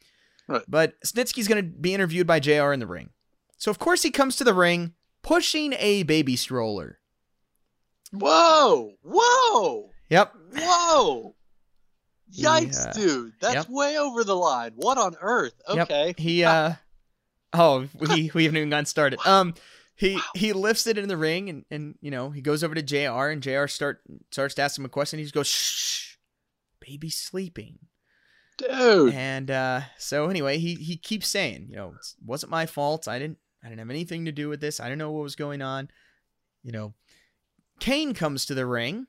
Right. 0.48 0.62
but 0.66 1.00
Snitsky's 1.02 1.46
going 1.46 1.62
to 1.64 1.70
be 1.70 1.94
interviewed 1.94 2.26
by 2.26 2.40
JR 2.40 2.72
in 2.72 2.80
the 2.80 2.86
ring. 2.86 3.10
So 3.56 3.70
of 3.70 3.78
course 3.78 4.02
he 4.02 4.10
comes 4.10 4.34
to 4.36 4.44
the 4.44 4.54
ring 4.54 4.94
pushing 5.22 5.74
a 5.74 6.02
baby 6.02 6.34
stroller. 6.34 6.98
Whoa! 8.12 8.94
Whoa! 9.04 9.90
Yep. 10.08 10.34
Whoa! 10.56 11.36
Yikes, 12.36 12.88
uh, 12.88 12.92
dude! 12.92 13.32
That's 13.40 13.54
yep. 13.54 13.66
way 13.68 13.96
over 13.98 14.24
the 14.24 14.34
line. 14.36 14.72
What 14.74 14.98
on 14.98 15.14
earth? 15.20 15.54
Yep. 15.68 15.90
Okay. 15.90 16.14
He 16.16 16.42
uh 16.42 16.72
oh, 17.52 17.88
we 17.98 18.30
we 18.34 18.44
haven't 18.44 18.56
even 18.56 18.70
gotten 18.70 18.86
started. 18.86 19.18
Um 19.26 19.54
he 19.96 20.18
he 20.34 20.52
lifts 20.52 20.86
it 20.86 20.98
in 20.98 21.08
the 21.08 21.16
ring 21.16 21.48
and 21.48 21.64
and 21.70 21.94
you 22.00 22.10
know, 22.10 22.30
he 22.30 22.40
goes 22.40 22.64
over 22.64 22.74
to 22.74 22.82
JR 22.82 23.28
and 23.28 23.42
JR 23.42 23.66
start 23.66 24.00
starts 24.30 24.54
to 24.54 24.62
ask 24.62 24.78
him 24.78 24.84
a 24.84 24.88
question. 24.88 25.18
He 25.18 25.24
just 25.24 25.34
goes, 25.34 25.48
Shh 25.48 26.16
baby's 26.80 27.16
sleeping. 27.16 27.78
Dude. 28.56 29.14
And 29.14 29.50
uh 29.50 29.82
so 29.98 30.28
anyway, 30.28 30.58
he 30.58 30.74
he 30.74 30.96
keeps 30.96 31.28
saying, 31.28 31.66
you 31.70 31.76
know, 31.76 31.90
it 31.90 32.06
wasn't 32.24 32.50
my 32.50 32.66
fault. 32.66 33.08
I 33.08 33.18
didn't 33.18 33.38
I 33.62 33.68
didn't 33.68 33.80
have 33.80 33.90
anything 33.90 34.24
to 34.24 34.32
do 34.32 34.48
with 34.48 34.60
this. 34.60 34.80
I 34.80 34.84
didn't 34.84 34.98
know 34.98 35.10
what 35.10 35.22
was 35.22 35.36
going 35.36 35.62
on. 35.62 35.90
You 36.62 36.72
know, 36.72 36.94
Kane 37.78 38.14
comes 38.14 38.46
to 38.46 38.54
the 38.54 38.66
ring. 38.66 39.06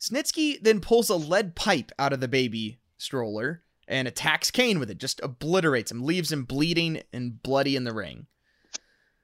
Snitsky 0.00 0.60
then 0.62 0.80
pulls 0.80 1.10
a 1.10 1.16
lead 1.16 1.56
pipe 1.56 1.90
out 1.98 2.12
of 2.12 2.20
the 2.20 2.28
baby 2.28 2.80
stroller 2.98 3.62
and 3.88 4.06
attacks 4.06 4.50
Kane 4.50 4.78
with 4.78 4.90
it, 4.90 4.98
just 4.98 5.20
obliterates 5.22 5.90
him, 5.90 6.04
leaves 6.04 6.30
him 6.30 6.44
bleeding 6.44 7.02
and 7.12 7.42
bloody 7.42 7.74
in 7.74 7.84
the 7.84 7.94
ring. 7.94 8.26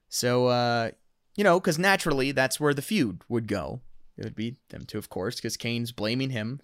So, 0.09 0.47
uh, 0.47 0.91
you 1.37 1.45
know, 1.45 1.61
because 1.61 1.79
naturally 1.79 2.33
that's 2.33 2.59
where 2.59 2.75
the 2.75 2.83
feud 2.83 3.21
would 3.29 3.47
go. 3.47 3.81
It 4.17 4.25
would 4.25 4.35
be 4.37 4.57
them 4.71 4.85
two, 4.87 4.99
of 4.99 5.09
course, 5.09 5.37
because 5.37 5.57
Kane's 5.57 5.93
blaming 5.93 6.31
him 6.31 6.61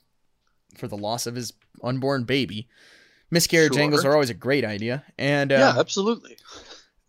for 0.76 0.88
the 0.88 0.96
loss 0.96 1.26
of 1.26 1.34
his 1.34 1.52
unborn 1.82 2.24
baby. 2.24 2.68
Miscarriage 3.30 3.74
Sure. 3.74 3.82
angles 3.82 4.04
are 4.04 4.12
always 4.12 4.30
a 4.30 4.34
great 4.34 4.64
idea. 4.64 5.04
And 5.18 5.52
uh, 5.52 5.56
yeah, 5.56 5.80
absolutely. 5.80 6.36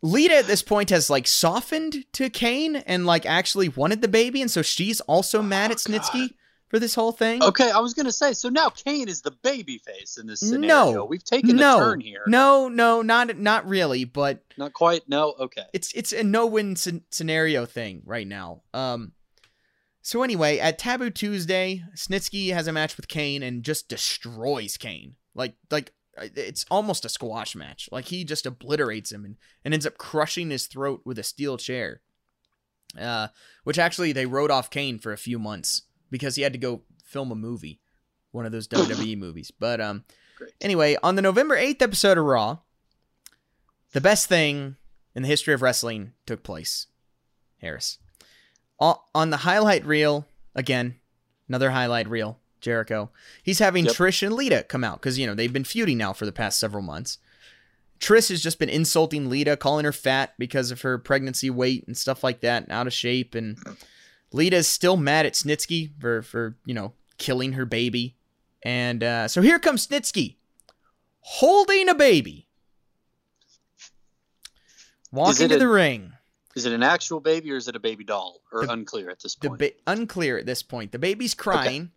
Lita 0.01 0.35
at 0.35 0.47
this 0.47 0.63
point 0.63 0.89
has 0.89 1.09
like 1.09 1.27
softened 1.27 2.05
to 2.13 2.29
Kane 2.29 2.75
and 2.75 3.05
like 3.05 3.25
actually 3.25 3.69
wanted 3.69 4.01
the 4.01 4.07
baby, 4.07 4.41
and 4.41 4.49
so 4.49 4.61
she's 4.63 4.99
also 5.01 5.41
mad 5.43 5.71
at 5.71 5.77
Snitsky 5.77 6.33
for 6.71 6.79
this 6.79 6.95
whole 6.95 7.11
thing. 7.11 7.43
Okay, 7.43 7.69
I 7.69 7.79
was 7.79 7.93
gonna 7.93 8.13
say. 8.13 8.31
So 8.31 8.47
now 8.47 8.69
Kane 8.69 9.09
is 9.09 9.21
the 9.21 9.31
baby 9.31 9.77
face 9.79 10.17
in 10.17 10.25
this 10.25 10.39
scenario. 10.39 10.93
No. 10.93 11.05
We've 11.05 11.23
taken 11.23 11.57
no, 11.57 11.75
a 11.75 11.79
turn 11.79 11.99
here. 11.99 12.23
no, 12.27 12.69
no, 12.69 13.01
not 13.01 13.37
not 13.37 13.67
really, 13.67 14.05
but 14.05 14.45
Not 14.57 14.71
quite. 14.71 15.07
No. 15.09 15.35
Okay. 15.37 15.65
it's 15.73 15.91
it's 15.91 16.13
a 16.13 16.23
no-win 16.23 16.75
scen- 16.75 17.03
scenario 17.11 17.65
thing 17.65 18.03
right 18.05 18.25
now. 18.25 18.61
Um, 18.73 19.11
so 20.01 20.23
anyway, 20.23 20.59
at 20.59 20.79
Taboo 20.79 21.09
Tuesday, 21.09 21.83
Snitsky 21.93 22.53
has 22.53 22.67
a 22.67 22.71
match 22.71 22.95
with 22.95 23.09
Kane 23.09 23.43
and 23.43 23.63
just 23.63 23.89
destroys 23.89 24.77
Kane. 24.77 25.15
Like 25.35 25.55
like 25.69 25.91
uh, 26.17 26.27
it's 26.37 26.65
almost 26.71 27.03
a 27.03 27.09
squash 27.09 27.53
match. 27.53 27.89
Like 27.91 28.05
he 28.05 28.23
just 28.23 28.45
obliterates 28.45 29.11
him 29.11 29.25
and, 29.25 29.35
and 29.65 29.73
ends 29.73 29.85
up 29.85 29.97
crushing 29.97 30.51
his 30.51 30.67
throat 30.67 31.01
with 31.03 31.19
a 31.19 31.23
steel 31.23 31.57
chair. 31.57 31.99
Uh, 32.99 33.27
which 33.63 33.79
actually 33.79 34.11
they 34.11 34.25
wrote 34.25 34.51
off 34.51 34.69
Kane 34.69 34.99
for 34.99 35.13
a 35.13 35.17
few 35.17 35.39
months 35.39 35.83
because 36.11 36.35
he 36.35 36.43
had 36.43 36.53
to 36.53 36.59
go 36.59 36.81
film 37.03 37.31
a 37.31 37.35
movie, 37.35 37.79
one 38.31 38.45
of 38.45 38.51
those 38.51 38.67
WWE 38.67 39.17
movies. 39.17 39.51
But 39.57 39.81
um, 39.81 40.03
Great. 40.37 40.51
anyway, 40.61 40.97
on 41.01 41.15
the 41.15 41.21
November 41.23 41.55
eighth 41.55 41.81
episode 41.81 42.17
of 42.17 42.25
Raw, 42.25 42.59
the 43.93 44.01
best 44.01 44.27
thing 44.27 44.75
in 45.15 45.23
the 45.23 45.27
history 45.27 45.53
of 45.53 45.61
wrestling 45.61 46.13
took 46.25 46.43
place. 46.43 46.87
Harris. 47.59 47.97
On 48.79 49.29
the 49.29 49.37
highlight 49.37 49.85
reel, 49.85 50.25
again, 50.55 50.95
another 51.47 51.69
highlight 51.69 52.09
reel, 52.09 52.39
Jericho. 52.61 53.11
He's 53.43 53.59
having 53.59 53.85
Yep. 53.85 53.93
Trish 53.93 54.23
and 54.25 54.33
Lita 54.33 54.63
come 54.67 54.83
out 54.83 54.99
because, 54.99 55.19
you 55.19 55.27
know, 55.27 55.35
they've 55.35 55.53
been 55.53 55.63
feuding 55.63 55.99
now 55.99 56.13
for 56.13 56.25
the 56.25 56.31
past 56.31 56.59
several 56.59 56.81
months. 56.81 57.19
Trish 57.99 58.29
has 58.29 58.41
just 58.41 58.57
been 58.57 58.69
insulting 58.69 59.29
Lita, 59.29 59.55
calling 59.55 59.85
her 59.85 59.91
fat 59.91 60.33
because 60.39 60.71
of 60.71 60.81
her 60.81 60.97
pregnancy 60.97 61.51
weight 61.51 61.85
and 61.85 61.95
stuff 61.95 62.23
like 62.23 62.39
that, 62.41 62.63
and 62.63 62.71
out 62.71 62.87
of 62.87 62.93
shape. 62.93 63.35
And 63.35 63.59
Lita's 64.33 64.67
still 64.67 64.97
mad 64.97 65.25
at 65.25 65.33
Snitsky 65.33 65.91
for, 65.99 66.21
for 66.21 66.55
you 66.65 66.73
know, 66.73 66.93
killing 67.17 67.53
her 67.53 67.65
baby. 67.65 68.15
And 68.63 69.03
uh, 69.03 69.27
so 69.27 69.41
here 69.41 69.59
comes 69.59 69.87
Snitsky 69.87 70.35
holding 71.21 71.89
a 71.89 71.95
baby. 71.95 72.47
Walking 75.11 75.49
to 75.49 75.55
a- 75.55 75.59
the 75.59 75.67
ring. 75.67 76.13
Is 76.55 76.65
it 76.65 76.73
an 76.73 76.83
actual 76.83 77.21
baby 77.21 77.51
or 77.51 77.55
is 77.55 77.67
it 77.69 77.75
a 77.75 77.79
baby 77.79 78.03
doll? 78.03 78.41
Or 78.51 78.65
The- 78.65 78.73
unclear 78.73 79.09
at 79.09 79.21
this 79.21 79.35
The 79.35 79.49
point. 79.49 79.59
ba- 79.59 79.71
unclear 79.87 80.37
at 80.37 80.45
this 80.45 80.61
point. 80.63 80.91
The 80.91 80.99
baby's 80.99 81.33
crying, 81.33 81.91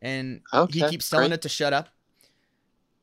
and 0.00 0.40
he 0.70 0.80
keeps 0.88 1.10
telling 1.10 1.28
great. 1.28 1.34
it 1.40 1.42
to 1.42 1.48
shut 1.50 1.72
up. 1.74 1.90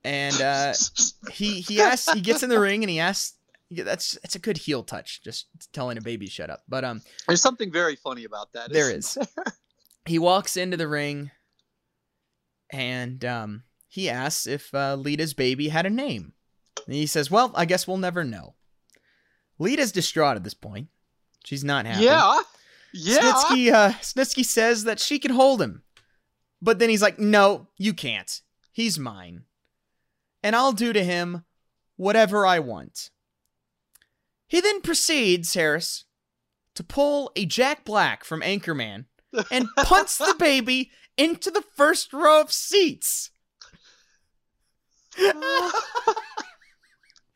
And 0.04 0.40
uh, 0.42 0.74
he 1.32 1.62
he 1.62 1.80
asks, 1.82 2.12
he 2.12 2.22
gets 2.22 2.42
in 2.44 2.50
the 2.50 2.60
ring 2.60 2.84
and 2.84 2.90
he 2.90 3.00
asks. 3.00 3.35
Yeah, 3.70 3.84
That's 3.84 4.18
that's 4.22 4.36
a 4.36 4.40
good 4.40 4.58
heel 4.58 4.84
touch, 4.84 5.22
just 5.24 5.48
telling 5.74 5.98
a 5.98 6.02
baby 6.02 6.28
shut 6.28 6.50
up. 6.50 6.64
But 6.68 6.84
um, 6.84 7.02
There's 7.28 7.42
something 7.42 7.72
very 7.72 7.96
funny 7.96 8.24
about 8.24 8.54
that. 8.54 8.72
There 8.72 8.92
isn't 8.92 9.28
he 10.06 10.20
walks 10.20 10.58
into 10.58 10.78
the 10.78 10.88
ring, 10.88 11.32
and 12.72 13.24
um, 13.26 13.64
he 13.88 14.10
asks 14.10 14.48
if 14.48 14.74
uh, 14.74 14.96
Lita's 14.96 15.34
baby 15.34 15.70
had 15.70 15.86
a 15.86 15.90
name. 15.90 16.34
And 16.86 16.96
he 16.96 17.08
says, 17.08 17.32
"Well, 17.32 17.52
I 17.56 17.66
guess 17.66 17.88
we'll 17.88 17.98
never 17.98 18.24
know." 18.24 18.56
Lita's 19.58 19.92
distraught 19.92 20.36
at 20.36 20.44
this 20.44 20.54
point. 20.54 20.90
She's 21.46 21.64
not 21.64 21.86
happy. 21.86 22.04
Yeah. 22.06 22.42
Yeah. 22.94 23.20
Snitsky, 23.20 23.74
uh, 23.74 23.92
Snitsky 24.02 24.46
says 24.46 24.86
that 24.86 25.00
she 25.00 25.20
can 25.20 25.32
hold 25.32 25.62
him. 25.62 25.84
But 26.62 26.80
then 26.80 26.90
he's 26.90 27.02
like, 27.02 27.20
no, 27.20 27.68
you 27.78 27.94
can't. 27.94 28.42
He's 28.72 28.98
mine. 28.98 29.44
And 30.42 30.56
I'll 30.56 30.72
do 30.72 30.94
to 30.94 31.04
him 31.04 31.44
whatever 31.98 32.46
I 32.46 32.60
want. 32.60 33.12
He 34.56 34.62
then 34.62 34.80
proceeds, 34.80 35.54
Harris, 35.54 36.06
to 36.76 36.84
pull 36.86 37.30
a 37.36 37.46
Jack 37.46 37.84
Black 37.84 38.24
from 38.24 38.40
Anchorman 38.40 39.04
and 39.52 39.68
punts 39.78 40.18
the 40.18 40.34
baby 40.40 40.92
into 41.18 41.52
the 41.52 41.62
first 41.62 42.14
row 42.14 42.40
of 42.40 42.54
seats. 42.54 43.32
is 45.18 45.34
one 45.34 45.44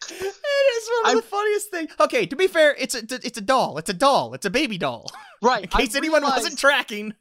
of 0.07 1.07
I- 1.07 1.13
the 1.15 1.21
funniest 1.21 1.71
things. 1.71 1.91
Okay, 1.99 2.25
to 2.25 2.37
be 2.37 2.47
fair, 2.47 2.73
it's 2.79 2.95
a 2.95 3.03
it's 3.21 3.37
a 3.37 3.41
doll. 3.41 3.77
It's 3.79 3.89
a 3.89 3.93
doll. 3.93 4.33
It's 4.33 4.45
a 4.45 4.49
baby 4.49 4.77
doll. 4.77 5.11
Right. 5.41 5.63
In 5.63 5.69
case 5.69 5.95
I 5.95 5.97
anyone 5.97 6.21
realized- 6.21 6.43
wasn't 6.43 6.59
tracking, 6.59 7.13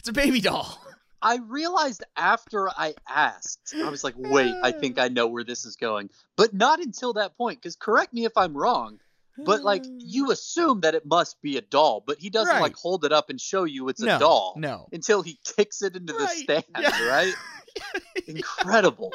it's 0.00 0.08
a 0.08 0.12
baby 0.12 0.40
doll. 0.40 0.80
I 1.22 1.36
realized 1.46 2.02
after 2.16 2.68
I 2.70 2.94
asked, 3.08 3.72
I 3.76 3.88
was 3.88 4.02
like, 4.02 4.14
wait, 4.16 4.52
I 4.64 4.72
think 4.80 4.98
I 4.98 5.06
know 5.06 5.28
where 5.28 5.44
this 5.44 5.64
is 5.64 5.76
going. 5.76 6.10
But 6.34 6.52
not 6.54 6.80
until 6.80 7.12
that 7.12 7.36
point, 7.36 7.60
because 7.62 7.76
correct 7.76 8.12
me 8.12 8.24
if 8.24 8.36
I'm 8.36 8.56
wrong, 8.56 8.98
but 9.38 9.62
like 9.62 9.84
you 9.98 10.30
assume 10.30 10.80
that 10.82 10.94
it 10.94 11.04
must 11.06 11.40
be 11.42 11.56
a 11.56 11.60
doll, 11.60 12.02
but 12.06 12.18
he 12.18 12.30
doesn't 12.30 12.52
Right. 12.54 12.62
like 12.62 12.76
hold 12.76 13.04
it 13.04 13.12
up 13.12 13.30
and 13.30 13.40
show 13.40 13.64
you 13.64 13.88
it's 13.88 14.00
no, 14.00 14.16
a 14.16 14.18
doll 14.18 14.54
No. 14.56 14.88
until 14.92 15.22
he 15.22 15.38
kicks 15.56 15.82
it 15.82 15.96
into 15.96 16.12
the 16.12 16.26
stand, 16.28 16.64
yeah. 16.80 17.06
right? 17.08 17.34
Incredible. 18.26 19.12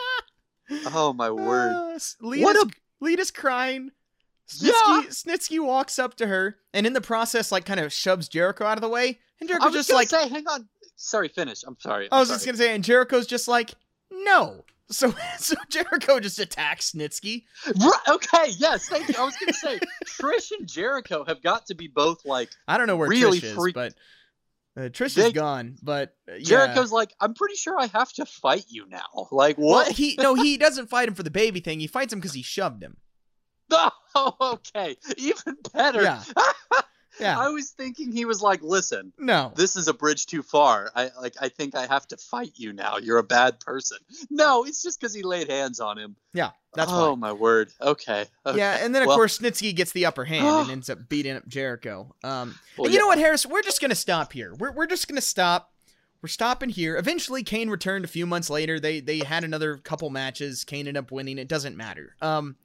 Oh 0.87 1.13
my 1.13 1.31
word. 1.31 1.71
Uh, 1.73 1.99
Lita's, 2.21 2.43
What 2.43 2.55
a- 2.55 2.69
Lita's 3.01 3.31
crying. 3.31 3.91
Yeah. 4.57 4.71
Snitsky, 4.71 5.07
Snitsky 5.25 5.59
walks 5.63 5.99
up 5.99 6.15
to 6.15 6.27
her 6.27 6.57
and 6.73 6.85
in 6.87 6.93
the 6.93 7.01
process, 7.01 7.51
like, 7.51 7.65
kind 7.65 7.79
of 7.79 7.93
shoves 7.93 8.27
Jericho 8.27 8.65
out 8.65 8.77
of 8.77 8.81
the 8.81 8.89
way. 8.89 9.19
And 9.39 9.49
I 9.49 9.53
Jericho's 9.53 9.73
just 9.73 9.93
like, 9.93 10.09
say, 10.09 10.27
hang 10.27 10.47
on. 10.47 10.67
Sorry, 10.95 11.27
finish. 11.29 11.63
I'm 11.65 11.77
sorry. 11.79 12.09
I 12.11 12.15
I'm 12.15 12.19
was 12.21 12.29
just 12.29 12.45
gonna 12.45 12.57
say, 12.57 12.73
and 12.75 12.83
Jericho's 12.83 13.25
just 13.27 13.47
like, 13.47 13.71
no. 14.11 14.65
So, 14.91 15.13
so 15.37 15.55
Jericho 15.69 16.19
just 16.19 16.39
attacks 16.39 16.91
Snitsky. 16.91 17.43
Right, 17.79 17.99
okay, 18.07 18.45
yes, 18.57 18.87
thank 18.89 19.07
you. 19.07 19.15
I 19.17 19.23
was 19.23 19.35
gonna 19.37 19.53
say 19.53 19.79
Trish 20.05 20.51
and 20.57 20.67
Jericho 20.67 21.23
have 21.25 21.41
got 21.41 21.67
to 21.67 21.75
be 21.75 21.87
both 21.87 22.25
like 22.25 22.49
I 22.67 22.77
don't 22.77 22.87
know 22.87 22.97
where 22.97 23.09
Really 23.09 23.39
Trish 23.39 23.43
is, 23.43 23.53
freak- 23.55 23.75
but 23.75 23.93
uh, 24.77 24.81
Trish 24.89 25.15
They- 25.15 25.27
is 25.27 25.33
gone. 25.33 25.75
But 25.83 26.15
uh, 26.29 26.35
yeah. 26.35 26.43
Jericho's 26.43 26.91
like, 26.91 27.13
I'm 27.19 27.33
pretty 27.33 27.55
sure 27.55 27.79
I 27.79 27.87
have 27.87 28.11
to 28.13 28.25
fight 28.25 28.65
you 28.69 28.87
now. 28.89 29.27
Like 29.31 29.57
Well, 29.57 29.67
what? 29.69 29.91
he 29.91 30.15
no, 30.19 30.35
he 30.35 30.57
doesn't 30.57 30.87
fight 30.89 31.07
him 31.07 31.15
for 31.15 31.23
the 31.23 31.31
baby 31.31 31.59
thing. 31.59 31.79
He 31.79 31.87
fights 31.87 32.11
him 32.13 32.19
because 32.19 32.33
he 32.33 32.41
shoved 32.43 32.81
him. 32.83 32.97
Oh, 34.15 34.35
okay. 34.41 34.95
Even 35.17 35.55
better. 35.71 36.01
Yeah. 36.01 36.23
Yeah. 37.19 37.39
I 37.39 37.49
was 37.49 37.71
thinking 37.71 38.11
he 38.11 38.25
was 38.25 38.41
like, 38.41 38.61
listen, 38.61 39.11
No. 39.17 39.51
this 39.55 39.75
is 39.75 39.87
a 39.87 39.93
bridge 39.93 40.25
too 40.25 40.41
far. 40.43 40.91
I 40.95 41.09
like 41.21 41.35
I 41.41 41.49
think 41.49 41.75
I 41.75 41.85
have 41.87 42.07
to 42.09 42.17
fight 42.17 42.53
you 42.55 42.73
now. 42.73 42.97
You're 42.97 43.17
a 43.17 43.23
bad 43.23 43.59
person. 43.59 43.97
No, 44.29 44.63
it's 44.65 44.81
just 44.81 44.99
because 44.99 45.13
he 45.13 45.23
laid 45.23 45.49
hands 45.49 45.79
on 45.79 45.97
him. 45.97 46.15
Yeah, 46.33 46.51
that's 46.73 46.91
oh 46.93 47.11
why. 47.13 47.15
my 47.19 47.33
word. 47.33 47.71
Okay. 47.81 48.25
okay. 48.45 48.57
Yeah, 48.57 48.77
and 48.83 48.93
then 48.93 49.01
of 49.03 49.07
Well, 49.07 49.17
course 49.17 49.39
Snitsky 49.39 49.75
gets 49.75 49.91
the 49.91 50.05
upper 50.05 50.25
hand 50.25 50.45
and 50.45 50.71
ends 50.71 50.89
up 50.89 51.09
beating 51.09 51.35
up 51.35 51.47
Jericho. 51.47 52.15
Um, 52.23 52.55
well, 52.77 52.85
and 52.85 52.93
you 52.93 52.99
yeah. 52.99 52.99
know 52.99 53.07
what, 53.07 53.17
Harris? 53.17 53.45
We're 53.45 53.61
just 53.63 53.81
gonna 53.81 53.95
stop 53.95 54.33
here. 54.33 54.53
We're 54.55 54.71
we're 54.71 54.87
just 54.87 55.07
gonna 55.07 55.21
stop. 55.21 55.73
We're 56.21 56.27
stopping 56.29 56.69
here. 56.69 56.97
Eventually, 56.97 57.43
Kane 57.43 57.69
returned 57.69 58.03
a 58.03 58.09
few 58.09 58.25
months 58.25 58.49
later. 58.49 58.79
They 58.79 58.99
they 58.99 59.19
had 59.19 59.43
another 59.43 59.77
couple 59.77 60.09
matches. 60.09 60.63
Kane 60.63 60.79
ended 60.81 60.97
up 60.97 61.11
winning. 61.11 61.37
It 61.37 61.47
doesn't 61.47 61.77
matter. 61.77 62.15
Um, 62.21 62.57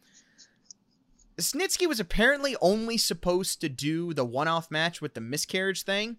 Snitsky 1.38 1.86
was 1.88 1.98
apparently 2.00 2.56
only 2.60 2.96
supposed 2.96 3.60
to 3.60 3.68
do 3.68 4.12
the 4.14 4.24
one-off 4.24 4.70
match 4.70 5.00
with 5.00 5.14
the 5.14 5.20
miscarriage 5.20 5.82
thing, 5.82 6.18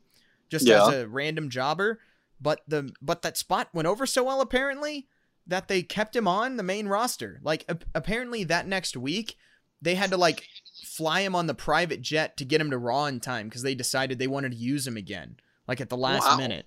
just 0.50 0.66
Yeah. 0.68 0.88
as 0.88 0.94
a 0.94 1.08
random 1.08 1.50
jobber. 1.50 2.00
But 2.42 2.62
the 2.68 2.92
but 3.02 3.22
that 3.22 3.38
spot 3.38 3.70
went 3.74 3.88
over 3.88 4.06
so 4.06 4.24
well 4.26 4.42
apparently 4.42 5.08
that 5.48 5.68
they 5.70 5.82
kept 5.84 6.16
him 6.16 6.28
on 6.28 6.58
the 6.58 6.64
main 6.64 6.88
roster. 6.88 7.40
Like 7.44 7.64
ap- 7.70 7.86
apparently 7.96 8.44
that 8.44 8.68
next 8.68 8.98
week 8.98 9.38
they 9.82 9.96
had 9.96 10.10
to 10.10 10.18
like 10.18 10.44
fly 10.84 11.22
him 11.22 11.34
on 11.36 11.48
the 11.48 11.54
private 11.54 12.02
jet 12.02 12.36
to 12.38 12.46
get 12.46 12.60
him 12.60 12.72
to 12.72 12.78
Raw 12.78 13.06
in 13.06 13.20
time 13.22 13.48
because 13.48 13.62
they 13.62 13.76
decided 13.76 14.20
they 14.20 14.28
wanted 14.28 14.52
to 14.52 14.58
use 14.58 14.86
him 14.86 14.98
again, 14.98 15.38
like 15.68 15.80
at 15.80 15.90
the 15.90 15.96
last 15.98 16.26
Wow. 16.26 16.38
minute. 16.38 16.66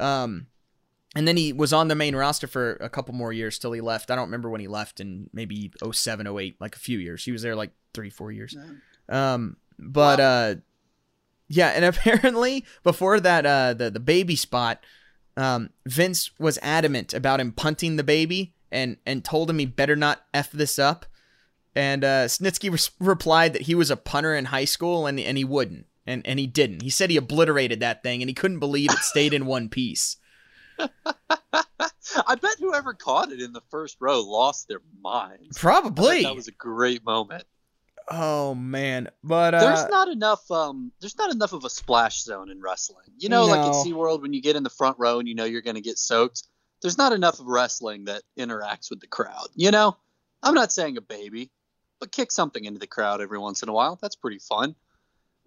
Um, 0.00 0.48
and 1.16 1.26
then 1.26 1.36
he 1.38 1.52
was 1.52 1.72
on 1.72 1.88
the 1.88 1.94
main 1.94 2.14
roster 2.14 2.46
for 2.46 2.74
a 2.74 2.90
couple 2.90 3.14
more 3.14 3.32
years 3.32 3.58
till 3.58 3.72
he 3.72 3.80
left. 3.80 4.10
I 4.10 4.16
don't 4.16 4.26
remember 4.26 4.50
when 4.50 4.60
he 4.60 4.68
left 4.68 5.00
in 5.00 5.30
maybe 5.32 5.72
07, 5.90 6.26
08, 6.26 6.60
like 6.60 6.76
a 6.76 6.78
few 6.78 6.98
years. 6.98 7.24
He 7.24 7.32
was 7.32 7.40
there 7.40 7.56
like 7.56 7.70
three, 7.94 8.10
four 8.10 8.30
years. 8.30 8.54
Um, 9.08 9.56
but 9.78 10.20
uh, 10.20 10.54
yeah, 11.48 11.68
and 11.68 11.84
apparently 11.96 12.66
before 12.82 13.18
that, 13.20 13.46
uh, 13.46 13.72
the 13.74 13.90
the 13.90 14.00
baby 14.00 14.36
spot, 14.36 14.84
um, 15.38 15.70
Vince 15.86 16.30
was 16.38 16.58
adamant 16.60 17.14
about 17.14 17.40
him 17.40 17.50
punting 17.52 17.96
the 17.96 18.04
baby 18.04 18.54
and 18.70 18.98
and 19.06 19.24
told 19.24 19.48
him 19.48 19.58
he 19.58 19.66
better 19.66 19.96
not 19.96 20.22
f 20.34 20.50
this 20.52 20.78
up. 20.78 21.06
And 21.74 22.04
uh, 22.04 22.24
Snitsky 22.24 22.70
res- 22.70 22.90
replied 22.98 23.52
that 23.52 23.62
he 23.62 23.74
was 23.74 23.90
a 23.90 23.96
punter 23.96 24.34
in 24.34 24.46
high 24.46 24.64
school 24.64 25.06
and 25.06 25.18
and 25.18 25.38
he 25.38 25.44
wouldn't, 25.44 25.86
and 26.06 26.26
and 26.26 26.38
he 26.38 26.46
didn't. 26.46 26.82
He 26.82 26.90
said 26.90 27.08
he 27.08 27.16
obliterated 27.16 27.80
that 27.80 28.02
thing 28.02 28.22
and 28.22 28.28
he 28.28 28.34
couldn't 28.34 28.60
believe 28.60 28.90
it 28.90 28.98
stayed 28.98 29.32
in 29.32 29.46
one 29.46 29.70
piece. 29.70 30.16
I 30.78 32.34
bet 32.34 32.56
whoever 32.58 32.94
caught 32.94 33.32
it 33.32 33.40
in 33.40 33.52
the 33.52 33.62
first 33.70 33.96
row 34.00 34.20
lost 34.22 34.68
their 34.68 34.80
minds. 35.02 35.58
Probably. 35.58 36.22
That 36.22 36.34
was 36.34 36.48
a 36.48 36.52
great 36.52 37.04
moment. 37.04 37.44
oh 38.10 38.54
man, 38.54 39.08
but 39.24 39.54
uh, 39.54 39.60
there's 39.60 39.88
not 39.90 40.08
enough 40.08 40.48
um 40.50 40.92
there's 41.00 41.18
not 41.18 41.30
enough 41.32 41.52
of 41.52 41.64
a 41.64 41.70
splash 41.70 42.22
zone 42.22 42.50
in 42.50 42.60
wrestling. 42.60 43.06
You 43.18 43.28
know, 43.28 43.46
like 43.46 43.60
at 43.60 43.66
No. 43.66 43.84
SeaWorld 43.84 44.22
when 44.22 44.32
you 44.32 44.40
get 44.40 44.56
in 44.56 44.62
the 44.62 44.70
front 44.70 44.96
row 44.98 45.18
and 45.18 45.28
you 45.28 45.34
know 45.34 45.44
you're 45.44 45.62
gonna 45.62 45.80
get 45.80 45.98
soaked, 45.98 46.44
there's 46.82 46.98
not 46.98 47.12
enough 47.12 47.40
of 47.40 47.46
wrestling 47.46 48.04
that 48.04 48.22
interacts 48.38 48.90
with 48.90 49.00
the 49.00 49.06
crowd. 49.08 49.48
You 49.54 49.70
know? 49.70 49.96
I'm 50.42 50.54
not 50.54 50.72
saying 50.72 50.96
a 50.96 51.00
baby, 51.00 51.50
but 51.98 52.12
kick 52.12 52.30
something 52.30 52.64
into 52.64 52.78
the 52.78 52.86
crowd 52.86 53.20
every 53.20 53.38
once 53.38 53.62
in 53.62 53.68
a 53.68 53.72
while. 53.72 53.98
That's 54.00 54.16
pretty 54.16 54.38
fun. 54.38 54.76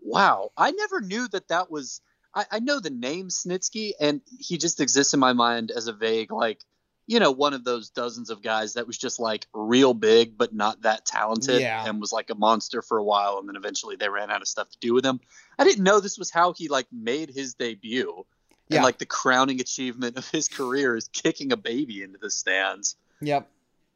Wow. 0.02 0.52
I 0.58 0.72
never 0.72 1.00
knew 1.00 1.28
that 1.30 1.48
that 1.48 1.72
was 1.72 2.02
I, 2.36 2.46
I 2.52 2.60
know 2.60 2.80
the 2.80 2.90
name 2.90 3.30
Snitsky 3.30 3.94
and 4.00 4.22
he 4.40 4.58
just 4.58 4.80
exists 4.80 5.14
in 5.14 5.20
my 5.20 5.34
mind 5.34 5.72
as 5.72 5.88
a 5.88 5.94
vague 5.94 6.32
like 6.32 6.64
you 7.08 7.20
know, 7.20 7.32
one 7.32 7.56
of 7.56 7.64
those 7.64 7.90
dozens 7.90 8.30
of 8.30 8.44
guys 8.44 8.76
that 8.76 8.86
was 8.86 8.96
just 8.96 9.20
like 9.20 9.48
real 9.52 9.96
big, 9.96 10.38
but 10.38 10.54
not 10.54 10.84
that 10.84 11.08
talented, 11.08 11.60
Yeah. 11.60 11.84
and 11.88 12.00
was 12.00 12.14
like 12.14 12.30
a 12.30 12.36
monster 12.36 12.84
for 12.84 13.00
a 13.00 13.04
while, 13.04 13.40
and 13.40 13.50
then 13.50 13.56
eventually 13.56 13.96
they 13.96 14.10
ran 14.10 14.30
out 14.30 14.44
of 14.44 14.48
stuff 14.48 14.70
to 14.70 14.78
do 14.80 14.94
with 14.94 15.04
him. 15.04 15.20
I 15.58 15.64
didn't 15.64 15.84
know 15.84 16.00
this 16.00 16.20
was 16.20 16.30
how 16.30 16.54
he 16.54 16.68
like 16.68 16.86
made 16.92 17.32
his 17.32 17.56
debut, 17.56 18.28
Yeah. 18.68 18.76
and 18.78 18.84
like 18.84 19.00
the 19.00 19.08
crowning 19.08 19.60
achievement 19.60 20.18
of 20.20 20.30
his 20.30 20.48
career 20.48 20.96
is 20.96 21.08
kicking 21.08 21.52
a 21.52 21.58
baby 21.58 22.04
into 22.04 22.20
the 22.20 22.30
stands. 22.30 22.96
Yep. 23.22 23.50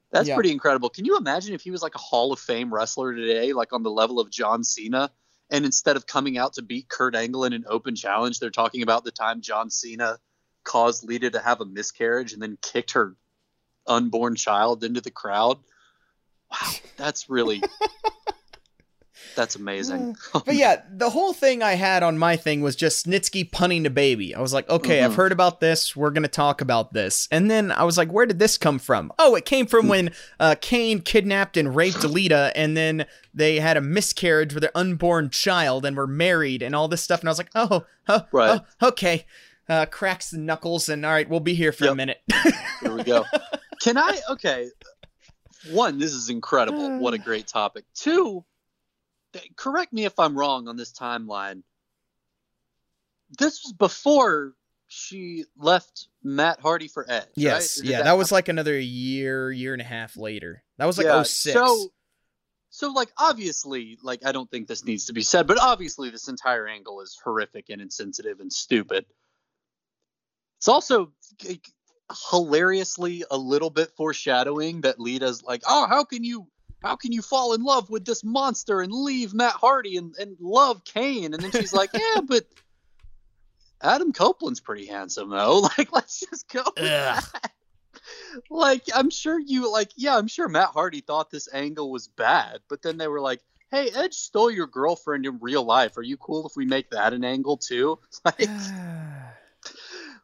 That's 0.10 0.30
Yeah. 0.30 0.34
pretty 0.34 0.52
incredible. 0.52 0.90
Can 0.90 1.06
you 1.06 1.16
imagine 1.16 1.54
if 1.54 1.62
he 1.62 1.70
was 1.70 1.84
like 1.84 1.94
a 1.94 2.00
Hall 2.00 2.34
of 2.34 2.40
Fame 2.40 2.74
wrestler 2.74 3.14
today, 3.14 3.54
like 3.54 3.74
on 3.74 3.84
the 3.84 3.92
level 3.92 4.20
of 4.20 4.32
John 4.32 4.64
Cena? 4.64 5.12
And 5.50 5.66
instead 5.66 5.98
of 5.98 6.08
coming 6.08 6.38
out 6.38 6.54
to 6.54 6.62
beat 6.62 6.90
Kurt 6.90 7.16
Angle 7.16 7.46
in 7.46 7.54
an 7.54 7.66
open 7.68 7.96
challenge, 7.96 8.40
they're 8.40 8.50
talking 8.50 8.82
about 8.82 9.04
the 9.04 9.12
time 9.12 9.42
John 9.42 9.70
Cena 9.70 10.18
caused 10.64 11.04
Lita 11.04 11.30
to 11.32 11.40
have 11.40 11.62
a 11.62 11.66
miscarriage 11.66 12.34
and 12.34 12.42
then 12.42 12.58
kicked 12.62 12.94
her 12.94 13.16
unborn 13.86 14.36
child 14.36 14.84
into 14.84 15.02
the 15.02 15.12
crowd. 15.12 15.60
Wow, 16.52 16.72
that's 16.98 17.30
really 17.30 17.62
that's 19.36 19.56
amazing. 19.56 20.16
But 20.34 20.56
yeah, 20.56 20.82
the 20.92 21.10
whole 21.10 21.34
thing 21.34 21.64
I 21.64 21.74
had 21.74 22.04
on 22.04 22.18
my 22.18 22.36
thing 22.36 22.62
was 22.62 22.76
just 22.76 23.06
Snitsky 23.06 23.52
punning 23.52 23.84
the 23.84 23.90
baby. 23.90 24.36
I 24.36 24.42
was 24.42 24.54
like, 24.54 24.70
okay, 24.70 25.04
I've 25.04 25.12
Mhm. 25.12 25.16
heard 25.16 25.32
about 25.32 25.60
this. 25.60 25.96
We're 25.96 26.12
gonna 26.12 26.28
talk 26.28 26.62
about 26.62 26.94
this. 26.94 27.28
And 27.32 27.50
then 27.50 27.72
I 27.72 27.84
was 27.84 27.98
like, 27.98 28.10
where 28.12 28.26
did 28.26 28.40
this 28.40 28.58
come 28.58 28.80
from? 28.80 29.12
Oh, 29.20 29.36
it 29.36 29.46
came 29.46 29.66
from 29.66 29.88
when 29.88 30.12
uh, 30.40 30.56
Kane 30.62 31.02
kidnapped 31.02 31.58
and 31.58 31.76
raped 31.76 31.98
Alita, 32.00 32.52
and 32.56 32.78
then 32.78 33.06
they 33.34 33.60
had 33.60 33.78
a 33.78 33.82
miscarriage 33.82 34.54
with 34.54 34.62
their 34.62 34.78
unborn 34.78 35.30
child 35.30 35.86
and 35.86 35.98
were 35.98 36.08
married 36.08 36.62
and 36.62 36.76
all 36.76 36.88
this 36.88 37.02
stuff. 37.02 37.20
And 37.22 37.30
I 37.30 37.32
was 37.32 37.38
like, 37.40 37.52
oh, 37.56 37.86
oh, 38.08 38.22
Right. 38.32 38.62
oh, 38.82 38.88
okay. 38.90 39.26
Uh, 39.70 39.86
cracks 39.86 40.30
the 40.32 40.38
knuckles 40.38 40.90
and 40.90 41.06
all 41.06 41.12
right, 41.14 41.30
we'll 41.30 41.40
be 41.40 41.54
here 41.54 41.72
for 41.72 41.88
a 41.88 41.96
minute. 41.96 42.22
Here 42.82 42.94
we 42.94 43.04
go. 43.04 43.24
Can 43.82 43.98
I? 43.98 44.20
Okay. 44.30 44.70
One, 45.72 45.98
this 46.00 46.12
is 46.14 46.30
incredible. 46.30 47.00
What 47.00 47.14
a 47.14 47.18
great 47.30 47.48
topic. 47.48 47.86
Two, 47.96 48.44
correct 49.56 49.94
me 49.94 50.06
if 50.06 50.20
I'm 50.20 50.38
wrong 50.38 50.68
on 50.68 50.76
this 50.76 50.92
timeline. 50.92 51.64
This 53.38 53.64
was 53.64 53.74
before 53.74 54.54
she 54.88 55.46
left 55.58 56.08
Matt 56.24 56.60
Hardy 56.60 56.88
for 56.88 57.06
Edge. 57.10 57.26
yes, 57.36 57.80
right? 57.80 57.90
Yeah, 57.90 58.04
that, 58.04 58.18
was 58.18 58.32
like 58.32 58.48
another 58.48 58.78
year, 58.78 59.52
year 59.52 59.74
and 59.74 59.82
a 59.82 59.86
half 59.86 60.16
later. 60.16 60.64
That 60.78 60.86
was 60.86 60.98
like 60.98 61.06
Yeah, 61.06 61.24
06. 61.24 61.54
So, 61.54 61.88
so 62.70 62.92
like 62.92 63.10
obviously, 63.18 63.98
like 64.04 64.26
I 64.26 64.32
don't 64.32 64.50
think 64.50 64.68
this 64.68 64.86
needs 64.86 65.08
to 65.08 65.14
be 65.14 65.24
said, 65.24 65.48
but 65.48 65.60
obviously 65.60 66.10
this 66.10 66.28
entire 66.28 66.68
angle 66.68 67.02
is 67.02 67.20
horrific 67.24 67.70
and 67.70 67.82
insensitive 67.82 68.40
and 68.40 68.54
stupid. 68.54 69.06
It's 70.60 70.68
also 70.68 71.12
like, 71.44 71.68
hilariously 72.32 73.24
a 73.32 73.38
little 73.38 73.70
bit 73.70 73.92
foreshadowing 73.98 74.82
that 74.82 75.00
Lita's 75.00 75.44
like, 75.44 75.64
"Oh, 75.68 75.88
how 75.88 76.04
can 76.04 76.24
you 76.24 76.48
how 76.84 76.96
can 76.96 77.12
you 77.12 77.22
fall 77.22 77.54
in 77.54 77.64
love 77.64 77.90
with 77.90 78.06
this 78.06 78.24
monster 78.24 78.82
and 78.82 78.92
leave 78.92 79.34
Matt 79.34 79.54
Hardy 79.54 79.98
and, 79.98 80.16
and 80.18 80.36
love 80.40 80.84
Kane?" 80.84 81.34
And 81.34 81.42
then 81.42 81.52
she's 81.52 81.74
like, 81.74 81.92
"Yeah, 81.94 82.22
but 82.24 82.46
Adam 83.82 84.14
Copeland's 84.14 84.60
pretty 84.60 84.86
handsome 84.86 85.30
though. 85.30 85.68
Like, 85.78 85.92
let's 85.94 86.20
just 86.20 86.48
go." 86.50 86.64
with 86.66 86.84
that." 86.86 87.52
Like, 88.50 88.84
I'm 88.94 89.10
sure 89.10 89.40
you 89.40 89.72
like, 89.72 89.92
yeah, 89.96 90.18
I'm 90.18 90.28
sure 90.28 90.48
Matt 90.50 90.70
Hardy 90.70 91.02
thought 91.02 91.30
this 91.30 91.48
angle 91.54 91.92
was 91.92 92.08
bad, 92.08 92.60
but 92.68 92.82
then 92.82 92.98
they 92.98 93.08
were 93.08 93.22
like, 93.22 93.42
"Hey, 93.72 93.90
Edge 93.94 94.16
stole 94.16 94.52
your 94.52 94.68
girlfriend 94.68 95.26
in 95.26 95.38
real 95.40 95.64
life. 95.64 95.98
Are 95.98 96.04
you 96.04 96.18
cool 96.18 96.48
if 96.48 96.56
we 96.56 96.66
make 96.66 96.90
that 96.90 97.14
an 97.14 97.24
angle 97.24 97.58
too?" 97.58 98.00
Like, 98.26 98.50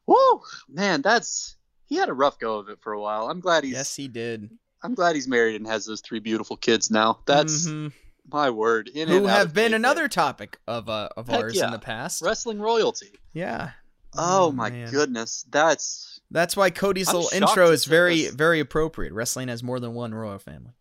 whoa, 0.05 0.41
man, 0.67 1.01
that's 1.01 1.55
he 1.85 1.95
had 1.95 2.09
a 2.09 2.13
rough 2.13 2.39
go 2.39 2.57
of 2.57 2.69
it 2.69 2.81
for 2.81 2.93
a 2.93 2.99
while. 2.99 3.29
I'm 3.29 3.39
glad 3.39 3.63
he's 3.63 3.73
yes, 3.73 3.95
he 3.95 4.07
did. 4.07 4.49
I'm 4.83 4.93
glad 4.95 5.15
he's 5.15 5.27
married 5.27 5.55
and 5.55 5.67
has 5.67 5.85
those 5.85 6.01
three 6.01 6.19
beautiful 6.19 6.55
kids 6.57 6.89
now. 6.89 7.19
That's 7.25 7.67
Mhm. 7.67 7.91
my 8.31 8.49
word. 8.49 8.87
In 8.87 9.07
who 9.09 9.25
have 9.25 9.53
been 9.53 9.73
another 9.73 10.07
topic 10.07 10.57
of 10.67 10.87
uh, 10.89 11.09
of 11.17 11.27
Heck 11.27 11.41
ours 11.41 11.55
yeah. 11.55 11.65
in 11.65 11.71
the 11.71 11.79
past. 11.79 12.21
wrestling 12.21 12.59
royalty. 12.59 13.11
Yeah. 13.33 13.71
Oh, 14.17 14.51
my 14.51 14.69
man. 14.71 14.89
goodness, 14.91 15.45
that's 15.49 16.19
That's 16.31 16.55
why 16.57 16.69
Cody's 16.71 17.09
I'm 17.09 17.15
little 17.17 17.29
intro 17.35 17.69
is 17.71 17.85
very 17.85 18.27
us- 18.27 18.33
very 18.33 18.59
appropriate. 18.59 19.13
Wrestling 19.13 19.49
has 19.49 19.61
more 19.63 19.79
than 19.79 19.93
one 19.93 20.13
royal 20.13 20.39
family. 20.39 20.71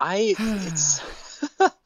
I. 0.00 0.34
It's 0.38 1.00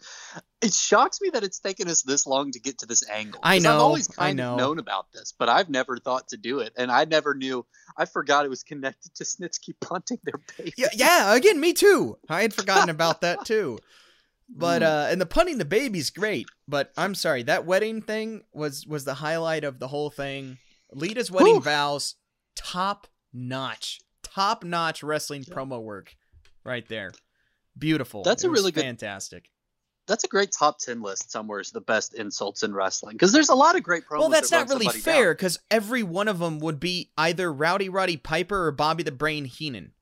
it 0.62 0.72
shocks 0.72 1.20
me 1.20 1.30
that 1.30 1.44
it's 1.44 1.58
taken 1.60 1.86
us 1.88 2.02
this 2.02 2.26
long 2.26 2.50
to 2.52 2.60
get 2.60 2.78
to 2.78 2.86
this 2.86 3.08
angle. 3.10 3.40
I 3.42 3.56
'Cause 3.58 3.66
I've 3.66 3.72
know, 3.74 3.78
always 3.80 4.08
kind 4.08 4.40
of 4.40 4.56
known 4.56 4.78
about 4.78 5.12
this, 5.12 5.32
but 5.38 5.48
I've 5.48 5.68
never 5.68 5.98
thought 5.98 6.28
to 6.28 6.36
do 6.36 6.60
it, 6.60 6.72
and 6.76 6.90
I 6.90 7.04
never 7.04 7.34
knew. 7.34 7.66
I 7.96 8.04
forgot 8.06 8.44
it 8.46 8.48
was 8.48 8.62
connected 8.62 9.14
to 9.16 9.24
Snitsky 9.24 9.74
punting 9.80 10.18
their 10.24 10.40
baby. 10.56 10.72
Yeah, 10.76 10.88
yeah. 10.94 11.34
Again, 11.34 11.60
me 11.60 11.72
too. 11.72 12.18
I 12.28 12.42
had 12.42 12.54
forgotten 12.54 12.88
about 12.90 13.20
that 13.20 13.44
too. 13.46 13.78
But 14.48 14.82
Mm. 14.82 14.86
uh, 14.86 15.08
and 15.10 15.20
the 15.20 15.26
punting 15.26 15.58
the 15.58 15.64
baby's 15.64 16.10
great. 16.10 16.46
But 16.68 16.92
I'm 16.96 17.14
sorry, 17.14 17.42
that 17.44 17.66
wedding 17.66 18.00
thing 18.00 18.44
was 18.52 18.86
was 18.86 19.04
the 19.04 19.14
highlight 19.14 19.64
of 19.64 19.78
the 19.80 19.88
whole 19.88 20.08
thing. 20.10 20.58
Lita's 20.92 21.30
wedding 21.32 21.54
Whew. 21.54 21.62
vows, 21.62 22.14
top 22.54 23.08
notch, 23.32 24.00
top 24.22 24.62
notch 24.64 25.02
wrestling 25.02 25.42
promo 25.44 25.82
work, 25.82 26.14
right 26.64 26.86
there. 26.88 27.10
Beautiful. 27.76 28.22
That's 28.22 28.44
It 28.44 28.46
a 28.46 28.50
really 28.50 28.70
good- 28.72 28.84
fantastic. 28.84 29.50
That's 30.06 30.24
a 30.24 30.28
great 30.28 30.52
top 30.52 30.78
ten 30.78 31.02
list 31.02 31.30
somewhere. 31.30 31.60
Is 31.60 31.70
the 31.72 31.80
best 31.80 32.14
insults 32.14 32.62
in 32.62 32.72
wrestling 32.74 33.14
because 33.14 33.32
there's 33.32 33.48
a 33.48 33.54
lot 33.54 33.76
of 33.76 33.82
great 33.82 34.04
promos. 34.06 34.20
Well, 34.20 34.28
that's 34.28 34.50
that 34.50 34.68
not 34.68 34.78
really 34.78 34.88
fair 34.88 35.34
because 35.34 35.58
every 35.70 36.02
one 36.02 36.28
of 36.28 36.38
them 36.38 36.58
would 36.60 36.78
be 36.78 37.10
either 37.18 37.52
Rowdy 37.52 37.88
Roddy 37.88 38.16
Piper 38.16 38.66
or 38.66 38.72
Bobby 38.72 39.02
the 39.02 39.10
Brain 39.12 39.44
Heenan, 39.46 39.92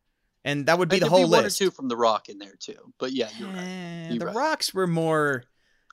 and 0.44 0.66
that 0.66 0.78
would 0.78 0.88
be 0.88 0.96
And 0.96 1.02
the 1.06 1.08
whole 1.10 1.22
one 1.30 1.44
list. 1.44 1.60
or 1.60 1.64
two 1.64 1.70
from 1.70 1.88
The 1.88 1.96
Rock 1.96 2.28
in 2.28 2.38
there 2.38 2.54
too. 2.58 2.92
But 2.98 3.12
yeah, 3.12 3.28
you're 3.38 3.48
right. 3.48 3.58
Eh, 3.58 4.08
You're 4.10 4.18
the 4.18 4.26
right. 4.26 4.34
rocks 4.34 4.74
were 4.74 4.86
more 4.86 5.44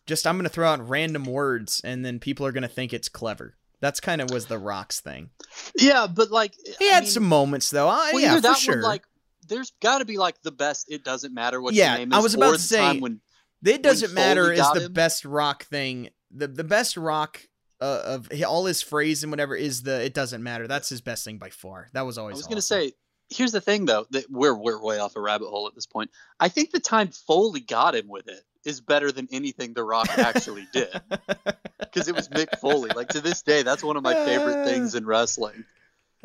just 0.08 0.28
I'm 0.28 0.38
gonna 0.38 0.50
throw 0.50 0.68
out 0.68 0.88
random 0.90 1.24
words 1.26 1.80
and 1.84 2.04
then 2.04 2.20
people 2.20 2.46
are 2.46 2.52
gonna 2.52 2.68
think 2.68 2.92
it's 2.94 3.08
clever. 3.08 3.56
That's 3.80 4.00
kind 4.00 4.20
of 4.22 4.30
was 4.30 4.46
the 4.48 4.58
rocks 4.60 5.00
thing. 5.00 5.30
Yeah, 5.80 6.06
but 6.08 6.30
like 6.32 6.54
He 6.80 6.90
I 6.90 6.94
had 6.96 7.04
mean, 7.04 7.12
some 7.12 7.24
moments 7.24 7.70
though. 7.70 7.88
Uh, 7.88 8.10
well, 8.14 8.20
yeah, 8.20 8.36
for 8.36 8.42
that 8.42 8.58
sure. 8.58 8.76
one, 8.76 8.84
like 8.84 9.04
there's 9.48 9.72
got 9.82 9.98
to 10.00 10.06
be 10.06 10.18
like 10.18 10.42
the 10.44 10.52
best. 10.52 10.92
It 10.92 11.04
doesn't 11.04 11.34
matter 11.34 11.60
what 11.62 11.74
Yeah, 11.74 11.92
your 11.92 11.98
name 12.00 12.12
is. 12.12 12.18
I 12.18 12.22
was 12.22 12.34
about 12.36 12.52
to 12.54 12.60
say- 12.60 13.00
when 13.00 13.20
it 13.64 13.84
doesn't 13.84 14.14
matter 14.14 14.52
is 14.52 14.68
the 14.74 14.82
him- 14.86 14.94
best 14.94 15.26
rock 15.26 15.64
thing. 15.66 16.10
The 16.32 16.48
the 16.48 16.64
best 16.64 16.98
rock 16.98 17.42
uh, 17.82 18.02
of 18.06 18.30
all 18.48 18.66
his 18.66 18.82
phrase 18.82 19.24
and 19.24 19.32
whatever 19.32 19.56
is 19.56 19.84
the 19.84 20.04
it 20.04 20.14
doesn't 20.14 20.42
matter. 20.44 20.68
That's 20.68 20.90
his 20.90 21.02
best 21.02 21.26
thing 21.26 21.38
by 21.38 21.50
far. 21.50 21.90
That 21.94 22.06
was 22.06 22.18
always. 22.18 22.36
I 22.36 22.38
was 22.38 22.48
going 22.48 22.56
to 22.58 22.62
say, 22.62 22.94
here's 23.30 23.52
the 23.52 23.62
thing 23.62 23.86
though 23.86 24.06
that 24.12 24.26
we're 24.30 24.56
we're 24.56 24.82
way 24.82 25.00
off 25.00 25.16
a 25.16 25.22
rabbit 25.22 25.48
hole 25.50 25.68
at 25.68 25.76
this 25.76 25.86
point. 25.88 26.12
I 26.40 26.48
think 26.50 26.72
the 26.72 26.80
time 26.80 27.10
Foley 27.10 27.60
got 27.62 27.96
him 27.96 28.08
with 28.08 28.28
it 28.28 28.42
is 28.64 28.80
better 28.82 29.12
than 29.12 29.28
anything 29.32 29.74
The 29.74 29.84
Rock 29.84 30.10
actually 30.20 30.68
did 30.72 30.90
because 31.80 32.08
it 32.08 32.16
was 32.16 32.30
Mick 32.30 32.60
Foley. 32.60 32.92
Like 32.96 33.10
to 33.10 33.22
this 33.22 33.42
day, 33.42 33.64
that's 33.64 33.84
one 33.84 33.98
of 33.98 34.04
my 34.04 34.14
favorite 34.14 34.66
things 34.66 34.94
in 34.96 35.06
wrestling. 35.06 35.66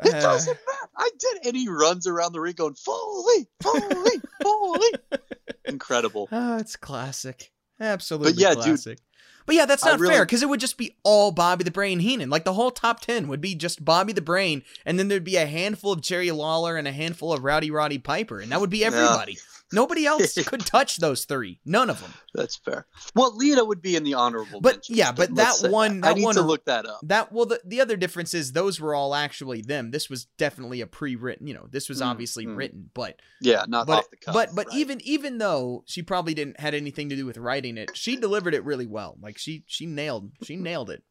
It 0.05 0.13
Uh, 0.13 0.21
doesn't 0.21 0.53
matter. 0.67 0.89
I 0.95 1.09
did, 1.17 1.47
and 1.47 1.55
he 1.57 1.67
runs 1.67 2.05
around 2.05 2.33
the 2.33 2.39
ring 2.39 2.53
going 2.55 2.75
Foley, 2.75 3.47
Foley, 3.63 4.21
Foley. 4.43 4.89
Incredible. 5.67 6.27
Oh, 6.31 6.57
it's 6.59 6.75
classic. 6.75 7.51
Absolutely 7.79 8.33
yeah, 8.33 8.55
dude, 8.55 8.63
classic. 8.63 8.99
But 9.45 9.55
yeah, 9.55 9.65
that's 9.65 9.85
not 9.85 9.99
really- 9.99 10.13
fair 10.13 10.25
because 10.25 10.43
it 10.43 10.49
would 10.49 10.59
just 10.59 10.77
be 10.77 10.97
all 11.03 11.31
Bobby 11.31 11.63
the 11.63 11.71
Brain 11.71 11.99
Heenan. 11.99 12.29
Like 12.29 12.43
the 12.43 12.53
whole 12.53 12.71
top 12.71 12.99
10 12.99 13.27
would 13.27 13.39
be 13.39 13.55
just 13.55 13.85
Bobby 13.85 14.13
the 14.13 14.21
Brain, 14.21 14.63
and 14.85 14.99
then 14.99 15.07
there'd 15.07 15.23
be 15.23 15.37
a 15.37 15.45
handful 15.45 15.93
of 15.93 16.01
Jerry 16.01 16.31
Lawler 16.31 16.75
and 16.75 16.87
a 16.87 16.91
handful 16.91 17.31
of 17.31 17.43
Rowdy 17.43 17.71
Roddy 17.71 17.97
Piper, 17.97 18.39
and 18.39 18.51
that 18.51 18.59
would 18.59 18.69
be 18.69 18.83
everybody. 18.83 19.37
Nobody 19.73 20.05
else 20.05 20.33
could 20.45 20.65
touch 20.65 20.95
those 20.97 21.25
three. 21.25 21.59
None 21.65 21.89
of 21.89 21.99
them. 22.01 22.13
That's 22.33 22.55
fair. 22.55 22.87
Well, 23.15 23.35
Lita 23.35 23.65
would 23.65 23.81
be 23.81 23.95
in 23.97 24.03
the 24.03 24.13
honorable 24.13 24.61
But, 24.61 24.75
mentions, 24.75 24.97
yeah, 24.97 25.11
but 25.11 25.35
that 25.35 25.55
one- 25.69 26.03
I 26.03 26.09
that 26.09 26.15
need 26.17 26.23
one- 26.23 26.35
to 26.35 26.41
look 26.41 26.63
that 26.65 26.85
up. 26.85 26.99
That 27.03 27.31
well, 27.33 27.45
the, 27.45 27.59
the 27.65 27.81
other 27.81 27.97
difference 27.97 28.33
is 28.33 28.53
those 28.53 28.79
were 28.79 28.95
all 28.95 29.13
actually 29.13 29.61
them. 29.61 29.91
This 29.91 30.09
was 30.09 30.25
definitely 30.37 30.79
a 30.81 30.87
pre-written. 30.87 31.47
You 31.47 31.55
know, 31.55 31.67
this 31.69 31.89
was 31.89 32.01
Mm, 32.01 32.05
obviously 32.05 32.45
mm. 32.45 32.55
written, 32.55 32.89
but 32.93 33.19
Yeah, 33.41 33.65
not 33.67 33.87
but 33.87 33.97
off 33.99 34.09
the 34.09 34.17
cuff. 34.17 34.33
but 34.33 34.49
but 34.55 34.67
right. 34.67 34.77
even 34.77 35.01
even 35.01 35.37
though 35.37 35.83
she 35.85 36.01
probably 36.01 36.33
didn't 36.33 36.59
had 36.59 36.73
anything 36.73 37.09
to 37.09 37.15
do 37.17 37.25
with 37.25 37.37
writing 37.37 37.77
it, 37.77 37.91
she 37.93 38.15
delivered 38.15 38.53
it 38.53 38.63
really 38.63 38.87
well. 38.87 39.17
Like 39.21 39.37
she 39.37 39.63
she 39.67 39.85
nailed 39.85 40.31
she 40.43 40.55
nailed 40.55 40.89
it. 40.89 41.03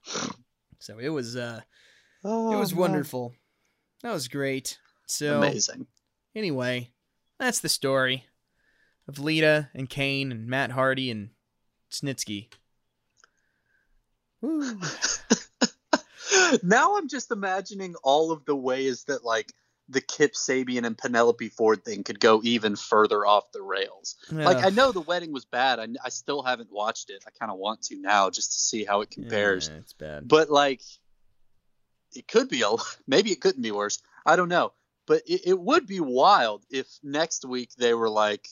So 0.79 0.99
it 0.99 1.09
was 1.11 1.37
uh 1.37 1.61
Oh, 2.25 2.53
it 2.55 2.59
was 2.59 2.73
man. 2.73 2.81
wonderful. 2.81 3.35
That 4.03 4.13
was 4.13 4.29
great. 4.29 4.79
So 5.07 5.39
amazing. 5.39 5.87
anyway, 6.35 6.91
that's 7.39 7.61
the 7.61 7.69
story 7.69 8.25
of 9.09 9.19
Lita 9.19 9.71
and 9.75 9.89
Kane 9.89 10.33
and 10.33 10.47
Matt 10.47 10.73
Hardy 10.73 11.11
and 11.11 11.31
Snitsky. 11.91 12.49
Now 16.63 16.97
I'm 16.97 17.09
just 17.09 17.31
imagining 17.31 17.95
all 18.03 18.31
of 18.31 18.45
the 18.45 18.55
ways 18.55 19.05
that 19.05 19.25
like 19.25 19.53
the 19.89 20.01
Kip 20.01 20.35
Sabian 20.35 20.85
and 20.85 20.99
Penelope 20.99 21.49
Ford 21.51 21.85
thing 21.85 22.03
could 22.03 22.21
go 22.21 22.41
even 22.43 22.77
further 22.77 23.25
off 23.25 23.53
the 23.53 23.63
rails. 23.63 24.17
Like 24.45 24.65
I 24.65 24.71
know 24.71 24.93
the 24.93 25.01
wedding 25.01 25.33
was 25.33 25.45
bad. 25.45 25.79
I, 25.79 25.87
I 26.05 26.09
still 26.09 26.43
haven't 26.43 26.73
watched 26.73 27.11
it. 27.11 27.25
I 27.27 27.31
kind 27.39 27.53
of 27.53 27.59
want 27.59 27.83
to 27.83 27.97
now 27.97 28.31
just 28.31 28.53
to 28.53 28.59
see 28.59 28.85
how 28.85 29.01
it 29.01 29.11
compares. 29.11 29.69
Yeah, 29.69 29.79
it's 29.79 29.93
bad. 29.93 30.29
But 30.29 30.51
like, 30.51 30.83
it 32.15 32.29
could 32.29 32.49
be 32.49 32.63
a 32.63 32.71
maybe 33.07 33.31
it 33.31 33.41
couldn't 33.41 33.63
be 33.63 33.73
worse. 33.73 34.03
I 34.25 34.37
don't 34.37 34.49
know. 34.49 34.73
But 35.07 35.23
it, 35.27 35.43
it 35.47 35.59
would 35.59 35.87
be 35.87 36.01
wild 36.01 36.65
if 36.69 36.89
next 37.03 37.45
week 37.45 37.71
they 37.79 37.95
were 37.95 38.11
like, 38.11 38.49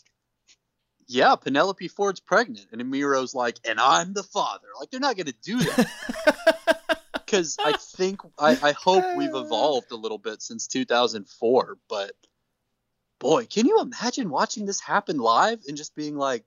"Yeah, 1.07 1.35
Penelope 1.37 1.89
Ford's 1.89 2.21
pregnant," 2.21 2.67
and 2.73 2.81
Emiro's 2.81 3.35
like, 3.35 3.59
"And 3.69 3.81
I'm 3.81 4.13
the 4.13 4.23
father." 4.23 4.67
Like 4.79 4.91
they're 4.91 5.01
not 5.01 5.17
going 5.17 5.27
to 5.27 5.35
do 5.43 5.59
that 5.59 6.99
because 7.15 7.57
I 7.65 7.73
think 7.73 8.21
I, 8.39 8.59
I 8.63 8.73
hope 8.73 9.05
we've 9.17 9.35
evolved 9.35 9.91
a 9.93 9.97
little 9.97 10.19
bit 10.19 10.43
since 10.43 10.67
2004. 10.67 11.79
But 11.89 12.13
boy, 13.19 13.47
can 13.47 13.67
you 13.67 13.81
imagine 13.81 14.31
watching 14.31 14.67
this 14.67 14.81
happen 14.81 15.19
live 15.19 15.61
and 15.67 15.77
just 15.77 15.95
being 15.95 16.17
like, 16.17 16.45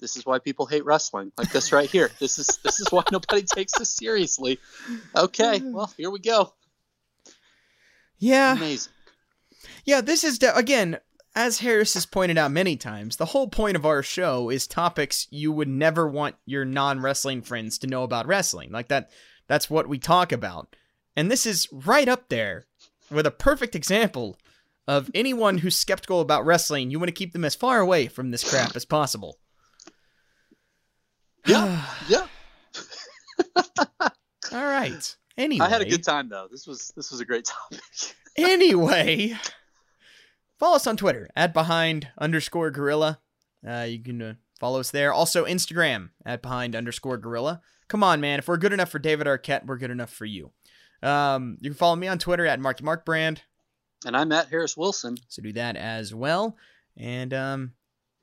"This 0.00 0.16
is 0.16 0.24
why 0.26 0.38
people 0.38 0.66
hate 0.66 0.84
wrestling." 0.84 1.32
Like 1.36 1.50
this 1.52 1.72
right 1.72 1.88
here. 1.90 2.10
This 2.18 2.38
is 2.38 2.58
this 2.62 2.80
is 2.80 2.88
why 2.90 3.02
nobody 3.12 3.42
takes 3.42 3.78
this 3.78 3.90
seriously. 3.90 4.58
Okay, 5.14 5.60
well 5.62 5.92
here 5.96 6.10
we 6.10 6.18
go. 6.18 6.52
yeah. 8.18 8.52
Amazing. 8.56 8.92
Yeah, 9.84 10.00
this 10.00 10.22
is 10.22 10.38
de- 10.38 10.54
again, 10.56 10.98
as 11.36 11.58
Harris 11.58 11.92
has 11.94 12.06
pointed 12.06 12.38
out 12.38 12.50
many 12.50 12.76
times, 12.76 13.16
the 13.16 13.26
whole 13.26 13.46
point 13.46 13.76
of 13.76 13.84
our 13.84 14.02
show 14.02 14.48
is 14.48 14.66
topics 14.66 15.28
you 15.30 15.52
would 15.52 15.68
never 15.68 16.08
want 16.08 16.34
your 16.46 16.64
non-wrestling 16.64 17.42
friends 17.42 17.78
to 17.78 17.86
know 17.86 18.02
about 18.02 18.26
wrestling. 18.26 18.72
Like 18.72 18.88
that 18.88 19.10
that's 19.46 19.68
what 19.68 19.86
we 19.86 19.98
talk 19.98 20.32
about. 20.32 20.74
And 21.14 21.30
this 21.30 21.44
is 21.44 21.68
right 21.70 22.08
up 22.08 22.30
there 22.30 22.64
with 23.10 23.26
a 23.26 23.30
perfect 23.30 23.74
example 23.74 24.38
of 24.88 25.10
anyone 25.14 25.58
who's 25.58 25.76
skeptical 25.76 26.20
about 26.20 26.46
wrestling, 26.46 26.90
you 26.90 26.98
want 26.98 27.08
to 27.08 27.12
keep 27.12 27.32
them 27.32 27.44
as 27.44 27.54
far 27.54 27.80
away 27.80 28.06
from 28.06 28.30
this 28.30 28.48
crap 28.48 28.74
as 28.74 28.84
possible. 28.84 29.38
Yeah, 31.46 31.84
yeah. 32.08 32.26
All 34.00 34.64
right. 34.64 35.16
Anyway, 35.36 35.64
I 35.64 35.68
had 35.68 35.82
a 35.82 35.88
good 35.88 36.02
time 36.02 36.28
though. 36.28 36.48
This 36.50 36.66
was 36.66 36.92
this 36.96 37.10
was 37.10 37.20
a 37.20 37.24
great 37.24 37.44
topic. 37.44 37.80
anyway, 38.36 39.36
follow 40.58 40.76
us 40.76 40.86
on 40.86 40.96
Twitter 40.96 41.28
at 41.36 41.52
behind 41.52 42.08
underscore 42.18 42.70
gorilla. 42.70 43.20
Uh, 43.66 43.86
you 43.88 44.02
can 44.02 44.22
uh, 44.22 44.34
follow 44.58 44.80
us 44.80 44.90
there. 44.90 45.12
Also, 45.12 45.44
Instagram 45.44 46.10
at 46.24 46.42
behind 46.42 46.76
underscore 46.76 47.18
gorilla. 47.18 47.60
Come 47.88 48.02
on, 48.02 48.20
man. 48.20 48.38
If 48.38 48.48
we're 48.48 48.56
good 48.56 48.72
enough 48.72 48.90
for 48.90 48.98
David 48.98 49.26
Arquette, 49.26 49.66
we're 49.66 49.78
good 49.78 49.90
enough 49.90 50.10
for 50.10 50.24
you. 50.24 50.50
Um, 51.02 51.58
you 51.60 51.70
can 51.70 51.76
follow 51.76 51.96
me 51.96 52.08
on 52.08 52.18
Twitter 52.18 52.46
at 52.46 52.60
Marky 52.60 52.84
Mark 52.84 53.04
Brand. 53.04 53.42
And 54.04 54.16
I'm 54.16 54.28
Matt 54.28 54.48
Harris 54.48 54.76
Wilson. 54.76 55.16
So 55.28 55.42
do 55.42 55.52
that 55.52 55.76
as 55.76 56.14
well. 56.14 56.56
And 56.96 57.32
um, 57.32 57.72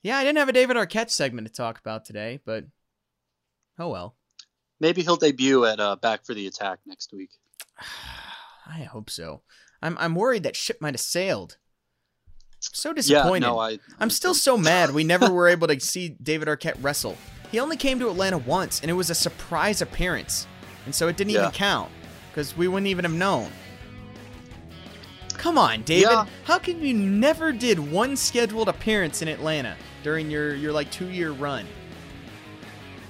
yeah, 0.01 0.18
I 0.18 0.23
didn't 0.23 0.39
have 0.39 0.49
a 0.49 0.53
David 0.53 0.77
Arquette 0.77 1.10
segment 1.10 1.47
to 1.47 1.53
talk 1.53 1.80
about 1.80 2.05
today, 2.05 2.39
but 2.45 2.65
oh 3.80 3.89
well. 3.89 4.15
Maybe 4.80 5.01
he'll 5.01 5.15
debut 5.15 5.65
at 5.65 5.80
uh, 5.80 5.95
Back 5.95 6.26
for 6.26 6.34
the 6.34 6.47
Attack 6.47 6.80
next 6.85 7.14
week. 7.14 7.31
I 8.68 8.84
hope 8.84 9.10
so. 9.10 9.41
I'm 9.81 9.97
I'm 9.97 10.15
worried 10.15 10.43
that 10.43 10.55
ship 10.55 10.77
might 10.80 10.93
have 10.93 11.01
sailed. 11.01 11.57
So 12.72 12.94
disappointed. 12.94 13.44
Yeah, 13.45 13.49
no, 13.52 13.60
I. 13.60 13.80
I'm 13.99 14.10
still 14.10 14.34
so 14.34 14.57
mad 14.57 14.91
we 14.91 15.03
never 15.03 15.30
were 15.31 15.48
able 15.48 15.68
to 15.68 15.80
see 15.80 16.10
David 16.10 16.48
Arquette 16.48 16.81
wrestle. 16.81 17.18
He 17.52 17.60
only 17.60 17.77
came 17.77 17.99
to 17.99 18.10
Atlanta 18.10 18.38
once, 18.38 18.81
and 18.81 18.90
it 18.90 18.94
was 18.94 19.10
a 19.10 19.15
surprise 19.15 19.81
appearance. 19.81 20.48
And 20.85 20.95
so 20.95 21.07
it 21.07 21.18
didn't 21.18 21.31
Yeah. 21.34 21.41
even 21.41 21.52
count, 21.52 21.91
because 22.30 22.56
we 22.57 22.68
wouldn't 22.68 22.88
even 22.88 23.06
have 23.06 23.14
known. 23.14 23.52
Come 25.38 25.57
on, 25.57 25.84
David. 25.84 26.10
Yeah. 26.10 26.26
How 26.45 26.57
come 26.57 26.80
you 26.81 26.94
never 26.94 27.52
did 27.52 27.77
one 27.80 28.15
scheduled 28.15 28.69
appearance 28.69 29.22
in 29.22 29.27
Atlanta 29.27 29.76
during 30.02 30.31
your, 30.31 30.56
your 30.56 30.72
like 30.72 30.90
two 30.90 31.10
year 31.10 31.31
run? 31.31 31.65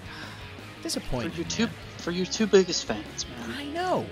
Disappointing. 0.81 1.29
for 1.31 1.37
your 1.37 1.47
two 1.47 1.67
for 1.97 2.11
your 2.11 2.25
two 2.25 2.47
biggest 2.47 2.85
fans, 2.85 3.25
man. 3.39 3.51
I 3.57 3.65
know. 3.65 4.05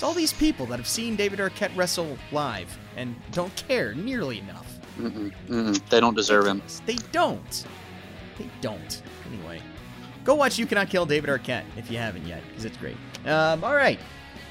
It's 0.00 0.04
all 0.06 0.14
these 0.14 0.32
people 0.32 0.64
that 0.64 0.78
have 0.78 0.88
seen 0.88 1.14
David 1.14 1.40
Arquette 1.40 1.76
wrestle 1.76 2.16
live 2.32 2.78
and 2.96 3.14
don't 3.32 3.54
care 3.68 3.92
nearly 3.92 4.38
enough. 4.38 4.78
Mm-mm, 4.98 5.30
mm-mm. 5.46 5.88
They 5.90 6.00
don't 6.00 6.16
deserve 6.16 6.46
him. 6.46 6.62
They 6.86 6.94
don't. 7.12 7.66
They 8.38 8.48
don't. 8.62 9.02
Anyway, 9.30 9.60
go 10.24 10.34
watch 10.36 10.58
You 10.58 10.64
Cannot 10.64 10.88
Kill 10.88 11.04
David 11.04 11.28
Arquette 11.28 11.64
if 11.76 11.90
you 11.90 11.98
haven't 11.98 12.26
yet, 12.26 12.42
because 12.48 12.64
it's 12.64 12.78
great. 12.78 12.96
Um, 13.26 13.62
all 13.62 13.74
right. 13.74 14.00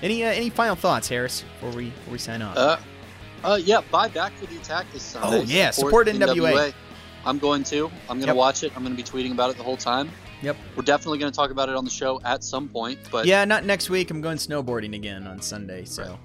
Any 0.03 0.23
uh, 0.23 0.27
any 0.27 0.51
final 0.51 0.76
thoughts, 0.76 1.09
Harris, 1.09 1.41
before 1.41 1.76
we 1.76 1.89
before 1.89 2.11
we 2.11 2.19
sign 2.19 2.43
off? 2.43 2.55
Uh, 2.55 2.77
uh, 3.43 3.59
yeah, 3.59 3.81
buy 3.89 4.07
back 4.07 4.34
for 4.34 4.45
the 4.45 4.55
attack 4.57 4.85
this 4.93 5.01
Sunday. 5.01 5.39
Oh, 5.39 5.41
yeah, 5.41 5.71
support 5.71 6.05
NWA. 6.05 6.76
I'm 7.26 7.39
going 7.39 7.63
to. 7.63 7.88
I'm 8.07 8.19
going 8.19 8.21
to 8.21 8.27
Yep. 8.27 8.35
watch 8.35 8.63
it. 8.63 8.71
I'm 8.76 8.84
going 8.84 8.95
to 8.95 9.03
be 9.03 9.09
tweeting 9.09 9.31
about 9.31 9.49
it 9.49 9.57
the 9.57 9.63
whole 9.63 9.77
time. 9.77 10.11
Yep. 10.41 10.56
We're 10.76 10.84
definitely 10.84 11.20
going 11.20 11.32
to 11.32 11.36
talk 11.36 11.52
about 11.52 11.70
it 11.70 11.76
on 11.76 11.84
the 11.84 11.91
show 11.91 12.22
at 12.24 12.44
some 12.44 12.70
point, 12.70 12.99
but 13.11 13.26
yeah, 13.26 13.44
not 13.45 13.66
next 13.66 13.90
week. 13.90 14.10
I'm 14.10 14.22
going 14.22 14.38
snowboarding 14.38 14.95
again 14.95 15.28
on 15.28 15.41
Sunday, 15.41 15.86
so. 15.86 16.18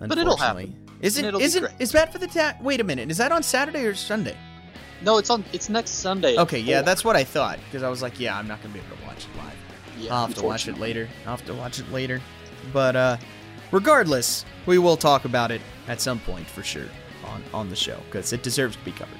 But 0.00 0.18
it'll 0.18 0.36
happen. 0.36 0.86
Isn't 1.00 1.24
it'll 1.24 1.40
be 1.40 1.44
isn't 1.44 1.68
is 1.78 1.92
bad 1.92 2.12
for 2.12 2.18
the 2.18 2.26
ta- 2.26 2.56
Wait 2.60 2.80
a 2.80 2.84
minute. 2.84 3.10
Is 3.10 3.18
that 3.18 3.32
on 3.32 3.42
Saturday 3.42 3.84
or 3.84 3.94
Sunday? 3.94 4.36
no, 5.02 5.18
it's 5.18 5.30
on. 5.30 5.44
It's 5.52 5.68
next 5.68 5.90
Sunday. 5.90 6.36
Okay, 6.38 6.58
yeah, 6.58 6.82
that's 6.82 7.04
what 7.04 7.16
I 7.16 7.24
thought 7.24 7.58
because 7.66 7.82
I 7.82 7.88
was 7.88 8.02
like, 8.02 8.18
yeah, 8.18 8.36
I'm 8.38 8.48
not 8.48 8.62
gonna 8.62 8.74
be 8.74 8.80
able 8.80 8.96
to 8.96 9.04
watch 9.04 9.26
it 9.26 9.38
live. 9.38 9.56
Yeah, 9.98 10.14
I'll 10.14 10.26
have 10.26 10.36
to 10.36 10.42
watch 10.44 10.68
it 10.68 10.78
later. 10.78 11.08
I'll 11.24 11.36
have 11.36 11.46
to 11.46 11.54
watch 11.54 11.78
it 11.78 11.90
later. 11.92 12.20
But 12.72 12.96
uh 12.96 13.16
regardless, 13.72 14.44
we 14.66 14.78
will 14.78 14.96
talk 14.96 15.24
about 15.24 15.50
it 15.50 15.60
at 15.88 16.00
some 16.00 16.18
point 16.20 16.46
for 16.46 16.62
sure 16.62 16.88
on 17.24 17.42
on 17.54 17.68
the 17.68 17.76
show 17.76 17.98
because 18.06 18.32
it 18.32 18.42
deserves 18.42 18.76
to 18.76 18.84
be 18.84 18.92
covered. 18.92 19.18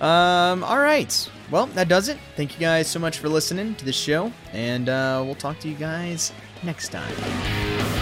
Um 0.00 0.64
all 0.64 0.78
right. 0.78 1.30
Well, 1.50 1.66
that 1.68 1.88
does 1.88 2.08
it. 2.08 2.18
Thank 2.36 2.54
you 2.54 2.60
guys 2.60 2.88
so 2.88 2.98
much 2.98 3.18
for 3.18 3.28
listening 3.28 3.74
to 3.76 3.84
the 3.84 3.92
show 3.92 4.32
and 4.52 4.88
uh 4.88 5.22
we'll 5.24 5.34
talk 5.36 5.58
to 5.60 5.68
you 5.68 5.76
guys 5.76 6.32
next 6.62 6.88
time. 6.88 7.95